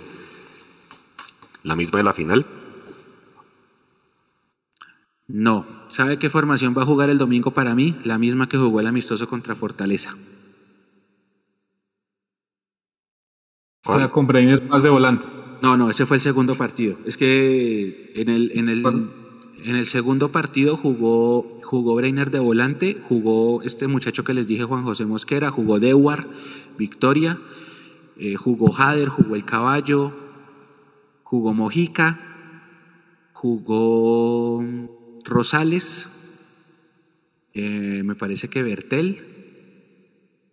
¿La 1.63 1.77
misma 1.77 1.99
de 1.99 2.03
la 2.03 2.13
final? 2.13 2.45
No. 5.27 5.76
¿Sabe 5.87 6.17
qué 6.17 6.29
formación 6.29 6.75
va 6.77 6.83
a 6.83 6.85
jugar 6.85 7.09
el 7.09 7.17
domingo 7.17 7.51
para 7.51 7.75
mí? 7.75 7.95
La 8.03 8.17
misma 8.17 8.49
que 8.49 8.57
jugó 8.57 8.79
el 8.79 8.87
amistoso 8.87 9.27
contra 9.27 9.55
Fortaleza. 9.55 10.15
O 13.85 13.95
sea, 13.95 14.09
con 14.09 14.27
Breiner 14.27 14.63
más 14.67 14.83
de 14.83 14.89
volante. 14.89 15.25
No, 15.61 15.77
no, 15.77 15.89
ese 15.89 16.05
fue 16.05 16.17
el 16.17 16.21
segundo 16.21 16.55
partido. 16.55 16.97
Es 17.05 17.15
que 17.17 18.11
en 18.15 18.29
el, 18.29 18.51
en 18.53 18.69
el, 18.69 18.85
en 19.63 19.75
el 19.75 19.85
segundo 19.85 20.29
partido 20.29 20.75
jugó, 20.75 21.47
jugó 21.63 21.95
Breiner 21.95 22.29
de 22.29 22.39
volante, 22.39 23.01
jugó 23.07 23.61
este 23.63 23.87
muchacho 23.87 24.23
que 24.23 24.33
les 24.33 24.45
dije, 24.45 24.65
Juan 24.65 24.83
José 24.83 25.05
Mosquera, 25.05 25.49
jugó 25.51 25.79
Dewar, 25.79 26.27
Victoria, 26.77 27.39
eh, 28.17 28.35
jugó 28.35 28.71
Jader, 28.71 29.07
jugó 29.07 29.35
El 29.35 29.45
Caballo, 29.45 30.11
jugó 31.23 31.53
Mojica, 31.53 32.19
jugó 33.31 34.63
Rosales, 35.27 36.09
eh, 37.53 38.01
me 38.03 38.15
parece 38.15 38.49
que 38.49 38.63
Bertel, 38.63 39.23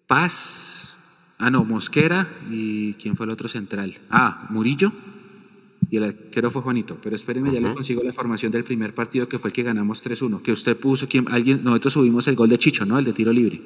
Paz, 0.07 0.97
ah 1.39 1.51
no, 1.51 1.65
Mosquera 1.65 2.29
y 2.51 2.95
¿quién 2.95 3.17
fue 3.17 3.27
el 3.27 3.33
otro 3.33 3.49
central? 3.49 4.01
Ah, 4.11 4.47
Murillo 4.51 4.93
y 5.91 5.97
el 5.97 6.05
arquero 6.05 6.51
fue 6.51 6.63
Juanito. 6.63 6.99
Pero 7.03 7.17
espérenme, 7.17 7.53
ya 7.53 7.61
le 7.61 7.73
consigo 7.73 8.03
la 8.03 8.13
formación 8.13 8.53
del 8.53 8.65
primer 8.65 8.95
partido 8.95 9.29
que 9.29 9.39
fue 9.39 9.51
el 9.51 9.55
que 9.55 9.63
ganamos 9.63 10.05
3-1. 10.05 10.43
Que 10.43 10.53
usted 10.53 10.77
puso, 10.77 11.09
quien, 11.09 11.31
alguien, 11.31 11.63
nosotros 11.63 11.95
subimos 11.95 12.27
el 12.29 12.35
gol 12.35 12.49
de 12.49 12.59
Chicho, 12.59 12.85
¿no? 12.85 12.99
El 12.99 13.05
de 13.05 13.13
tiro 13.13 13.33
libre. 13.33 13.61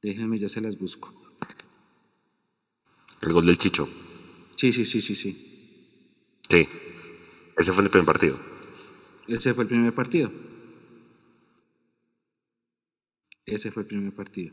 Déjenme, 0.00 0.38
ya 0.38 0.48
se 0.48 0.60
las 0.60 0.78
busco. 0.78 1.12
El 3.20 3.32
gol 3.32 3.46
del 3.46 3.58
Chicho. 3.58 3.88
Sí, 4.56 4.72
sí, 4.72 4.84
sí, 4.84 5.00
sí, 5.00 5.14
sí. 5.14 5.51
Sí. 6.52 6.68
Ese 7.56 7.72
fue 7.72 7.82
el 7.84 7.88
primer 7.88 8.04
partido. 8.04 8.38
Ese 9.26 9.54
fue 9.54 9.64
el 9.64 9.68
primer 9.68 9.94
partido. 9.94 10.30
Ese 13.46 13.70
fue 13.70 13.84
el 13.84 13.86
primer 13.86 14.12
partido. 14.12 14.52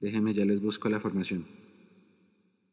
Déjenme, 0.00 0.32
ya 0.32 0.46
les 0.46 0.62
busco 0.62 0.88
la 0.88 0.98
formación. 0.98 1.44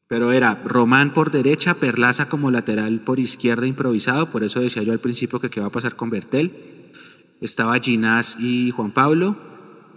Pero 0.08 0.32
era 0.32 0.64
Román 0.64 1.12
por 1.12 1.30
derecha, 1.30 1.74
Perlaza 1.74 2.30
como 2.30 2.52
lateral 2.52 3.02
por 3.02 3.20
izquierda 3.20 3.68
improvisado, 3.68 4.32
por 4.32 4.46
eso 4.46 4.62
decía 4.62 4.84
yo 4.84 4.94
al 4.94 5.00
principio 5.00 5.42
que 5.42 5.50
qué 5.50 5.60
va 5.60 5.68
a 5.68 5.72
pasar 5.72 5.98
con 5.98 6.10
Bertel. 6.10 6.94
Estaba 7.42 7.78
Ginás 7.80 8.38
y 8.40 8.72
Juan 8.72 8.92
Pablo. 8.92 9.36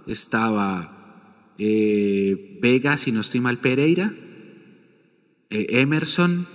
Estaba 0.09 1.53
eh, 1.59 2.59
Vega, 2.61 2.97
si 2.97 3.13
no 3.13 3.21
estoy 3.21 3.39
mal, 3.39 3.59
Pereira. 3.59 4.13
Eh, 5.51 5.67
Emerson, 5.81 6.49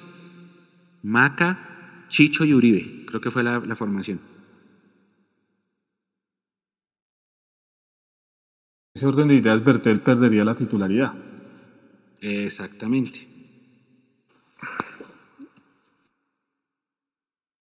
Maca, 1.04 2.06
Chicho 2.10 2.45
y 2.45 2.54
Uribe. 2.54 3.06
Creo 3.06 3.22
que 3.22 3.32
fue 3.32 3.43
la, 3.43 3.60
la 3.60 3.76
formación. 3.76 4.20
ese 9.00 9.06
orden 9.08 9.30
de 9.30 9.36
ideas, 9.36 9.64
Bertel 9.64 10.02
perdería 10.02 10.43
la 10.43 10.56
titularidad. 10.56 11.14
Exactamente. 12.22 13.28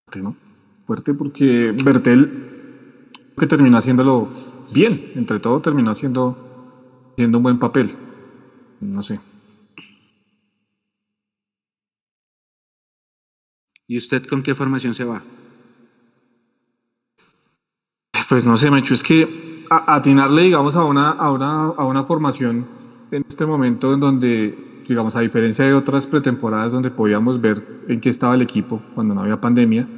Fuerte, 0.06 0.22
¿no? 0.22 0.34
Fuerte 0.84 1.14
porque 1.14 1.70
Bertel 1.72 2.48
que 3.38 3.46
termina 3.46 3.78
haciéndolo 3.78 4.28
bien, 4.72 5.12
entre 5.14 5.38
todo 5.38 5.60
termina 5.60 5.92
haciendo, 5.92 6.36
haciendo 7.12 7.38
un 7.38 7.44
buen 7.44 7.58
papel. 7.60 7.94
No 8.80 9.02
sé. 9.02 9.20
¿Y 13.88 13.96
usted 13.96 14.26
con 14.26 14.42
qué 14.42 14.54
formación 14.54 14.92
se 14.92 15.04
va? 15.04 15.22
Pues 18.28 18.44
no 18.44 18.58
sé, 18.58 18.70
Mecho, 18.70 18.92
es 18.92 19.02
que 19.02 19.64
atinarle, 19.70 20.42
digamos, 20.42 20.76
a 20.76 20.84
una, 20.84 21.12
a, 21.12 21.32
una, 21.32 21.68
a 21.68 21.86
una 21.86 22.04
formación 22.04 22.66
en 23.10 23.24
este 23.26 23.46
momento 23.46 23.94
en 23.94 24.00
donde, 24.00 24.82
digamos, 24.86 25.16
a 25.16 25.20
diferencia 25.20 25.64
de 25.64 25.72
otras 25.72 26.06
pretemporadas 26.06 26.72
donde 26.72 26.90
podíamos 26.90 27.40
ver 27.40 27.84
en 27.88 28.02
qué 28.02 28.10
estaba 28.10 28.34
el 28.34 28.42
equipo 28.42 28.82
cuando 28.94 29.14
no 29.14 29.22
había 29.22 29.40
pandemia, 29.40 29.88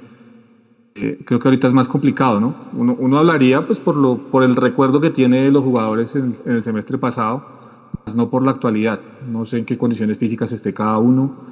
eh, 0.94 1.18
creo 1.26 1.40
que 1.40 1.48
ahorita 1.48 1.66
es 1.66 1.74
más 1.74 1.88
complicado, 1.88 2.38
¿no? 2.38 2.54
Uno, 2.72 2.94
uno, 2.96 3.18
hablaría, 3.18 3.66
pues, 3.66 3.80
por, 3.80 3.96
lo, 3.96 4.30
por 4.30 4.44
el 4.44 4.54
recuerdo 4.54 5.00
que 5.00 5.10
tiene 5.10 5.50
los 5.50 5.64
jugadores 5.64 6.14
en, 6.14 6.36
en 6.46 6.52
el 6.52 6.62
semestre 6.62 6.96
pasado, 6.96 7.44
no 8.14 8.30
por 8.30 8.44
la 8.44 8.52
actualidad. 8.52 9.00
No 9.26 9.44
sé 9.46 9.58
en 9.58 9.64
qué 9.64 9.76
condiciones 9.76 10.18
físicas 10.18 10.52
esté 10.52 10.72
cada 10.72 10.98
uno, 10.98 11.49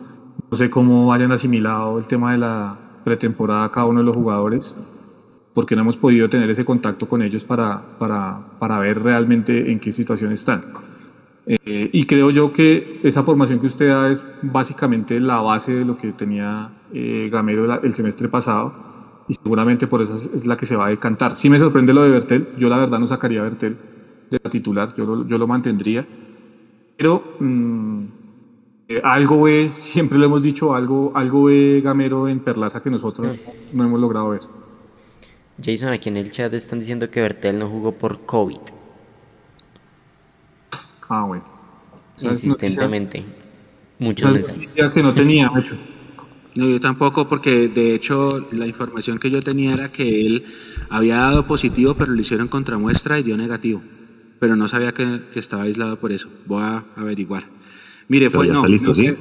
no 0.50 0.56
sé 0.56 0.70
cómo 0.70 1.12
hayan 1.12 1.32
asimilado 1.32 1.98
el 1.98 2.06
tema 2.06 2.32
de 2.32 2.38
la 2.38 2.78
pretemporada 3.04 3.70
cada 3.70 3.86
uno 3.86 4.00
de 4.00 4.06
los 4.06 4.16
jugadores 4.16 4.78
porque 5.54 5.74
no 5.74 5.82
hemos 5.82 5.96
podido 5.96 6.28
tener 6.28 6.48
ese 6.50 6.64
contacto 6.64 7.08
con 7.08 7.20
ellos 7.20 7.42
para, 7.44 7.98
para, 7.98 8.38
para 8.60 8.78
ver 8.78 9.02
realmente 9.02 9.72
en 9.72 9.80
qué 9.80 9.90
situación 9.90 10.30
están. 10.30 10.62
Eh, 11.46 11.90
y 11.92 12.04
creo 12.06 12.30
yo 12.30 12.52
que 12.52 13.00
esa 13.02 13.24
formación 13.24 13.58
que 13.58 13.66
usted 13.66 13.88
da 13.88 14.08
es 14.08 14.24
básicamente 14.42 15.18
la 15.18 15.40
base 15.40 15.72
de 15.72 15.84
lo 15.84 15.96
que 15.96 16.12
tenía 16.12 16.70
eh, 16.92 17.28
Gamero 17.32 17.82
el 17.82 17.92
semestre 17.92 18.28
pasado 18.28 19.24
y 19.26 19.34
seguramente 19.34 19.86
por 19.86 20.02
eso 20.02 20.20
es 20.32 20.46
la 20.46 20.56
que 20.56 20.66
se 20.66 20.76
va 20.76 20.86
a 20.86 20.90
decantar. 20.90 21.34
Sí 21.34 21.50
me 21.50 21.58
sorprende 21.58 21.92
lo 21.92 22.02
de 22.02 22.10
Bertel, 22.10 22.48
yo 22.56 22.68
la 22.68 22.76
verdad 22.76 22.98
no 22.98 23.08
sacaría 23.08 23.40
a 23.40 23.42
Bertel 23.44 23.76
de 24.30 24.40
la 24.40 24.50
titular, 24.50 24.94
yo 24.94 25.04
lo, 25.06 25.26
yo 25.26 25.38
lo 25.38 25.46
mantendría, 25.46 26.06
pero 26.96 27.36
mmm, 27.40 28.04
eh, 28.88 29.02
algo 29.04 29.42
ve, 29.42 29.68
siempre 29.68 30.18
lo 30.18 30.24
hemos 30.24 30.42
dicho, 30.42 30.74
algo, 30.74 31.12
algo 31.14 31.44
ve 31.44 31.82
Gamero 31.84 32.26
en 32.26 32.40
Perlaza 32.40 32.82
que 32.82 32.88
nosotros 32.88 33.36
no 33.74 33.84
hemos 33.84 34.00
logrado 34.00 34.30
ver. 34.30 34.40
Jason, 35.62 35.90
aquí 35.90 36.08
en 36.08 36.16
el 36.16 36.32
chat 36.32 36.54
están 36.54 36.78
diciendo 36.78 37.10
que 37.10 37.20
Bertel 37.20 37.58
no 37.58 37.68
jugó 37.68 37.92
por 37.92 38.24
COVID. 38.24 38.58
Ah, 41.08 41.24
bueno. 41.24 41.44
Insistentemente. 42.20 43.24
Muchos 43.98 44.32
mensajes. 44.32 44.74
que 44.94 45.02
no 45.02 45.12
tenía, 45.12 45.50
mucho. 45.50 45.76
No, 46.54 46.66
yo 46.66 46.80
tampoco, 46.80 47.28
porque 47.28 47.68
de 47.68 47.94
hecho 47.94 48.46
la 48.52 48.66
información 48.66 49.18
que 49.18 49.30
yo 49.30 49.40
tenía 49.40 49.72
era 49.72 49.88
que 49.88 50.26
él 50.26 50.46
había 50.88 51.16
dado 51.16 51.46
positivo, 51.46 51.94
pero 51.94 52.12
lo 52.12 52.20
hicieron 52.20 52.48
contramuestra 52.48 53.18
y 53.18 53.22
dio 53.22 53.36
negativo. 53.36 53.82
Pero 54.38 54.56
no 54.56 54.66
sabía 54.66 54.92
que, 54.92 55.24
que 55.32 55.40
estaba 55.40 55.64
aislado 55.64 55.98
por 55.98 56.10
eso. 56.12 56.28
Voy 56.46 56.62
a 56.62 56.84
averiguar. 56.96 57.57
Mire, 58.08 58.30
fue, 58.30 58.46
ya 58.46 58.54
no, 58.54 58.60
está 58.60 58.68
listo, 58.68 58.90
no, 58.90 58.94
¿sí? 58.94 59.08
fue, 59.08 59.18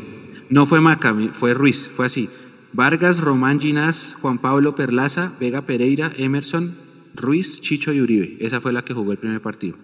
no 0.50 0.66
fue 0.66 0.82
Maca, 0.82 1.16
fue 1.34 1.54
Ruiz, 1.54 1.90
fue 1.90 2.06
así. 2.06 2.30
Vargas, 2.74 3.20
Román 3.20 3.60
Ginás, 3.60 4.16
Juan 4.22 4.38
Pablo 4.38 4.76
Perlaza, 4.76 5.34
Vega 5.40 5.62
Pereira, 5.62 6.12
Emerson, 6.18 6.76
Ruiz, 7.16 7.62
Chicho 7.62 7.92
y 7.92 8.02
Uribe. 8.02 8.38
Esa 8.40 8.62
fue 8.62 8.72
la 8.72 8.84
que 8.84 8.94
jugó 8.94 9.12
el 9.12 9.18
primer 9.18 9.42
partido. 9.42 9.78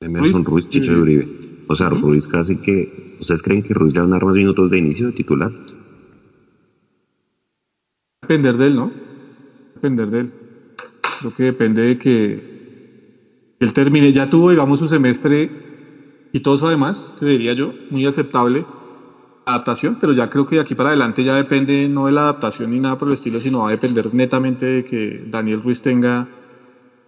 Emerson, 0.00 0.44
Ruiz, 0.44 0.64
Ruiz 0.64 0.68
Chicho 0.68 0.92
y 0.92 0.96
Uribe. 0.96 1.28
O 1.68 1.74
sea, 1.74 1.90
¿Mm? 1.90 2.00
Ruiz 2.00 2.28
casi 2.28 2.56
que... 2.56 3.16
¿Ustedes 3.18 3.42
creen 3.42 3.62
que 3.62 3.72
Ruiz 3.72 3.94
le 3.94 4.00
va 4.00 4.06
a 4.06 4.10
dar 4.10 4.24
más 4.24 4.34
minutos 4.34 4.70
de 4.70 4.78
inicio 4.78 5.06
de 5.06 5.12
titular? 5.12 5.50
Depender 8.20 8.56
de 8.56 8.66
él, 8.66 8.76
¿no? 8.76 8.92
Depender 9.74 10.10
de 10.10 10.20
él. 10.20 10.34
Creo 11.20 11.34
que 11.34 11.42
depende 11.44 11.82
de 11.82 11.98
que 11.98 12.55
él 13.60 13.72
termine. 13.72 14.12
Ya 14.12 14.28
tuvo, 14.28 14.50
digamos, 14.50 14.78
su 14.78 14.88
semestre 14.88 15.66
eso 16.54 16.66
además, 16.66 17.14
que 17.18 17.26
diría 17.26 17.54
yo, 17.54 17.72
muy 17.90 18.06
aceptable 18.06 18.64
adaptación, 19.44 19.98
pero 20.00 20.12
ya 20.12 20.28
creo 20.28 20.44
que 20.44 20.56
de 20.56 20.62
aquí 20.62 20.74
para 20.74 20.88
adelante 20.88 21.22
ya 21.22 21.36
depende 21.36 21.88
no 21.88 22.06
de 22.06 22.12
la 22.12 22.22
adaptación 22.22 22.72
ni 22.72 22.80
nada 22.80 22.98
por 22.98 23.06
el 23.06 23.14
estilo, 23.14 23.38
sino 23.38 23.60
va 23.60 23.68
a 23.68 23.70
depender 23.70 24.12
netamente 24.12 24.66
de 24.66 24.84
que 24.84 25.22
Daniel 25.28 25.62
Ruiz 25.62 25.80
tenga 25.80 26.26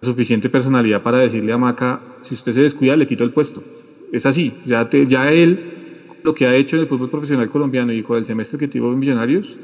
suficiente 0.02 0.48
personalidad 0.48 1.02
para 1.02 1.18
decirle 1.18 1.52
a 1.52 1.58
Maca, 1.58 2.00
si 2.22 2.34
usted 2.34 2.52
se 2.52 2.62
descuida, 2.62 2.94
le 2.94 3.08
quito 3.08 3.24
el 3.24 3.32
puesto. 3.32 3.64
Es 4.12 4.24
así, 4.24 4.52
ya, 4.64 4.88
te, 4.88 5.04
ya 5.06 5.32
él, 5.32 6.14
lo 6.22 6.32
que 6.32 6.46
ha 6.46 6.54
hecho 6.54 6.76
en 6.76 6.82
el 6.82 6.88
fútbol 6.88 7.10
profesional 7.10 7.50
colombiano 7.50 7.92
y 7.92 8.04
con 8.04 8.18
el 8.18 8.24
semestre 8.24 8.56
que 8.56 8.68
tuvo 8.68 8.92
en 8.92 9.00
Millonarios, 9.00 9.58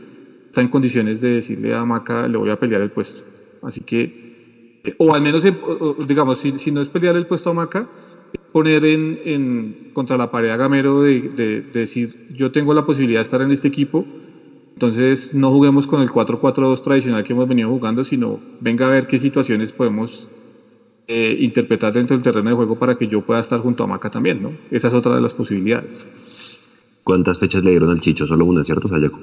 está 0.47 0.61
en 0.61 0.69
condiciones 0.69 1.21
de 1.21 1.35
decirle 1.35 1.77
a 1.77 1.85
Maca, 1.85 2.27
le 2.27 2.37
voy 2.37 2.51
a 2.51 2.59
pelear 2.59 2.83
el 2.83 2.91
puesto. 2.91 3.23
Así 3.63 3.83
que, 3.83 4.24
o 4.99 5.15
al 5.15 5.23
menos, 5.23 5.45
digamos, 6.07 6.39
si, 6.39 6.59
si 6.59 6.71
no 6.71 6.81
es 6.81 6.89
pelear 6.89 7.17
el 7.17 7.27
puesto 7.27 7.51
a 7.51 7.55
Maca, 7.55 7.89
poner 8.53 8.85
en, 8.85 9.19
en, 9.25 9.91
contra 9.93 10.17
la 10.17 10.31
pared 10.31 10.51
a 10.51 10.57
Gamero 10.57 11.03
de, 11.03 11.21
de, 11.21 11.63
de, 11.63 11.81
decir 11.81 12.29
yo 12.31 12.53
tengo 12.53 12.75
la 12.75 12.87
posibilidad 12.87 13.19
de 13.19 13.23
estar 13.23 13.43
en 13.43 13.51
este 13.51 13.69
equipo, 13.69 14.05
entonces 14.75 15.35
no 15.35 15.51
juguemos 15.51 15.87
con 15.87 16.03
el 16.03 16.09
4-4-2 16.09 16.83
tradicional 16.83 17.25
que 17.25 17.33
hemos 17.33 17.49
venido 17.49 17.69
jugando, 17.69 18.05
sino 18.05 18.41
venga 18.61 18.87
a 18.87 18.91
ver 18.91 19.07
qué 19.07 19.19
situaciones 19.19 19.73
podemos 19.73 20.29
eh, 21.07 21.37
interpretar 21.41 21.93
dentro 21.93 22.17
del 22.17 22.25
terreno 22.25 22.51
de 22.51 22.57
juego 22.57 22.79
para 22.79 22.97
que 22.97 23.07
yo 23.07 23.23
pueda 23.23 23.41
estar 23.41 23.61
junto 23.61 23.85
a 23.85 23.87
Maca 23.87 24.11
también, 24.11 24.43
¿no? 24.43 24.53
Esa 24.71 24.89
es 24.89 24.95
otra 24.95 25.15
de 25.15 25.21
las 25.21 25.33
posibilidades. 25.33 26.07
¿Cuántas 27.05 27.39
fechas 27.39 27.63
le 27.63 27.71
dieron 27.71 27.91
al 27.91 28.01
Chicho? 28.01 28.27
Solo 28.27 28.45
una, 28.47 28.65
¿cierto, 28.65 28.89
Sayaco? 28.89 29.21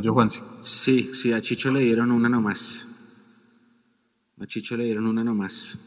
Yo, 0.00 0.12
Juan. 0.12 0.30
Sí, 0.62 1.10
sí, 1.14 1.32
a 1.32 1.40
Chicho 1.40 1.70
le 1.70 1.80
dieron 1.80 2.10
una 2.10 2.28
nomás. 2.28 2.86
A 4.40 4.46
Chicho 4.46 4.76
le 4.76 4.84
dieron 4.84 5.06
una 5.06 5.24
nomás. 5.24 5.78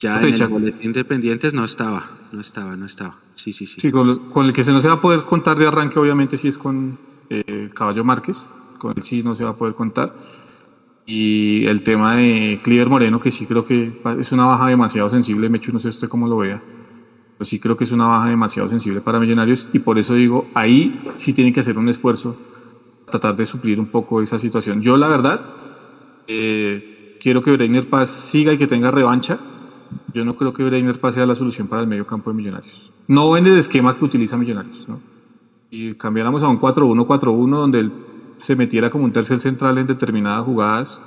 Ya 0.00 0.20
en 0.20 0.34
el 0.34 0.48
boletín 0.48 0.86
independientes 0.86 1.54
no 1.54 1.64
estaba, 1.64 2.10
no 2.32 2.40
estaba, 2.40 2.76
no 2.76 2.86
estaba. 2.86 3.14
Sí, 3.36 3.52
sí, 3.52 3.66
sí. 3.66 3.80
Sí, 3.80 3.90
con, 3.92 4.30
con, 4.30 4.46
el 4.46 4.52
que 4.52 4.64
se 4.64 4.72
no 4.72 4.80
se 4.80 4.88
va 4.88 4.94
a 4.94 5.00
poder 5.00 5.22
contar 5.22 5.56
de 5.56 5.66
arranque, 5.66 5.98
obviamente, 5.98 6.36
sí 6.36 6.48
es 6.48 6.58
con 6.58 6.98
eh, 7.30 7.70
Caballo 7.72 8.04
Márquez. 8.04 8.38
Con 8.78 8.94
él 8.96 9.02
sí 9.04 9.22
no 9.22 9.36
se 9.36 9.44
va 9.44 9.50
a 9.50 9.56
poder 9.56 9.74
contar. 9.74 10.12
Y 11.06 11.66
el 11.66 11.82
tema 11.84 12.16
de 12.16 12.60
Cliver 12.64 12.88
Moreno, 12.88 13.20
que 13.20 13.30
sí 13.30 13.46
creo 13.46 13.64
que 13.64 14.00
es 14.18 14.32
una 14.32 14.46
baja 14.46 14.66
demasiado 14.66 15.08
sensible. 15.08 15.48
Mecho, 15.48 15.72
no 15.72 15.78
sé 15.78 15.88
usted 15.88 16.08
cómo 16.08 16.26
lo 16.26 16.38
vea. 16.38 16.60
Pero 17.42 17.50
sí 17.50 17.58
creo 17.58 17.76
que 17.76 17.82
es 17.82 17.90
una 17.90 18.06
baja 18.06 18.28
demasiado 18.28 18.68
sensible 18.68 19.00
para 19.00 19.18
Millonarios. 19.18 19.68
Y 19.72 19.80
por 19.80 19.98
eso 19.98 20.14
digo, 20.14 20.46
ahí 20.54 21.02
sí 21.16 21.32
tienen 21.32 21.52
que 21.52 21.58
hacer 21.58 21.76
un 21.76 21.88
esfuerzo, 21.88 22.36
tratar 23.10 23.34
de 23.34 23.46
suplir 23.46 23.80
un 23.80 23.86
poco 23.86 24.22
esa 24.22 24.38
situación. 24.38 24.80
Yo, 24.80 24.96
la 24.96 25.08
verdad, 25.08 25.40
eh, 26.28 27.18
quiero 27.20 27.42
que 27.42 27.50
Breiner 27.50 27.90
Paz 27.90 28.10
siga 28.10 28.52
y 28.52 28.58
que 28.58 28.68
tenga 28.68 28.92
revancha 28.92 29.40
yo 30.14 30.24
no 30.24 30.36
creo 30.36 30.52
que 30.52 30.62
Breiner 30.62 31.00
pase 31.00 31.20
a 31.20 31.26
la 31.26 31.34
solución 31.34 31.66
para 31.66 31.82
el 31.82 31.88
medio 31.88 32.06
campo 32.06 32.30
de 32.30 32.36
Millonarios. 32.36 32.92
No 33.08 33.36
en 33.36 33.44
el 33.48 33.58
esquema 33.58 33.98
que 33.98 34.04
utiliza 34.04 34.36
Millonarios. 34.36 34.88
¿no? 34.88 35.00
Y 35.68 35.94
cambiáramos 35.94 36.44
a 36.44 36.48
un 36.48 36.60
4-1-4-1 36.60 37.50
donde 37.50 37.80
él 37.80 37.92
se 38.38 38.54
metiera 38.54 38.88
como 38.88 39.02
un 39.02 39.12
tercer 39.12 39.40
central 39.40 39.78
en 39.78 39.88
determinadas 39.88 40.44
jugadas, 40.44 41.02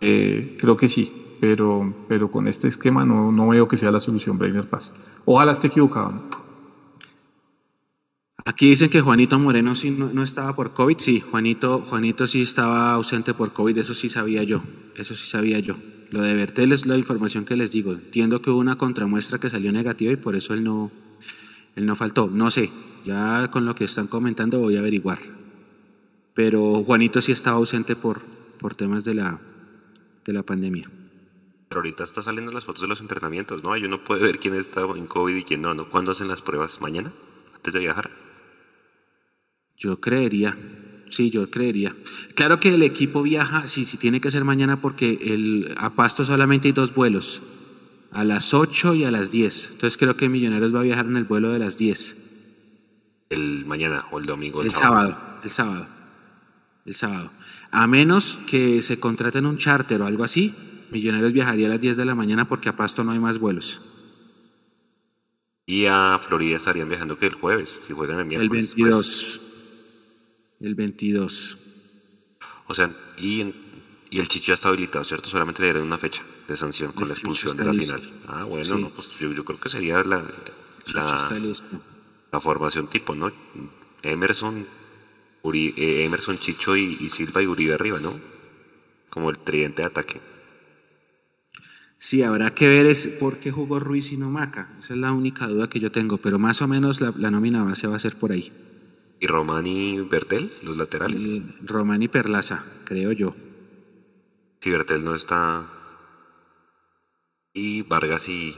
eh, 0.00 0.56
creo 0.58 0.76
que 0.76 0.88
sí. 0.88 1.12
Pero, 1.42 1.92
pero 2.06 2.30
con 2.30 2.46
este 2.46 2.68
esquema 2.68 3.04
no, 3.04 3.32
no 3.32 3.48
veo 3.48 3.66
que 3.66 3.76
sea 3.76 3.90
la 3.90 3.98
solución 3.98 4.38
Breiner 4.38 4.70
Paz. 4.70 4.92
Ojalá 5.24 5.50
esté 5.50 5.66
equivocado. 5.66 6.22
Aquí 8.44 8.68
dicen 8.68 8.88
que 8.88 9.00
Juanito 9.00 9.40
Moreno 9.40 9.74
sí 9.74 9.90
no, 9.90 10.22
estaba 10.22 10.54
por 10.54 10.72
COVID. 10.72 10.98
Sí, 10.98 11.18
Juanito, 11.18 11.80
Juanito 11.80 12.28
sí 12.28 12.42
estaba 12.42 12.92
ausente 12.92 13.34
por 13.34 13.52
COVID, 13.52 13.76
eso 13.76 13.92
sí 13.92 14.08
sabía 14.08 14.44
yo. 14.44 14.62
Eso 14.94 15.16
sí 15.16 15.26
sabía 15.26 15.58
yo. 15.58 15.74
Lo 16.12 16.22
de 16.22 16.32
Bertel 16.36 16.70
es 16.70 16.86
la 16.86 16.96
información 16.96 17.44
que 17.44 17.56
les 17.56 17.72
digo. 17.72 17.90
Entiendo 17.90 18.40
que 18.40 18.50
hubo 18.50 18.60
una 18.60 18.78
contramuestra 18.78 19.40
que 19.40 19.50
salió 19.50 19.72
negativa 19.72 20.12
y 20.12 20.16
por 20.16 20.36
eso 20.36 20.54
él 20.54 20.62
no, 20.62 20.92
él 21.74 21.86
no 21.86 21.96
faltó. 21.96 22.28
No 22.28 22.52
sé, 22.52 22.70
ya 23.04 23.50
con 23.50 23.64
lo 23.64 23.74
que 23.74 23.82
están 23.82 24.06
comentando 24.06 24.60
voy 24.60 24.76
a 24.76 24.78
averiguar. 24.78 25.18
Pero 26.34 26.84
Juanito 26.84 27.20
sí 27.20 27.32
estaba 27.32 27.56
ausente 27.56 27.96
por, 27.96 28.20
por 28.60 28.76
temas 28.76 29.02
de 29.02 29.14
la, 29.14 29.40
de 30.24 30.32
la 30.32 30.44
pandemia. 30.44 30.88
Pero 31.72 31.80
ahorita 31.80 32.04
está 32.04 32.20
saliendo 32.20 32.52
las 32.52 32.66
fotos 32.66 32.82
de 32.82 32.88
los 32.88 33.00
entrenamientos, 33.00 33.62
¿no? 33.62 33.72
Ahí 33.72 33.82
uno 33.82 34.04
puede 34.04 34.20
ver 34.22 34.38
quién 34.38 34.54
está 34.56 34.82
en 34.82 35.06
COVID 35.06 35.34
y 35.34 35.42
quién 35.42 35.62
no, 35.62 35.72
¿no? 35.72 35.88
¿Cuándo 35.88 36.10
hacen 36.10 36.28
las 36.28 36.42
pruebas? 36.42 36.82
¿Mañana? 36.82 37.10
¿Antes 37.54 37.72
de 37.72 37.80
viajar? 37.80 38.10
Yo 39.78 39.98
creería, 39.98 40.54
sí, 41.08 41.30
yo 41.30 41.50
creería. 41.50 41.96
Claro 42.34 42.60
que 42.60 42.74
el 42.74 42.82
equipo 42.82 43.22
viaja, 43.22 43.66
sí, 43.68 43.86
sí 43.86 43.96
tiene 43.96 44.20
que 44.20 44.30
ser 44.30 44.44
mañana 44.44 44.82
porque 44.82 45.18
el, 45.22 45.74
a 45.78 45.94
Pasto 45.94 46.24
solamente 46.24 46.68
hay 46.68 46.72
dos 46.72 46.94
vuelos, 46.94 47.40
a 48.10 48.22
las 48.22 48.52
8 48.52 48.94
y 48.96 49.04
a 49.04 49.10
las 49.10 49.30
10. 49.30 49.70
Entonces 49.72 49.96
creo 49.96 50.14
que 50.14 50.28
Millonarios 50.28 50.74
va 50.74 50.80
a 50.80 50.82
viajar 50.82 51.06
en 51.06 51.16
el 51.16 51.24
vuelo 51.24 51.52
de 51.52 51.58
las 51.58 51.78
10. 51.78 52.16
El 53.30 53.64
mañana 53.64 54.04
o 54.10 54.18
el 54.18 54.26
domingo. 54.26 54.60
El, 54.60 54.72
sábado. 54.72 55.16
el 55.42 55.48
sábado, 55.48 55.86
el 56.84 56.94
sábado. 56.94 57.30
A 57.70 57.86
menos 57.86 58.38
que 58.46 58.82
se 58.82 59.00
contraten 59.00 59.46
un 59.46 59.56
charter 59.56 60.02
o 60.02 60.06
algo 60.06 60.22
así, 60.22 60.54
Millonarios 60.92 61.32
viajaría 61.32 61.66
a 61.66 61.70
las 61.70 61.80
10 61.80 61.96
de 61.96 62.04
la 62.04 62.14
mañana 62.14 62.46
porque 62.46 62.68
a 62.68 62.76
Pasto 62.76 63.02
no 63.02 63.12
hay 63.12 63.18
más 63.18 63.38
vuelos. 63.38 63.80
Y 65.66 65.86
a 65.86 66.20
Florida 66.22 66.56
estarían 66.56 66.88
viajando 66.88 67.18
que 67.18 67.26
el 67.26 67.34
jueves, 67.34 67.80
si 67.86 67.92
juegan 67.94 68.20
el 68.20 68.26
miércoles. 68.26 68.72
El 68.76 68.84
22. 68.84 69.40
Pues. 69.40 69.52
El 70.60 70.74
22. 70.74 71.58
O 72.66 72.74
sea, 72.74 72.90
y, 73.16 73.52
y 74.10 74.20
el 74.20 74.28
Chicho 74.28 74.48
ya 74.48 74.54
está 74.54 74.68
habilitado, 74.68 75.04
¿cierto? 75.04 75.28
Solamente 75.28 75.62
le 75.62 75.68
dieron 75.68 75.86
una 75.86 75.98
fecha 75.98 76.22
de 76.46 76.56
sanción 76.56 76.92
con 76.92 77.08
la 77.08 77.14
expulsión 77.14 77.56
de 77.56 77.64
la 77.64 77.72
final. 77.72 78.02
Ah, 78.28 78.44
bueno, 78.44 78.78
no, 78.78 78.90
pues 78.90 79.10
yo, 79.18 79.44
creo 79.44 79.58
que 79.58 79.68
sería 79.68 80.02
la, 80.02 80.22
la, 80.94 82.40
formación 82.40 82.88
tipo, 82.88 83.14
¿no? 83.14 83.32
Emerson, 84.02 84.66
eh, 85.54 86.04
Emerson, 86.04 86.38
Chicho 86.38 86.76
y, 86.76 87.08
Silva 87.08 87.42
y 87.42 87.46
Uribe 87.46 87.74
arriba, 87.74 87.98
¿no? 88.00 88.12
Como 89.10 89.30
el 89.30 89.38
tridente 89.38 89.82
de 89.82 89.88
ataque. 89.88 90.20
Sí, 92.02 92.24
habrá 92.24 92.52
que 92.52 92.66
ver 92.66 92.86
es 92.86 93.06
por 93.06 93.36
qué 93.36 93.52
jugó 93.52 93.78
Ruiz 93.78 94.10
y 94.10 94.16
no 94.16 94.28
Maca. 94.28 94.68
Esa 94.80 94.94
es 94.94 94.98
la 94.98 95.12
única 95.12 95.46
duda 95.46 95.68
que 95.68 95.78
yo 95.78 95.92
tengo, 95.92 96.18
pero 96.18 96.36
más 96.36 96.60
o 96.60 96.66
menos 96.66 97.00
la, 97.00 97.14
la 97.16 97.30
nómina 97.30 97.62
base 97.62 97.86
va 97.86 97.94
a 97.94 98.00
ser 98.00 98.16
por 98.16 98.32
ahí. 98.32 98.50
¿Y 99.20 99.28
Román 99.28 99.68
y 99.68 100.00
Bertel, 100.00 100.50
los 100.64 100.76
laterales? 100.76 101.42
Román 101.62 102.02
y 102.02 102.08
Perlaza, 102.08 102.64
creo 102.82 103.12
yo. 103.12 103.36
Si 104.60 104.68
Bertel 104.68 105.04
no 105.04 105.14
está. 105.14 105.64
Y 107.54 107.82
Vargas 107.82 108.28
y 108.28 108.56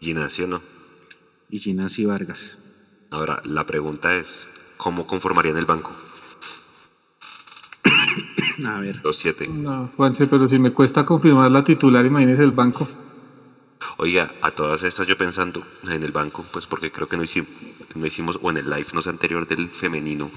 Ginasio, 0.00 0.48
¿no? 0.48 0.60
Y 1.48 1.60
Ginasio 1.60 2.02
y 2.02 2.06
Vargas. 2.06 2.58
Ahora, 3.12 3.40
la 3.44 3.66
pregunta 3.66 4.16
es: 4.16 4.48
¿cómo 4.78 5.06
conformarían 5.06 5.58
el 5.58 5.64
banco? 5.64 5.92
A 8.64 8.80
ver. 8.80 9.00
Los 9.02 9.16
siete. 9.16 9.48
No, 9.48 9.90
Juanse, 9.96 10.26
pero 10.26 10.48
si 10.48 10.58
me 10.58 10.72
cuesta 10.72 11.04
confirmar 11.04 11.50
la 11.50 11.64
titular, 11.64 12.04
imagínese 12.04 12.44
el 12.44 12.52
banco. 12.52 12.86
Oiga, 13.98 14.30
a 14.42 14.50
todas 14.50 14.82
estas 14.82 15.06
yo 15.06 15.16
pensando 15.16 15.62
en 15.88 16.02
el 16.02 16.12
banco, 16.12 16.44
pues 16.52 16.66
porque 16.66 16.90
creo 16.90 17.08
que 17.08 17.16
no 17.16 17.22
hicimos, 17.22 17.48
no 17.94 18.06
hicimos 18.06 18.38
o 18.42 18.50
en 18.50 18.58
el 18.58 18.70
live 18.70 18.86
no 18.94 19.02
sé, 19.02 19.10
anterior 19.10 19.46
del 19.46 19.68
femenino, 19.68 20.30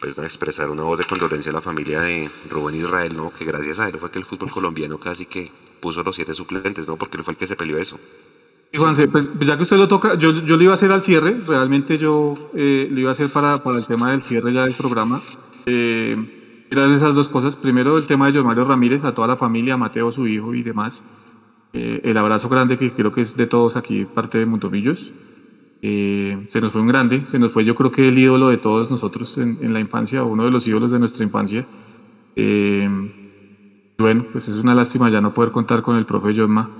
pues 0.00 0.16
expresar 0.18 0.70
una 0.70 0.82
voz 0.82 0.98
de 0.98 1.04
condolencia 1.04 1.50
a 1.50 1.54
la 1.54 1.60
familia 1.60 2.00
de 2.02 2.28
Rubén 2.50 2.76
Israel, 2.76 3.16
¿no? 3.16 3.32
Que 3.32 3.44
gracias 3.44 3.80
a 3.80 3.88
él 3.88 3.96
fue 3.98 4.10
que 4.10 4.18
el 4.18 4.24
fútbol 4.24 4.50
colombiano 4.50 4.98
casi 4.98 5.26
que 5.26 5.50
puso 5.80 6.02
los 6.02 6.14
siete 6.14 6.34
suplentes, 6.34 6.86
¿no? 6.86 6.96
Porque 6.96 7.16
él 7.16 7.24
fue 7.24 7.32
el 7.32 7.38
que 7.38 7.46
se 7.46 7.56
peleó 7.56 7.78
eso. 7.78 7.98
Y 8.72 8.78
Juanse, 8.78 9.08
pues, 9.08 9.28
pues 9.28 9.46
ya 9.46 9.56
que 9.56 9.62
usted 9.62 9.76
lo 9.76 9.88
toca, 9.88 10.16
yo, 10.18 10.32
yo 10.32 10.56
lo 10.56 10.62
iba 10.62 10.72
a 10.72 10.74
hacer 10.74 10.92
al 10.92 11.02
cierre, 11.02 11.40
realmente 11.46 11.98
yo 11.98 12.34
eh, 12.54 12.88
lo 12.90 13.00
iba 13.00 13.10
a 13.10 13.12
hacer 13.12 13.30
para, 13.30 13.62
para 13.62 13.78
el 13.78 13.86
tema 13.86 14.10
del 14.10 14.22
cierre 14.22 14.52
ya 14.52 14.64
del 14.64 14.74
programa. 14.74 15.20
Eh, 15.66 16.45
esas 16.70 17.14
dos 17.14 17.28
cosas. 17.28 17.56
Primero, 17.56 17.96
el 17.96 18.06
tema 18.06 18.26
de 18.26 18.38
John 18.38 18.46
Mario 18.46 18.64
Ramírez, 18.64 19.04
a 19.04 19.14
toda 19.14 19.28
la 19.28 19.36
familia, 19.36 19.74
a 19.74 19.76
Mateo, 19.76 20.10
su 20.12 20.26
hijo 20.26 20.54
y 20.54 20.62
demás. 20.62 21.04
Eh, 21.72 22.00
el 22.04 22.16
abrazo 22.16 22.48
grande 22.48 22.78
que 22.78 22.90
creo 22.92 23.12
que 23.12 23.20
es 23.20 23.36
de 23.36 23.46
todos 23.46 23.76
aquí, 23.76 24.06
parte 24.06 24.38
de 24.38 24.46
Montomillos. 24.46 25.12
Eh, 25.82 26.46
se 26.48 26.60
nos 26.60 26.72
fue 26.72 26.80
un 26.80 26.88
grande, 26.88 27.24
se 27.24 27.38
nos 27.38 27.52
fue 27.52 27.64
yo 27.64 27.74
creo 27.74 27.92
que 27.92 28.08
el 28.08 28.18
ídolo 28.18 28.48
de 28.48 28.56
todos 28.56 28.90
nosotros 28.90 29.36
en, 29.36 29.72
la 29.72 29.78
infancia, 29.78 30.24
uno 30.24 30.44
de 30.44 30.50
los 30.50 30.66
ídolos 30.66 30.90
de 30.90 30.98
nuestra 30.98 31.24
infancia. 31.24 31.66
Eh, 32.34 32.88
bueno, 33.98 34.24
pues 34.32 34.48
es 34.48 34.56
una 34.56 34.74
lástima 34.74 35.10
ya 35.10 35.20
no 35.20 35.34
poder 35.34 35.52
contar 35.52 35.82
con 35.82 35.96
el 35.96 36.06
profe 36.06 36.34
Josma, 36.34 36.70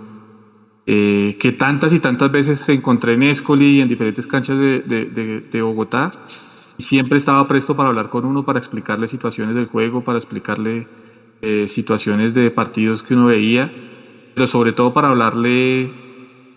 que 0.86 1.56
tantas 1.58 1.92
y 1.92 2.00
tantas 2.00 2.30
veces 2.30 2.60
se 2.60 2.72
encontré 2.72 3.14
en 3.14 3.24
Escoli 3.24 3.78
y 3.78 3.80
en 3.80 3.88
diferentes 3.88 4.26
canchas 4.26 4.58
de, 4.58 4.80
de, 4.80 5.40
de, 5.50 5.62
Bogotá, 5.62 6.10
y 6.10 6.55
siempre 6.78 7.18
estaba 7.18 7.46
presto 7.48 7.76
para 7.76 7.88
hablar 7.88 8.10
con 8.10 8.24
uno, 8.24 8.44
para 8.44 8.58
explicarle 8.58 9.06
situaciones 9.06 9.54
del 9.54 9.66
juego, 9.66 10.02
para 10.02 10.18
explicarle 10.18 10.86
situaciones 11.66 12.32
de 12.32 12.50
partidos 12.50 13.02
que 13.02 13.14
uno 13.14 13.26
veía 13.26 13.70
pero 14.36 14.46
sobre 14.46 14.72
todo 14.72 14.92
para 14.92 15.08
hablarle 15.08 15.90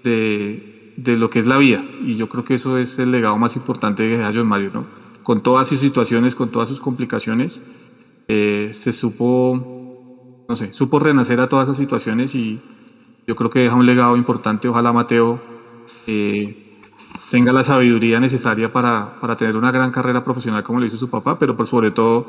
de, 0.03 0.93
de, 0.97 1.15
lo 1.15 1.29
que 1.29 1.39
es 1.39 1.45
la 1.45 1.55
vida. 1.55 1.81
Y 2.03 2.17
yo 2.17 2.27
creo 2.27 2.43
que 2.43 2.55
eso 2.55 2.77
es 2.77 2.99
el 2.99 3.09
legado 3.09 3.37
más 3.37 3.55
importante 3.55 4.03
de 4.03 4.31
John 4.33 4.47
Mario, 4.47 4.71
¿no? 4.73 4.85
Con 5.23 5.41
todas 5.43 5.69
sus 5.69 5.79
situaciones, 5.79 6.35
con 6.35 6.49
todas 6.49 6.67
sus 6.67 6.81
complicaciones, 6.81 7.61
eh, 8.27 8.71
se 8.73 8.91
supo, 8.91 10.43
no 10.49 10.55
sé, 10.57 10.73
supo 10.73 10.99
renacer 10.99 11.39
a 11.39 11.47
todas 11.47 11.69
esas 11.69 11.77
situaciones 11.77 12.35
y 12.35 12.59
yo 13.25 13.37
creo 13.37 13.49
que 13.49 13.59
deja 13.59 13.75
un 13.75 13.85
legado 13.85 14.17
importante. 14.17 14.67
Ojalá 14.67 14.91
Mateo 14.91 15.39
eh, 16.05 16.68
tenga 17.31 17.51
la 17.51 17.63
sabiduría 17.63 18.19
necesaria 18.19 18.71
para, 18.71 19.19
para 19.19 19.35
tener 19.35 19.55
una 19.55 19.71
gran 19.71 19.91
carrera 19.91 20.23
profesional 20.23 20.63
como 20.63 20.79
le 20.79 20.87
hizo 20.87 20.97
su 20.97 21.09
papá, 21.09 21.37
pero 21.37 21.55
por 21.55 21.67
sobre 21.67 21.91
todo 21.91 22.27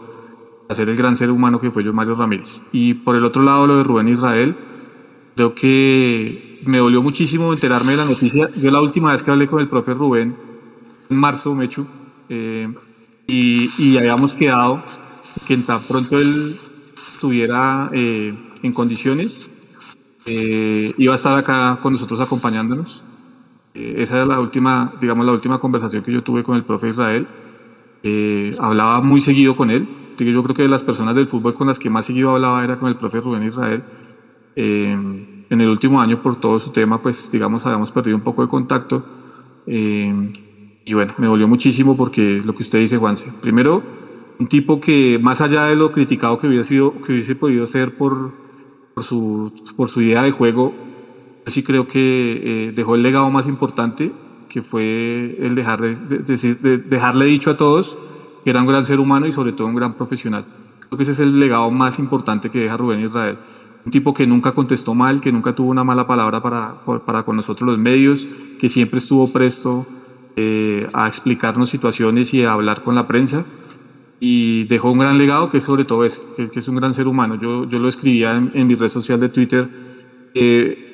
hacer 0.68 0.88
el 0.88 0.96
gran 0.96 1.16
ser 1.16 1.30
humano 1.30 1.60
que 1.60 1.70
fue 1.70 1.84
John 1.84 1.96
Mario 1.96 2.14
Ramírez. 2.14 2.62
Y 2.72 2.94
por 2.94 3.16
el 3.16 3.24
otro 3.24 3.42
lado, 3.42 3.66
lo 3.66 3.76
de 3.78 3.84
Rubén 3.84 4.08
Israel, 4.08 4.56
Creo 5.40 5.54
que 5.54 6.60
me 6.66 6.76
dolió 6.76 7.02
muchísimo 7.02 7.50
enterarme 7.50 7.92
de 7.92 7.96
la 7.96 8.04
noticia. 8.04 8.50
Yo 8.56 8.70
la 8.70 8.82
última 8.82 9.12
vez 9.12 9.22
que 9.22 9.30
hablé 9.30 9.46
con 9.46 9.60
el 9.60 9.68
profe 9.68 9.94
Rubén, 9.94 10.36
en 11.08 11.16
marzo, 11.16 11.54
Mechu, 11.54 11.86
eh, 12.28 12.68
y, 13.26 13.70
y, 13.78 13.96
habíamos 13.96 14.34
quedado 14.34 14.84
que 15.46 15.56
tan 15.56 15.80
pronto 15.84 16.16
él 16.16 16.58
estuviera 17.14 17.88
eh, 17.94 18.34
en 18.62 18.72
condiciones, 18.74 19.50
eh, 20.26 20.92
iba 20.98 21.14
a 21.14 21.16
estar 21.16 21.38
acá 21.38 21.78
con 21.80 21.94
nosotros 21.94 22.20
acompañándonos. 22.20 23.02
Esa 23.74 24.16
era 24.16 24.26
la 24.26 24.40
última, 24.40 24.94
digamos, 25.00 25.24
la 25.26 25.32
última 25.32 25.58
conversación 25.58 26.02
que 26.02 26.12
yo 26.12 26.22
tuve 26.22 26.42
con 26.42 26.56
el 26.56 26.64
profe 26.64 26.88
Israel. 26.88 27.26
hablaba 28.58 29.00
muy 29.02 29.20
seguido 29.20 29.56
con 29.56 29.70
él. 29.70 29.86
Yo 30.24 30.42
creo 30.42 30.54
que 30.54 30.62
de 30.62 30.68
las 30.68 30.82
personas 30.82 31.16
del 31.16 31.28
fútbol 31.28 31.54
con 31.54 31.66
las 31.66 31.78
que 31.78 31.88
más 31.88 32.04
seguido 32.04 32.30
hablaba 32.30 32.62
era 32.62 32.78
con 32.78 32.88
el 32.88 32.96
profe 32.96 33.20
Rubén 33.20 33.44
Israel. 33.44 33.82
Eh, 34.54 34.92
en 35.48 35.60
el 35.60 35.68
último 35.68 36.00
año, 36.00 36.20
por 36.22 36.36
todo 36.36 36.58
su 36.58 36.70
tema, 36.70 37.02
pues 37.02 37.30
digamos, 37.32 37.64
habíamos 37.66 37.90
perdido 37.90 38.16
un 38.16 38.22
poco 38.22 38.42
de 38.42 38.48
contacto. 38.48 39.04
Eh, 39.66 40.32
y 40.84 40.94
bueno, 40.94 41.14
me 41.18 41.26
dolió 41.26 41.48
muchísimo 41.48 41.96
porque 41.96 42.40
lo 42.44 42.54
que 42.54 42.62
usted 42.62 42.80
dice, 42.80 42.98
Juanse. 42.98 43.32
Primero, 43.40 43.82
un 44.38 44.46
tipo 44.46 44.80
que 44.80 45.18
más 45.20 45.40
allá 45.40 45.64
de 45.64 45.76
lo 45.76 45.90
criticado 45.92 46.38
que 46.38 46.46
hubiera 46.46 46.64
sido, 46.64 47.00
que 47.02 47.12
hubiese 47.12 47.34
podido 47.34 47.66
ser 47.66 47.96
por, 47.96 48.32
por, 48.94 49.04
su, 49.04 49.52
por 49.76 49.88
su 49.88 50.02
idea 50.02 50.22
de 50.22 50.32
juego, 50.32 50.74
sí 51.50 51.62
creo 51.62 51.86
que 51.86 51.98
eh, 52.68 52.72
dejó 52.72 52.94
el 52.94 53.02
legado 53.02 53.30
más 53.30 53.46
importante, 53.46 54.12
que 54.48 54.62
fue 54.62 55.36
el 55.40 55.54
dejarle, 55.54 55.94
de, 55.96 56.78
dejarle 56.78 57.26
dicho 57.26 57.50
a 57.50 57.56
todos 57.56 57.96
que 58.42 58.50
era 58.50 58.60
un 58.60 58.66
gran 58.66 58.84
ser 58.84 59.00
humano 59.00 59.26
y 59.26 59.32
sobre 59.32 59.52
todo 59.52 59.66
un 59.66 59.74
gran 59.74 59.94
profesional. 59.94 60.44
Creo 60.80 60.96
que 60.96 61.02
ese 61.02 61.12
es 61.12 61.20
el 61.20 61.38
legado 61.38 61.70
más 61.70 61.98
importante 61.98 62.50
que 62.50 62.60
deja 62.60 62.76
Rubén 62.76 63.04
Israel 63.04 63.36
un 63.84 63.90
tipo 63.90 64.12
que 64.12 64.26
nunca 64.26 64.52
contestó 64.52 64.94
mal, 64.94 65.20
que 65.20 65.32
nunca 65.32 65.54
tuvo 65.54 65.70
una 65.70 65.84
mala 65.84 66.06
palabra 66.06 66.42
para, 66.42 66.84
para 67.04 67.22
con 67.22 67.36
nosotros 67.36 67.66
los 67.66 67.78
medios, 67.78 68.26
que 68.58 68.68
siempre 68.68 68.98
estuvo 68.98 69.32
presto 69.32 69.86
eh, 70.36 70.86
a 70.92 71.08
explicarnos 71.08 71.70
situaciones 71.70 72.34
y 72.34 72.44
a 72.44 72.52
hablar 72.52 72.82
con 72.82 72.94
la 72.94 73.06
prensa. 73.06 73.44
Y 74.22 74.64
dejó 74.64 74.92
un 74.92 74.98
gran 74.98 75.16
legado 75.16 75.48
que 75.48 75.60
sobre 75.60 75.86
todo 75.86 76.04
es, 76.04 76.20
que, 76.36 76.50
es 76.54 76.68
un 76.68 76.76
gran 76.76 76.92
ser 76.92 77.08
humano. 77.08 77.36
Yo, 77.36 77.66
yo 77.66 77.78
lo 77.78 77.88
escribía 77.88 78.36
en, 78.36 78.66
mi 78.66 78.74
red 78.74 78.88
social 78.88 79.18
de 79.18 79.30
Twitter. 79.30 79.68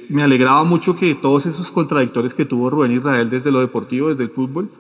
Me 0.09 0.23
alegraba 0.23 0.65
mucho 0.65 0.97
que 0.97 1.15
todos 1.15 1.47
esos 1.47 1.71
contradictores 1.71 2.35
que 2.35 2.45
tuvo 2.45 2.71
Rubén 2.71 2.93
Israel 2.93 3.31
desde 3.31 3.51
lo 3.51 3.61
deportivo, 3.61 4.09
desde 4.09 4.25
el 4.25 4.31
fútbol, 4.31 4.71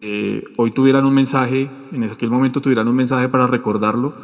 eh, 0.00 0.44
hoy 0.56 0.70
tuvieran 0.70 1.04
un 1.04 1.14
mensaje, 1.14 1.70
en 1.92 2.04
aquel 2.04 2.30
momento 2.30 2.60
tuvieran 2.60 2.86
un 2.88 2.96
mensaje 2.96 3.28
para 3.28 3.46
recordarlo 3.46 4.14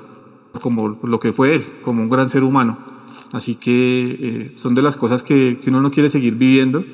como 0.61 1.01
lo 1.03 1.19
que 1.19 1.33
fue 1.33 1.57
él, 1.57 1.65
como 1.83 2.03
un 2.03 2.09
gran 2.09 2.31
ser 2.31 2.45
humano 2.45 2.95
Así 3.35 3.57
que 3.57 3.73
eh, 4.21 4.53
son 4.55 4.77
de 4.77 4.83
las 4.83 4.97
cosas 4.97 5.25
que, 5.25 5.59
que 5.61 5.69
uno 5.69 5.81
no 5.81 5.91
quiere 5.91 6.09
seguir 6.09 6.37
viviendo. 6.37 6.85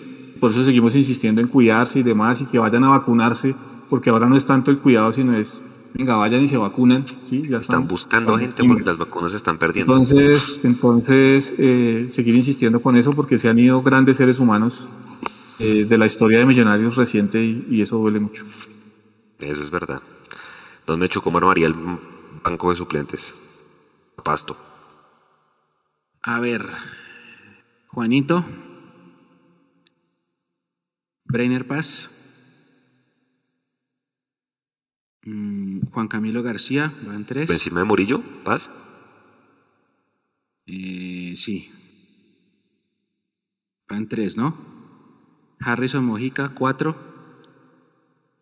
Por 0.40 0.52
eso 0.52 0.64
seguimos 0.64 0.96
insistiendo 0.96 1.42
en 1.42 1.48
cuidarse 1.48 1.98
y 1.98 2.02
demás 2.02 2.40
y 2.40 2.46
que 2.46 2.58
vayan 2.58 2.84
a 2.84 2.88
vacunarse, 2.88 3.54
porque 3.90 4.08
ahora 4.08 4.26
no 4.26 4.36
es 4.36 4.46
tanto 4.46 4.70
el 4.70 4.78
cuidado, 4.78 5.12
sino 5.12 5.36
es 5.36 5.62
venga, 5.94 6.16
vayan 6.16 6.42
y 6.42 6.48
se 6.48 6.56
vacunan. 6.56 7.04
¿sí? 7.28 7.42
Ya 7.42 7.58
están, 7.58 7.86
buscando 7.86 8.36
gente 8.38 8.64
porque 8.64 8.84
las 8.84 8.98
vacunas 8.98 9.32
se 9.32 9.38
están 9.38 9.58
perdiendo. 9.58 9.92
Entonces, 9.92 10.60
entonces 10.62 11.54
eh, 11.58 12.06
seguir 12.10 12.34
insistiendo 12.34 12.80
con 12.80 12.96
eso 12.96 13.12
porque 13.12 13.38
se 13.38 13.48
han 13.48 13.58
ido 13.58 13.82
grandes 13.82 14.16
seres 14.16 14.38
humanos 14.38 14.88
eh, 15.58 15.84
de 15.84 15.98
la 15.98 16.06
historia 16.06 16.38
de 16.38 16.46
Millonarios 16.46 16.96
reciente 16.96 17.42
y, 17.42 17.82
eso 17.82 17.98
duele 17.98 18.20
mucho. 18.20 18.44
Eso 19.38 19.62
es 19.62 19.70
verdad. 19.70 20.00
¿Dónde 20.86 21.08
Chocó 21.08 21.36
armaría 21.36 21.66
el 21.66 21.74
banco 22.42 22.70
de 22.70 22.76
suplentes? 22.76 23.34
Pasto. 24.22 24.56
A 26.22 26.40
ver, 26.40 26.66
Juanito, 27.88 28.44
Brainer 31.24 31.66
Paz. 31.66 32.10
Mm, 35.24 35.80
Juan 35.92 36.08
Camilo 36.08 36.42
García, 36.42 36.92
van 37.06 37.26
tres. 37.26 37.50
¿Encima 37.50 37.80
de 37.80 37.86
Murillo? 37.86 38.22
¿Paz? 38.44 38.70
Eh, 40.66 41.34
sí. 41.36 41.70
Van 43.88 44.08
tres, 44.08 44.36
¿no? 44.36 44.56
Harrison 45.60 46.04
Mojica, 46.04 46.50
cuatro. 46.50 46.96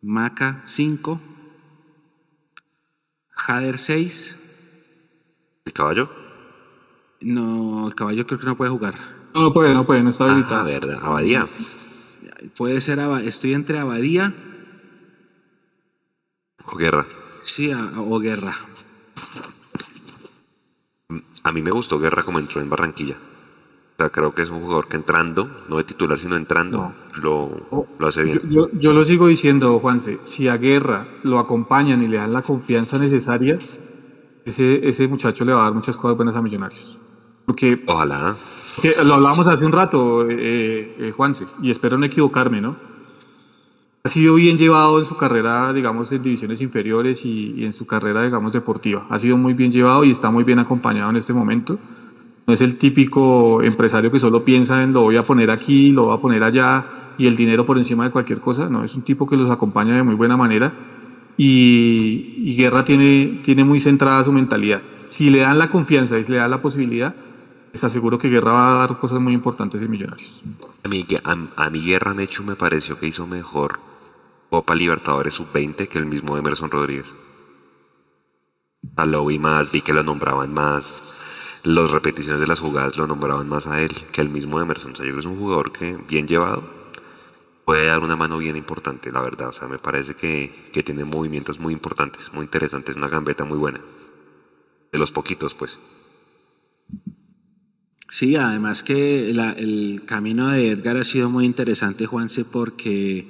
Maca, 0.02 0.62
cinco. 0.66 1.20
Jader, 3.30 3.78
seis. 3.78 4.36
¿El 5.64 5.72
caballo? 5.72 6.08
No, 7.20 7.88
el 7.88 7.94
caballo 7.96 8.26
creo 8.26 8.38
que 8.38 8.46
no 8.46 8.56
puede 8.56 8.70
jugar. 8.70 8.94
No, 9.34 9.42
no 9.42 9.52
puede, 9.52 9.74
no 9.74 9.84
puede, 9.84 10.02
no 10.02 10.10
está 10.10 10.24
ah, 10.24 10.30
habilitado. 10.30 10.60
a 10.60 10.64
ver, 10.64 10.90
Abadía. 11.02 11.48
Puede 12.56 12.80
ser, 12.80 13.00
estoy 13.24 13.54
entre 13.54 13.78
Abadía 13.80 14.47
o 16.70 16.76
Guerra. 16.76 17.06
Sí, 17.42 17.70
o 17.72 18.18
Guerra. 18.18 18.54
A 21.42 21.52
mí 21.52 21.62
me 21.62 21.70
gustó 21.70 21.98
Guerra 21.98 22.22
como 22.22 22.38
entró 22.38 22.60
en 22.60 22.68
Barranquilla. 22.68 23.16
O 23.16 23.96
sea, 23.96 24.10
creo 24.10 24.32
que 24.32 24.42
es 24.42 24.50
un 24.50 24.60
jugador 24.60 24.86
que 24.86 24.96
entrando, 24.96 25.48
no 25.68 25.78
de 25.78 25.84
titular, 25.84 26.18
sino 26.18 26.36
entrando, 26.36 26.92
lo, 27.20 27.86
lo, 27.98 28.06
hace 28.06 28.22
bien. 28.22 28.40
Yo, 28.48 28.68
yo, 28.72 28.92
lo 28.92 29.04
sigo 29.04 29.26
diciendo, 29.26 29.80
Juanse, 29.80 30.20
si 30.22 30.46
a 30.46 30.56
Guerra 30.56 31.08
lo 31.24 31.40
acompañan 31.40 32.00
y 32.02 32.06
le 32.06 32.18
dan 32.18 32.32
la 32.32 32.42
confianza 32.42 32.96
necesaria, 32.98 33.58
ese, 34.44 34.88
ese 34.88 35.08
muchacho 35.08 35.44
le 35.44 35.52
va 35.52 35.62
a 35.62 35.64
dar 35.64 35.74
muchas 35.74 35.96
cosas 35.96 36.16
buenas 36.16 36.36
a 36.36 36.42
Millonarios. 36.42 36.96
Porque, 37.44 37.82
Ojalá. 37.86 38.36
lo 39.04 39.14
hablábamos 39.14 39.46
hace 39.48 39.64
un 39.64 39.72
rato, 39.72 40.28
eh, 40.30 40.94
eh, 40.98 41.12
Juanse, 41.16 41.46
y 41.60 41.70
espero 41.70 41.98
no 41.98 42.06
equivocarme, 42.06 42.60
¿no? 42.60 42.76
Ha 44.04 44.08
sido 44.08 44.34
bien 44.36 44.56
llevado 44.56 45.00
en 45.00 45.06
su 45.06 45.16
carrera, 45.16 45.72
digamos, 45.72 46.10
en 46.12 46.22
divisiones 46.22 46.60
inferiores 46.60 47.24
y, 47.24 47.64
en 47.64 47.72
su 47.72 47.86
carrera, 47.86 48.22
digamos, 48.22 48.52
deportiva. 48.52 49.06
Ha 49.10 49.18
sido 49.18 49.36
muy 49.36 49.54
bien 49.54 49.72
llevado 49.72 50.04
y 50.04 50.10
está 50.10 50.30
muy 50.30 50.44
bien 50.44 50.58
acompañado 50.58 51.10
en 51.10 51.16
este 51.16 51.32
momento. 51.32 51.78
No 52.46 52.54
es 52.54 52.60
el 52.60 52.78
típico 52.78 53.62
empresario 53.62 54.10
que 54.10 54.18
solo 54.18 54.44
piensa 54.44 54.82
en 54.82 54.92
lo 54.92 55.02
voy 55.02 55.16
a 55.16 55.22
poner 55.22 55.50
aquí, 55.50 55.90
lo 55.90 56.04
voy 56.04 56.16
a 56.16 56.20
poner 56.20 56.42
allá 56.42 56.84
y 57.18 57.26
el 57.26 57.36
dinero 57.36 57.66
por 57.66 57.76
encima 57.76 58.04
de 58.04 58.10
cualquier 58.10 58.40
cosa. 58.40 58.68
No, 58.68 58.84
es 58.84 58.94
un 58.94 59.02
tipo 59.02 59.28
que 59.28 59.36
los 59.36 59.50
acompaña 59.50 59.94
de 59.96 60.02
muy 60.02 60.14
buena 60.14 60.36
manera 60.36 60.72
y, 61.36 62.54
Guerra 62.56 62.84
tiene, 62.84 63.40
tiene 63.42 63.64
muy 63.64 63.78
centrada 63.80 64.24
su 64.24 64.32
mentalidad. 64.32 64.80
Si 65.08 65.28
le 65.28 65.40
dan 65.40 65.58
la 65.58 65.68
confianza 65.70 66.18
y 66.18 66.24
si 66.24 66.32
le 66.32 66.38
dan 66.38 66.50
la 66.50 66.62
posibilidad, 66.62 67.14
les 67.72 67.84
aseguro 67.84 68.18
que 68.18 68.28
Guerra 68.28 68.52
va 68.52 68.68
a 68.68 68.78
dar 68.78 68.98
cosas 68.98 69.20
muy 69.20 69.34
importantes 69.34 69.82
en 69.82 69.90
Millonarios. 69.90 70.40
A 70.84 70.88
mí, 70.88 71.04
a, 71.24 71.64
a 71.64 71.68
Guerra, 71.68 72.14
de 72.14 72.24
hecho, 72.24 72.44
me 72.44 72.54
pareció 72.54 72.98
que 72.98 73.08
hizo 73.08 73.26
mejor 73.26 73.87
Copa 74.50 74.74
Libertadores 74.74 75.34
Sub-20 75.34 75.88
que 75.88 75.98
el 75.98 76.06
mismo 76.06 76.36
Emerson 76.36 76.70
Rodríguez. 76.70 77.14
Lo 79.06 79.26
vi 79.26 79.38
más, 79.38 79.70
vi 79.70 79.82
que 79.82 79.92
lo 79.92 80.02
nombraban 80.02 80.52
más, 80.52 81.02
las 81.64 81.90
repeticiones 81.90 82.40
de 82.40 82.46
las 82.46 82.60
jugadas 82.60 82.96
lo 82.96 83.06
nombraban 83.06 83.48
más 83.48 83.66
a 83.66 83.82
él 83.82 83.90
que 84.12 84.20
el 84.20 84.28
mismo 84.28 84.60
Emerson. 84.60 84.92
O 84.92 84.96
sea, 84.96 85.04
yo 85.04 85.12
creo 85.12 85.22
que 85.22 85.28
es 85.28 85.34
un 85.34 85.38
jugador 85.38 85.72
que, 85.72 85.96
bien 86.08 86.26
llevado, 86.26 86.62
puede 87.64 87.86
dar 87.86 88.00
una 88.00 88.16
mano 88.16 88.38
bien 88.38 88.56
importante, 88.56 89.12
la 89.12 89.20
verdad. 89.20 89.48
O 89.48 89.52
sea, 89.52 89.68
me 89.68 89.78
parece 89.78 90.14
que, 90.14 90.70
que 90.72 90.82
tiene 90.82 91.04
movimientos 91.04 91.58
muy 91.58 91.72
importantes, 91.72 92.32
muy 92.32 92.44
interesantes, 92.44 92.96
una 92.96 93.08
gambeta 93.08 93.44
muy 93.44 93.58
buena. 93.58 93.80
De 94.90 94.98
los 94.98 95.12
poquitos, 95.12 95.54
pues. 95.54 95.78
Sí, 98.08 98.36
además 98.36 98.82
que 98.82 99.30
el 99.30 100.02
camino 100.06 100.50
de 100.50 100.70
Edgar 100.70 100.96
ha 100.96 101.04
sido 101.04 101.28
muy 101.28 101.44
interesante, 101.44 102.06
Juanse, 102.06 102.44
porque 102.46 103.28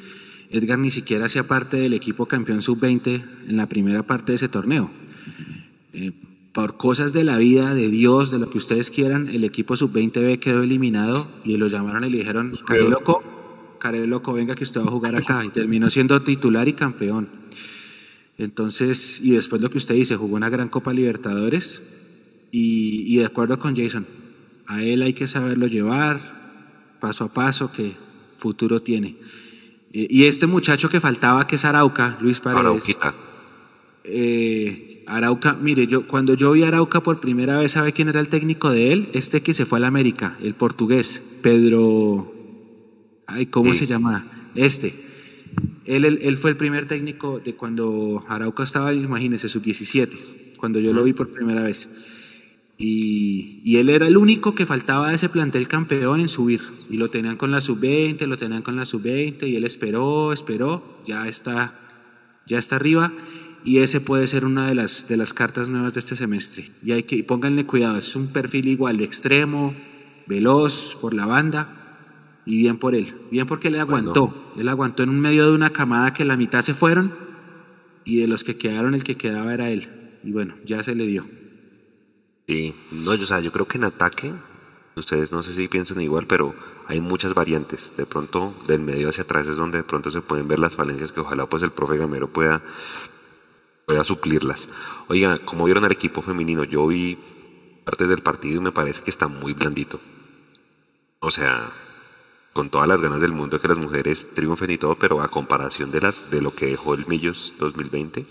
Edgar 0.50 0.78
ni 0.78 0.90
siquiera 0.90 1.26
hacía 1.26 1.44
parte 1.44 1.76
del 1.76 1.94
equipo 1.94 2.26
campeón 2.26 2.62
sub-20 2.62 3.22
en 3.48 3.56
la 3.56 3.68
primera 3.68 4.02
parte 4.02 4.32
de 4.32 4.36
ese 4.36 4.48
torneo. 4.48 4.90
Eh, 5.92 6.12
por 6.52 6.76
cosas 6.76 7.12
de 7.12 7.24
la 7.24 7.36
vida, 7.36 7.74
de 7.74 7.88
Dios, 7.88 8.30
de 8.30 8.38
lo 8.38 8.50
que 8.50 8.58
ustedes 8.58 8.90
quieran, 8.90 9.28
el 9.28 9.44
equipo 9.44 9.76
sub-20B 9.76 10.38
quedó 10.38 10.62
eliminado 10.62 11.30
y 11.44 11.56
lo 11.56 11.68
llamaron 11.68 12.04
y 12.04 12.10
le 12.10 12.18
dijeron, 12.18 12.52
Care 12.66 12.88
Loco, 12.88 13.22
Care 13.78 14.06
Loco, 14.06 14.32
venga 14.32 14.54
que 14.54 14.64
usted 14.64 14.80
va 14.80 14.86
a 14.86 14.90
jugar 14.90 15.14
acá. 15.14 15.44
Y 15.44 15.50
terminó 15.50 15.90
siendo 15.90 16.20
titular 16.22 16.66
y 16.66 16.72
campeón. 16.72 17.28
Entonces, 18.38 19.20
y 19.22 19.32
después 19.32 19.60
lo 19.60 19.70
que 19.70 19.78
usted 19.78 19.94
dice, 19.94 20.16
jugó 20.16 20.36
una 20.36 20.48
gran 20.48 20.68
Copa 20.68 20.92
Libertadores 20.92 21.82
y, 22.50 23.04
y 23.06 23.18
de 23.18 23.26
acuerdo 23.26 23.58
con 23.58 23.76
Jason, 23.76 24.06
a 24.66 24.82
él 24.82 25.02
hay 25.02 25.12
que 25.12 25.26
saberlo 25.26 25.66
llevar 25.66 26.38
paso 27.00 27.24
a 27.24 27.32
paso, 27.32 27.70
que 27.70 27.92
futuro 28.38 28.80
tiene. 28.80 29.16
Eh, 29.92 30.06
y 30.10 30.24
este 30.24 30.46
muchacho 30.46 30.88
que 30.88 31.00
faltaba, 31.00 31.46
que 31.46 31.56
es 31.56 31.64
Arauca, 31.64 32.16
Luis 32.20 32.40
Paredes. 32.40 32.84
Eh, 34.04 35.04
Arauca, 35.06 35.54
mire, 35.54 35.86
yo 35.86 36.06
cuando 36.06 36.34
yo 36.34 36.52
vi 36.52 36.62
a 36.62 36.68
Arauca 36.68 37.02
por 37.02 37.20
primera 37.20 37.58
vez, 37.58 37.72
¿sabe 37.72 37.92
quién 37.92 38.08
era 38.08 38.20
el 38.20 38.28
técnico 38.28 38.70
de 38.70 38.92
él? 38.92 39.08
Este 39.12 39.42
que 39.42 39.54
se 39.54 39.66
fue 39.66 39.78
a 39.78 39.80
la 39.80 39.88
América, 39.88 40.36
el 40.40 40.54
portugués, 40.54 41.22
Pedro. 41.42 42.34
Ay, 43.26 43.46
¿cómo 43.46 43.74
se 43.74 43.86
llama? 43.86 44.24
Este. 44.54 44.94
Él, 45.84 46.04
él, 46.04 46.36
fue 46.36 46.50
el 46.50 46.56
primer 46.56 46.86
técnico 46.86 47.40
de 47.42 47.54
cuando 47.54 48.22
Arauca 48.28 48.62
estaba, 48.62 48.92
imagínese, 48.92 49.48
sub-17, 49.48 50.56
cuando 50.58 50.80
yo 50.80 50.92
lo 50.92 51.02
vi 51.02 51.14
por 51.14 51.30
primera 51.30 51.62
vez. 51.62 51.88
Y, 52.80 53.76
él 53.76 53.90
era 53.90 54.06
el 54.06 54.16
único 54.16 54.54
que 54.54 54.66
faltaba 54.66 55.08
de 55.08 55.16
ese 55.16 55.28
plantel 55.28 55.66
campeón 55.66 56.20
en 56.20 56.28
subir. 56.28 56.60
Y 56.88 56.96
lo 56.96 57.10
tenían 57.10 57.36
con 57.36 57.50
la 57.50 57.60
sub-20, 57.60 58.24
lo 58.26 58.36
tenían 58.36 58.62
con 58.62 58.76
la 58.76 58.86
sub-20 58.86 59.48
y 59.48 59.56
él 59.56 59.64
esperó, 59.64 60.32
esperó, 60.32 61.00
ya 61.04 61.26
está, 61.26 61.74
ya 62.46 62.58
está 62.58 62.76
arriba. 62.76 63.12
Y 63.64 63.78
ese 63.78 64.00
puede 64.00 64.28
ser 64.28 64.44
una 64.44 64.68
de 64.68 64.76
las, 64.76 65.08
de 65.08 65.16
las 65.16 65.34
cartas 65.34 65.68
nuevas 65.68 65.94
de 65.94 66.00
este 66.00 66.14
semestre. 66.14 66.70
Y 66.84 66.92
hay 66.92 67.02
que, 67.02 67.22
pónganle 67.24 67.66
cuidado, 67.66 67.98
es 67.98 68.14
un 68.14 68.28
perfil 68.28 68.68
igual, 68.68 69.00
extremo, 69.00 69.74
veloz 70.28 70.96
por 71.00 71.14
la 71.14 71.26
banda 71.26 71.74
y 72.46 72.56
bien 72.56 72.78
por 72.78 72.94
él. 72.94 73.14
Bien 73.32 73.46
porque 73.46 73.70
le 73.70 73.80
aguantó. 73.80 74.52
Él 74.56 74.68
aguantó 74.68 75.02
en 75.02 75.10
un 75.10 75.20
medio 75.20 75.48
de 75.48 75.54
una 75.54 75.70
camada 75.70 76.12
que 76.12 76.24
la 76.24 76.36
mitad 76.36 76.62
se 76.62 76.74
fueron 76.74 77.12
y 78.04 78.20
de 78.20 78.28
los 78.28 78.44
que 78.44 78.56
quedaron 78.56 78.94
el 78.94 79.02
que 79.02 79.16
quedaba 79.16 79.52
era 79.52 79.68
él. 79.68 79.88
Y 80.22 80.30
bueno, 80.30 80.54
ya 80.64 80.82
se 80.82 80.94
le 80.94 81.06
dio. 81.06 81.26
Sí, 82.48 82.74
no, 82.90 83.12
o 83.12 83.16
sea, 83.18 83.38
yo 83.40 83.52
creo 83.52 83.68
que 83.68 83.78
en 83.78 83.84
ataque, 83.84 84.32
ustedes 84.96 85.30
no 85.30 85.42
sé 85.42 85.54
si 85.54 85.68
piensan 85.68 86.00
igual, 86.00 86.26
pero 86.26 86.54
hay 86.86 87.00
muchas 87.00 87.34
variantes. 87.34 87.94
De 87.96 88.06
pronto, 88.06 88.54
del 88.66 88.80
medio 88.80 89.10
hacia 89.10 89.22
atrás 89.24 89.46
es 89.48 89.56
donde 89.56 89.78
de 89.78 89.84
pronto 89.84 90.10
se 90.10 90.22
pueden 90.22 90.48
ver 90.48 90.58
las 90.58 90.74
falencias 90.74 91.12
que 91.12 91.20
ojalá 91.20 91.46
pues 91.46 91.62
el 91.62 91.70
profe 91.72 91.98
Gamero 91.98 92.28
pueda, 92.28 92.62
pueda 93.86 94.04
suplirlas. 94.04 94.68
Oiga, 95.08 95.38
como 95.44 95.64
vieron 95.64 95.84
al 95.84 95.92
equipo 95.92 96.22
femenino, 96.22 96.64
yo 96.64 96.86
vi 96.86 97.18
partes 97.84 98.08
del 98.08 98.22
partido 98.22 98.60
y 98.60 98.64
me 98.64 98.72
parece 98.72 99.02
que 99.02 99.10
está 99.10 99.28
muy 99.28 99.52
blandito. 99.52 100.00
O 101.20 101.30
sea, 101.30 101.70
con 102.52 102.70
todas 102.70 102.88
las 102.88 103.00
ganas 103.00 103.20
del 103.20 103.32
mundo 103.32 103.60
que 103.60 103.68
las 103.68 103.78
mujeres 103.78 104.30
triunfen 104.34 104.70
y 104.72 104.78
todo, 104.78 104.96
pero 104.96 105.22
a 105.22 105.28
comparación 105.28 105.90
de 105.90 106.00
las 106.00 106.30
de 106.30 106.42
lo 106.42 106.54
que 106.54 106.66
dejó 106.66 106.94
el 106.94 107.06
Millos 107.06 107.54
2020, 107.58 108.26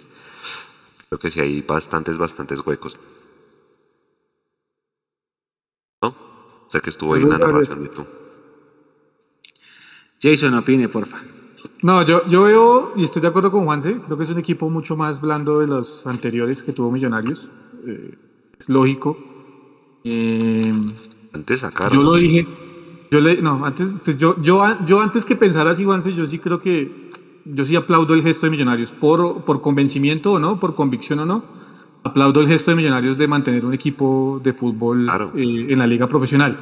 creo 1.10 1.20
que 1.20 1.32
sí 1.32 1.40
hay 1.40 1.62
bastantes, 1.62 2.18
bastantes 2.18 2.60
huecos. 2.66 3.00
Sé 6.68 6.82
que 6.82 6.90
estuvo 6.90 7.14
ahí 7.14 7.22
en 7.22 7.30
la 7.30 7.38
narración 7.38 7.84
de 7.84 7.90
tú. 7.90 8.06
Jason, 10.22 10.54
opine, 10.56 10.90
porfa. 10.90 11.18
No, 11.84 12.04
yo, 12.04 12.26
yo 12.28 12.44
veo, 12.44 12.94
y 12.96 13.04
estoy 13.04 13.22
de 13.22 13.28
acuerdo 13.28 13.52
con 13.52 13.66
Juanse, 13.66 14.00
creo 14.06 14.18
que 14.18 14.24
es 14.24 14.30
un 14.30 14.40
equipo 14.40 14.70
mucho 14.70 14.96
más 14.96 15.22
blando 15.22 15.60
de 15.60 15.68
los 15.68 16.06
anteriores 16.08 16.64
que 16.64 16.74
tuvo 16.74 16.92
Millonarios. 16.92 17.50
Eh, 17.86 18.18
es 18.60 18.70
lógico. 18.70 19.18
Eh, 20.04 20.74
antes 21.34 21.60
sacaron. 21.60 21.98
Yo 21.98 22.04
lo 22.04 22.18
dije. 22.18 22.48
Yo 23.10 23.22
le, 23.22 23.42
no, 23.42 23.66
antes, 23.66 23.90
pues 24.04 24.18
yo, 24.18 24.36
yo, 24.42 24.62
yo 24.86 25.00
antes 25.00 25.24
que 25.24 25.36
pensar 25.36 25.68
así, 25.68 25.86
Juanse, 25.86 26.14
yo 26.14 26.26
sí 26.28 26.40
creo 26.40 26.60
que, 26.60 27.10
yo 27.46 27.64
sí 27.64 27.76
aplaudo 27.76 28.14
el 28.14 28.22
gesto 28.22 28.48
de 28.48 28.50
Millonarios, 28.50 28.92
por, 28.92 29.46
por 29.46 29.62
convencimiento 29.62 30.34
o 30.34 30.40
no, 30.40 30.60
por 30.60 30.76
convicción 30.76 31.20
o 31.20 31.26
no, 31.26 31.44
aplaudo 32.08 32.42
el 32.42 32.48
gesto 32.48 32.72
de 32.72 32.78
Millonarios 32.78 33.18
de 33.18 33.28
mantener 33.28 33.66
un 33.66 33.74
equipo 33.74 34.42
de 34.44 34.54
fútbol 34.54 35.08
eh, 35.36 35.68
en 35.70 35.80
la 35.80 35.88
liga 35.88 36.08
profesional. 36.08 36.58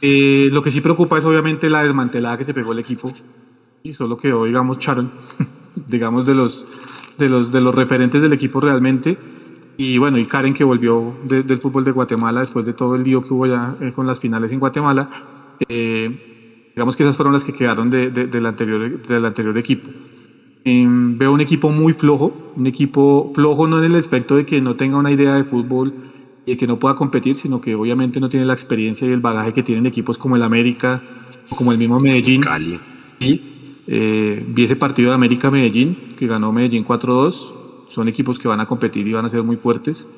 Eh, 0.00 0.48
lo 0.52 0.62
que 0.62 0.70
sí 0.70 0.80
preocupa 0.80 1.18
es 1.18 1.24
obviamente 1.24 1.70
la 1.70 1.82
desmantelada 1.82 2.36
que 2.36 2.44
se 2.44 2.52
pegó 2.54 2.72
el 2.72 2.78
equipo 2.78 3.12
y 3.82 3.92
solo 3.94 4.16
quedó, 4.16 4.44
digamos, 4.44 4.78
Charon, 4.78 5.10
digamos, 5.88 6.26
de 6.26 6.34
los, 6.34 6.66
de, 7.18 7.28
los, 7.28 7.52
de 7.52 7.60
los 7.60 7.74
referentes 7.74 8.20
del 8.20 8.32
equipo 8.32 8.60
realmente. 8.60 9.16
Y 9.76 9.98
bueno, 9.98 10.18
y 10.18 10.26
Karen 10.26 10.54
que 10.54 10.62
volvió 10.62 11.16
del 11.24 11.58
fútbol 11.58 11.84
de 11.84 11.90
Guatemala 11.90 12.40
después 12.40 12.64
de 12.64 12.74
todo 12.74 12.94
el 12.94 13.02
lío 13.02 13.22
que 13.22 13.34
hubo 13.34 13.46
ya 13.46 13.76
eh, 13.80 13.92
con 13.92 14.06
las 14.06 14.20
finales 14.20 14.52
en 14.52 14.60
Guatemala. 14.60 15.08
digamos 15.68 16.96
que 16.96 17.02
esas 17.02 17.16
fueron 17.16 17.32
las 17.32 17.44
que 17.44 17.52
quedaron 17.52 17.90
de, 17.90 18.10
del, 18.10 18.46
anterior, 18.46 19.06
del 19.06 19.24
anterior 19.24 19.56
equipo. 19.58 19.88
Veo 20.64 21.32
un 21.32 21.40
equipo 21.42 21.70
muy 21.70 21.92
flojo, 21.92 22.32
un 22.56 22.66
equipo 22.66 23.32
flojo 23.34 23.66
no 23.66 23.78
en 23.78 23.84
el 23.84 23.96
aspecto 23.96 24.36
de 24.36 24.46
que 24.46 24.62
no 24.62 24.76
tenga 24.76 24.96
una 24.96 25.12
idea 25.12 25.34
de 25.34 25.44
fútbol 25.44 25.92
y 26.46 26.52
de 26.52 26.56
que 26.56 26.66
no 26.66 26.78
pueda 26.78 26.94
competir, 26.94 27.34
sino 27.36 27.60
que 27.60 27.74
obviamente 27.74 28.18
no 28.18 28.30
tiene 28.30 28.46
la 28.46 28.54
experiencia 28.54 29.06
y 29.06 29.12
el 29.12 29.20
bagaje 29.20 29.52
que 29.52 29.62
tienen 29.62 29.84
equipos 29.84 30.16
como 30.16 30.36
el 30.36 30.42
América 30.42 31.02
o 31.50 31.56
como 31.56 31.72
el 31.72 31.78
mismo 31.78 32.00
Medellín. 32.00 32.40
Cali. 32.40 32.80
Y 33.20 33.40
eh, 33.86 34.44
vi 34.48 34.64
ese 34.64 34.76
partido 34.76 35.10
de 35.10 35.16
América-Medellín, 35.16 36.14
que 36.18 36.26
ganó 36.26 36.50
Medellín 36.50 36.86
4-2. 36.86 37.52
Son 37.90 38.08
equipos 38.08 38.38
que 38.38 38.48
van 38.48 38.60
a 38.60 38.66
competir 38.66 39.06
y 39.06 39.12
van 39.12 39.26
a 39.26 39.28
ser 39.28 39.42
muy 39.42 39.56
fuertes. 39.56 40.08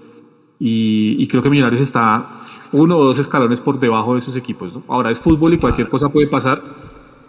Y, 0.58 1.26
creo 1.26 1.42
que 1.42 1.50
Millonarios 1.50 1.82
está 1.82 2.40
uno 2.72 2.96
o 2.96 3.04
dos 3.04 3.18
escalones 3.18 3.60
por 3.60 3.78
debajo 3.78 4.14
de 4.14 4.20
esos 4.20 4.36
equipos. 4.36 4.78
Ahora 4.88 5.10
es 5.10 5.18
fútbol 5.18 5.54
y 5.54 5.58
cualquier 5.58 5.88
cosa 5.88 6.08
puede 6.08 6.28
pasar 6.28 6.62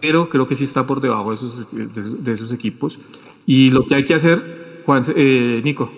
pero 0.01 0.29
creo 0.29 0.47
que 0.47 0.55
sí 0.55 0.63
está 0.63 0.85
por 0.85 1.01
debajo 1.01 1.29
de 1.29 1.35
esos, 1.35 1.67
de, 1.71 2.33
esos 2.33 2.51
equipos. 2.51 2.99
Y 3.45 3.71
lo 3.71 3.85
que 3.85 3.95
hay 3.95 4.05
que 4.05 4.13
hacer, 4.13 4.81
Juan, 4.85 5.03
eh, 5.15 5.61
Nico. 5.63 5.91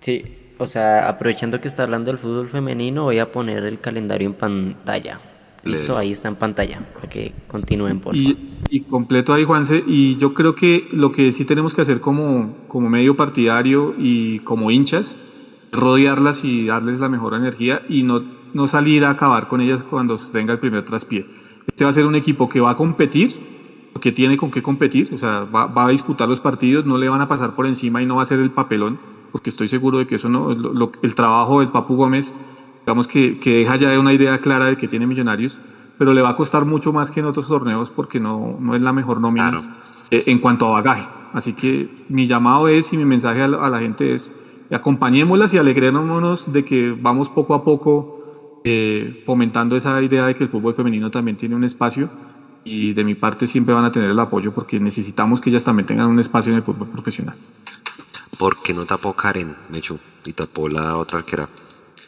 Sí, 0.00 0.22
o 0.58 0.66
sea, 0.66 1.08
aprovechando 1.08 1.60
que 1.60 1.68
está 1.68 1.82
hablando 1.84 2.10
del 2.10 2.18
fútbol 2.18 2.48
femenino, 2.48 3.04
voy 3.04 3.18
a 3.18 3.32
poner 3.32 3.64
el 3.64 3.80
calendario 3.80 4.28
en 4.28 4.34
pantalla. 4.34 5.20
Listo, 5.62 5.96
ahí 5.98 6.10
está 6.10 6.28
en 6.28 6.36
pantalla, 6.36 6.80
para 6.94 7.08
que 7.08 7.32
continúen, 7.46 8.00
por 8.00 8.16
favor. 8.16 8.36
Y, 8.70 8.80
completo 8.80 9.34
ahí, 9.34 9.44
Juanse, 9.44 9.82
y 9.86 10.16
yo 10.16 10.32
creo 10.32 10.54
que 10.54 10.88
lo 10.90 11.12
que 11.12 11.32
sí 11.32 11.44
tenemos 11.44 11.74
que 11.74 11.82
hacer 11.82 12.00
como, 12.00 12.56
como 12.66 12.88
medio 12.88 13.14
partidario 13.14 13.94
y 13.98 14.38
como 14.40 14.70
hinchas, 14.70 15.16
rodearlas 15.70 16.44
y 16.44 16.66
darles 16.66 16.98
la 16.98 17.10
mejor 17.10 17.34
energía 17.34 17.82
y 17.90 18.02
no, 18.02 18.22
no 18.54 18.68
salir 18.68 19.04
a 19.04 19.10
acabar 19.10 19.48
con 19.48 19.60
ellas 19.60 19.82
cuando 19.82 20.16
tenga 20.32 20.54
el 20.54 20.60
primer 20.60 20.84
traspié. 20.84 21.26
Este 21.80 21.86
va 21.86 21.92
a 21.92 21.94
ser 21.94 22.04
un 22.04 22.14
equipo 22.14 22.46
que 22.46 22.60
va 22.60 22.72
a 22.72 22.76
competir, 22.76 23.88
que 24.02 24.12
tiene 24.12 24.36
con 24.36 24.50
qué 24.50 24.62
competir, 24.62 25.14
o 25.14 25.16
sea, 25.16 25.44
va, 25.44 25.70
a 25.74 25.88
disputar 25.88 26.28
los 26.28 26.38
partidos, 26.38 26.84
no 26.84 26.98
le 26.98 27.08
van 27.08 27.22
a 27.22 27.26
pasar 27.26 27.54
por 27.54 27.66
encima 27.66 28.02
y 28.02 28.06
no 28.06 28.16
va 28.16 28.22
a 28.22 28.26
ser 28.26 28.38
el 28.38 28.50
papelón, 28.50 28.98
porque 29.32 29.48
estoy 29.48 29.66
seguro 29.66 29.96
de 29.96 30.06
que 30.06 30.16
eso 30.16 30.28
no, 30.28 30.50
el 30.50 31.14
trabajo 31.14 31.60
del 31.60 31.70
Papu 31.70 31.96
Gómez, 31.96 32.34
digamos 32.80 33.08
que, 33.08 33.40
deja 33.42 33.76
ya 33.76 33.98
una 33.98 34.12
idea 34.12 34.38
clara 34.40 34.66
de 34.66 34.76
que 34.76 34.88
tiene 34.88 35.06
millonarios, 35.06 35.58
pero 35.96 36.12
le 36.12 36.20
va 36.20 36.28
a 36.28 36.36
costar 36.36 36.66
mucho 36.66 36.92
más 36.92 37.10
que 37.10 37.20
en 37.20 37.24
otros 37.24 37.48
torneos 37.48 37.88
porque 37.88 38.20
no, 38.20 38.58
no 38.60 38.74
es 38.74 38.82
la 38.82 38.92
mejor 38.92 39.18
nómina 39.18 39.78
eh, 40.10 40.24
en 40.26 40.38
cuanto 40.38 40.66
a 40.66 40.72
bagaje. 40.82 41.08
Así 41.32 41.54
que 41.54 41.88
mi 42.10 42.26
llamado 42.26 42.68
es 42.68 42.92
y 42.92 42.98
mi 42.98 43.06
mensaje 43.06 43.40
a 43.40 43.48
la, 43.48 43.78
gente 43.78 44.16
es, 44.16 44.30
acompañémoslas 44.70 45.54
y 45.54 45.56
alegrémonos 45.56 46.52
de 46.52 46.62
que 46.62 46.94
vamos 47.00 47.30
poco 47.30 47.54
a 47.54 47.64
poco 47.64 48.19
eh, 48.64 49.22
fomentando 49.24 49.76
esa 49.76 50.00
idea 50.02 50.26
de 50.26 50.34
que 50.34 50.44
el 50.44 50.50
fútbol 50.50 50.74
femenino 50.74 51.10
también 51.10 51.36
tiene 51.36 51.54
un 51.54 51.64
espacio 51.64 52.10
y 52.64 52.92
de 52.92 53.04
mi 53.04 53.14
parte 53.14 53.46
siempre 53.46 53.74
van 53.74 53.84
a 53.84 53.92
tener 53.92 54.10
el 54.10 54.18
apoyo 54.18 54.52
porque 54.52 54.78
necesitamos 54.78 55.40
que 55.40 55.50
ellas 55.50 55.64
también 55.64 55.86
tengan 55.86 56.08
un 56.08 56.20
espacio 56.20 56.52
en 56.52 56.58
el 56.58 56.62
fútbol 56.62 56.88
profesional. 56.88 57.36
¿Por 58.38 58.62
qué 58.62 58.74
no 58.74 58.86
tapó 58.86 59.14
Karen, 59.14 59.54
Mechu, 59.70 59.98
y 60.24 60.32
tapó 60.32 60.68
la 60.68 60.96
otra 60.96 61.18
arquera? 61.18 61.48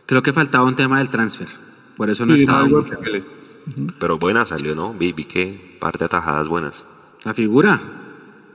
Creo 0.06 0.22
que 0.22 0.32
faltaba 0.32 0.64
un 0.64 0.76
tema 0.76 0.98
del 0.98 1.08
transfer, 1.08 1.48
por 1.96 2.10
eso 2.10 2.26
no 2.26 2.34
estaba. 2.34 2.68
Pero 3.98 4.18
buena 4.18 4.44
salió, 4.44 4.74
¿no? 4.74 4.92
Vi, 4.92 5.12
vi 5.12 5.24
que 5.24 5.76
parte 5.80 6.04
atajadas 6.04 6.48
buenas. 6.48 6.84
¿La 7.24 7.32
figura? 7.32 7.80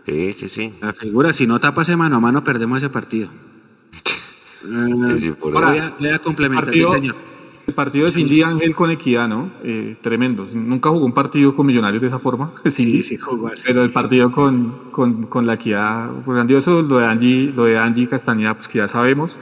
Sí, 0.05 0.33
sí, 0.33 0.49
sí. 0.49 0.73
La 0.81 0.93
figura, 0.93 1.33
si 1.33 1.47
no 1.47 1.59
tapas 1.59 1.89
mano 1.97 2.17
a 2.17 2.19
mano, 2.19 2.43
perdemos 2.43 2.77
ese 2.77 2.89
partido. 2.89 3.29
Ahora, 5.43 5.93
voy 5.99 6.09
a 6.09 6.19
complementar, 6.19 6.73
señor. 6.73 7.15
El 7.67 7.73
partido 7.73 8.05
de 8.05 8.13
Cindy 8.13 8.41
Ángel 8.43 8.73
con 8.73 8.89
Equidad, 8.91 9.27
¿no? 9.27 9.51
Eh, 9.61 9.97
tremendo. 9.99 10.47
Nunca 10.53 10.89
jugó 10.89 11.05
un 11.05 11.13
partido 11.13 11.53
con 11.53 11.65
Millonarios 11.65 12.01
de 12.01 12.07
esa 12.07 12.17
forma. 12.17 12.53
Sí, 12.69 13.03
sí, 13.03 13.17
jugó 13.17 13.49
así. 13.49 13.63
Pero 13.67 13.83
el 13.83 13.91
partido 13.91 14.31
con, 14.31 14.89
con, 14.91 15.23
con 15.23 15.45
la 15.45 15.55
Equidad 15.55 16.09
grandioso. 16.25 16.81
Lo 16.81 16.99
de 16.99 17.05
Angie, 17.05 17.51
lo 17.53 17.65
de 17.65 17.77
Angie 17.77 18.07
Castañeda, 18.07 18.55
pues 18.55 18.69
que 18.69 18.77
ya 18.77 18.87
sabemos. 18.87 19.37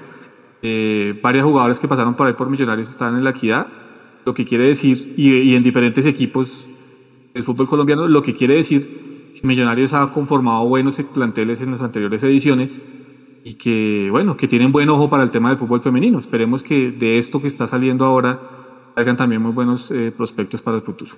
Eh, 0.63 1.19
varios 1.21 1.45
jugadores 1.45 1.79
que 1.79 1.87
pasaron 1.87 2.15
por 2.15 2.25
ahí 2.25 2.33
por 2.33 2.49
Millonarios 2.49 2.89
estaban 2.89 3.15
en 3.15 3.23
la 3.23 3.29
Equidad. 3.29 3.67
Lo 4.25 4.33
que 4.33 4.43
quiere 4.43 4.65
decir, 4.65 5.13
y, 5.15 5.31
y 5.31 5.55
en 5.55 5.61
diferentes 5.61 6.07
equipos 6.07 6.67
del 7.35 7.43
fútbol 7.43 7.67
colombiano, 7.67 8.07
lo 8.07 8.23
que 8.23 8.33
quiere 8.33 8.55
decir 8.55 9.35
que 9.39 9.45
Millonarios 9.45 9.93
ha 9.93 10.11
conformado 10.11 10.65
buenos 10.65 10.99
planteles 11.13 11.61
en 11.61 11.69
las 11.69 11.81
anteriores 11.81 12.23
ediciones 12.23 12.87
y 13.45 13.53
que, 13.53 14.09
bueno, 14.09 14.35
que 14.35 14.47
tienen 14.47 14.71
buen 14.71 14.89
ojo 14.89 15.07
para 15.07 15.21
el 15.23 15.29
tema 15.29 15.49
del 15.49 15.59
fútbol 15.59 15.79
femenino. 15.79 16.17
Esperemos 16.17 16.63
que 16.63 16.89
de 16.91 17.19
esto 17.19 17.39
que 17.39 17.47
está 17.47 17.67
saliendo 17.67 18.03
ahora 18.03 18.39
salgan 18.95 19.15
también 19.15 19.39
muy 19.39 19.51
buenos 19.51 19.91
eh, 19.91 20.11
prospectos 20.17 20.63
para 20.63 20.77
el 20.77 20.83
futuro. 20.83 21.11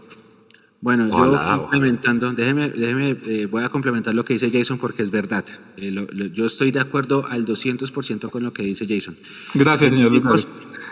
Bueno, 0.82 1.08
yo 1.08 1.60
complementando, 1.62 2.34
déjeme, 2.34 2.70
déjeme 2.70 3.18
eh, 3.26 3.48
voy 3.50 3.64
a 3.64 3.70
complementar 3.70 4.14
lo 4.14 4.26
que 4.26 4.34
dice 4.34 4.52
Jason 4.52 4.78
porque 4.78 5.04
es 5.04 5.10
verdad. 5.10 5.46
Eh, 5.78 5.96
yo 6.34 6.46
estoy 6.46 6.72
de 6.72 6.82
acuerdo 6.82 7.26
al 7.26 7.46
200% 7.46 8.30
con 8.30 8.44
lo 8.44 8.52
que 8.52 8.64
dice 8.64 8.86
Jason. 8.86 9.16
Gracias, 9.54 9.90
señor 9.90 10.12
Lucas. 10.12 10.50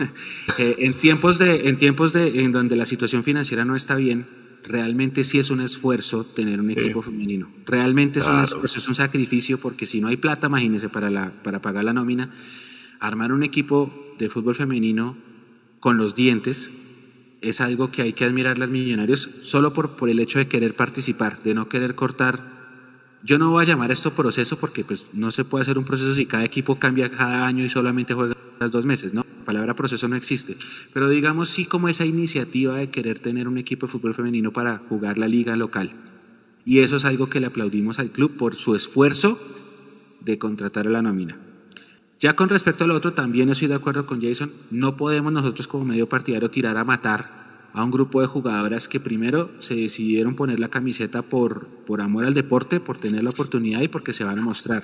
en 0.58 0.94
tiempos 0.94 1.38
de, 1.38 1.68
en 1.68 1.78
tiempos 1.78 2.14
de, 2.14 2.46
en 2.46 2.54
donde 2.54 2.78
la 2.78 2.86
situación 2.86 3.24
financiera 3.24 3.66
no 3.66 3.76
está 3.76 3.96
bien, 3.96 4.26
realmente 4.68 5.24
sí 5.24 5.40
es 5.40 5.50
un 5.50 5.62
esfuerzo 5.62 6.24
tener 6.24 6.60
un 6.60 6.70
equipo 6.70 7.02
femenino. 7.02 7.50
Realmente 7.66 8.20
es 8.20 8.28
un 8.28 8.42
esfuerzo, 8.42 8.78
es 8.78 8.88
un 8.88 8.96
sacrificio, 8.96 9.60
porque 9.60 9.86
si 9.86 10.02
no 10.02 10.08
hay 10.08 10.18
plata, 10.18 10.48
imagínense, 10.48 10.90
para, 10.90 11.10
la, 11.10 11.32
para 11.44 11.62
pagar 11.62 11.84
la 11.84 11.94
nómina, 11.94 12.32
armar 13.00 13.32
un 13.32 13.44
equipo 13.44 14.14
de 14.18 14.30
fútbol 14.30 14.56
femenino 14.56 15.18
con 15.80 15.98
los 15.98 16.16
dientes 16.16 16.72
es 17.42 17.62
algo 17.62 17.92
que 17.92 18.02
hay 18.02 18.14
que 18.14 18.26
admirar 18.26 18.56
a 18.56 18.60
los 18.60 18.70
millonarios 18.70 19.30
solo 19.44 19.74
por, 19.74 19.96
por 19.96 20.10
el 20.10 20.20
hecho 20.20 20.40
de 20.40 20.48
querer 20.48 20.76
participar, 20.76 21.44
de 21.44 21.54
no 21.54 21.70
querer 21.70 21.94
cortar 21.94 22.55
yo 23.26 23.40
no 23.40 23.50
voy 23.50 23.64
a 23.64 23.68
llamar 23.68 23.92
esto 23.92 24.12
proceso 24.12 24.58
porque 24.58 24.84
pues 24.84 25.08
no 25.14 25.32
se 25.32 25.44
puede 25.44 25.64
hacer 25.64 25.80
un 25.80 25.84
proceso 25.84 26.14
si 26.14 26.28
cada 26.28 26.46
equipo 26.46 26.78
cambia 26.78 27.10
cada 27.10 27.48
año 27.48 27.66
y 27.66 27.70
solamente 27.70 28.14
juega 28.14 28.38
las 28.60 28.72
dos 28.72 28.86
meses, 28.86 29.16
¿no? 29.16 29.26
La 29.40 29.46
palabra 29.46 29.74
proceso 29.74 30.08
no 30.08 30.16
existe. 30.16 30.56
Pero 30.94 31.10
digamos 31.10 31.50
sí 31.50 31.66
como 31.66 31.90
esa 31.90 32.06
iniciativa 32.06 32.76
de 32.76 32.92
querer 32.92 33.18
tener 33.18 33.48
un 33.48 33.58
equipo 33.58 33.88
de 33.88 33.92
fútbol 33.92 34.14
femenino 34.14 34.52
para 34.54 34.78
jugar 34.78 35.18
la 35.18 35.28
liga 35.28 35.56
local. 35.56 35.92
Y 36.66 36.80
eso 36.80 36.98
es 36.98 37.06
algo 37.06 37.28
que 37.28 37.40
le 37.40 37.48
aplaudimos 37.48 37.98
al 37.98 38.12
club 38.12 38.38
por 38.38 38.56
su 38.56 38.76
esfuerzo 38.76 39.40
de 40.22 40.38
contratar 40.38 40.86
a 40.86 40.92
la 40.92 41.02
nómina. 41.02 41.36
Ya 42.20 42.36
con 42.36 42.50
respecto 42.50 42.84
al 42.84 42.92
otro, 42.92 43.14
también 43.14 43.50
estoy 43.50 43.68
de 43.68 43.76
acuerdo 43.76 44.06
con 44.06 44.22
Jason, 44.22 44.52
no 44.70 44.96
podemos 44.96 45.34
nosotros 45.34 45.68
como 45.68 45.84
medio 45.84 46.08
partidario 46.08 46.52
tirar 46.52 46.78
a 46.78 46.86
matar 46.86 47.45
a 47.76 47.84
un 47.84 47.92
grupo 47.92 48.22
de 48.22 48.28
jugadoras 48.28 48.88
que 48.88 49.02
primero 49.02 49.52
se 49.60 49.76
decidieron 49.76 50.36
poner 50.36 50.60
la 50.62 50.70
camiseta 50.70 51.22
por, 51.22 51.68
por 51.86 52.02
amor 52.02 52.24
al 52.24 52.34
deporte, 52.34 52.80
por 52.80 52.98
tener 52.98 53.24
la 53.24 53.32
oportunidad 53.32 53.82
y 53.82 53.90
porque 53.90 54.14
se 54.14 54.24
van 54.24 54.40
a 54.40 54.42
mostrar. 54.42 54.84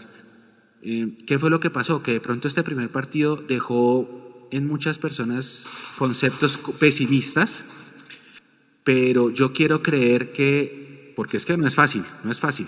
Eh, 0.81 1.17
¿Qué 1.25 1.39
fue 1.39 1.49
lo 1.49 1.61
que 1.61 1.69
pasó? 1.69 2.03
Que 2.03 2.11
de 2.13 2.19
pronto 2.19 2.49
este 2.49 2.63
primer 2.63 2.89
partido 2.89 3.37
dejó 3.37 4.49
en 4.51 4.67
muchas 4.67 4.99
personas 4.99 5.65
conceptos 5.97 6.57
pesimistas, 6.79 7.63
pero 8.83 9.29
yo 9.29 9.53
quiero 9.53 9.81
creer 9.81 10.33
que, 10.33 11.13
porque 11.15 11.37
es 11.37 11.45
que 11.45 11.55
no 11.55 11.67
es 11.67 11.75
fácil, 11.75 12.03
no 12.25 12.31
es 12.31 12.41
fácil, 12.41 12.67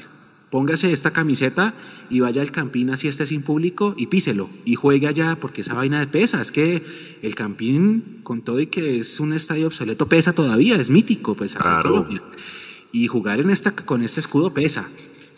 póngase 0.54 0.92
esta 0.92 1.10
camiseta 1.10 1.74
y 2.12 2.20
vaya 2.20 2.44
al 2.44 2.52
Campín 2.52 2.92
así 2.92 3.08
esté 3.08 3.26
sin 3.26 3.42
público 3.42 3.96
y 3.98 4.06
píselo 4.06 4.52
y 4.66 4.76
juegue 4.76 5.08
allá 5.08 5.36
porque 5.42 5.62
esa 5.62 5.74
vaina 5.74 6.00
de 6.00 6.06
pesa, 6.06 6.40
es 6.44 6.52
que 6.52 6.84
el 7.24 7.34
Campín 7.34 8.20
con 8.22 8.44
todo 8.44 8.60
y 8.60 8.68
que 8.68 9.00
es 9.00 9.20
un 9.20 9.34
estadio 9.34 9.66
obsoleto 9.66 10.08
pesa 10.08 10.34
todavía, 10.34 10.76
es 10.76 10.92
mítico 10.92 11.34
pues 11.36 11.58
y 12.92 13.08
jugar 13.08 13.40
en 13.40 13.50
esta 13.50 13.72
con 13.72 14.04
este 14.04 14.20
escudo 14.20 14.54
pesa. 14.54 14.88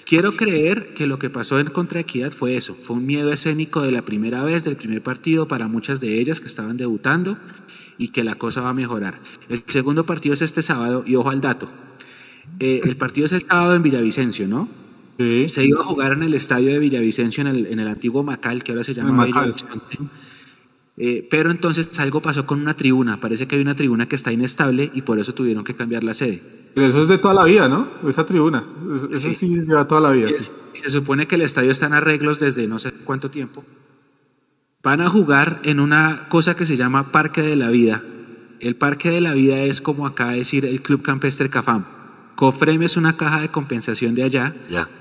Quiero 0.05 0.35
creer 0.35 0.93
que 0.93 1.07
lo 1.07 1.17
que 1.17 1.29
pasó 1.29 1.61
en 1.61 1.67
contra 1.67 2.01
Equidad 2.01 2.33
fue 2.33 2.57
eso, 2.57 2.75
fue 2.81 2.97
un 2.97 3.05
miedo 3.05 3.31
escénico 3.31 3.83
de 3.83 3.93
la 3.93 4.01
primera 4.01 4.43
vez, 4.43 4.65
del 4.65 4.75
primer 4.75 5.01
partido 5.01 5.47
para 5.47 5.69
muchas 5.69 6.01
de 6.01 6.19
ellas 6.19 6.41
que 6.41 6.47
estaban 6.47 6.75
debutando 6.75 7.37
y 7.97 8.09
que 8.09 8.25
la 8.25 8.35
cosa 8.35 8.59
va 8.59 8.71
a 8.71 8.73
mejorar. 8.73 9.21
El 9.47 9.63
segundo 9.65 10.05
partido 10.05 10.33
es 10.33 10.41
este 10.41 10.61
sábado 10.61 11.05
y 11.07 11.15
ojo 11.15 11.29
al 11.29 11.39
dato. 11.39 11.69
Eh, 12.59 12.81
el 12.83 12.97
partido 12.97 13.27
es 13.27 13.31
el 13.31 13.43
sábado 13.47 13.75
en 13.75 13.81
Villavicencio, 13.81 14.45
¿no? 14.49 14.67
Se 15.17 15.65
iba 15.65 15.79
a 15.79 15.83
jugar 15.83 16.13
en 16.13 16.23
el 16.23 16.33
estadio 16.33 16.71
de 16.71 16.79
Villavicencio, 16.79 17.41
en 17.41 17.47
el, 17.47 17.65
en 17.67 17.79
el 17.79 17.87
antiguo 17.87 18.23
Macal, 18.23 18.63
que 18.63 18.71
ahora 18.71 18.83
se 18.83 18.93
llama 18.93 19.25
Villavicencio. 19.25 20.09
Eh, 20.97 21.27
pero 21.29 21.51
entonces 21.51 21.89
algo 21.99 22.21
pasó 22.21 22.45
con 22.45 22.61
una 22.61 22.73
tribuna. 22.73 23.19
Parece 23.19 23.47
que 23.47 23.55
hay 23.55 23.61
una 23.61 23.75
tribuna 23.75 24.07
que 24.07 24.15
está 24.15 24.31
inestable 24.31 24.91
y 24.93 25.01
por 25.01 25.19
eso 25.19 25.33
tuvieron 25.33 25.63
que 25.63 25.75
cambiar 25.75 26.03
la 26.03 26.13
sede. 26.13 26.41
Pero 26.73 26.87
eso 26.87 27.03
es 27.03 27.09
de 27.09 27.17
toda 27.17 27.33
la 27.33 27.43
vida, 27.43 27.67
¿no? 27.67 27.89
Esa 28.07 28.25
tribuna. 28.25 28.65
Eso 29.11 29.33
sí, 29.33 29.47
lleva 29.47 29.87
toda 29.87 30.01
la 30.01 30.11
vida. 30.11 30.29
se 30.73 30.89
supone 30.89 31.27
que 31.27 31.35
el 31.35 31.41
estadio 31.41 31.71
está 31.71 31.87
en 31.87 31.93
arreglos 31.93 32.39
desde 32.39 32.67
no 32.67 32.79
sé 32.79 32.91
cuánto 32.91 33.29
tiempo. 33.29 33.63
Van 34.83 35.01
a 35.01 35.09
jugar 35.09 35.61
en 35.63 35.79
una 35.79 36.27
cosa 36.29 36.55
que 36.55 36.65
se 36.65 36.77
llama 36.77 37.11
Parque 37.11 37.41
de 37.41 37.55
la 37.55 37.69
Vida. 37.71 38.03
El 38.59 38.75
Parque 38.75 39.09
de 39.09 39.19
la 39.19 39.33
Vida 39.33 39.57
es 39.59 39.81
como 39.81 40.05
acá 40.05 40.29
decir 40.29 40.65
el 40.65 40.81
Club 40.81 41.01
Campestre 41.01 41.49
Cafam. 41.49 41.85
Cofrem 42.35 42.83
es 42.83 42.97
una 42.97 43.15
caja 43.15 43.39
de 43.39 43.47
compensación 43.47 44.13
de 44.13 44.23
allá 44.23 44.53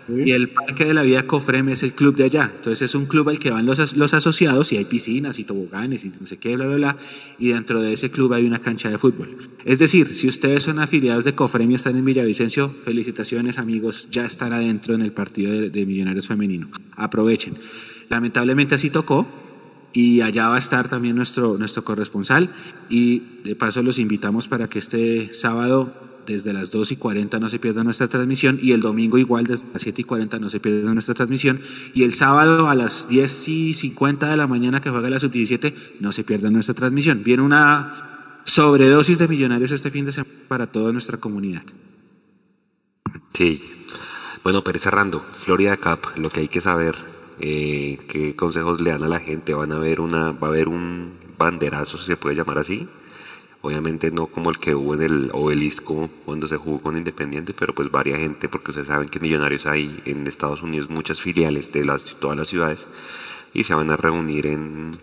y 0.09 0.31
el 0.31 0.51
Parque 0.51 0.85
de 0.85 0.95
la 0.95 1.03
Vida 1.03 1.27
Cofrem 1.27 1.69
es 1.69 1.83
el 1.83 1.93
club 1.93 2.15
de 2.17 2.25
allá. 2.25 2.53
Entonces 2.57 2.83
es 2.83 2.95
un 2.95 3.07
club 3.07 3.29
al 3.29 3.39
que 3.39 3.51
van 3.51 3.67
los, 3.67 3.97
los 3.97 4.15
asociados 4.15 4.73
y 4.73 4.77
hay 4.77 4.85
piscinas 4.85 5.39
y 5.39 5.45
toboganes 5.45 6.05
y 6.05 6.13
no 6.21 6.27
sé 6.27 6.37
qué, 6.37 6.57
bla, 6.57 6.67
bla, 6.67 6.77
bla. 6.77 6.97
Y 7.39 7.49
dentro 7.49 7.81
de 7.81 7.93
ese 7.93 8.11
club 8.11 8.33
hay 8.35 8.47
una 8.47 8.61
cancha 8.61 8.89
de 8.89 8.99
fútbol. 8.99 9.51
Es 9.65 9.79
decir, 9.81 10.09
si 10.09 10.29
ustedes 10.29 10.63
son 10.63 10.79
afiliados 10.79 11.25
de 11.25 11.35
Cofrem 11.35 11.71
y 11.71 11.75
están 11.75 11.97
en 11.97 12.05
Villavicencio, 12.05 12.69
felicitaciones 12.69 13.59
amigos, 13.59 14.09
ya 14.11 14.25
están 14.27 14.53
adentro 14.53 14.95
en 14.95 15.03
el 15.03 15.13
partido 15.13 15.53
de, 15.53 15.71
de 15.71 15.87
Millonarios 15.87 16.29
Femenino. 16.29 16.69
Aprovechen. 16.97 17.55
Lamentablemente 18.09 18.77
así 18.77 18.91
tocó, 18.91 19.27
y 19.95 20.21
allá 20.21 20.49
va 20.49 20.57
a 20.57 20.59
estar 20.59 20.89
también 20.89 21.15
nuestro, 21.15 21.57
nuestro 21.57 21.85
corresponsal 21.85 22.51
y 22.91 23.21
de 23.45 23.55
paso 23.55 23.81
los 23.81 24.01
invitamos 24.01 24.49
para 24.49 24.69
que 24.69 24.81
este 24.81 25.33
sábado 25.33 25.95
desde 26.27 26.53
las 26.53 26.71
2 26.71 26.93
y 26.93 26.97
40 26.97 27.39
no 27.39 27.49
se 27.49 27.59
pierda 27.59 27.85
nuestra 27.85 28.09
transmisión 28.09 28.59
y 28.61 28.73
el 28.73 28.81
domingo 28.81 29.19
igual 29.19 29.47
desde 29.47 29.67
las 29.73 29.83
7 29.83 30.03
y 30.03 30.05
40 30.05 30.39
no 30.39 30.49
se 30.49 30.61
pierda 30.61 30.93
nuestra 30.93 31.15
transmisión 31.15 31.61
y 31.95 32.03
el 32.05 32.13
sábado 32.13 32.69
a 32.69 32.75
las 32.75 33.09
10 33.09 33.49
y 33.49 33.75
50 33.75 34.31
de 34.31 34.37
la 34.37 34.47
mañana 34.47 34.81
que 34.81 34.91
juega 34.91 35.11
la 35.11 35.19
sub-17 35.19 35.75
no 36.01 36.13
se 36.13 36.25
pierda 36.25 36.51
nuestra 36.51 36.75
transmisión. 36.75 37.23
Viene 37.25 37.43
una 37.43 38.41
sobredosis 38.45 39.19
de 39.19 39.29
millonarios 39.29 39.71
este 39.71 39.91
fin 39.91 40.05
de 40.05 40.13
semana 40.13 40.33
para 40.49 40.67
toda 40.67 40.93
nuestra 40.93 41.19
comunidad. 41.19 41.63
Sí. 43.33 43.63
Bueno, 44.43 44.63
pero 44.63 44.79
cerrando, 44.79 45.21
Florida 45.21 45.77
Cup, 45.77 46.01
lo 46.17 46.31
que 46.31 46.41
hay 46.41 46.49
que 46.49 46.61
saber, 46.61 46.95
eh, 47.41 47.99
qué 48.09 48.37
consejos 48.37 48.81
le 48.81 48.91
dan 48.91 49.03
a 49.03 49.09
la 49.09 49.19
gente, 49.19 49.55
van 49.55 49.73
a 49.73 49.79
ver 49.79 50.01
una, 50.01 50.33
va 50.33 50.49
a 50.49 50.51
haber 50.51 50.69
un 50.69 51.15
banderazo, 51.39 51.97
si 51.99 52.05
se 52.05 52.17
puede 52.17 52.37
llamar 52.37 52.59
así, 52.59 52.87
Obviamente 53.65 54.11
no 54.11 54.27
como 54.27 54.51
el 54.51 54.59
que 54.59 54.75
hubo 54.75 54.93
en 54.93 55.01
el 55.01 55.31
obelisco 55.33 56.11
cuando 56.27 56.47
se 56.47 56.59
jugó 56.59 56.83
con 56.83 56.99
Independiente, 56.99 57.55
pero 57.59 57.73
pues 57.73 57.91
varia 57.91 58.19
gente, 58.19 58.47
porque 58.47 58.73
ustedes 58.73 58.89
saben 58.89 59.09
que 59.09 59.19
Millonarios 59.21 59.65
hay 59.65 60.03
en 60.05 60.27
Estados 60.27 60.63
Unidos 60.63 60.91
muchas 60.91 61.19
filiales 61.19 61.73
de 61.73 61.83
las, 61.83 62.05
todas 62.21 62.37
las 62.37 62.49
ciudades 62.49 62.87
y 63.55 63.65
se 63.65 63.73
van 63.73 63.91
a 63.91 63.97
reunir 63.97 64.49
en, 64.49 64.99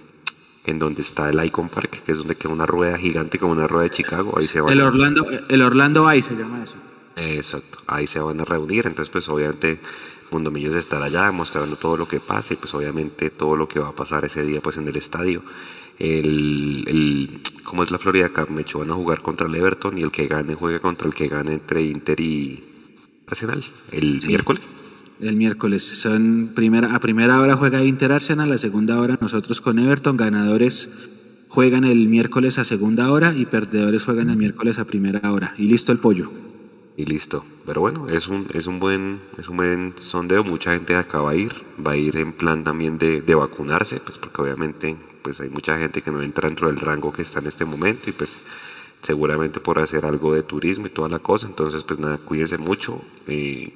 en 0.64 0.78
donde 0.78 1.02
está 1.02 1.32
el 1.32 1.44
Icon 1.44 1.70
Park, 1.70 2.04
que 2.06 2.12
es 2.12 2.20
donde 2.20 2.36
queda 2.36 2.54
una 2.54 2.68
rueda 2.68 3.00
gigante 3.00 3.40
como 3.40 3.54
una 3.54 3.66
rueda 3.66 3.86
de 3.86 3.90
Chicago. 3.90 4.36
Ahí 4.38 4.46
se 4.46 4.60
el, 4.60 4.82
Orlando, 4.82 5.28
el 5.50 5.62
Orlando 5.64 6.08
Eye 6.08 6.22
se 6.22 6.36
llama 6.36 6.64
eso. 6.64 6.76
Exacto, 7.16 7.80
ahí 7.88 8.06
se 8.06 8.20
van 8.20 8.42
a 8.42 8.46
reunir, 8.46 8.86
entonces 8.86 9.12
pues 9.12 9.28
obviamente 9.28 9.80
Mundo 10.30 10.52
Millos 10.52 10.76
estará 10.76 11.06
allá 11.06 11.32
mostrando 11.32 11.78
todo 11.78 11.98
lo 11.98 12.08
que 12.08 12.20
pasa 12.20 12.54
y 12.54 12.58
pues 12.58 12.72
obviamente 12.76 13.32
todo 13.32 13.56
lo 13.56 13.68
que 13.68 13.80
va 13.80 13.88
a 13.88 13.96
pasar 13.96 14.24
ese 14.24 14.44
día 14.44 14.62
pues 14.62 14.78
en 14.78 14.88
el 14.88 14.98
estadio 14.98 15.42
el, 16.02 16.84
el 16.88 17.40
¿cómo 17.64 17.84
es 17.84 17.92
la 17.92 17.98
Florida 17.98 18.30
Cup? 18.30 18.50
Me 18.50 18.66
van 18.74 18.92
a 18.92 18.94
jugar 18.94 19.22
contra 19.22 19.48
el 19.48 19.56
Everton 19.56 19.98
y 19.98 20.02
el 20.02 20.12
que 20.12 20.28
gane 20.28 20.56
juega 20.56 20.80
contra 20.80 21.08
el 21.08 21.14
que 21.14 21.28
gane 21.28 21.54
entre 21.54 21.84
Inter 21.84 22.20
y 22.20 22.64
Arsenal 23.28 23.64
el 23.92 24.22
miércoles. 24.26 24.76
El 25.20 25.36
miércoles. 25.36 25.84
Son 25.84 26.52
primera, 26.56 26.96
a 26.96 27.00
primera 27.00 27.40
hora 27.40 27.56
juega 27.56 27.84
Inter 27.84 28.12
Arsenal, 28.12 28.52
a 28.52 28.58
segunda 28.58 29.00
hora 29.00 29.20
nosotros 29.22 29.62
con 29.62 29.78
Everton. 29.78 30.18
Ganadores 30.18 30.90
juegan 31.48 31.84
el 31.84 32.08
miércoles 32.08 32.58
a 32.58 32.66
segunda 32.66 33.12
hora 33.12 33.36
y 33.36 33.46
perdedores 33.46 34.04
juegan 34.04 34.32
el 34.32 34.38
miércoles 34.38 34.80
a 34.80 34.86
primera 34.86 35.32
hora. 35.32 35.54
Y 35.58 35.68
listo 35.68 35.92
el 35.92 36.00
pollo 36.00 36.51
y 37.02 37.06
listo. 37.06 37.44
Pero 37.66 37.82
bueno, 37.82 38.10
es 38.10 38.28
un, 38.28 38.48
es 38.54 38.68
un 38.68 38.80
buen, 38.80 39.22
es 39.38 39.50
un 39.50 39.58
buen 39.58 39.96
sondeo, 40.00 40.44
mucha 40.44 40.74
gente 40.74 40.96
acá 40.96 41.22
va 41.22 41.32
a 41.32 41.36
ir, 41.36 41.54
va 41.86 41.92
a 41.92 41.98
ir 41.98 42.16
en 42.18 42.34
plan 42.34 42.64
también 42.64 42.98
de, 42.98 43.22
de, 43.22 43.36
vacunarse, 43.36 44.00
pues 44.00 44.18
porque 44.18 44.42
obviamente 44.42 44.96
pues 45.22 45.40
hay 45.42 45.50
mucha 45.50 45.78
gente 45.78 46.02
que 46.02 46.12
no 46.12 46.22
entra 46.22 46.48
dentro 46.48 46.68
del 46.68 46.80
rango 46.80 47.12
que 47.12 47.22
está 47.24 47.40
en 47.40 47.48
este 47.48 47.66
momento 47.66 48.10
y 48.10 48.14
pues 48.14 48.38
seguramente 49.02 49.60
por 49.60 49.80
hacer 49.80 50.06
algo 50.06 50.34
de 50.34 50.44
turismo 50.44 50.88
y 50.88 50.92
toda 50.92 51.10
la 51.10 51.20
cosa, 51.20 51.48
entonces 51.48 51.84
pues 51.84 52.00
nada, 52.00 52.18
cuídense 52.20 52.58
mucho. 52.58 53.02
Eh, 53.28 53.74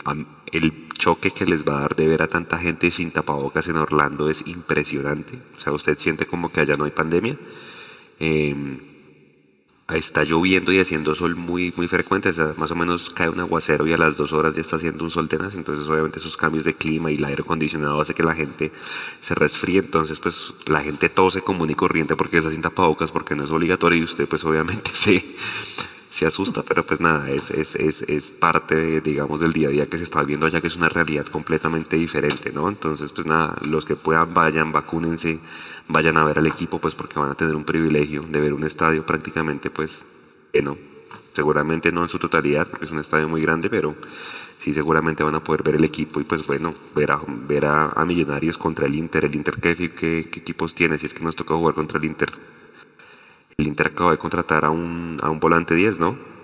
el 0.52 0.90
choque 0.90 1.32
que 1.32 1.46
les 1.46 1.64
va 1.64 1.78
a 1.78 1.82
dar 1.82 1.96
de 1.96 2.08
ver 2.08 2.22
a 2.22 2.28
tanta 2.28 2.58
gente 2.60 2.92
sin 2.92 3.12
tapabocas 3.12 3.68
en 3.68 3.78
Orlando 3.78 4.30
es 4.30 4.46
impresionante, 4.48 5.40
o 5.58 5.62
sea, 5.62 5.74
usted 5.74 5.98
siente 5.98 6.26
como 6.26 6.52
que 6.52 6.62
allá 6.62 6.76
no 6.76 6.86
hay 6.86 6.92
pandemia. 6.92 7.38
Eh, 8.20 8.95
está 9.90 10.24
lloviendo 10.24 10.72
y 10.72 10.80
haciendo 10.80 11.14
sol 11.14 11.36
muy 11.36 11.72
muy 11.78 11.88
frecuente, 11.88 12.32
más 12.58 12.72
o 12.72 12.76
menos 12.76 13.12
cae 13.12 13.30
un 13.30 13.40
aguacero 13.40 13.86
y 13.86 13.94
a 13.94 13.98
las 13.98 14.18
dos 14.18 14.34
horas 14.34 14.56
ya 14.56 14.62
está 14.62 14.78
haciendo 14.78 15.04
un 15.04 15.12
sol 15.12 15.30
tenaz, 15.30 15.54
entonces 15.54 15.88
obviamente 15.88 16.18
esos 16.18 16.38
cambios 16.38 16.66
de 16.66 16.74
clima 16.74 17.12
y 17.12 17.16
el 17.16 17.26
aire 17.26 17.44
acondicionado 17.44 18.02
hace 18.02 18.16
que 18.16 18.24
la 18.24 18.34
gente 18.34 18.72
se 19.20 19.36
resfríe, 19.36 19.80
entonces 19.80 20.20
pues 20.20 20.54
la 20.66 20.82
gente 20.82 21.10
tose 21.10 21.42
común 21.42 21.70
y 21.70 21.76
corriente 21.76 22.16
porque 22.16 22.38
está 22.40 22.50
sin 22.50 22.64
tapabocas, 22.64 23.12
porque 23.12 23.36
no 23.36 23.44
es 23.44 23.52
obligatorio 23.52 24.00
y 24.00 24.04
usted 24.04 24.28
pues 24.28 24.44
obviamente 24.44 24.90
se, 24.94 25.24
se 26.10 26.26
asusta, 26.26 26.64
pero 26.64 26.84
pues 26.86 27.00
nada, 27.02 27.30
es, 27.30 27.52
es, 27.52 27.76
es, 27.76 28.02
es 28.04 28.32
parte, 28.32 29.02
digamos, 29.02 29.42
del 29.42 29.54
día 29.54 29.68
a 29.68 29.72
día 29.72 29.86
que 29.86 29.98
se 29.98 30.06
está 30.06 30.24
viendo 30.24 30.46
allá, 30.48 30.62
que 30.62 30.68
es 30.68 30.76
una 30.78 30.90
realidad 30.90 31.26
completamente 31.28 31.98
diferente, 31.98 32.52
¿no? 32.52 32.70
Entonces 32.70 33.12
pues 33.12 33.28
nada, 33.28 33.56
los 33.62 33.86
que 33.86 33.96
puedan 33.96 34.34
vayan, 34.34 34.72
vacúnense, 34.72 35.40
vayan 35.88 36.18
a 36.18 36.24
ver 36.24 36.40
al 36.40 36.48
equipo, 36.48 36.80
pues 36.80 36.96
porque 36.96 37.20
van 37.20 37.32
a 37.32 37.36
tener 37.36 37.56
un 37.56 37.64
privilegio 37.64 38.22
de 38.22 38.40
ver 38.40 38.54
un 38.54 38.64
estadio 38.64 39.06
prácticamente, 39.06 39.70
pues, 39.70 40.06
no 40.64 40.78
Seguramente 41.34 41.92
no 41.92 42.04
en 42.04 42.10
su 42.10 42.18
totalidad, 42.18 42.68
porque 42.70 42.86
es 42.86 42.92
un 42.92 43.00
estadio 43.00 43.28
muy 43.28 43.42
grande, 43.42 43.70
pero 43.70 43.94
sí 44.58 44.74
seguramente 44.74 45.22
van 45.22 45.36
a 45.36 45.44
poder 45.44 45.64
ver 45.64 45.76
el 45.76 45.84
equipo 45.84 46.22
y 46.22 46.24
pues 46.24 46.48
bueno, 46.48 46.74
ver 46.96 47.12
a, 47.12 47.20
ver 47.28 47.66
a, 47.66 48.06
Millonarios 48.06 48.58
contra 48.58 48.86
el 48.86 48.96
Inter. 48.96 49.26
El 49.26 49.36
Inter, 49.36 49.56
¿qué, 49.60 49.76
¿qué, 49.94 50.20
equipos 50.20 50.74
tiene? 50.74 50.98
Si 50.98 51.08
es 51.08 51.14
que 51.14 51.26
nos 51.26 51.36
toca 51.36 51.54
jugar 51.56 51.76
contra 51.76 52.00
el 52.00 52.06
Inter. 52.06 52.32
El 53.58 53.68
Inter 53.68 53.88
acaba 53.88 54.12
de 54.12 54.18
contratar 54.18 54.64
a 54.64 54.70
un, 54.70 55.20
a 55.22 55.30
un 55.30 55.42
volante 55.42 55.76
10, 55.76 56.00
¿no? 56.00 56.35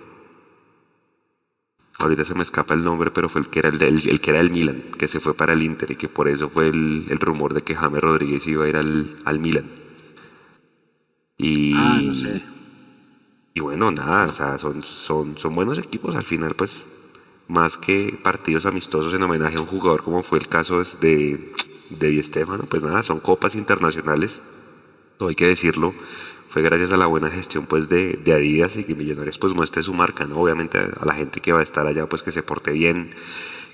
Ahorita 2.02 2.24
se 2.24 2.34
me 2.34 2.42
escapa 2.42 2.74
el 2.74 2.82
nombre, 2.82 3.10
pero 3.10 3.28
fue 3.28 3.40
el 3.42 3.48
que 3.48 3.60
era 3.60 3.68
el, 3.68 3.80
el, 3.82 4.20
que 4.20 4.30
era 4.30 4.40
el 4.40 4.50
Milan, 4.50 4.84
que 4.98 5.08
se 5.08 5.20
fue 5.20 5.34
para 5.34 5.52
el 5.54 5.62
Inter 5.62 5.90
y 5.92 5.96
que 5.96 6.08
por 6.08 6.28
eso 6.28 6.50
fue 6.50 6.68
el, 6.68 7.06
el 7.08 7.18
rumor 7.20 7.54
de 7.54 7.62
que 7.62 7.74
James 7.74 8.00
Rodríguez 8.02 8.46
iba 8.46 8.64
a 8.64 8.68
ir 8.68 8.76
al, 8.76 9.16
al 9.24 9.38
Milan. 9.38 9.70
Y, 11.36 11.72
ah, 11.72 12.00
no 12.02 12.14
sé. 12.14 12.42
Y 13.54 13.60
bueno, 13.60 13.90
nada, 13.90 14.28
o 14.28 14.32
sea, 14.32 14.58
son, 14.58 14.82
son, 14.82 15.36
son 15.36 15.54
buenos 15.54 15.78
equipos 15.78 16.16
al 16.16 16.24
final, 16.24 16.54
pues, 16.54 16.86
más 17.48 17.76
que 17.76 18.18
partidos 18.22 18.66
amistosos 18.66 19.14
en 19.14 19.22
homenaje 19.22 19.56
a 19.56 19.60
un 19.60 19.66
jugador 19.66 20.02
como 20.02 20.22
fue 20.22 20.38
el 20.38 20.48
caso 20.48 20.82
de, 21.00 21.52
de 21.90 22.08
Di 22.08 22.22
Stefano, 22.22 22.64
pues 22.68 22.82
nada, 22.82 23.02
son 23.02 23.20
copas 23.20 23.54
internacionales, 23.54 24.42
todo 25.18 25.30
hay 25.30 25.36
que 25.36 25.46
decirlo 25.48 25.96
fue 26.52 26.60
gracias 26.60 26.92
a 26.92 26.98
la 26.98 27.06
buena 27.06 27.30
gestión 27.30 27.64
pues 27.64 27.88
de, 27.88 28.18
de, 28.22 28.34
Adidas 28.34 28.76
y 28.76 28.84
que 28.84 28.94
Millonarios 28.94 29.38
pues 29.38 29.54
muestre 29.54 29.82
su 29.82 29.94
marca, 29.94 30.26
¿no? 30.26 30.38
Obviamente 30.38 30.76
a, 30.76 31.02
la 31.02 31.14
gente 31.14 31.40
que 31.40 31.50
va 31.50 31.60
a 31.60 31.62
estar 31.62 31.86
allá 31.86 32.06
pues 32.06 32.22
que 32.22 32.30
se 32.30 32.42
porte 32.42 32.72
bien, 32.72 33.08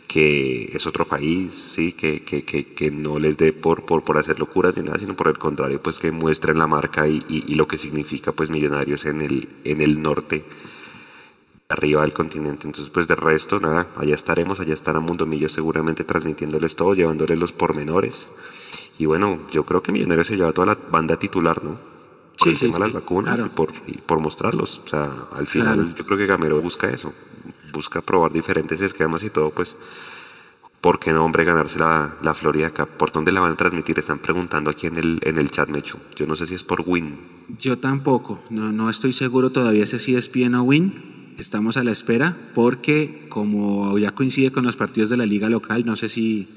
que 0.06 0.70
es 0.72 0.86
otro 0.86 1.04
país, 1.04 1.72
sí, 1.74 1.92
que, 1.92 2.22
que, 2.22 2.44
que, 2.44 2.72
que 2.74 2.92
no 2.92 3.18
les 3.18 3.36
dé 3.36 3.52
por, 3.52 3.84
por, 3.84 4.04
por, 4.04 4.16
hacer 4.16 4.38
locuras 4.38 4.76
ni 4.76 4.84
nada, 4.84 4.96
sino 4.96 5.14
por 5.14 5.26
el 5.26 5.38
contrario, 5.38 5.82
pues 5.82 5.98
que 5.98 6.12
muestren 6.12 6.56
la 6.56 6.68
marca 6.68 7.08
y, 7.08 7.24
y, 7.28 7.54
lo 7.54 7.66
que 7.66 7.78
significa 7.78 8.30
pues 8.30 8.48
Millonarios 8.48 9.06
en 9.06 9.22
el, 9.22 9.48
en 9.64 9.82
el 9.82 10.00
norte, 10.00 10.44
arriba 11.68 12.02
del 12.02 12.12
continente. 12.12 12.68
Entonces, 12.68 12.90
pues 12.90 13.08
de 13.08 13.16
resto, 13.16 13.58
nada, 13.58 13.88
allá 13.96 14.14
estaremos, 14.14 14.60
allá 14.60 14.74
estará 14.74 15.00
Mundo 15.00 15.26
Millo 15.26 15.48
seguramente 15.48 16.04
transmitiéndoles 16.04 16.76
todo, 16.76 16.94
llevándoles 16.94 17.38
los 17.40 17.50
pormenores. 17.50 18.28
Y 18.98 19.06
bueno, 19.06 19.40
yo 19.52 19.64
creo 19.64 19.82
que 19.82 19.90
Millonarios 19.90 20.28
se 20.28 20.36
lleva 20.36 20.52
toda 20.52 20.68
la 20.68 20.78
banda 20.90 21.18
titular, 21.18 21.64
¿no? 21.64 21.97
Sí, 22.38 22.54
sí, 22.54 22.70
las 22.78 22.92
vacunas 22.92 23.40
y, 23.40 23.48
por, 23.48 23.72
por 24.06 24.20
mostrarlos. 24.20 24.80
O 24.84 24.88
sea, 24.88 25.10
al 25.36 25.46
final 25.46 25.94
yo 25.94 26.04
creo 26.04 26.18
que 26.18 26.26
Gamero 26.26 26.60
busca 26.60 26.90
eso, 26.90 27.12
busca 27.72 28.00
probar 28.00 28.32
diferentes 28.32 28.80
esquemas 28.80 29.22
y 29.24 29.30
todo, 29.30 29.50
pues, 29.50 29.76
¿por 30.80 30.98
qué 30.98 31.12
no, 31.12 31.24
hombre, 31.24 31.44
ganarse 31.44 31.78
la, 31.78 32.14
la 32.22 32.34
Florida 32.34 32.68
acá? 32.68 32.86
¿Por 32.86 33.12
dónde 33.12 33.32
la 33.32 33.40
van 33.40 33.52
a 33.52 33.56
transmitir? 33.56 33.98
Están 33.98 34.18
preguntando 34.18 34.70
aquí 34.70 34.86
en 34.86 34.96
el, 34.96 35.20
en 35.22 35.38
el 35.38 35.50
chat, 35.50 35.68
Mecho. 35.68 35.98
Yo 36.16 36.26
no 36.26 36.36
sé 36.36 36.46
si 36.46 36.54
es 36.54 36.62
por 36.62 36.82
Win. 36.86 37.18
Yo 37.58 37.78
tampoco, 37.78 38.40
no, 38.50 38.72
no 38.72 38.90
estoy 38.90 39.12
seguro 39.12 39.50
todavía 39.50 39.86
si 39.86 40.14
es 40.14 40.30
bien 40.30 40.54
o 40.54 40.62
Win. 40.62 41.34
Estamos 41.38 41.76
a 41.76 41.84
la 41.84 41.92
espera 41.92 42.36
porque 42.54 43.26
como 43.28 43.96
ya 43.96 44.12
coincide 44.12 44.50
con 44.50 44.64
los 44.64 44.74
partidos 44.74 45.08
de 45.08 45.16
la 45.16 45.24
liga 45.24 45.48
local, 45.48 45.86
no 45.86 45.94
sé 45.94 46.08
si, 46.08 46.48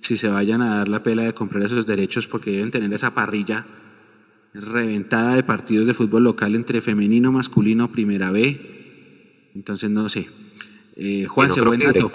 si 0.00 0.16
se 0.16 0.28
vayan 0.28 0.60
a 0.60 0.76
dar 0.78 0.88
la 0.88 1.04
pela 1.04 1.22
de 1.22 1.34
comprar 1.34 1.62
esos 1.62 1.86
derechos 1.86 2.26
porque 2.26 2.50
deben 2.50 2.72
tener 2.72 2.92
esa 2.92 3.14
parrilla 3.14 3.64
reventada 4.54 5.34
de 5.34 5.42
partidos 5.42 5.86
de 5.86 5.94
fútbol 5.94 6.24
local 6.24 6.54
entre 6.54 6.80
femenino, 6.80 7.32
masculino, 7.32 7.90
primera 7.90 8.30
B. 8.30 9.50
Entonces 9.54 9.90
no 9.90 10.08
sé. 10.08 10.28
Eh, 10.96 11.26
Juan, 11.26 11.50
se 11.50 11.60
buen 11.60 11.80
dato. 11.80 12.10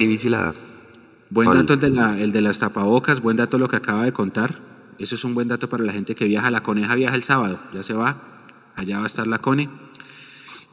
Buen 1.29 1.51
dato 1.51 1.73
el 1.73 1.79
de, 1.79 1.89
la, 1.91 2.19
el 2.19 2.31
de 2.31 2.41
las 2.41 2.57
tapabocas, 2.57 3.21
buen 3.21 3.37
dato 3.37 3.59
lo 3.59 3.67
que 3.67 3.75
acaba 3.75 4.03
de 4.03 4.13
contar. 4.13 4.57
Eso 4.97 5.15
es 5.15 5.23
un 5.23 5.35
buen 5.35 5.47
dato 5.47 5.69
para 5.69 5.83
la 5.83 5.93
gente 5.93 6.15
que 6.15 6.25
viaja. 6.25 6.49
La 6.49 6.63
coneja 6.63 6.95
viaja 6.95 7.15
el 7.15 7.23
sábado, 7.23 7.59
ya 7.73 7.83
se 7.83 7.93
va. 7.93 8.17
Allá 8.75 8.97
va 8.97 9.03
a 9.03 9.07
estar 9.07 9.27
la 9.27 9.39
cone. 9.39 9.69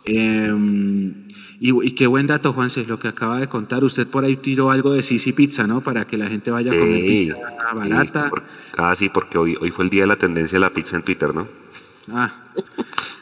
Em, 0.07 1.27
y, 1.59 1.91
qué 1.93 2.07
buen 2.07 2.27
dato, 2.27 2.53
Juanse, 2.53 2.85
lo 2.87 2.99
que 2.99 3.09
acaba 3.09 3.41
de 3.41 3.49
contar. 3.49 3.83
Usted 3.85 4.07
por 4.07 4.24
ahí 4.24 4.37
tiró 4.37 4.70
algo 4.70 4.93
de 4.93 5.03
Sisi 5.03 5.33
Pizza, 5.33 5.66
¿no? 5.66 5.81
Para 5.81 6.05
que 6.07 6.16
la 6.16 6.28
gente 6.28 6.51
vaya 6.51 6.73
a 6.73 6.77
comer 6.77 7.01
pizza 7.01 7.37
barata. 7.74 8.31
ah, 8.77 8.95
sí, 8.97 9.09
porque 9.09 9.39
hoy, 9.39 9.57
hoy 9.61 9.70
fue 9.70 9.85
el 9.85 9.91
día 9.91 10.03
de 10.03 10.09
la 10.09 10.16
tendencia 10.16 10.57
de 10.57 10.61
la 10.61 10.70
pizza 10.70 10.97
en 10.97 11.03
Twitter, 11.03 11.35
¿no? 11.35 11.49
Ah. 12.12 12.33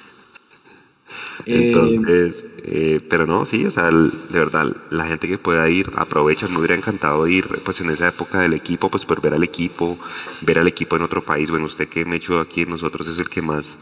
Entonces, 1.47 2.47
eh, 2.63 3.01
pero 3.09 3.27
no, 3.27 3.45
sí, 3.45 3.67
o 3.67 3.71
sea, 3.71 3.91
de 3.91 4.39
verdad, 4.39 4.75
la 4.91 5.07
gente 5.07 5.29
que 5.29 5.37
pueda 5.37 5.69
ir, 5.69 5.91
aprovecha, 5.97 6.49
me 6.49 6.59
hubiera 6.59 6.75
encantado 6.75 7.27
ir, 7.27 7.47
pues 7.65 7.81
en 7.81 7.91
esa 7.91 8.09
época 8.09 8.41
del 8.41 8.55
equipo, 8.55 8.89
pues 8.89 9.05
por 9.05 9.21
ver 9.21 9.35
al 9.35 9.45
equipo, 9.45 9.99
ver 10.43 10.59
al 10.59 10.69
equipo 10.69 10.97
en 10.97 11.03
otro 11.03 11.23
país, 11.23 11.51
bueno, 11.51 11.67
usted 11.67 11.89
que 11.89 12.05
me 12.05 12.17
echó 12.17 12.41
aquí, 12.41 12.65
nosotros 12.65 13.09
es 13.09 13.19
el 13.19 13.29
que 13.29 13.43
más, 13.43 13.77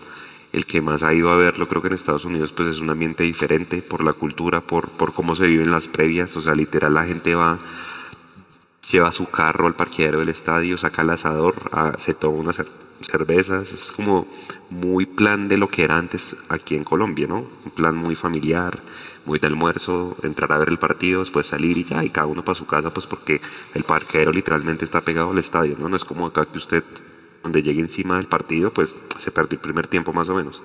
el 0.53 0.67
que 0.67 0.81
más 0.81 1.03
ha 1.03 1.15
ido 1.15 1.31
a 1.31 1.37
verlo, 1.37 1.69
creo 1.69 1.83
que 1.83 1.89
en 1.89 1.95
Estados 1.95 2.25
Unidos 2.25 2.53
pues 2.53 2.69
es 2.69 2.81
un 2.81 2.91
ambiente 2.91 3.25
diferente 3.25 3.83
por 3.83 4.05
la 4.05 4.13
cultura, 4.13 4.61
por, 4.61 4.89
por 4.91 5.13
cómo 5.15 5.35
se 5.35 5.47
viven 5.47 5.71
las 5.71 5.89
previas, 5.89 6.37
o 6.37 6.43
sea, 6.43 6.55
literal 6.55 6.95
la 6.95 7.07
gente 7.07 7.35
va, 7.35 7.59
lleva 8.91 9.13
su 9.13 9.31
carro 9.31 9.67
al 9.67 9.75
parqueadero 9.75 10.19
del 10.21 10.29
estadio, 10.29 10.77
saca 10.77 11.03
el 11.03 11.11
asador, 11.11 11.55
ah, 11.73 11.95
se 11.99 12.15
toma 12.15 12.39
una 12.39 12.53
cervezas, 13.05 13.73
es 13.73 13.93
como 13.93 14.27
muy 14.71 15.07
plan 15.07 15.49
de 15.49 15.57
lo 15.57 15.69
que 15.69 15.85
era 15.85 15.99
antes 15.99 16.37
aquí 16.49 16.77
en 16.77 16.85
Colombia, 16.85 17.27
¿no? 17.27 17.47
Un 17.65 17.71
plan 17.75 17.97
muy 17.97 18.15
familiar, 18.15 18.79
muy 19.25 19.39
de 19.39 19.47
almuerzo, 19.47 20.17
entrar 20.23 20.53
a 20.53 20.59
ver 20.59 20.69
el 20.69 20.79
partido, 20.79 21.21
después 21.21 21.47
salir 21.47 21.79
y 21.79 21.85
ya, 21.85 22.05
y 22.05 22.11
cada 22.11 22.27
uno 22.27 22.45
para 22.45 22.55
su 22.55 22.67
casa, 22.67 22.91
pues 22.91 23.07
porque 23.07 23.41
el 23.75 23.85
parquero 23.85 24.33
literalmente 24.33 24.85
está 24.85 25.01
pegado 25.01 25.31
al 25.31 25.39
estadio, 25.39 25.77
¿no? 25.79 25.89
No 25.89 25.97
es 25.97 26.05
como 26.05 26.27
acá 26.27 26.45
que 26.45 26.59
usted, 26.59 26.85
donde 27.43 27.63
llegue 27.63 27.81
encima 27.81 28.17
del 28.17 28.27
partido, 28.27 28.73
pues 28.73 28.97
se 29.19 29.31
perdió 29.31 29.57
el 29.57 29.63
primer 29.63 29.87
tiempo 29.87 30.13
más 30.13 30.29
o 30.29 30.35
menos. 30.35 30.63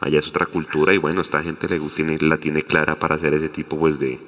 Allá 0.00 0.18
es 0.18 0.28
otra 0.28 0.46
cultura 0.46 0.92
y 0.92 0.98
bueno, 0.98 1.20
esta 1.20 1.42
gente 1.42 1.68
le, 1.68 1.78
tiene, 1.80 2.18
la 2.18 2.38
tiene 2.38 2.62
clara 2.62 2.98
para 2.98 3.14
hacer 3.14 3.34
ese 3.34 3.48
tipo 3.48 3.78
pues 3.78 3.98
de, 3.98 4.18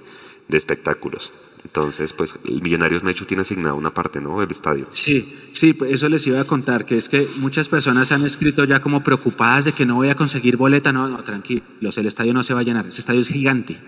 de 0.48 0.56
espectáculos. 0.56 1.32
Entonces, 1.64 2.12
pues 2.12 2.38
el 2.44 2.60
Millonarios 2.60 3.02
Mecho 3.02 3.26
tiene 3.26 3.40
asignado 3.40 3.74
una 3.76 3.92
parte, 3.92 4.20
¿no? 4.20 4.38
Del 4.38 4.50
estadio. 4.50 4.86
Sí, 4.90 5.34
sí, 5.52 5.72
pues 5.72 5.92
eso 5.92 6.08
les 6.10 6.26
iba 6.26 6.38
a 6.38 6.44
contar, 6.44 6.84
que 6.84 6.98
es 6.98 7.08
que 7.08 7.26
muchas 7.38 7.70
personas 7.70 8.12
han 8.12 8.24
escrito 8.24 8.64
ya 8.64 8.80
como 8.80 9.02
preocupadas 9.02 9.64
de 9.64 9.72
que 9.72 9.86
no 9.86 9.94
voy 9.94 10.10
a 10.10 10.14
conseguir 10.14 10.58
boleta. 10.58 10.92
No, 10.92 11.08
no, 11.08 11.24
tranquilos, 11.24 11.96
el 11.96 12.06
estadio 12.06 12.34
no 12.34 12.42
se 12.42 12.52
va 12.52 12.60
a 12.60 12.64
llenar. 12.64 12.86
Ese 12.86 13.00
estadio 13.00 13.20
es 13.20 13.28
gigante. 13.28 13.78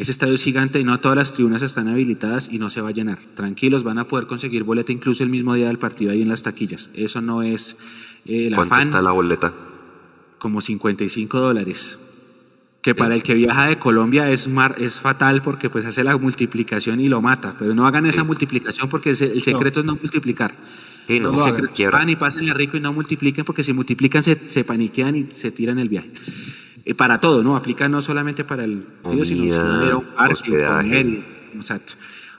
Ese 0.00 0.12
estadio 0.12 0.32
es 0.32 0.42
gigante 0.42 0.80
y 0.80 0.84
no 0.84 0.98
todas 0.98 1.14
las 1.14 1.34
tribunas 1.34 1.60
están 1.60 1.86
habilitadas 1.86 2.48
y 2.50 2.58
no 2.58 2.70
se 2.70 2.80
va 2.80 2.88
a 2.88 2.92
llenar. 2.92 3.18
Tranquilos, 3.34 3.84
van 3.84 3.98
a 3.98 4.08
poder 4.08 4.26
conseguir 4.26 4.64
boleta 4.64 4.92
incluso 4.92 5.22
el 5.22 5.28
mismo 5.28 5.52
día 5.52 5.66
del 5.66 5.78
partido 5.78 6.12
ahí 6.12 6.22
en 6.22 6.30
las 6.30 6.42
taquillas. 6.42 6.88
Eso 6.94 7.20
no 7.20 7.42
es 7.42 7.76
eh, 8.24 8.48
la 8.48 8.56
¿Cuánto 8.56 8.80
está 8.80 9.02
la 9.02 9.10
boleta? 9.10 9.52
Como 10.38 10.62
55 10.62 11.38
dólares 11.38 11.98
que 12.80 12.94
para 12.94 13.14
el 13.14 13.22
que 13.22 13.34
viaja 13.34 13.66
de 13.66 13.78
Colombia 13.78 14.30
es, 14.30 14.48
mar, 14.48 14.74
es 14.78 15.00
fatal 15.00 15.42
porque 15.42 15.68
pues 15.68 15.84
hace 15.84 16.02
la 16.02 16.16
multiplicación 16.16 16.98
y 16.98 17.10
lo 17.10 17.20
mata, 17.20 17.54
pero 17.58 17.74
no 17.74 17.86
hagan 17.86 18.06
esa 18.06 18.24
multiplicación 18.24 18.88
porque 18.88 19.10
el 19.10 19.42
secreto 19.42 19.80
es 19.80 19.86
no 19.86 19.96
multiplicar. 19.96 20.54
Sí, 21.06 21.20
no, 21.20 21.32
van 21.32 22.08
y 22.08 22.16
pasen 22.16 22.48
rico 22.54 22.78
y 22.78 22.80
no 22.80 22.94
multipliquen 22.94 23.44
porque 23.44 23.64
si 23.64 23.74
multiplican 23.74 24.22
se, 24.22 24.36
se 24.48 24.64
paniquean 24.64 25.14
y 25.14 25.26
se 25.30 25.50
tiran 25.50 25.78
el 25.78 25.90
viaje. 25.90 26.10
Eh, 26.84 26.94
para 26.94 27.20
todo, 27.20 27.42
¿no? 27.42 27.56
Aplica 27.56 27.88
no 27.88 28.00
solamente 28.00 28.44
para 28.44 28.64
el 28.64 28.84
tío, 29.08 29.24
sino 29.24 29.54
para 29.54 29.96
un 29.96 30.04
parque, 30.06 30.64
comer, 30.64 31.24
exacto. 31.54 31.94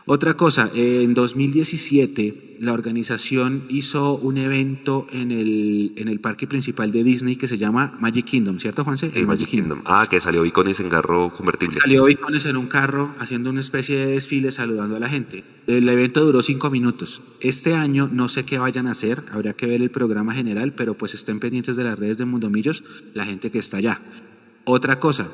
Otra 0.06 0.34
cosa, 0.34 0.70
en 0.74 1.14
2017 1.14 2.52
la 2.60 2.74
organización 2.74 3.64
hizo 3.70 4.16
un 4.16 4.38
evento 4.38 5.08
en 5.12 5.32
el, 5.32 5.94
en 5.96 6.08
el 6.08 6.20
parque 6.20 6.46
principal 6.48 6.92
de 6.92 7.04
Disney 7.04 7.36
que 7.36 7.48
se 7.48 7.58
llama 7.58 7.98
Magic 8.00 8.26
Kingdom, 8.26 8.60
¿cierto, 8.60 8.84
Juanse? 8.84 9.12
El, 9.16 9.26
Magic, 9.26 9.48
Kingdom. 9.48 9.82
Ah, 9.86 10.06
que 10.10 10.20
salió 10.20 10.46
Icones 10.46 10.80
en 10.80 10.90
carro 10.90 11.34
convertible. 11.34 11.80
Salió 11.80 12.08
Icones 12.08 12.46
en 12.46 12.58
un 12.58 12.68
carro 12.68 13.16
haciendo 13.20 13.50
una 13.50 13.62
especie 13.62 13.98
de 13.98 14.06
desfile 14.08 14.52
saludando 14.52 14.96
a 14.96 15.00
la 15.00 15.08
gente. 15.08 15.44
El 15.66 15.88
evento 15.90 16.24
duró 16.24 16.42
cinco 16.42 16.70
minutos. 16.70 17.22
Este 17.40 17.74
año 17.74 18.10
no 18.12 18.28
sé 18.28 18.44
qué 18.44 18.60
vayan 18.60 18.88
a 18.88 18.92
hacer, 18.92 19.24
habría 19.32 19.54
que 19.54 19.66
ver 19.66 19.82
el 19.82 19.90
programa 19.90 20.36
general, 20.36 20.74
pero 20.74 20.96
pues 20.96 21.16
estén 21.16 21.40
pendientes 21.40 21.76
de 21.76 21.84
las 21.84 21.98
redes 21.98 22.20
de 22.20 22.26
Mundomillos, 22.26 22.84
la 23.14 23.26
gente 23.26 23.50
que 23.50 23.60
está 23.60 23.78
allá. 23.78 24.02
Otra 24.66 25.00
cosa, 25.00 25.28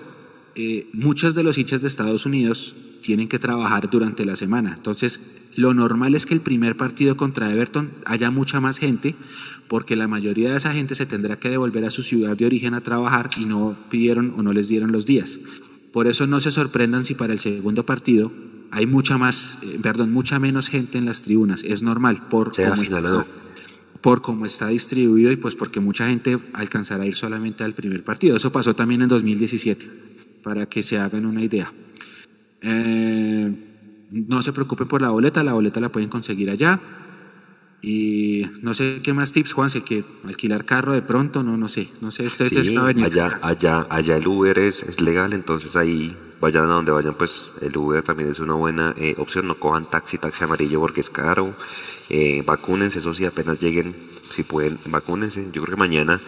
eh, 0.55 0.87
muchos 0.93 1.35
de 1.35 1.43
los 1.43 1.57
hinchas 1.57 1.81
de 1.81 1.87
Estados 1.87 2.25
Unidos 2.25 2.75
tienen 3.01 3.27
que 3.27 3.39
trabajar 3.39 3.89
durante 3.89 4.25
la 4.25 4.35
semana. 4.35 4.73
Entonces, 4.75 5.19
lo 5.55 5.73
normal 5.73 6.15
es 6.15 6.25
que 6.25 6.33
el 6.33 6.41
primer 6.41 6.75
partido 6.77 7.17
contra 7.17 7.51
Everton 7.51 7.91
haya 8.05 8.31
mucha 8.31 8.59
más 8.59 8.77
gente, 8.77 9.15
porque 9.67 9.95
la 9.95 10.07
mayoría 10.07 10.51
de 10.51 10.57
esa 10.57 10.71
gente 10.71 10.95
se 10.95 11.05
tendrá 11.05 11.37
que 11.37 11.49
devolver 11.49 11.85
a 11.85 11.89
su 11.89 12.03
ciudad 12.03 12.37
de 12.37 12.45
origen 12.45 12.73
a 12.73 12.81
trabajar 12.81 13.29
y 13.37 13.45
no 13.45 13.75
pidieron 13.89 14.33
o 14.37 14.43
no 14.43 14.53
les 14.53 14.67
dieron 14.67 14.91
los 14.91 15.05
días. 15.05 15.39
Por 15.91 16.07
eso 16.07 16.27
no 16.27 16.39
se 16.39 16.51
sorprendan 16.51 17.05
si 17.05 17.15
para 17.15 17.33
el 17.33 17.39
segundo 17.39 17.85
partido 17.85 18.31
hay 18.71 18.85
mucha 18.85 19.17
más, 19.17 19.57
eh, 19.61 19.79
perdón, 19.81 20.11
mucha 20.11 20.39
menos 20.39 20.69
gente 20.69 20.97
en 20.97 21.05
las 21.05 21.21
tribunas. 21.23 21.63
Es 21.63 21.81
normal 21.81 22.27
por 22.29 22.49
está, 22.49 22.75
por 24.01 24.21
cómo 24.21 24.45
está 24.45 24.67
distribuido 24.67 25.31
y 25.31 25.35
pues 25.35 25.55
porque 25.55 25.79
mucha 25.79 26.07
gente 26.07 26.37
alcanzará 26.53 27.03
a 27.03 27.05
ir 27.05 27.15
solamente 27.15 27.63
al 27.63 27.73
primer 27.73 28.03
partido. 28.03 28.37
Eso 28.37 28.51
pasó 28.51 28.75
también 28.75 29.01
en 29.01 29.07
2017, 29.07 29.89
para 30.43 30.65
que 30.67 30.83
se 30.83 30.97
hagan 30.97 31.25
una 31.25 31.41
idea. 31.41 31.71
Eh, 32.61 33.53
no 34.11 34.41
se 34.41 34.53
preocupen 34.53 34.87
por 34.87 35.01
la 35.01 35.09
boleta, 35.09 35.43
la 35.43 35.53
boleta 35.53 35.79
la 35.79 35.89
pueden 35.89 36.09
conseguir 36.09 36.49
allá. 36.49 36.79
Y 37.81 38.45
no 38.61 38.73
sé 38.73 39.01
qué 39.03 39.13
más 39.13 39.31
tips, 39.31 39.53
Juan, 39.53 39.69
sé 39.69 39.81
que 39.81 40.03
alquilar 40.25 40.65
carro 40.65 40.93
de 40.93 41.03
pronto, 41.03 41.43
no, 41.43 41.57
no 41.57 41.67
sé, 41.67 41.89
no 42.01 42.09
sé, 42.09 42.23
ustedes 42.23 42.65
sí, 42.65 42.75
allá, 42.75 43.39
allá, 43.41 43.85
allá 43.89 44.17
el 44.17 44.27
Uber 44.27 44.57
es, 44.57 44.81
es 44.81 44.99
legal, 44.99 45.31
entonces 45.33 45.75
ahí 45.75 46.15
vayan 46.41 46.63
a 46.63 46.67
donde 46.67 46.91
vayan, 46.91 47.13
pues 47.13 47.51
el 47.61 47.77
Uber 47.77 48.01
también 48.01 48.31
es 48.31 48.39
una 48.39 48.55
buena 48.55 48.95
eh, 48.97 49.13
opción, 49.19 49.47
no 49.47 49.55
cojan 49.55 49.85
taxi, 49.85 50.17
taxi 50.17 50.43
amarillo 50.43 50.79
porque 50.79 51.01
es 51.01 51.11
caro, 51.11 51.53
eh, 52.09 52.43
vacúnense, 52.45 52.97
eso 52.97 53.13
sí, 53.13 53.25
apenas 53.25 53.59
lleguen, 53.59 53.95
si 54.29 54.41
pueden, 54.41 54.79
vacúnense, 54.87 55.45
yo 55.51 55.61
creo 55.63 55.75
que 55.75 55.79
mañana 55.79 56.19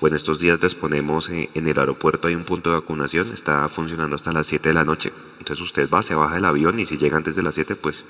bueno, 0.00 0.16
estos 0.16 0.40
días 0.40 0.58
disponemos 0.58 1.28
eh, 1.28 1.50
en 1.54 1.68
el 1.68 1.78
aeropuerto 1.78 2.28
hay 2.28 2.34
un 2.34 2.44
punto 2.44 2.70
de 2.70 2.76
vacunación, 2.76 3.28
está 3.34 3.68
funcionando 3.68 4.16
hasta 4.16 4.32
las 4.32 4.46
7 4.46 4.70
de 4.70 4.74
la 4.74 4.84
noche. 4.84 5.12
Entonces 5.38 5.62
usted 5.62 5.90
va, 5.90 6.02
se 6.02 6.14
baja 6.14 6.36
del 6.36 6.46
avión 6.46 6.78
y 6.80 6.86
si 6.86 6.96
llega 6.96 7.18
antes 7.18 7.36
de 7.36 7.42
las 7.42 7.54
7, 7.54 7.76
pues 7.76 8.04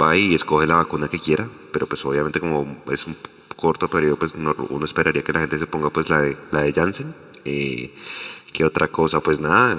va 0.00 0.16
y 0.16 0.34
escoge 0.34 0.66
la 0.66 0.76
vacuna 0.76 1.08
que 1.08 1.18
quiera. 1.18 1.46
Pero 1.70 1.86
pues 1.86 2.02
obviamente 2.06 2.40
como 2.40 2.78
es 2.90 3.06
un 3.06 3.14
corto 3.56 3.88
periodo, 3.88 4.16
pues 4.16 4.32
uno 4.34 4.84
esperaría 4.84 5.22
que 5.22 5.32
la 5.34 5.40
gente 5.40 5.58
se 5.58 5.66
ponga 5.66 5.90
pues 5.90 6.08
la 6.08 6.22
de, 6.22 6.36
la 6.50 6.62
de 6.62 6.72
Janssen. 6.72 7.14
Eh, 7.44 7.94
¿Qué 8.50 8.64
otra 8.64 8.88
cosa? 8.88 9.20
Pues 9.20 9.38
nada, 9.38 9.76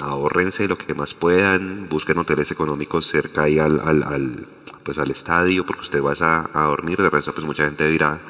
ahorrense 0.00 0.68
lo 0.68 0.78
que 0.78 0.94
más 0.94 1.14
puedan, 1.14 1.88
busquen 1.88 2.18
hoteles 2.18 2.50
económicos 2.52 3.06
cerca 3.08 3.42
ahí 3.42 3.58
al, 3.58 4.46
pues 4.84 4.98
al 4.98 5.10
estadio, 5.10 5.66
porque 5.66 5.82
usted 5.82 6.00
va 6.00 6.12
a, 6.12 6.50
a 6.54 6.66
dormir, 6.66 6.98
de 6.98 7.10
resto 7.10 7.32
pues 7.32 7.44
mucha 7.44 7.64
gente 7.64 7.88
dirá 7.88 8.20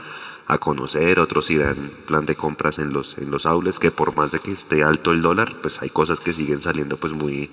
a 0.50 0.58
conocer, 0.58 1.20
otros 1.20 1.48
irán 1.50 1.76
plan 2.06 2.26
de 2.26 2.34
compras 2.34 2.80
en 2.80 2.92
los, 2.92 3.16
en 3.18 3.30
los 3.30 3.46
outlets, 3.46 3.78
que 3.78 3.92
por 3.92 4.16
más 4.16 4.32
de 4.32 4.40
que 4.40 4.50
esté 4.50 4.82
alto 4.82 5.12
el 5.12 5.22
dólar, 5.22 5.54
pues 5.62 5.80
hay 5.80 5.90
cosas 5.90 6.18
que 6.18 6.32
siguen 6.32 6.60
saliendo 6.60 6.96
pues 6.96 7.12
muy, 7.12 7.48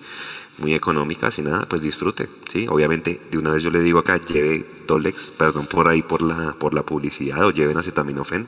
muy 0.57 0.73
económicas 0.73 1.37
y 1.37 1.43
nada, 1.43 1.67
pues 1.69 1.83
disfrute, 1.83 2.27
¿sí? 2.51 2.65
Obviamente, 2.67 3.21
de 3.29 3.37
una 3.37 3.51
vez 3.51 3.61
yo 3.61 3.69
le 3.69 3.81
digo 3.81 3.99
acá, 3.99 4.17
lleve 4.17 4.65
Dolex, 4.87 5.29
perdón 5.29 5.67
por 5.67 5.87
ahí 5.87 6.01
por 6.01 6.23
la, 6.23 6.53
por 6.53 6.73
la 6.73 6.81
publicidad, 6.81 7.45
o 7.45 7.51
lleven 7.51 7.77
acetaminofén, 7.77 8.47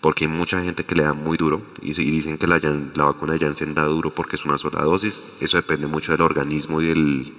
porque 0.00 0.24
hay 0.24 0.30
mucha 0.32 0.60
gente 0.60 0.84
que 0.84 0.96
le 0.96 1.04
da 1.04 1.12
muy 1.12 1.36
duro, 1.36 1.62
y, 1.80 1.92
dicen 1.92 2.38
que 2.38 2.48
la, 2.48 2.58
la 2.58 3.04
vacuna 3.04 3.34
de 3.34 3.38
Janssen 3.38 3.74
da 3.74 3.84
duro 3.84 4.10
porque 4.10 4.34
es 4.34 4.44
una 4.44 4.58
sola 4.58 4.82
dosis, 4.82 5.22
eso 5.40 5.58
depende 5.58 5.86
mucho 5.86 6.10
del 6.10 6.22
organismo 6.22 6.82
y 6.82 6.86
del 6.86 7.32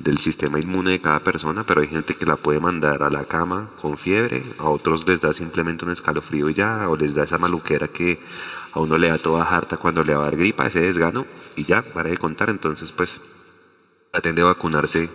del 0.00 0.18
sistema 0.18 0.58
inmune 0.58 0.92
de 0.92 1.00
cada 1.00 1.20
persona, 1.20 1.64
pero 1.64 1.82
hay 1.82 1.88
gente 1.88 2.14
que 2.14 2.24
la 2.24 2.36
puede 2.36 2.58
mandar 2.58 3.02
a 3.02 3.10
la 3.10 3.24
cama 3.24 3.68
con 3.80 3.98
fiebre, 3.98 4.42
a 4.58 4.68
otros 4.68 5.06
les 5.06 5.20
da 5.20 5.32
simplemente 5.34 5.84
un 5.84 5.92
escalofrío 5.92 6.48
y 6.48 6.54
ya, 6.54 6.88
o 6.88 6.96
les 6.96 7.14
da 7.14 7.24
esa 7.24 7.38
maluquera 7.38 7.88
que 7.88 8.18
a 8.72 8.80
uno 8.80 8.96
le 8.96 9.08
da 9.08 9.18
toda 9.18 9.44
harta 9.44 9.76
cuando 9.76 10.02
le 10.02 10.14
va 10.14 10.22
a 10.22 10.24
dar 10.24 10.36
gripa, 10.36 10.66
ese 10.66 10.80
desgano, 10.80 11.26
y 11.54 11.64
ya, 11.64 11.82
para 11.82 12.08
de 12.08 12.16
contar, 12.16 12.48
entonces 12.48 12.92
pues 12.92 13.20
atende 14.12 14.42
a 14.42 14.46
vacunarse 14.46 15.10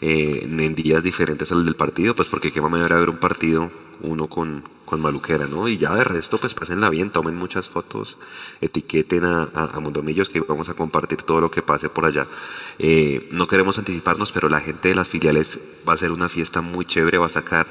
eh, 0.00 0.40
en 0.42 0.74
días 0.74 1.04
diferentes 1.04 1.50
al 1.52 1.64
del 1.64 1.76
partido, 1.76 2.14
pues 2.14 2.28
porque 2.28 2.52
qué 2.52 2.60
manera 2.60 2.96
a 2.96 3.00
ver 3.00 3.10
un 3.10 3.18
partido 3.18 3.70
uno 4.00 4.26
con, 4.26 4.62
con 4.84 5.00
maluquera, 5.00 5.46
¿no? 5.46 5.68
Y 5.68 5.78
ya 5.78 5.94
de 5.94 6.04
resto, 6.04 6.38
pues 6.38 6.54
pásenla 6.54 6.90
bien, 6.90 7.10
tomen 7.10 7.34
muchas 7.34 7.68
fotos, 7.68 8.18
etiqueten 8.60 9.24
a, 9.24 9.48
a, 9.54 9.80
Mundomillos 9.80 10.28
que 10.28 10.40
vamos 10.40 10.68
a 10.68 10.74
compartir 10.74 11.22
todo 11.22 11.40
lo 11.40 11.50
que 11.50 11.62
pase 11.62 11.88
por 11.88 12.04
allá. 12.04 12.26
Eh, 12.78 13.28
no 13.32 13.46
queremos 13.46 13.78
anticiparnos, 13.78 14.32
pero 14.32 14.48
la 14.48 14.60
gente 14.60 14.90
de 14.90 14.94
las 14.94 15.08
filiales 15.08 15.60
va 15.88 15.94
a 15.94 15.96
ser 15.96 16.12
una 16.12 16.28
fiesta 16.28 16.60
muy 16.60 16.84
chévere, 16.84 17.18
va 17.18 17.26
a 17.26 17.30
sacar 17.30 17.66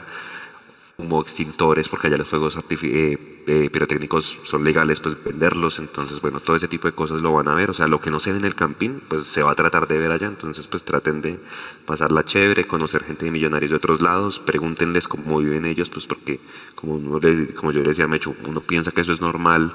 como 0.97 1.21
extintores, 1.21 1.89
porque 1.89 2.07
allá 2.07 2.17
los 2.17 2.29
fuegos 2.29 2.57
eh, 2.57 3.17
eh, 3.47 3.69
pirotécnicos 3.69 4.39
son 4.43 4.63
legales, 4.63 4.99
pues 4.99 5.21
venderlos, 5.23 5.79
entonces 5.79 6.21
bueno, 6.21 6.39
todo 6.39 6.55
ese 6.55 6.67
tipo 6.67 6.87
de 6.87 6.93
cosas 6.93 7.21
lo 7.21 7.33
van 7.33 7.47
a 7.49 7.53
ver, 7.53 7.69
o 7.69 7.73
sea, 7.73 7.87
lo 7.87 7.99
que 7.99 8.09
no 8.09 8.19
se 8.19 8.31
ve 8.31 8.39
en 8.39 8.45
el 8.45 8.55
campín, 8.55 9.01
pues 9.07 9.27
se 9.27 9.43
va 9.43 9.51
a 9.51 9.55
tratar 9.55 9.87
de 9.87 9.97
ver 9.97 10.11
allá, 10.11 10.27
entonces 10.27 10.67
pues 10.67 10.83
traten 10.83 11.21
de 11.21 11.39
pasarla 11.85 12.23
chévere, 12.23 12.65
conocer 12.65 13.03
gente 13.03 13.25
de 13.25 13.31
millonarios 13.31 13.71
de 13.71 13.77
otros 13.77 14.01
lados, 14.01 14.39
pregúntenles 14.39 15.07
cómo 15.07 15.39
viven 15.39 15.65
ellos, 15.65 15.89
pues 15.89 16.05
porque 16.07 16.39
como, 16.75 16.95
uno 16.95 17.19
como 17.55 17.71
yo 17.71 17.79
les 17.79 17.89
decía, 17.89 18.07
Mecho, 18.07 18.33
uno 18.47 18.61
piensa 18.61 18.91
que 18.91 19.01
eso 19.01 19.11
es 19.11 19.21
normal, 19.21 19.73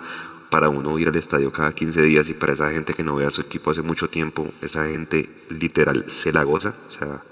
para 0.51 0.68
uno 0.68 0.98
ir 0.98 1.09
al 1.09 1.16
estadio 1.16 1.52
cada 1.52 1.72
15 1.72 2.02
días 2.02 2.28
y 2.28 2.34
para 2.34 2.55
esa 2.55 2.70
gente 2.70 2.92
que 2.92 3.05
no 3.05 3.14
ve 3.14 3.24
a 3.24 3.30
su 3.30 3.40
equipo 3.40 3.70
hace 3.70 3.82
mucho 3.82 4.09
tiempo, 4.09 4.51
esa 4.60 4.86
gente 4.88 5.30
literal 5.48 6.05
se 6.09 6.32
la 6.32 6.42
goza, 6.42 6.74
o 6.88 6.92
sea, 6.92 7.22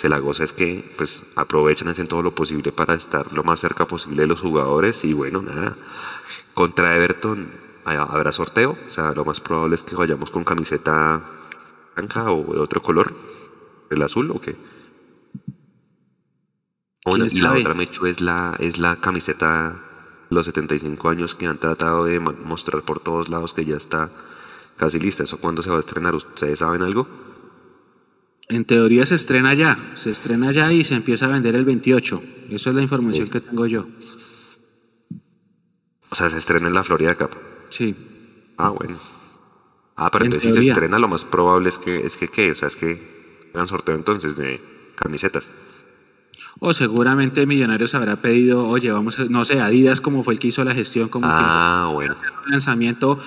se 0.00 0.08
la 0.08 0.18
goza 0.18 0.44
es 0.44 0.54
que 0.54 0.82
pues 0.96 1.26
aprovechan 1.36 1.88
hacen 1.88 2.06
todo 2.06 2.22
lo 2.22 2.34
posible 2.34 2.72
para 2.72 2.94
estar 2.94 3.30
lo 3.34 3.44
más 3.44 3.60
cerca 3.60 3.84
posible 3.84 4.22
de 4.22 4.28
los 4.28 4.40
jugadores 4.40 5.04
y 5.04 5.12
bueno, 5.12 5.42
nada, 5.42 5.76
contra 6.54 6.96
Everton 6.96 7.52
habrá 7.84 8.32
sorteo, 8.32 8.78
o 8.88 8.90
sea, 8.90 9.12
lo 9.12 9.26
más 9.26 9.40
probable 9.40 9.74
es 9.74 9.82
que 9.82 9.94
vayamos 9.94 10.30
con 10.30 10.42
camiseta 10.42 11.20
blanca 11.94 12.32
o 12.32 12.54
de 12.54 12.60
otro 12.60 12.82
color, 12.82 13.12
el 13.90 14.02
azul 14.02 14.30
o 14.30 14.40
qué. 14.40 14.56
y 17.30 17.40
la 17.42 17.52
otra, 17.52 17.74
Mecho, 17.74 18.06
es 18.06 18.22
la, 18.22 18.56
es 18.58 18.78
la 18.78 18.96
camiseta 18.96 19.82
los 20.30 20.46
75 20.46 21.10
años 21.10 21.34
que 21.34 21.46
han 21.46 21.58
tratado 21.58 22.06
de 22.06 22.20
mostrar 22.20 22.84
por 22.84 23.00
todos 23.00 23.28
lados 23.28 23.52
que 23.52 23.66
ya 23.66 23.76
está 23.76 24.08
casi 24.78 24.98
lista. 24.98 25.24
¿Eso 25.24 25.36
cuándo 25.36 25.62
se 25.62 25.68
va 25.68 25.76
a 25.76 25.80
estrenar? 25.80 26.14
¿Ustedes 26.14 26.60
saben 26.60 26.80
algo? 26.80 27.29
En 28.50 28.64
teoría 28.64 29.06
se 29.06 29.14
estrena 29.14 29.54
ya, 29.54 29.92
se 29.94 30.10
estrena 30.10 30.50
ya 30.50 30.72
y 30.72 30.82
se 30.82 30.94
empieza 30.94 31.26
a 31.26 31.28
vender 31.28 31.54
el 31.54 31.64
28. 31.64 32.22
Eso 32.50 32.70
es 32.70 32.74
la 32.74 32.82
información 32.82 33.30
que 33.30 33.40
tengo 33.40 33.64
yo. 33.66 33.86
O 36.10 36.16
sea, 36.16 36.28
se 36.28 36.38
estrena 36.38 36.66
en 36.66 36.74
la 36.74 36.82
Florida 36.82 37.14
Cup. 37.14 37.30
Sí. 37.68 37.94
Ah, 38.58 38.70
bueno. 38.70 38.98
Ah, 39.94 40.10
pero 40.10 40.24
entonces 40.24 40.52
si 40.52 40.64
se 40.64 40.70
estrena, 40.70 40.98
lo 40.98 41.06
más 41.06 41.22
probable 41.22 41.68
es 41.68 41.78
que, 41.78 42.04
es 42.04 42.16
que, 42.16 42.26
¿qué? 42.26 42.50
O 42.50 42.56
sea, 42.56 42.66
es 42.66 42.74
que 42.74 43.50
hagan 43.54 43.68
sorteo 43.68 43.94
entonces 43.94 44.36
de 44.36 44.60
camisetas. 44.96 45.54
O 46.58 46.74
seguramente 46.74 47.46
Millonarios 47.46 47.94
habrá 47.94 48.16
pedido, 48.16 48.64
oye, 48.64 48.90
vamos, 48.90 49.18
no 49.30 49.44
sé, 49.44 49.60
Adidas 49.60 50.00
como 50.00 50.24
fue 50.24 50.34
el 50.34 50.40
que 50.40 50.48
hizo 50.48 50.64
la 50.64 50.74
gestión, 50.74 51.08
como 51.08 51.26
ah, 51.28 51.90
bueno. 51.92 52.16
un 52.44 52.50
lanzamiento, 52.50 53.20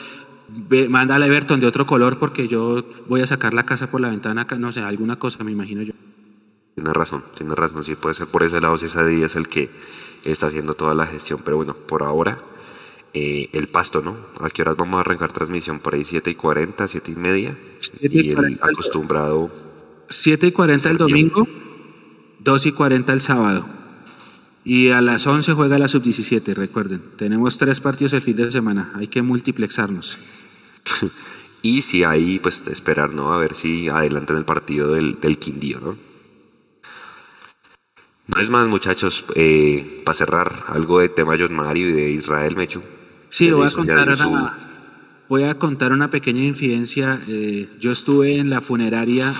mándale 0.89 1.25
a 1.25 1.27
Everton 1.27 1.59
de 1.59 1.67
otro 1.67 1.85
color 1.85 2.19
porque 2.19 2.47
yo 2.47 2.85
voy 3.07 3.21
a 3.21 3.27
sacar 3.27 3.53
la 3.53 3.65
casa 3.65 3.89
por 3.89 4.01
la 4.01 4.09
ventana, 4.09 4.45
no 4.57 4.71
sé, 4.71 4.81
alguna 4.81 5.17
cosa, 5.17 5.43
me 5.43 5.51
imagino 5.51 5.81
yo. 5.81 5.93
Tiene 6.75 6.93
razón, 6.93 7.23
tiene 7.35 7.53
razón, 7.55 7.85
sí 7.85 7.95
puede 7.95 8.15
ser 8.15 8.27
por 8.27 8.43
ese 8.43 8.59
lado 8.59 8.77
si 8.77 8.85
es 8.85 9.35
el 9.35 9.47
que 9.47 9.69
está 10.23 10.47
haciendo 10.47 10.73
toda 10.73 10.93
la 10.93 11.05
gestión, 11.05 11.41
pero 11.43 11.57
bueno, 11.57 11.73
por 11.73 12.03
ahora 12.03 12.39
eh, 13.13 13.49
el 13.53 13.67
pasto, 13.67 14.01
¿no? 14.01 14.17
¿A 14.39 14.49
qué 14.49 14.63
horas 14.63 14.75
vamos 14.75 14.97
a 14.97 15.01
arrancar 15.01 15.31
transmisión? 15.31 15.79
Por 15.79 15.93
ahí 15.93 16.03
7 16.03 16.31
y 16.31 16.35
40, 16.35 16.87
7 16.87 17.11
y 17.11 17.15
media. 17.15 17.55
y, 18.01 18.31
el 18.31 18.59
acostumbrado. 18.59 19.51
7 20.09 20.47
y 20.47 20.51
40 20.51 20.89
el 20.89 20.97
domingo. 20.97 21.47
2 22.39 22.65
y 22.65 22.71
40 22.71 23.13
el 23.13 23.21
sábado. 23.21 23.65
Y 24.65 24.89
a 24.89 25.01
las 25.01 25.27
11 25.27 25.53
juega 25.53 25.77
la 25.77 25.87
sub-17, 25.87 26.53
recuerden. 26.53 27.01
Tenemos 27.17 27.57
tres 27.57 27.81
partidos 27.81 28.13
el 28.13 28.21
fin 28.21 28.35
de 28.35 28.51
semana. 28.51 28.91
Hay 28.95 29.07
que 29.07 29.21
multiplexarnos. 29.21 30.17
y 31.61 31.81
si 31.81 32.03
hay, 32.03 32.39
pues 32.39 32.63
esperar, 32.67 33.13
¿no? 33.13 33.33
A 33.33 33.37
ver 33.37 33.55
si 33.55 33.89
adelantan 33.89 34.37
el 34.37 34.45
partido 34.45 34.93
del, 34.93 35.19
del 35.19 35.37
Quindío, 35.37 35.79
¿no? 35.79 36.13
No 38.25 38.39
es 38.39 38.49
más, 38.49 38.67
muchachos, 38.69 39.25
eh, 39.35 40.01
para 40.05 40.15
cerrar, 40.15 40.63
algo 40.67 40.99
de 40.99 41.09
tema 41.09 41.35
John 41.37 41.53
Mario 41.53 41.89
y 41.89 41.91
de 41.91 42.11
Israel 42.11 42.55
Mechu. 42.55 42.81
Sí, 43.27 43.51
voy 43.51 43.67
a, 43.67 43.71
contar 43.71 44.07
una, 44.07 44.57
voy 45.27 45.43
a 45.43 45.59
contar 45.59 45.91
una 45.91 46.09
pequeña 46.09 46.41
infidencia. 46.43 47.19
Eh, 47.27 47.67
yo 47.81 47.91
estuve 47.91 48.37
en 48.37 48.49
la 48.49 48.61
funeraria 48.61 49.33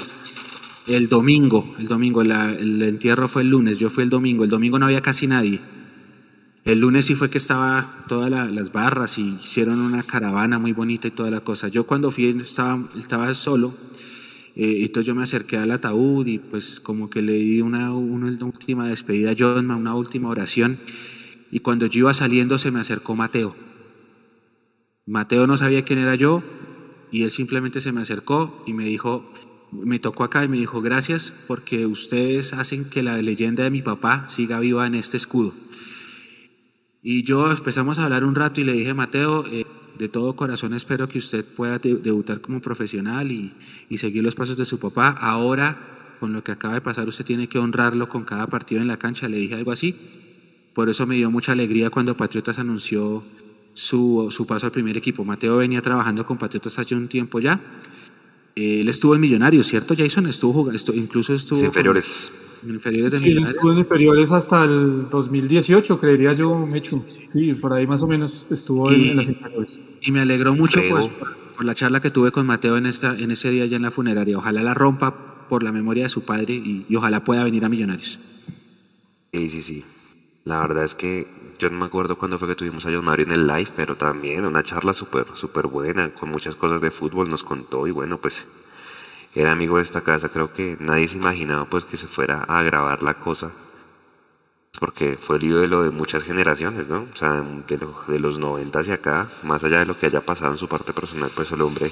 el 0.88 1.08
domingo, 1.10 1.76
el 1.80 1.88
domingo, 1.88 2.22
el 2.22 2.82
entierro 2.82 3.28
fue 3.28 3.44
el 3.44 3.50
lunes, 3.50 3.80
yo 3.80 3.90
fui 3.90 4.04
el 4.04 4.10
domingo, 4.10 4.44
el 4.44 4.50
domingo 4.50 4.80
no 4.80 4.86
había 4.86 5.02
casi 5.02 5.28
nadie. 5.28 5.60
El 6.66 6.80
lunes 6.80 7.06
sí 7.06 7.16
fue 7.16 7.30
que 7.30 7.38
estaba 7.38 8.06
todas 8.08 8.30
las 8.30 8.72
barras 8.72 9.18
y 9.18 9.36
hicieron 9.36 9.80
una 9.80 10.02
caravana 10.04 10.60
muy 10.60 10.72
bonita 10.72 11.08
y 11.08 11.12
toda 11.12 11.30
la 11.30 11.42
cosa. 11.42 11.68
Yo 11.68 11.86
cuando 11.86 12.10
fui 12.10 12.28
estaba, 12.42 12.88
estaba 12.98 13.34
solo, 13.34 13.74
eh, 14.56 14.78
entonces 14.82 15.06
yo 15.06 15.16
me 15.16 15.24
acerqué 15.24 15.58
al 15.58 15.72
ataúd 15.72 16.26
y 16.28 16.40
pues 16.40 16.80
como 16.80 17.10
que 17.10 17.22
le 17.22 17.34
di 17.34 17.62
una, 17.62 17.94
una 17.94 18.28
última 18.46 18.88
despedida 18.88 19.32
a 19.32 19.36
John, 19.38 19.72
una 19.72 19.96
última 19.96 20.30
oración. 20.30 20.78
Y 21.52 21.60
cuando 21.60 21.86
yo 21.86 22.00
iba 22.00 22.14
saliendo 22.14 22.58
se 22.58 22.72
me 22.72 22.80
acercó 22.80 23.16
Mateo. 23.16 23.56
Mateo 25.06 25.48
no 25.48 25.58
sabía 25.58 25.84
quién 25.84 26.00
era 26.00 26.16
yo 26.16 26.44
y 27.12 27.24
él 27.24 27.32
simplemente 27.32 27.82
se 27.82 27.92
me 27.92 28.02
acercó 28.02 28.64
y 28.66 28.74
me 28.74 28.86
dijo, 28.86 29.30
me 29.84 30.00
tocó 30.00 30.24
acá 30.24 30.44
y 30.44 30.48
me 30.48 30.58
dijo, 30.58 30.82
gracias 30.82 31.34
porque 31.48 31.86
ustedes 31.86 32.54
hacen 32.54 32.86
que 32.86 33.04
la 33.04 33.22
leyenda 33.22 33.64
de 33.64 33.72
mi 33.72 33.82
papá 33.82 34.26
siga 34.30 34.60
viva 34.60 34.86
en 34.88 34.96
este 34.96 35.18
escudo. 35.18 35.54
Y 37.02 37.24
yo 37.24 37.52
empezamos 37.52 38.00
a 38.00 38.06
hablar 38.06 38.24
un 38.24 38.36
rato 38.36 38.62
y 38.62 38.64
le 38.64 38.74
dije, 38.74 38.94
Mateo, 38.94 39.46
eh, 39.48 39.66
de 39.98 40.10
todo 40.10 40.36
corazón 40.36 40.74
espero 40.74 41.08
que 41.08 41.18
usted 41.18 41.46
pueda 41.46 41.78
debutar 41.80 42.42
como 42.42 42.62
profesional 42.62 43.32
y, 43.32 43.54
y 43.90 43.98
seguir 43.98 44.24
los 44.24 44.36
pasos 44.36 44.58
de 44.58 44.66
su 44.66 44.80
papá. 44.80 45.10
Ahora, 45.10 45.78
con 46.20 46.34
lo 46.34 46.44
que 46.44 46.54
acaba 46.54 46.76
de 46.76 46.82
pasar, 46.82 47.08
usted 47.08 47.26
tiene 47.26 47.48
que 47.48 47.60
honrarlo 47.60 48.08
con 48.08 48.24
cada 48.24 48.48
partido 48.48 48.82
en 48.82 48.88
la 48.88 48.98
cancha. 48.98 49.28
Le 49.28 49.38
dije 49.38 49.56
algo 49.56 49.72
así. 49.72 49.96
Por 50.74 50.90
eso 50.90 51.06
me 51.06 51.16
dio 51.16 51.30
mucha 51.30 51.52
alegría 51.52 51.90
cuando 51.90 52.16
Patriotas 52.16 52.58
anunció 52.58 53.24
su, 53.74 54.30
su 54.32 54.48
paso 54.48 54.68
al 54.68 54.72
primer 54.72 54.98
equipo. 54.98 55.26
Mateo 55.26 55.58
venía 55.58 55.82
trabajando 55.82 56.26
con 56.26 56.38
Patriotas 56.38 56.80
hace 56.80 56.96
un 56.96 57.08
tiempo 57.08 57.40
ya 57.40 57.60
él 58.56 58.88
estuvo 58.90 59.16
en 59.16 59.22
Millonarios, 59.22 59.68
¿cierto, 59.68 59.96
Jason? 59.98 60.28
Estuvo 60.28 60.54
jugando, 60.54 60.80
incluso 60.94 61.34
estuvo. 61.34 61.64
inferiores. 61.64 62.32
En 62.64 62.76
inferiores 62.76 63.12
de 63.12 63.20
sí, 63.20 63.38
estuvo 63.46 63.74
en 63.74 63.80
inferiores 63.80 64.32
hasta 64.32 64.64
el 64.64 65.10
2018, 65.10 66.00
creería 66.00 66.34
yo, 66.34 66.66
Mechu. 66.66 67.04
Sí, 67.06 67.54
por 67.56 67.74
ahí 67.74 67.86
más 67.86 68.02
o 68.02 68.08
menos 68.08 68.46
estuvo 68.50 68.90
en, 68.92 69.18
las 69.18 69.28
inferiores. 69.28 69.80
Y 70.02 70.12
me 70.12 70.22
alegró 70.22 70.56
mucho 70.56 70.82
pues, 70.90 71.10
por, 71.58 71.66
la 71.66 71.76
charla 71.76 72.00
que 72.00 72.10
tuve 72.10 72.32
con 72.32 72.46
Mateo 72.46 72.78
en, 72.78 72.86
esta, 72.86 73.18
en 73.18 73.32
ese 73.32 73.50
día 73.50 73.64
allá 73.64 73.76
en 73.76 73.82
la 73.82 73.92
funeraria. 73.92 74.38
Ojalá 74.38 74.64
la 74.64 74.74
rompa 74.74 75.48
por 75.50 75.64
la 75.64 75.74
memoria 75.74 76.04
de 76.04 76.10
su 76.10 76.22
padre 76.22 76.54
y, 76.54 76.86
y 76.88 76.96
ojalá 76.96 77.24
pueda 77.24 77.44
venir 77.44 77.66
a 77.66 77.70
Millonarios. 77.70 78.20
Sí, 79.34 79.50
sí, 79.50 79.62
sí. 79.62 79.84
La 80.46 80.62
verdad 80.62 80.86
es 80.86 80.96
que 80.96 81.28
yo 81.60 81.70
no 81.70 81.78
me 81.78 81.86
acuerdo 81.86 82.18
cuándo 82.18 82.40
fue 82.40 82.48
que 82.48 82.56
tuvimos 82.56 82.86
a 82.86 82.92
John 82.94 83.04
Mario 83.04 83.26
en 83.26 83.34
el 83.34 83.46
live, 83.46 83.72
pero 83.76 83.98
también 83.98 84.46
una 84.46 84.64
charla 84.64 84.94
súper, 84.94 85.26
súper 85.36 85.68
buena, 85.68 86.14
con 86.14 86.30
muchas 86.30 86.56
cosas 86.56 86.80
de 86.80 86.92
fútbol 86.92 87.30
nos 87.30 87.44
contó 87.44 87.88
y 87.88 87.92
bueno, 87.92 88.18
pues 88.18 88.46
era 89.36 89.52
amigo 89.52 89.78
de 89.78 89.84
esta 89.84 90.02
casa, 90.02 90.30
creo 90.30 90.54
que 90.54 90.78
nadie 90.80 91.08
se 91.10 91.18
imaginaba 91.18 91.66
pues 91.66 91.86
que 91.86 91.98
se 91.98 92.08
fuera 92.08 92.44
a 92.44 92.64
grabar 92.64 93.04
la 93.04 93.16
cosa, 93.16 93.52
porque 94.80 95.18
fue 95.18 95.38
el 95.38 95.44
ídolo 95.46 95.84
de 95.84 95.90
muchas 95.92 96.24
generaciones, 96.24 96.88
¿no? 96.88 97.08
O 97.12 97.16
sea, 97.16 97.44
de, 97.68 97.78
de 98.08 98.20
los 98.20 98.40
90 98.40 98.80
hacia 98.80 98.96
acá, 98.96 99.30
más 99.44 99.64
allá 99.64 99.80
de 99.80 99.86
lo 99.86 99.98
que 99.98 100.08
haya 100.08 100.22
pasado 100.22 100.52
en 100.52 100.58
su 100.58 100.68
parte 100.68 100.94
personal, 100.94 101.32
pues 101.36 101.52
el 101.52 101.62
hombre 101.62 101.92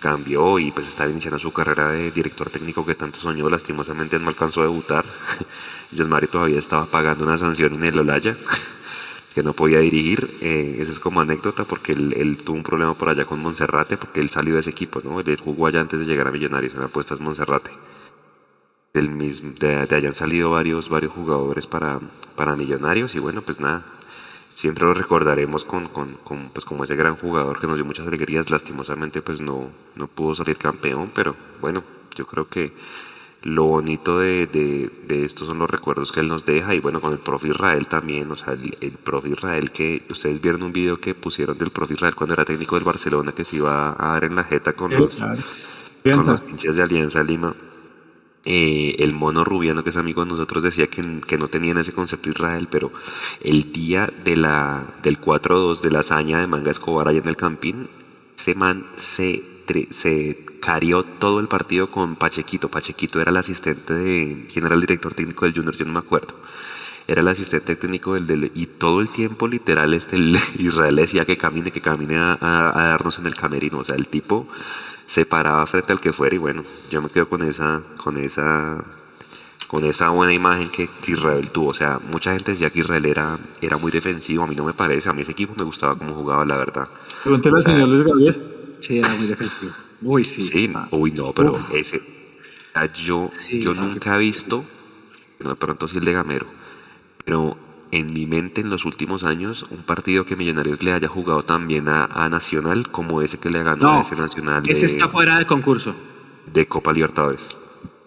cambió 0.00 0.58
y 0.58 0.72
pues 0.72 0.86
está 0.88 1.08
iniciando 1.08 1.38
su 1.38 1.52
carrera 1.52 1.90
de 1.90 2.10
director 2.10 2.50
técnico 2.50 2.84
que 2.84 2.94
tanto 2.94 3.18
soñó, 3.18 3.48
lastimosamente 3.48 4.18
no 4.18 4.28
alcanzó 4.28 4.60
a 4.60 4.64
debutar. 4.64 5.04
John 5.96 6.08
Mario 6.08 6.28
todavía 6.28 6.58
estaba 6.58 6.86
pagando 6.86 7.24
una 7.24 7.38
sanción 7.38 7.74
en 7.74 7.84
el 7.84 7.98
Olaya 7.98 8.36
que 9.34 9.42
no 9.42 9.52
podía 9.52 9.80
dirigir. 9.80 10.38
Eh, 10.40 10.76
eso 10.80 10.92
es 10.92 10.98
como 10.98 11.20
anécdota 11.20 11.64
porque 11.64 11.92
él, 11.92 12.38
tuvo 12.44 12.56
un 12.56 12.62
problema 12.62 12.94
por 12.94 13.08
allá 13.08 13.24
con 13.24 13.40
Monserrate 13.40 13.96
porque 13.96 14.20
él 14.20 14.30
salió 14.30 14.54
de 14.54 14.60
ese 14.60 14.70
equipo, 14.70 15.00
¿no? 15.02 15.20
Él 15.20 15.40
jugó 15.42 15.66
allá 15.66 15.80
antes 15.80 16.00
de 16.00 16.06
llegar 16.06 16.28
a 16.28 16.32
Millonarios 16.32 16.74
en 16.74 16.82
apuestas 16.82 17.20
Monserrate. 17.20 17.70
Del 18.94 19.10
mismo, 19.10 19.52
de, 19.58 19.86
de 19.86 20.12
salido 20.12 20.52
varios, 20.52 20.88
varios 20.88 21.12
jugadores 21.12 21.66
para, 21.66 22.00
para 22.34 22.56
Millonarios 22.56 23.14
y 23.14 23.18
bueno, 23.18 23.42
pues 23.42 23.60
nada, 23.60 23.84
siempre 24.56 24.84
lo 24.84 24.94
recordaremos 24.94 25.64
con, 25.64 25.86
con, 25.88 26.14
con, 26.24 26.48
pues 26.48 26.64
como 26.64 26.84
ese 26.84 26.96
gran 26.96 27.14
jugador 27.16 27.60
que 27.60 27.66
nos 27.66 27.76
dio 27.76 27.84
muchas 27.84 28.06
alegrías. 28.06 28.50
Lastimosamente 28.50 29.22
pues 29.22 29.40
no, 29.40 29.68
no 29.94 30.06
pudo 30.08 30.34
salir 30.34 30.56
campeón, 30.56 31.12
pero 31.14 31.36
bueno, 31.60 31.84
yo 32.14 32.26
creo 32.26 32.48
que 32.48 32.72
lo 33.42 33.64
bonito 33.64 34.18
de, 34.18 34.46
de, 34.46 35.24
estos 35.24 35.46
son 35.46 35.58
los 35.58 35.70
recuerdos 35.70 36.10
que 36.10 36.20
él 36.20 36.26
nos 36.26 36.44
deja 36.44 36.74
y 36.74 36.80
bueno, 36.80 37.00
con 37.00 37.12
el 37.12 37.18
profe 37.18 37.48
Israel 37.48 37.86
también, 37.86 38.30
o 38.30 38.36
sea, 38.36 38.54
el, 38.54 38.76
el 38.80 38.92
profe 38.92 39.28
Israel 39.28 39.70
que 39.70 40.02
ustedes 40.10 40.40
vieron 40.40 40.62
un 40.62 40.72
video 40.72 40.98
que 40.98 41.14
pusieron 41.14 41.56
del 41.56 41.70
profe 41.70 41.94
Israel 41.94 42.14
cuando 42.16 42.34
era 42.34 42.44
técnico 42.44 42.74
del 42.74 42.84
Barcelona 42.84 43.32
que 43.32 43.44
se 43.44 43.56
iba 43.56 43.90
a 43.90 44.12
dar 44.14 44.24
en 44.24 44.34
la 44.34 44.42
jeta 44.42 44.72
con 44.72 44.90
los, 44.90 45.20
con 45.20 46.26
los 46.26 46.40
pinches 46.40 46.76
de 46.76 46.82
Alianza 46.82 47.22
Lima. 47.22 47.54
Eh, 48.48 48.94
el 49.00 49.12
mono 49.12 49.42
rubiano 49.44 49.82
que 49.82 49.90
es 49.90 49.96
amigo 49.96 50.24
de 50.24 50.30
nosotros 50.30 50.62
decía 50.62 50.86
que, 50.86 51.02
que, 51.26 51.36
no 51.36 51.48
tenían 51.48 51.78
ese 51.78 51.92
concepto 51.92 52.28
Israel, 52.28 52.68
pero 52.70 52.92
el 53.40 53.72
día 53.72 54.08
del 54.24 54.44
4-2 54.44 55.80
de 55.80 55.90
la 55.90 55.98
hazaña 55.98 56.38
de 56.38 56.46
Manga 56.46 56.70
Escobar 56.70 57.08
allá 57.08 57.18
en 57.18 57.28
el 57.28 57.36
Campín, 57.36 57.88
ese 58.38 58.54
man 58.54 58.86
se, 58.94 59.42
se 59.90 60.46
carió 60.60 61.02
todo 61.02 61.40
el 61.40 61.48
partido 61.48 61.90
con 61.90 62.16
Pachequito. 62.16 62.68
Pachequito 62.68 63.20
era 63.20 63.30
el 63.30 63.36
asistente 63.36 63.94
de. 63.94 64.46
¿Quién 64.52 64.66
era 64.66 64.74
el 64.74 64.80
director 64.80 65.14
técnico 65.14 65.44
del 65.44 65.54
Junior? 65.54 65.76
Yo 65.76 65.84
no 65.84 65.92
me 65.92 65.98
acuerdo. 65.98 66.34
Era 67.08 67.20
el 67.20 67.28
asistente 67.28 67.76
técnico 67.76 68.14
del, 68.14 68.50
y 68.54 68.66
todo 68.66 69.00
el 69.00 69.10
tiempo 69.10 69.46
literal 69.46 69.94
este 69.94 70.16
Israel 70.58 70.96
decía 70.96 71.24
que 71.24 71.36
camine, 71.36 71.70
que 71.70 71.80
camine 71.80 72.16
a, 72.16 72.36
darnos 72.74 73.18
en 73.18 73.26
el 73.26 73.34
camerino. 73.34 73.78
O 73.78 73.84
sea, 73.84 73.96
el 73.96 74.08
tipo 74.08 74.48
se 75.06 75.24
paraba 75.24 75.66
frente 75.66 75.92
al 75.92 76.00
que 76.00 76.12
fuera 76.12 76.34
y 76.34 76.38
bueno, 76.38 76.64
yo 76.90 77.00
me 77.00 77.08
quedo 77.08 77.28
con 77.28 77.42
esa, 77.42 77.82
con 77.96 78.16
esa, 78.18 78.84
con 79.68 79.84
esa 79.84 80.10
buena 80.10 80.32
imagen 80.32 80.68
que, 80.68 80.88
Israel 81.06 81.50
tuvo. 81.50 81.68
O 81.68 81.74
sea, 81.74 82.00
mucha 82.10 82.32
gente 82.32 82.52
decía 82.52 82.70
que 82.70 82.80
Israel 82.80 83.06
era, 83.06 83.38
era 83.60 83.76
muy 83.76 83.92
defensivo, 83.92 84.42
a 84.42 84.46
mí 84.46 84.54
no 84.56 84.64
me 84.64 84.74
parece, 84.74 85.08
a 85.08 85.12
mí 85.12 85.22
ese 85.22 85.32
equipo 85.32 85.54
me 85.56 85.64
gustaba 85.64 85.96
cómo 85.96 86.14
jugaba, 86.14 86.44
la 86.44 86.56
verdad. 86.56 86.88
Pregúntale 87.22 87.56
al 87.56 87.64
señor 87.64 87.88
Luis 87.88 88.02
Gabriel. 88.02 88.76
Sí, 88.80 88.98
era 88.98 89.14
muy 89.14 89.26
defensivo. 89.26 89.72
Uy, 90.02 90.24
sí. 90.24 90.42
Sí, 90.42 90.72
uy, 90.90 91.12
no, 91.12 91.32
pero 91.32 91.58
ese. 91.72 92.02
Yo, 92.94 93.30
yo 93.50 93.72
nunca 93.72 94.16
he 94.16 94.18
visto, 94.18 94.64
no 95.40 95.50
de 95.50 95.56
pronto 95.56 95.88
sí 95.88 95.96
el 95.96 96.04
de 96.04 96.12
Gamero, 96.12 96.46
pero 97.24 97.56
en 97.96 98.12
mi 98.12 98.26
mente 98.26 98.60
en 98.60 98.70
los 98.70 98.84
últimos 98.84 99.24
años 99.24 99.66
un 99.70 99.78
partido 99.78 100.24
que 100.24 100.36
Millonarios 100.36 100.82
le 100.82 100.92
haya 100.92 101.08
jugado 101.08 101.42
también 101.42 101.88
a, 101.88 102.04
a 102.04 102.28
Nacional 102.28 102.90
como 102.90 103.22
ese 103.22 103.38
que 103.38 103.50
le 103.50 103.62
ganó 103.62 103.98
a 103.98 104.00
ese 104.02 104.16
Nacional. 104.16 104.62
ese 104.68 104.86
está 104.86 105.08
fuera 105.08 105.38
de 105.38 105.46
concurso. 105.46 105.94
De 106.52 106.66
Copa 106.66 106.92
Libertadores 106.92 107.58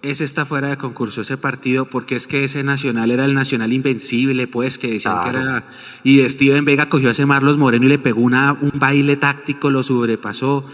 ese 0.02 0.24
está 0.24 0.46
fuera 0.46 0.70
de 0.70 0.78
concurso, 0.78 1.22
ese 1.22 1.38
partido, 1.38 1.86
porque 1.86 2.16
es 2.16 2.28
que 2.28 2.44
ese 2.44 2.64
Nacional 2.64 3.12
era 3.12 3.26
el 3.26 3.34
Nacional 3.34 3.74
invencible, 3.74 4.48
pues, 4.48 4.78
que 4.78 4.92
decían 4.92 5.24
que 5.24 5.30
era... 5.30 5.66
Y 6.04 6.28
Steven 6.30 6.64
Vega 6.66 6.90
cogió 6.90 7.10
a 7.10 7.12
ese 7.12 7.26
Marlos 7.26 7.58
Moreno 7.58 7.86
y 7.86 7.90
le 7.90 8.00
pegó 8.00 8.22
una, 8.22 8.54
un 8.54 8.72
baile 8.76 9.18
táctico, 9.18 9.70
lo 9.70 9.84
sobrepasó. 9.84 10.66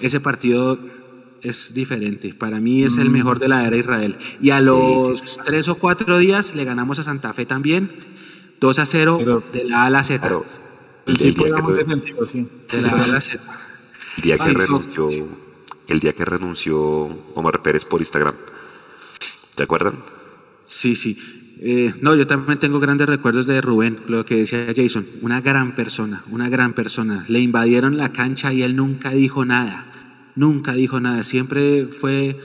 Ese 0.00 0.20
partido 0.20 0.78
es 1.42 1.74
diferente. 1.74 2.32
Para 2.34 2.60
mí 2.60 2.82
es 2.82 2.96
el 2.98 3.10
mm. 3.10 3.12
mejor 3.12 3.38
de 3.38 3.48
la 3.48 3.66
era 3.66 3.76
Israel. 3.76 4.16
Y 4.40 4.50
a 4.50 4.60
los 4.60 5.38
tres 5.44 5.68
o 5.68 5.74
cuatro 5.74 6.18
días 6.18 6.54
le 6.54 6.64
ganamos 6.64 6.98
a 6.98 7.02
Santa 7.02 7.32
Fe 7.34 7.44
también, 7.44 7.90
2 8.60 8.78
a 8.78 8.86
0 8.86 9.42
de 9.52 9.64
la 9.64 9.82
A 9.82 9.86
a 9.86 9.90
la 9.90 10.02
Z. 10.04 10.30
el, 11.06 11.16
día 11.16 11.32
que, 11.32 11.72
defensivo, 11.72 12.26
sí. 12.26 12.46
De 12.70 12.82
la 12.82 12.90
A 12.90 13.04
a 13.04 13.06
la 13.06 13.20
Z. 13.20 13.40
El 14.16 14.22
día 14.22 14.36
que 14.36 14.52
renunció... 14.52 15.08
El 15.86 15.98
día 15.98 16.12
que 16.12 16.24
renunció 16.24 16.78
Omar 17.34 17.62
Pérez 17.62 17.84
por 17.84 18.00
Instagram, 18.00 18.34
¿Te 19.56 19.64
acuerdan? 19.64 19.94
Sí, 20.66 20.94
sí. 20.94 21.18
Eh, 21.60 21.92
no, 22.00 22.14
yo 22.14 22.26
también 22.26 22.58
tengo 22.58 22.80
grandes 22.80 23.08
recuerdos 23.08 23.46
de 23.46 23.60
Rubén, 23.60 24.00
lo 24.06 24.24
que 24.24 24.36
decía 24.36 24.72
Jason, 24.74 25.06
una 25.20 25.40
gran 25.40 25.74
persona, 25.74 26.22
una 26.30 26.48
gran 26.48 26.72
persona. 26.72 27.24
Le 27.28 27.40
invadieron 27.40 27.98
la 27.98 28.12
cancha 28.12 28.52
y 28.52 28.62
él 28.62 28.76
nunca 28.76 29.10
dijo 29.10 29.44
nada, 29.44 30.32
nunca 30.36 30.72
dijo 30.72 31.00
nada, 31.00 31.24
siempre 31.24 31.86
fue 31.86 32.40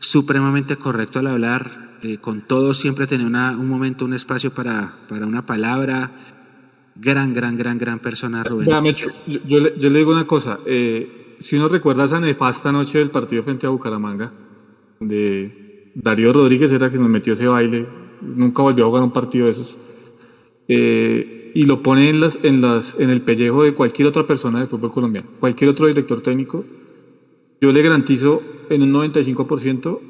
supremamente 0.00 0.76
correcto 0.76 1.20
al 1.20 1.28
hablar, 1.28 1.87
eh, 2.02 2.18
con 2.18 2.42
todo 2.42 2.74
siempre 2.74 3.06
tenía 3.06 3.26
un 3.26 3.68
momento, 3.68 4.04
un 4.04 4.14
espacio 4.14 4.52
para, 4.52 4.96
para 5.08 5.26
una 5.26 5.44
palabra. 5.44 6.10
Gran, 6.94 7.32
gran, 7.32 7.56
gran, 7.56 7.78
gran 7.78 8.00
persona, 8.00 8.42
Rubén. 8.42 8.68
yo, 9.46 9.60
le, 9.60 9.98
digo 9.98 10.10
una 10.10 10.26
cosa, 10.26 10.58
eh, 10.66 11.36
si 11.38 11.54
uno 11.54 11.68
recuerda 11.68 12.04
esa 12.04 12.18
nefasta 12.18 12.72
noche 12.72 12.98
del 12.98 13.10
partido 13.10 13.44
frente 13.44 13.66
a 13.66 13.70
Bucaramanga, 13.70 14.32
de 14.98 15.92
Darío 15.94 16.32
Rodríguez 16.32 16.72
era 16.72 16.90
quien 16.90 17.02
nos 17.02 17.10
metió 17.10 17.34
ese 17.34 17.46
baile, 17.46 17.86
nunca 18.20 18.62
volvió 18.62 18.84
a 18.84 18.88
jugar 18.88 19.02
un 19.04 19.12
partido 19.12 19.46
de 19.46 19.52
esos. 19.52 19.76
Eh, 20.66 21.52
y 21.54 21.62
lo 21.62 21.82
pone 21.82 22.10
en, 22.10 22.20
las, 22.20 22.38
en, 22.42 22.60
las, 22.60 22.98
en 22.98 23.10
el 23.10 23.22
pellejo 23.22 23.62
de 23.62 23.74
cualquier 23.74 24.08
otra 24.08 24.26
persona 24.26 24.58
del 24.58 24.68
fútbol 24.68 24.92
colombiano, 24.92 25.28
cualquier 25.40 25.70
otro 25.70 25.86
director 25.86 26.20
técnico. 26.20 26.64
Yo 27.60 27.72
le 27.72 27.82
garantizo 27.82 28.42
en 28.70 28.82
un 28.82 28.92
95% 28.92 29.98
que 29.98 30.07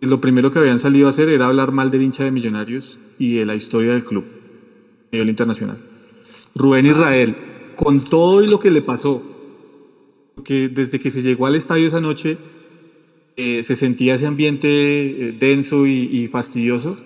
lo 0.00 0.20
primero 0.20 0.52
que 0.52 0.58
habían 0.58 0.78
salido 0.78 1.06
a 1.06 1.10
hacer 1.10 1.28
era 1.28 1.46
hablar 1.46 1.72
mal 1.72 1.90
del 1.90 2.02
hincha 2.02 2.24
de 2.24 2.30
Millonarios 2.30 2.98
y 3.18 3.36
de 3.36 3.46
la 3.46 3.54
historia 3.54 3.92
del 3.92 4.04
club 4.04 4.24
a 4.24 5.08
nivel 5.12 5.30
internacional. 5.30 5.78
Rubén 6.54 6.86
Israel, 6.86 7.36
con 7.76 8.04
todo 8.04 8.42
y 8.42 8.48
lo 8.48 8.58
que 8.58 8.70
le 8.70 8.82
pasó, 8.82 9.22
que 10.44 10.68
desde 10.68 11.00
que 11.00 11.10
se 11.10 11.22
llegó 11.22 11.46
al 11.46 11.56
estadio 11.56 11.86
esa 11.86 12.00
noche, 12.00 12.38
eh, 13.36 13.62
se 13.62 13.76
sentía 13.76 14.14
ese 14.14 14.26
ambiente 14.26 14.68
eh, 14.68 15.36
denso 15.38 15.86
y, 15.86 16.26
fastidioso. 16.28 16.96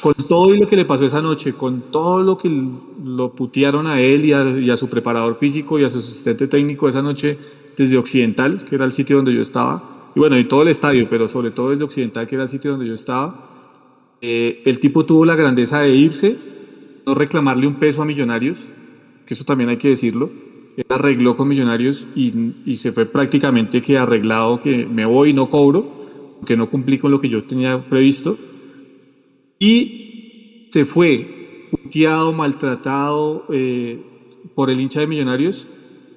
Con 0.00 0.14
todo 0.28 0.54
y 0.54 0.58
lo 0.58 0.68
que 0.68 0.76
le 0.76 0.84
pasó 0.84 1.04
esa 1.04 1.20
noche, 1.20 1.52
con 1.52 1.90
todo 1.90 2.22
lo 2.22 2.38
que 2.38 2.48
lo 3.04 3.34
putearon 3.34 3.86
a 3.86 4.00
él 4.00 4.24
y 4.24 4.70
a, 4.70 4.76
su 4.76 4.88
preparador 4.88 5.36
físico 5.38 5.78
y 5.78 5.84
a 5.84 5.90
su 5.90 5.98
asistente 5.98 6.46
técnico 6.46 6.88
esa 6.88 7.02
noche 7.02 7.36
desde 7.76 7.98
Occidental, 7.98 8.64
que 8.64 8.76
era 8.76 8.84
el 8.84 8.92
sitio 8.92 9.16
donde 9.16 9.34
yo 9.34 9.42
estaba, 9.42 9.99
y 10.14 10.18
bueno, 10.18 10.38
y 10.38 10.44
todo 10.44 10.62
el 10.62 10.68
estadio, 10.68 11.08
pero 11.08 11.28
sobre 11.28 11.50
todo 11.50 11.70
desde 11.70 11.84
Occidental, 11.84 12.26
que 12.26 12.34
era 12.34 12.44
el 12.44 12.50
sitio 12.50 12.72
donde 12.72 12.86
yo 12.86 12.94
estaba, 12.94 14.16
eh, 14.20 14.62
el 14.64 14.80
tipo 14.80 15.06
tuvo 15.06 15.24
la 15.24 15.36
grandeza 15.36 15.80
de 15.80 15.94
irse, 15.94 16.36
no 17.06 17.14
reclamarle 17.14 17.66
un 17.66 17.76
peso 17.76 18.02
a 18.02 18.04
Millonarios, 18.04 18.58
que 19.24 19.34
eso 19.34 19.44
también 19.44 19.70
hay 19.70 19.76
que 19.76 19.88
decirlo, 19.88 20.30
él 20.76 20.86
arregló 20.88 21.36
con 21.36 21.48
Millonarios 21.48 22.06
y, 22.14 22.76
se 22.76 22.92
fue 22.92 23.06
prácticamente 23.06 23.82
que 23.82 23.98
arreglado 23.98 24.60
que 24.60 24.86
me 24.86 25.04
voy 25.04 25.30
y 25.30 25.32
no 25.32 25.48
cobro, 25.48 26.38
que 26.46 26.56
no 26.56 26.70
cumplí 26.70 26.98
con 26.98 27.10
lo 27.10 27.20
que 27.20 27.28
yo 27.28 27.44
tenía 27.44 27.84
previsto. 27.88 28.38
Y 29.58 30.68
se 30.70 30.86
fue 30.86 31.68
puteado, 31.70 32.32
maltratado 32.32 33.44
eh, 33.52 34.00
por 34.54 34.70
el 34.70 34.80
hincha 34.80 35.00
de 35.00 35.06
Millonarios. 35.06 35.66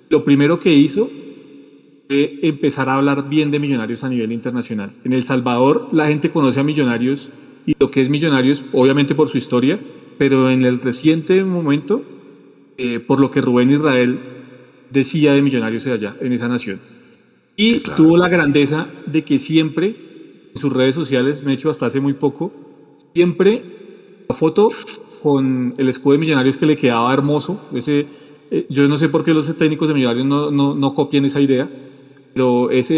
Lo 0.09 0.23
primero 0.23 0.59
que 0.59 0.73
hizo 0.73 1.09
empezar 2.41 2.89
a 2.89 2.95
hablar 2.95 3.29
bien 3.29 3.51
de 3.51 3.59
Millonarios 3.59 4.03
a 4.03 4.09
nivel 4.09 4.31
internacional. 4.31 4.91
En 5.03 5.13
El 5.13 5.23
Salvador 5.23 5.89
la 5.91 6.07
gente 6.07 6.31
conoce 6.31 6.59
a 6.59 6.63
Millonarios 6.63 7.29
y 7.65 7.75
lo 7.79 7.91
que 7.91 8.01
es 8.01 8.09
Millonarios, 8.09 8.63
obviamente 8.73 9.15
por 9.15 9.29
su 9.29 9.37
historia, 9.37 9.79
pero 10.17 10.49
en 10.49 10.63
el 10.65 10.79
reciente 10.79 11.43
momento, 11.43 12.03
eh, 12.77 12.99
por 12.99 13.19
lo 13.19 13.31
que 13.31 13.41
Rubén 13.41 13.71
Israel 13.71 14.19
decía 14.91 15.33
de 15.33 15.41
Millonarios 15.41 15.85
allá, 15.87 16.15
en 16.21 16.33
esa 16.33 16.47
nación. 16.47 16.79
Y 17.55 17.79
tuvo 17.79 18.17
la 18.17 18.29
grandeza 18.29 18.87
de 19.05 19.23
que 19.23 19.37
siempre, 19.37 19.95
en 20.53 20.59
sus 20.59 20.73
redes 20.73 20.95
sociales, 20.95 21.43
me 21.43 21.51
he 21.51 21.55
hecho 21.55 21.69
hasta 21.69 21.85
hace 21.85 21.99
muy 21.99 22.13
poco, 22.13 22.51
siempre 23.13 23.63
la 24.27 24.35
foto 24.35 24.69
con 25.21 25.73
el 25.77 25.89
escudo 25.89 26.13
de 26.13 26.19
Millonarios 26.19 26.57
que 26.57 26.65
le 26.65 26.77
quedaba 26.77 27.13
hermoso. 27.13 27.61
Ese, 27.73 28.07
eh, 28.51 28.65
yo 28.69 28.87
no 28.87 28.97
sé 28.97 29.09
por 29.09 29.23
qué 29.23 29.33
los 29.33 29.55
técnicos 29.55 29.87
de 29.87 29.93
Millonarios 29.93 30.25
no, 30.25 30.51
no, 30.51 30.75
no 30.75 30.93
copian 30.93 31.25
esa 31.25 31.39
idea, 31.39 31.69
pero 32.33 32.71
ese, 32.71 32.95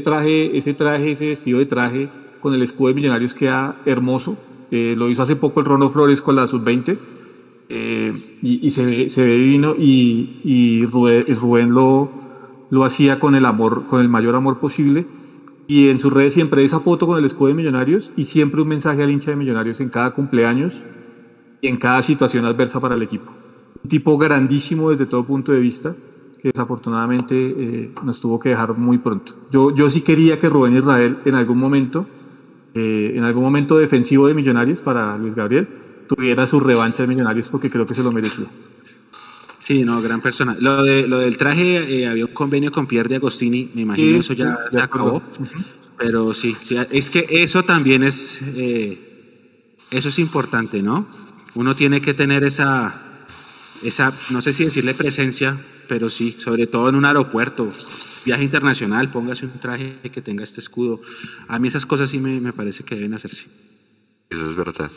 traje, 0.00 0.56
ese 0.56 0.74
traje, 0.74 1.10
ese 1.10 1.28
vestido 1.28 1.58
de 1.58 1.66
traje 1.66 2.08
con 2.40 2.54
el 2.54 2.62
escudo 2.62 2.88
de 2.88 2.94
Millonarios 2.94 3.34
queda 3.34 3.76
hermoso. 3.84 4.36
Eh, 4.70 4.94
lo 4.96 5.10
hizo 5.10 5.22
hace 5.22 5.36
poco 5.36 5.60
el 5.60 5.66
Rono 5.66 5.90
Flores 5.90 6.22
con 6.22 6.36
la 6.36 6.46
sub-20 6.46 6.98
eh, 7.68 8.12
y, 8.42 8.70
se, 8.70 8.84
ve, 8.84 9.08
se, 9.08 9.22
ve, 9.22 9.36
divino 9.36 9.74
y, 9.78 10.40
y 10.42 10.86
Rubén, 10.86 11.72
lo, 11.72 12.10
lo 12.70 12.84
hacía 12.84 13.20
con 13.20 13.34
el 13.34 13.44
amor, 13.44 13.86
con 13.86 14.00
el 14.00 14.08
mayor 14.08 14.34
amor 14.34 14.58
posible 14.58 15.06
y 15.66 15.88
en 15.88 15.98
sus 15.98 16.12
redes 16.12 16.34
siempre 16.34 16.64
esa 16.64 16.80
foto 16.80 17.06
con 17.06 17.18
el 17.18 17.24
escudo 17.24 17.48
de 17.48 17.54
Millonarios 17.54 18.12
y 18.16 18.24
siempre 18.24 18.62
un 18.62 18.68
mensaje 18.68 19.02
al 19.02 19.10
hincha 19.10 19.30
de 19.30 19.36
Millonarios 19.36 19.80
en 19.80 19.90
cada 19.90 20.10
cumpleaños 20.12 20.82
y 21.60 21.68
en 21.68 21.76
cada 21.76 22.02
situación 22.02 22.44
adversa 22.44 22.80
para 22.80 22.94
el 22.94 23.02
equipo. 23.02 23.32
Un 23.82 23.88
tipo 23.88 24.18
grandísimo 24.18 24.90
desde 24.90 25.06
todo 25.06 25.24
punto 25.24 25.52
de 25.52 25.60
vista 25.60 25.94
que 26.44 26.50
desafortunadamente 26.52 27.34
eh, 27.34 27.90
nos 28.02 28.20
tuvo 28.20 28.38
que 28.38 28.50
dejar 28.50 28.76
muy 28.76 28.98
pronto. 28.98 29.32
Yo, 29.50 29.74
yo 29.74 29.88
sí 29.88 30.02
quería 30.02 30.38
que 30.38 30.50
Rubén 30.50 30.76
Israel 30.76 31.16
en 31.24 31.36
algún 31.36 31.56
momento, 31.56 32.06
eh, 32.74 33.14
en 33.16 33.24
algún 33.24 33.44
momento 33.44 33.78
defensivo 33.78 34.26
de 34.26 34.34
Millonarios 34.34 34.80
para 34.80 35.16
Luis 35.16 35.34
Gabriel, 35.34 35.66
tuviera 36.06 36.44
su 36.44 36.60
revancha 36.60 37.04
de 37.04 37.06
Millonarios 37.06 37.48
porque 37.48 37.70
creo 37.70 37.86
que 37.86 37.94
se 37.94 38.02
lo 38.02 38.12
merecía. 38.12 38.44
Sí, 39.58 39.84
no, 39.86 40.02
gran 40.02 40.20
persona. 40.20 40.54
Lo, 40.60 40.82
de, 40.82 41.08
lo 41.08 41.20
del 41.20 41.38
traje, 41.38 42.02
eh, 42.02 42.06
había 42.06 42.26
un 42.26 42.34
convenio 42.34 42.70
con 42.70 42.86
Pierre 42.86 43.08
de 43.08 43.16
Agostini, 43.16 43.70
me 43.74 43.80
imagino 43.80 44.18
eso 44.18 44.34
ya 44.34 44.58
se 44.70 44.80
acabó. 44.82 45.22
Pero 45.96 46.34
sí, 46.34 46.54
es 46.90 47.08
que 47.08 47.26
eso 47.30 47.62
también 47.62 48.02
es, 48.02 48.42
eh, 48.54 48.98
eso 49.90 50.10
es 50.10 50.18
importante, 50.18 50.82
¿no? 50.82 51.06
Uno 51.54 51.74
tiene 51.74 52.02
que 52.02 52.12
tener 52.12 52.44
esa, 52.44 53.13
esa, 53.84 54.12
no 54.30 54.40
sé 54.40 54.52
si 54.52 54.64
decirle 54.64 54.94
presencia, 54.94 55.56
pero 55.88 56.10
sí, 56.10 56.36
sobre 56.38 56.66
todo 56.66 56.88
en 56.88 56.94
un 56.94 57.04
aeropuerto, 57.04 57.68
viaje 58.24 58.42
internacional, 58.42 59.10
póngase 59.10 59.46
un 59.46 59.60
traje 59.60 59.98
que 60.12 60.22
tenga 60.22 60.42
este 60.42 60.60
escudo. 60.60 61.00
A 61.48 61.58
mí 61.58 61.68
esas 61.68 61.86
cosas 61.86 62.10
sí 62.10 62.18
me, 62.18 62.40
me 62.40 62.52
parece 62.52 62.82
que 62.84 62.94
deben 62.94 63.14
hacerse. 63.14 63.46
Eso 64.30 64.50
es 64.50 64.56
verdad. 64.56 64.90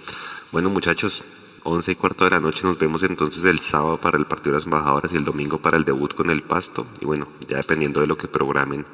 Bueno, 0.51 0.69
muchachos, 0.69 1.25
11 1.63 1.91
y 1.91 1.95
cuarto 1.95 2.23
de 2.23 2.31
la 2.31 2.39
noche 2.39 2.63
nos 2.63 2.79
vemos 2.79 3.03
entonces 3.03 3.43
el 3.43 3.59
sábado 3.59 3.97
para 3.97 4.17
el 4.17 4.25
partido 4.25 4.53
de 4.53 4.59
las 4.59 4.65
embajadoras 4.65 5.11
y 5.11 5.17
el 5.17 5.25
domingo 5.25 5.57
para 5.57 5.77
el 5.77 5.83
debut 5.83 6.13
con 6.13 6.29
el 6.29 6.41
Pasto. 6.41 6.87
Y 7.01 7.05
bueno, 7.05 7.27
ya 7.47 7.57
dependiendo 7.57 7.99
de 7.99 8.07
lo 8.07 8.17
que 8.17 8.29
programen 8.29 8.85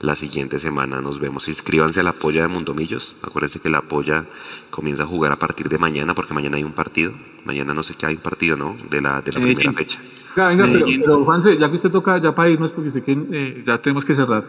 la 0.00 0.14
siguiente 0.14 0.58
semana 0.58 1.00
nos 1.00 1.18
vemos. 1.18 1.48
Inscríbanse 1.48 2.00
a 2.00 2.02
la 2.04 2.12
polla 2.12 2.42
de 2.42 2.48
Mundomillos. 2.48 3.16
Acuérdense 3.22 3.58
que 3.58 3.68
la 3.68 3.82
polla 3.82 4.24
comienza 4.70 5.02
a 5.02 5.06
jugar 5.06 5.32
a 5.32 5.36
partir 5.36 5.68
de 5.68 5.78
mañana 5.78 6.14
porque 6.14 6.34
mañana 6.34 6.56
hay 6.56 6.62
un 6.62 6.72
partido. 6.72 7.12
Mañana 7.44 7.74
no 7.74 7.82
sé 7.82 7.94
qué 7.94 8.06
hay 8.06 8.14
un 8.14 8.20
partido, 8.20 8.56
¿no? 8.56 8.76
De 8.90 9.00
la, 9.00 9.20
de 9.22 9.32
la 9.32 9.40
primera 9.40 9.72
fecha. 9.72 9.98
venga, 10.36 10.68
pero, 10.70 11.24
Juanse, 11.24 11.58
ya 11.58 11.68
que 11.68 11.74
usted 11.74 11.90
toca 11.90 12.18
ya 12.18 12.34
para 12.34 12.48
irnos 12.48 12.70
porque 12.70 12.90
sé 12.90 13.02
que 13.02 13.12
eh, 13.32 13.64
ya 13.66 13.78
tenemos 13.78 14.04
que 14.04 14.14
cerrar. 14.14 14.44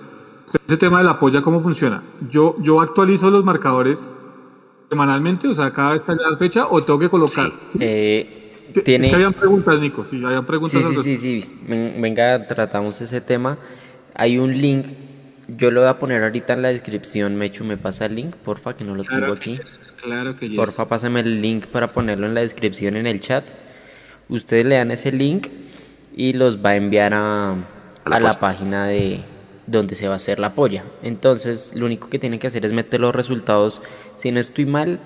ese 0.67 0.77
tema 0.77 0.99
de 0.99 1.05
la 1.05 1.17
polla, 1.17 1.41
¿cómo 1.41 1.61
funciona? 1.61 2.03
Yo, 2.29 2.55
yo 2.59 2.79
actualizo 2.79 3.31
los 3.31 3.43
marcadores 3.43 4.15
semanalmente? 4.87 5.47
O 5.47 5.53
sea, 5.53 5.71
cada 5.71 5.93
vez 5.93 6.03
que 6.03 6.11
haya 6.11 6.29
la 6.29 6.37
fecha 6.37 6.65
o 6.69 6.83
tengo 6.83 6.99
que 6.99 7.09
colocar. 7.09 7.51
Eh, 7.79 8.67
tiene... 8.83 9.07
Es 9.07 9.09
que 9.09 9.15
habían 9.15 9.33
preguntas, 9.33 9.79
Nico. 9.79 10.05
Sí, 10.05 10.23
habían 10.23 10.45
preguntas. 10.45 10.83
Sí, 10.83 10.95
sí, 10.95 11.17
sí, 11.17 11.41
sí. 11.41 11.59
Venga, 11.67 12.45
tratamos 12.45 13.01
ese 13.01 13.19
tema. 13.19 13.57
Hay 14.13 14.37
un 14.37 14.51
link 14.51 14.85
yo 15.57 15.71
lo 15.71 15.81
voy 15.81 15.89
a 15.89 15.97
poner 15.97 16.23
ahorita 16.23 16.53
en 16.53 16.61
la 16.61 16.69
descripción, 16.69 17.35
Mechu, 17.35 17.63
me 17.63 17.77
pasa 17.77 18.05
el 18.05 18.15
link, 18.15 18.35
porfa, 18.35 18.75
que 18.75 18.83
no 18.83 18.95
lo 18.95 19.03
tengo 19.03 19.33
aquí. 19.33 19.59
claro 20.01 20.37
que 20.37 20.49
Porfa, 20.49 20.87
pásame 20.87 21.21
el 21.21 21.41
link 21.41 21.67
para 21.67 21.87
ponerlo 21.87 22.27
en 22.27 22.33
la 22.33 22.41
descripción 22.41 22.95
en 22.95 23.07
el 23.07 23.19
chat. 23.19 23.45
Ustedes 24.27 24.65
le 24.65 24.75
dan 24.75 24.91
ese 24.91 25.11
link 25.11 25.47
y 26.15 26.33
los 26.33 26.63
va 26.63 26.71
a 26.71 26.75
enviar 26.75 27.13
a, 27.13 27.55
a 28.05 28.19
la 28.19 28.39
página 28.39 28.85
de 28.87 29.21
donde 29.65 29.95
se 29.95 30.07
va 30.07 30.13
a 30.13 30.17
hacer 30.17 30.39
la 30.39 30.53
polla. 30.53 30.83
Entonces, 31.03 31.73
lo 31.75 31.85
único 31.85 32.09
que 32.09 32.19
tienen 32.19 32.39
que 32.39 32.47
hacer 32.47 32.65
es 32.65 32.73
meter 32.73 32.99
los 32.99 33.15
resultados, 33.15 33.81
si 34.17 34.31
no 34.31 34.39
estoy 34.39 34.65
mal, 34.65 34.99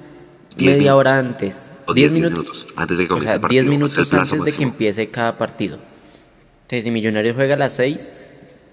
media 0.57 0.95
hora 0.95 1.19
antes. 1.19 1.71
10 1.93 2.11
minutos, 2.13 2.65
Antes 2.75 2.97
de 2.97 3.03
que 3.03 3.07
comience 3.09 3.39
10 3.47 3.67
minutos 3.67 4.13
antes 4.13 4.43
de 4.43 4.51
que 4.51 4.63
empiece 4.63 5.09
cada 5.09 5.37
partido. 5.37 5.79
Entonces, 6.63 6.85
si 6.85 6.91
Millonarios 6.91 7.35
juega 7.35 7.55
a 7.55 7.57
las 7.57 7.73
6, 7.73 8.13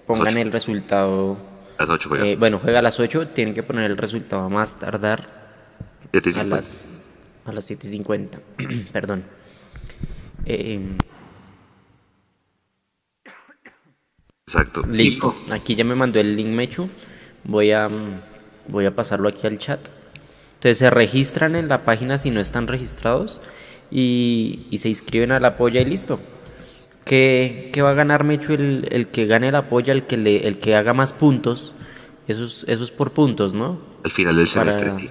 pongan 0.07 0.37
el 0.37 0.51
resultado 0.51 1.37
las 1.81 1.89
8 1.89 2.09
juega. 2.09 2.25
Eh, 2.25 2.35
bueno, 2.35 2.59
juega 2.59 2.79
a 2.79 2.81
las 2.81 2.99
8, 2.99 3.27
tienen 3.29 3.53
que 3.53 3.63
poner 3.63 3.89
el 3.89 3.97
resultado 3.97 4.43
a 4.43 4.49
más 4.49 4.79
tardar 4.79 5.27
a 6.13 6.43
las, 6.43 6.89
a 7.45 7.51
las 7.51 7.69
7.50. 7.69 8.39
Perdón. 8.91 9.23
Eh, 10.45 10.97
Exacto. 14.47 14.83
Listo. 14.85 15.35
Aquí 15.49 15.75
ya 15.75 15.85
me 15.85 15.95
mandó 15.95 16.19
el 16.19 16.35
link 16.35 16.49
Mechu. 16.49 16.89
Voy 17.45 17.71
a, 17.71 17.89
voy 18.67 18.85
a 18.85 18.93
pasarlo 18.93 19.29
aquí 19.29 19.47
al 19.47 19.57
chat. 19.57 19.79
Entonces 20.55 20.77
se 20.77 20.89
registran 20.89 21.55
en 21.55 21.69
la 21.69 21.85
página 21.85 22.17
si 22.17 22.31
no 22.31 22.41
están 22.41 22.67
registrados 22.67 23.39
y, 23.89 24.67
y 24.69 24.79
se 24.79 24.89
inscriben 24.89 25.31
a 25.31 25.39
la 25.39 25.55
polla 25.57 25.79
y 25.81 25.85
listo. 25.85 26.19
¿Qué, 27.11 27.81
va 27.83 27.89
a 27.89 27.93
ganar 27.93 28.23
Mechu 28.23 28.53
el, 28.53 28.87
el, 28.89 29.07
que 29.07 29.25
gane 29.25 29.51
la 29.51 29.67
polla, 29.67 29.91
el 29.91 30.03
que, 30.03 30.15
le, 30.15 30.47
el 30.47 30.59
que 30.59 30.77
haga 30.77 30.93
más 30.93 31.11
puntos? 31.11 31.75
Eso 32.25 32.45
es, 32.45 32.63
eso 32.69 32.85
es 32.85 32.91
por 32.91 33.11
puntos, 33.11 33.53
¿no? 33.53 33.81
Al 34.05 34.11
final 34.11 34.37
del 34.37 34.47
semestre, 34.47 34.91
sí. 34.91 35.09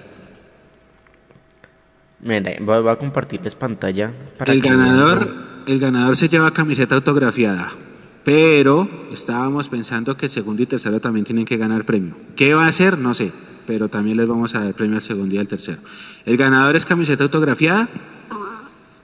Mira, 2.21 2.53
voy 2.59 2.87
a 2.87 2.95
compartirles 2.95 3.53
pantalla. 3.53 4.11
Para 4.35 4.51
el 4.51 4.61
ganador, 4.61 5.31
el 5.67 5.79
ganador 5.79 6.17
se 6.17 6.27
lleva 6.27 6.49
camiseta 6.49 6.95
autografiada. 6.95 7.69
Pero 8.23 8.89
estábamos 9.11 9.69
pensando 9.69 10.17
que 10.17 10.27
segundo 10.27 10.63
y 10.63 10.65
tercero 10.65 10.99
también 10.99 11.23
tienen 11.23 11.45
que 11.45 11.57
ganar 11.57 11.85
premio. 11.85 12.15
¿Qué 12.35 12.55
va 12.55 12.65
a 12.65 12.69
hacer? 12.69 12.97
No 12.97 13.13
sé. 13.13 13.31
Pero 13.67 13.89
también 13.89 14.17
les 14.17 14.27
vamos 14.27 14.55
a 14.55 14.61
dar 14.61 14.73
premio 14.73 14.95
al 14.95 15.03
segundo 15.03 15.35
y 15.35 15.37
al 15.37 15.47
tercero. 15.47 15.77
El 16.25 16.35
ganador 16.35 16.75
es 16.75 16.83
camiseta 16.83 17.23
autografiada. 17.23 17.89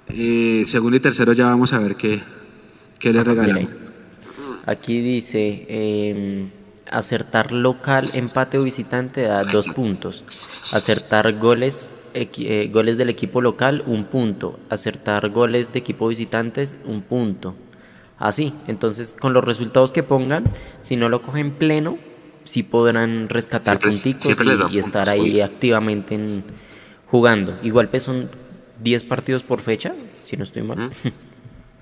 Eh, 0.10 0.64
segundo 0.66 0.98
y 0.98 1.00
tercero 1.00 1.34
ya 1.34 1.46
vamos 1.46 1.74
a 1.74 1.80
ver 1.80 1.96
qué, 1.96 2.24
qué 3.00 3.14
le 3.14 3.24
regalamos. 3.24 3.72
Aquí 4.66 5.00
dice, 5.00 5.66
em, 5.70 6.50
acertar 6.92 7.52
local, 7.52 8.10
empate 8.14 8.58
o 8.58 8.64
visitante 8.64 9.22
da 9.22 9.44
dos 9.44 9.68
puntos. 9.68 10.24
Acertar 10.74 11.38
goles, 11.40 11.90
eh, 12.14 12.70
goles 12.72 12.98
del 12.98 13.10
equipo 13.10 13.42
local, 13.42 13.84
un 13.88 14.06
punto. 14.06 14.60
Acertar 14.70 15.30
goles 15.30 15.72
de 15.72 15.80
equipo 15.80 16.08
visitantes, 16.08 16.76
un 16.86 17.02
punto. 17.02 17.56
Así, 18.20 18.54
entonces 18.68 19.16
con 19.18 19.34
los 19.34 19.44
resultados 19.44 19.92
que 19.92 20.04
pongan, 20.04 20.44
si 20.84 20.96
no 20.96 21.08
lo 21.08 21.22
cogen 21.22 21.52
pleno, 21.52 21.98
sí 22.44 22.64
podrán 22.64 23.30
rescatar 23.30 23.80
puntitos 23.80 24.36
y, 24.72 24.80
estar 24.80 25.08
ahí 25.08 25.40
activamente 25.42 26.16
en, 26.16 26.44
jugando. 27.06 27.60
Igual 27.62 27.90
pues 27.90 28.04
son 28.04 28.30
10 28.82 29.04
partidos 29.04 29.44
por 29.44 29.62
fecha, 29.62 29.94
si 30.24 30.36
no 30.36 30.44
estoy 30.44 30.64
mal. 30.64 30.90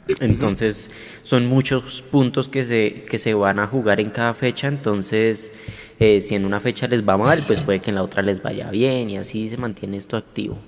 Entonces 0.07 0.91
son 1.23 1.47
muchos 1.47 2.01
puntos 2.03 2.47
que 2.47 2.65
se, 2.65 3.05
que 3.09 3.17
se 3.17 3.33
van 3.33 3.59
a 3.59 3.67
jugar 3.67 3.99
en 3.99 4.11
cada 4.11 4.33
fecha, 4.33 4.67
entonces 4.67 5.51
eh, 5.99 6.21
si 6.21 6.35
en 6.35 6.45
una 6.45 6.59
fecha 6.59 6.87
les 6.87 7.07
va 7.07 7.17
mal, 7.17 7.41
pues 7.47 7.61
puede 7.61 7.79
que 7.79 7.89
en 7.89 7.95
la 7.95 8.03
otra 8.03 8.21
les 8.21 8.41
vaya 8.41 8.69
bien 8.69 9.09
y 9.09 9.17
así 9.17 9.49
se 9.49 9.57
mantiene 9.57 9.97
esto 9.97 10.17
activo. 10.17 10.59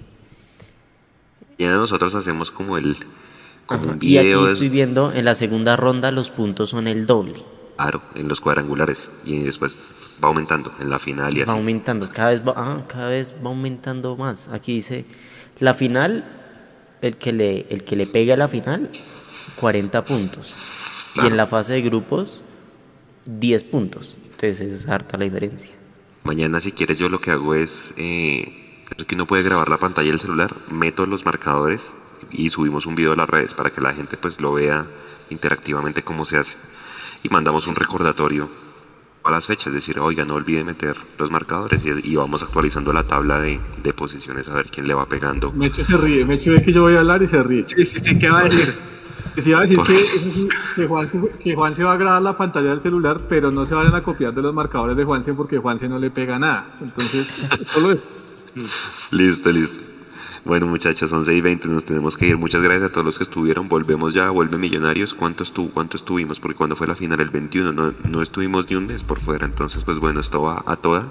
Y 1.57 1.65
nosotros 1.65 2.15
hacemos 2.15 2.51
como 2.51 2.77
el... 2.77 2.97
y 4.01 4.17
aquí 4.17 4.31
estoy 4.51 4.69
viendo, 4.69 5.11
en 5.11 5.25
la 5.25 5.35
segunda 5.35 5.75
ronda 5.75 6.11
los 6.11 6.31
puntos 6.31 6.69
son 6.69 6.87
el 6.87 7.05
doble. 7.05 7.35
Claro, 7.75 8.01
en 8.15 8.27
los 8.27 8.41
cuadrangulares 8.41 9.11
y 9.23 9.39
después 9.43 9.95
va 10.23 10.29
aumentando 10.29 10.71
en 10.79 10.89
la 10.89 10.97
final 10.97 11.37
y 11.37 11.41
así. 11.41 11.51
Va 11.51 11.57
aumentando, 11.57 12.09
cada 12.09 12.31
vez 12.31 12.47
va, 12.47 12.53
ah, 12.55 12.83
cada 12.87 13.09
vez 13.09 13.35
va 13.35 13.49
aumentando 13.49 14.15
más. 14.15 14.47
Aquí 14.47 14.73
dice, 14.73 15.05
la 15.59 15.75
final, 15.75 16.25
el 17.01 17.17
que 17.17 17.33
le, 17.33 17.67
el 17.69 17.83
que 17.83 17.95
le 17.95 18.07
pegue 18.07 18.33
a 18.33 18.37
la 18.37 18.47
final 18.47 18.89
40 19.59 20.05
puntos. 20.05 20.53
Y 21.15 21.27
en 21.27 21.37
la 21.37 21.47
fase 21.47 21.73
de 21.73 21.81
grupos, 21.81 22.41
10 23.25 23.63
puntos. 23.65 24.15
Entonces 24.23 24.61
es 24.61 24.87
harta 24.87 25.17
la 25.17 25.25
diferencia. 25.25 25.73
Mañana 26.23 26.59
si 26.59 26.71
quieres 26.71 26.97
yo 26.97 27.09
lo 27.09 27.19
que 27.19 27.31
hago 27.31 27.55
es, 27.55 27.93
eh, 27.97 28.83
que 29.07 29.15
uno 29.15 29.25
puede 29.25 29.43
grabar 29.43 29.69
la 29.69 29.77
pantalla 29.77 30.11
del 30.11 30.19
celular, 30.19 30.53
meto 30.69 31.05
los 31.05 31.25
marcadores 31.25 31.93
y 32.31 32.49
subimos 32.49 32.85
un 32.85 32.95
video 32.95 33.13
a 33.13 33.15
las 33.15 33.29
redes 33.29 33.53
para 33.53 33.69
que 33.69 33.81
la 33.81 33.93
gente 33.93 34.17
pues 34.17 34.39
lo 34.39 34.53
vea 34.53 34.85
interactivamente 35.29 36.03
cómo 36.03 36.25
se 36.25 36.37
hace. 36.37 36.57
Y 37.23 37.29
mandamos 37.29 37.67
un 37.67 37.75
recordatorio 37.75 38.49
a 39.23 39.31
las 39.31 39.45
fechas, 39.45 39.67
es 39.67 39.73
decir, 39.73 39.99
oiga, 39.99 40.23
no 40.23 40.35
olvide 40.35 40.63
meter 40.63 40.95
los 41.17 41.31
marcadores 41.31 41.83
y, 41.85 42.15
vamos 42.15 42.43
actualizando 42.43 42.93
la 42.93 43.03
tabla 43.03 43.41
de, 43.41 43.59
posiciones 43.93 44.47
a 44.47 44.53
ver 44.53 44.67
quién 44.67 44.87
le 44.87 44.93
va 44.93 45.05
pegando. 45.07 45.51
Mecho 45.51 45.83
se 45.83 45.97
ríe, 45.97 46.23
Mecho 46.23 46.51
ve 46.51 46.61
que 46.61 46.71
yo 46.71 46.83
voy 46.83 46.95
a 46.95 46.99
hablar 46.99 47.23
y 47.23 47.27
se 47.27 47.41
ríe. 47.41 47.63
Sí, 47.65 47.85
sí, 47.85 47.97
sí, 47.99 48.19
¿qué 48.19 48.29
va 48.29 48.41
a 48.41 48.43
decir? 48.43 48.73
Iba 49.45 49.59
a 49.59 49.61
decir 49.61 49.79
que, 49.79 50.49
que, 50.75 50.87
Juan, 50.87 51.09
que 51.39 51.55
Juan 51.55 51.75
se 51.75 51.83
va 51.83 51.93
a 51.93 51.97
grabar 51.97 52.21
la 52.21 52.35
pantalla 52.35 52.71
del 52.71 52.81
celular, 52.81 53.21
pero 53.29 53.51
no 53.51 53.65
se 53.65 53.75
vayan 53.75 53.93
a 53.93 54.01
copiar 54.01 54.33
de 54.33 54.41
los 54.41 54.53
marcadores 54.53 54.97
de 54.97 55.03
Juanse 55.03 55.33
porque 55.33 55.59
Juanse 55.59 55.87
no 55.87 55.99
le 55.99 56.09
pega 56.09 56.39
nada. 56.39 56.75
Entonces, 56.81 57.27
solo 57.67 57.91
eso. 57.91 58.03
Listo, 59.11 59.51
listo. 59.51 59.79
Bueno, 60.43 60.65
muchachos, 60.65 61.11
11 61.11 61.33
y 61.35 61.41
20 61.41 61.67
nos 61.67 61.85
tenemos 61.85 62.17
que 62.17 62.27
ir. 62.27 62.37
Muchas 62.37 62.61
gracias 62.61 62.89
a 62.89 62.91
todos 62.91 63.05
los 63.05 63.17
que 63.17 63.25
estuvieron. 63.25 63.67
Volvemos 63.67 64.13
ya, 64.13 64.29
vuelve 64.29 64.57
Millonarios. 64.57 65.13
¿Cuánto, 65.13 65.43
estuvo, 65.43 65.69
cuánto 65.69 65.97
estuvimos? 65.97 66.39
Porque 66.39 66.55
cuando 66.55 66.75
fue 66.75 66.87
la 66.87 66.95
final, 66.95 67.19
el 67.19 67.29
21, 67.29 67.73
no, 67.73 67.93
no 68.05 68.21
estuvimos 68.21 68.69
ni 68.69 68.77
un 68.77 68.87
mes 68.87 69.03
por 69.03 69.19
fuera. 69.19 69.45
Entonces, 69.45 69.83
pues 69.83 69.99
bueno, 69.99 70.21
esto 70.21 70.41
va 70.41 70.63
a 70.65 70.77
toda. 70.77 71.09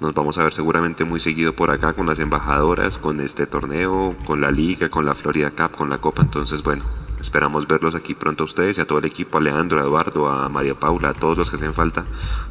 Nos 0.00 0.14
vamos 0.14 0.36
a 0.36 0.42
ver 0.42 0.52
seguramente 0.52 1.04
muy 1.04 1.18
seguido 1.18 1.54
por 1.54 1.70
acá 1.70 1.94
con 1.94 2.06
las 2.06 2.18
embajadoras, 2.18 2.98
con 2.98 3.20
este 3.20 3.46
torneo, 3.46 4.14
con 4.26 4.42
la 4.42 4.50
liga, 4.50 4.90
con 4.90 5.06
la 5.06 5.14
Florida 5.14 5.50
Cup, 5.50 5.74
con 5.74 5.88
la 5.88 5.96
Copa. 5.98 6.20
Entonces, 6.20 6.62
bueno, 6.62 6.84
Esperamos 7.20 7.66
verlos 7.66 7.94
aquí 7.94 8.14
pronto 8.14 8.44
a 8.44 8.46
ustedes 8.46 8.78
y 8.78 8.80
a 8.80 8.86
todo 8.86 8.98
el 8.98 9.04
equipo, 9.04 9.38
a 9.38 9.40
Leandro, 9.40 9.80
a 9.80 9.84
Eduardo, 9.84 10.28
a 10.28 10.48
María 10.48 10.74
Paula, 10.74 11.10
a 11.10 11.14
todos 11.14 11.36
los 11.36 11.50
que 11.50 11.56
hacen 11.56 11.74
falta. 11.74 12.04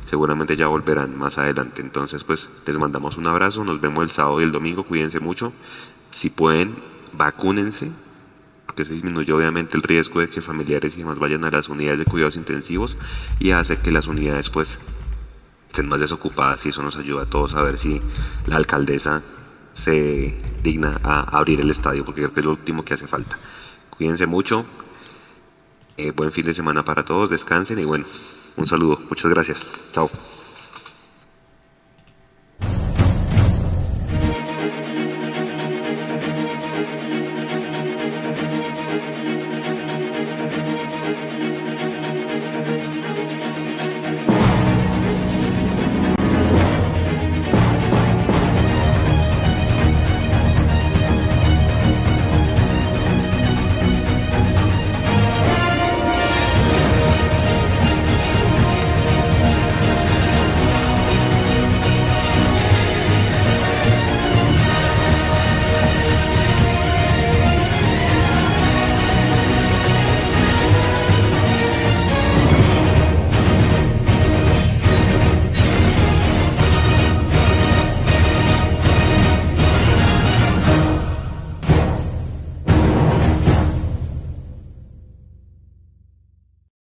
Seguramente 0.06 0.56
ya 0.56 0.68
volverán 0.68 1.18
más 1.18 1.38
adelante. 1.38 1.82
Entonces, 1.82 2.24
pues 2.24 2.50
les 2.66 2.78
mandamos 2.78 3.18
un 3.18 3.28
abrazo. 3.28 3.64
Nos 3.64 3.80
vemos 3.80 4.04
el 4.04 4.12
sábado 4.12 4.42
y 4.42 4.44
el 4.44 4.52
domingo. 4.52 4.84
Cuídense 4.84 5.20
mucho. 5.20 5.54
Si 6.12 6.30
pueden, 6.30 6.76
vacúnense. 7.14 7.92
Porque 8.66 8.82
eso 8.82 8.94
disminuye 8.94 9.32
obviamente 9.32 9.78
el 9.78 9.84
riesgo 9.84 10.20
de 10.20 10.30
que 10.30 10.42
familiares 10.42 10.96
y 10.96 11.00
demás 11.00 11.20
vayan 11.20 11.46
a 11.46 11.52
las 11.52 11.70
unidades 11.70 12.00
de 12.00 12.06
cuidados 12.06 12.36
intensivos 12.36 12.98
y 13.40 13.52
hace 13.52 13.78
que 13.78 13.92
las 13.92 14.08
unidades 14.08 14.50
pues 14.50 14.80
estén 15.68 15.88
más 15.88 16.00
desocupadas 16.00 16.66
y 16.66 16.70
eso 16.70 16.82
nos 16.82 16.98
ayuda 16.98 17.24
a 17.24 17.26
todos 17.26 17.54
a 17.54 17.62
ver 17.62 17.78
si 17.78 18.02
la 18.48 18.56
alcaldesa 18.56 19.22
se 19.74 20.38
digna 20.64 21.00
a 21.04 21.38
abrir 21.38 21.60
el 21.60 21.70
estadio 21.70 22.04
porque 22.04 22.22
creo 22.22 22.34
que 22.34 22.40
es 22.40 22.46
lo 22.46 22.52
último 22.54 22.84
que 22.84 22.96
hace 22.96 23.08
falta. 23.08 23.38
Cuídense 23.98 24.26
mucho. 24.26 24.66
Eh, 25.98 26.12
buen 26.12 26.32
fin 26.32 26.46
de 26.46 26.54
semana 26.54 26.84
para 26.84 27.06
todos. 27.06 27.30
Descansen 27.30 27.80
y 27.80 27.86
bueno, 27.86 28.06
un 28.58 28.68
saludo. 28.68 29.00
Muchas 29.10 29.32
gracias. 29.32 29.66
Chao. 29.94 30.10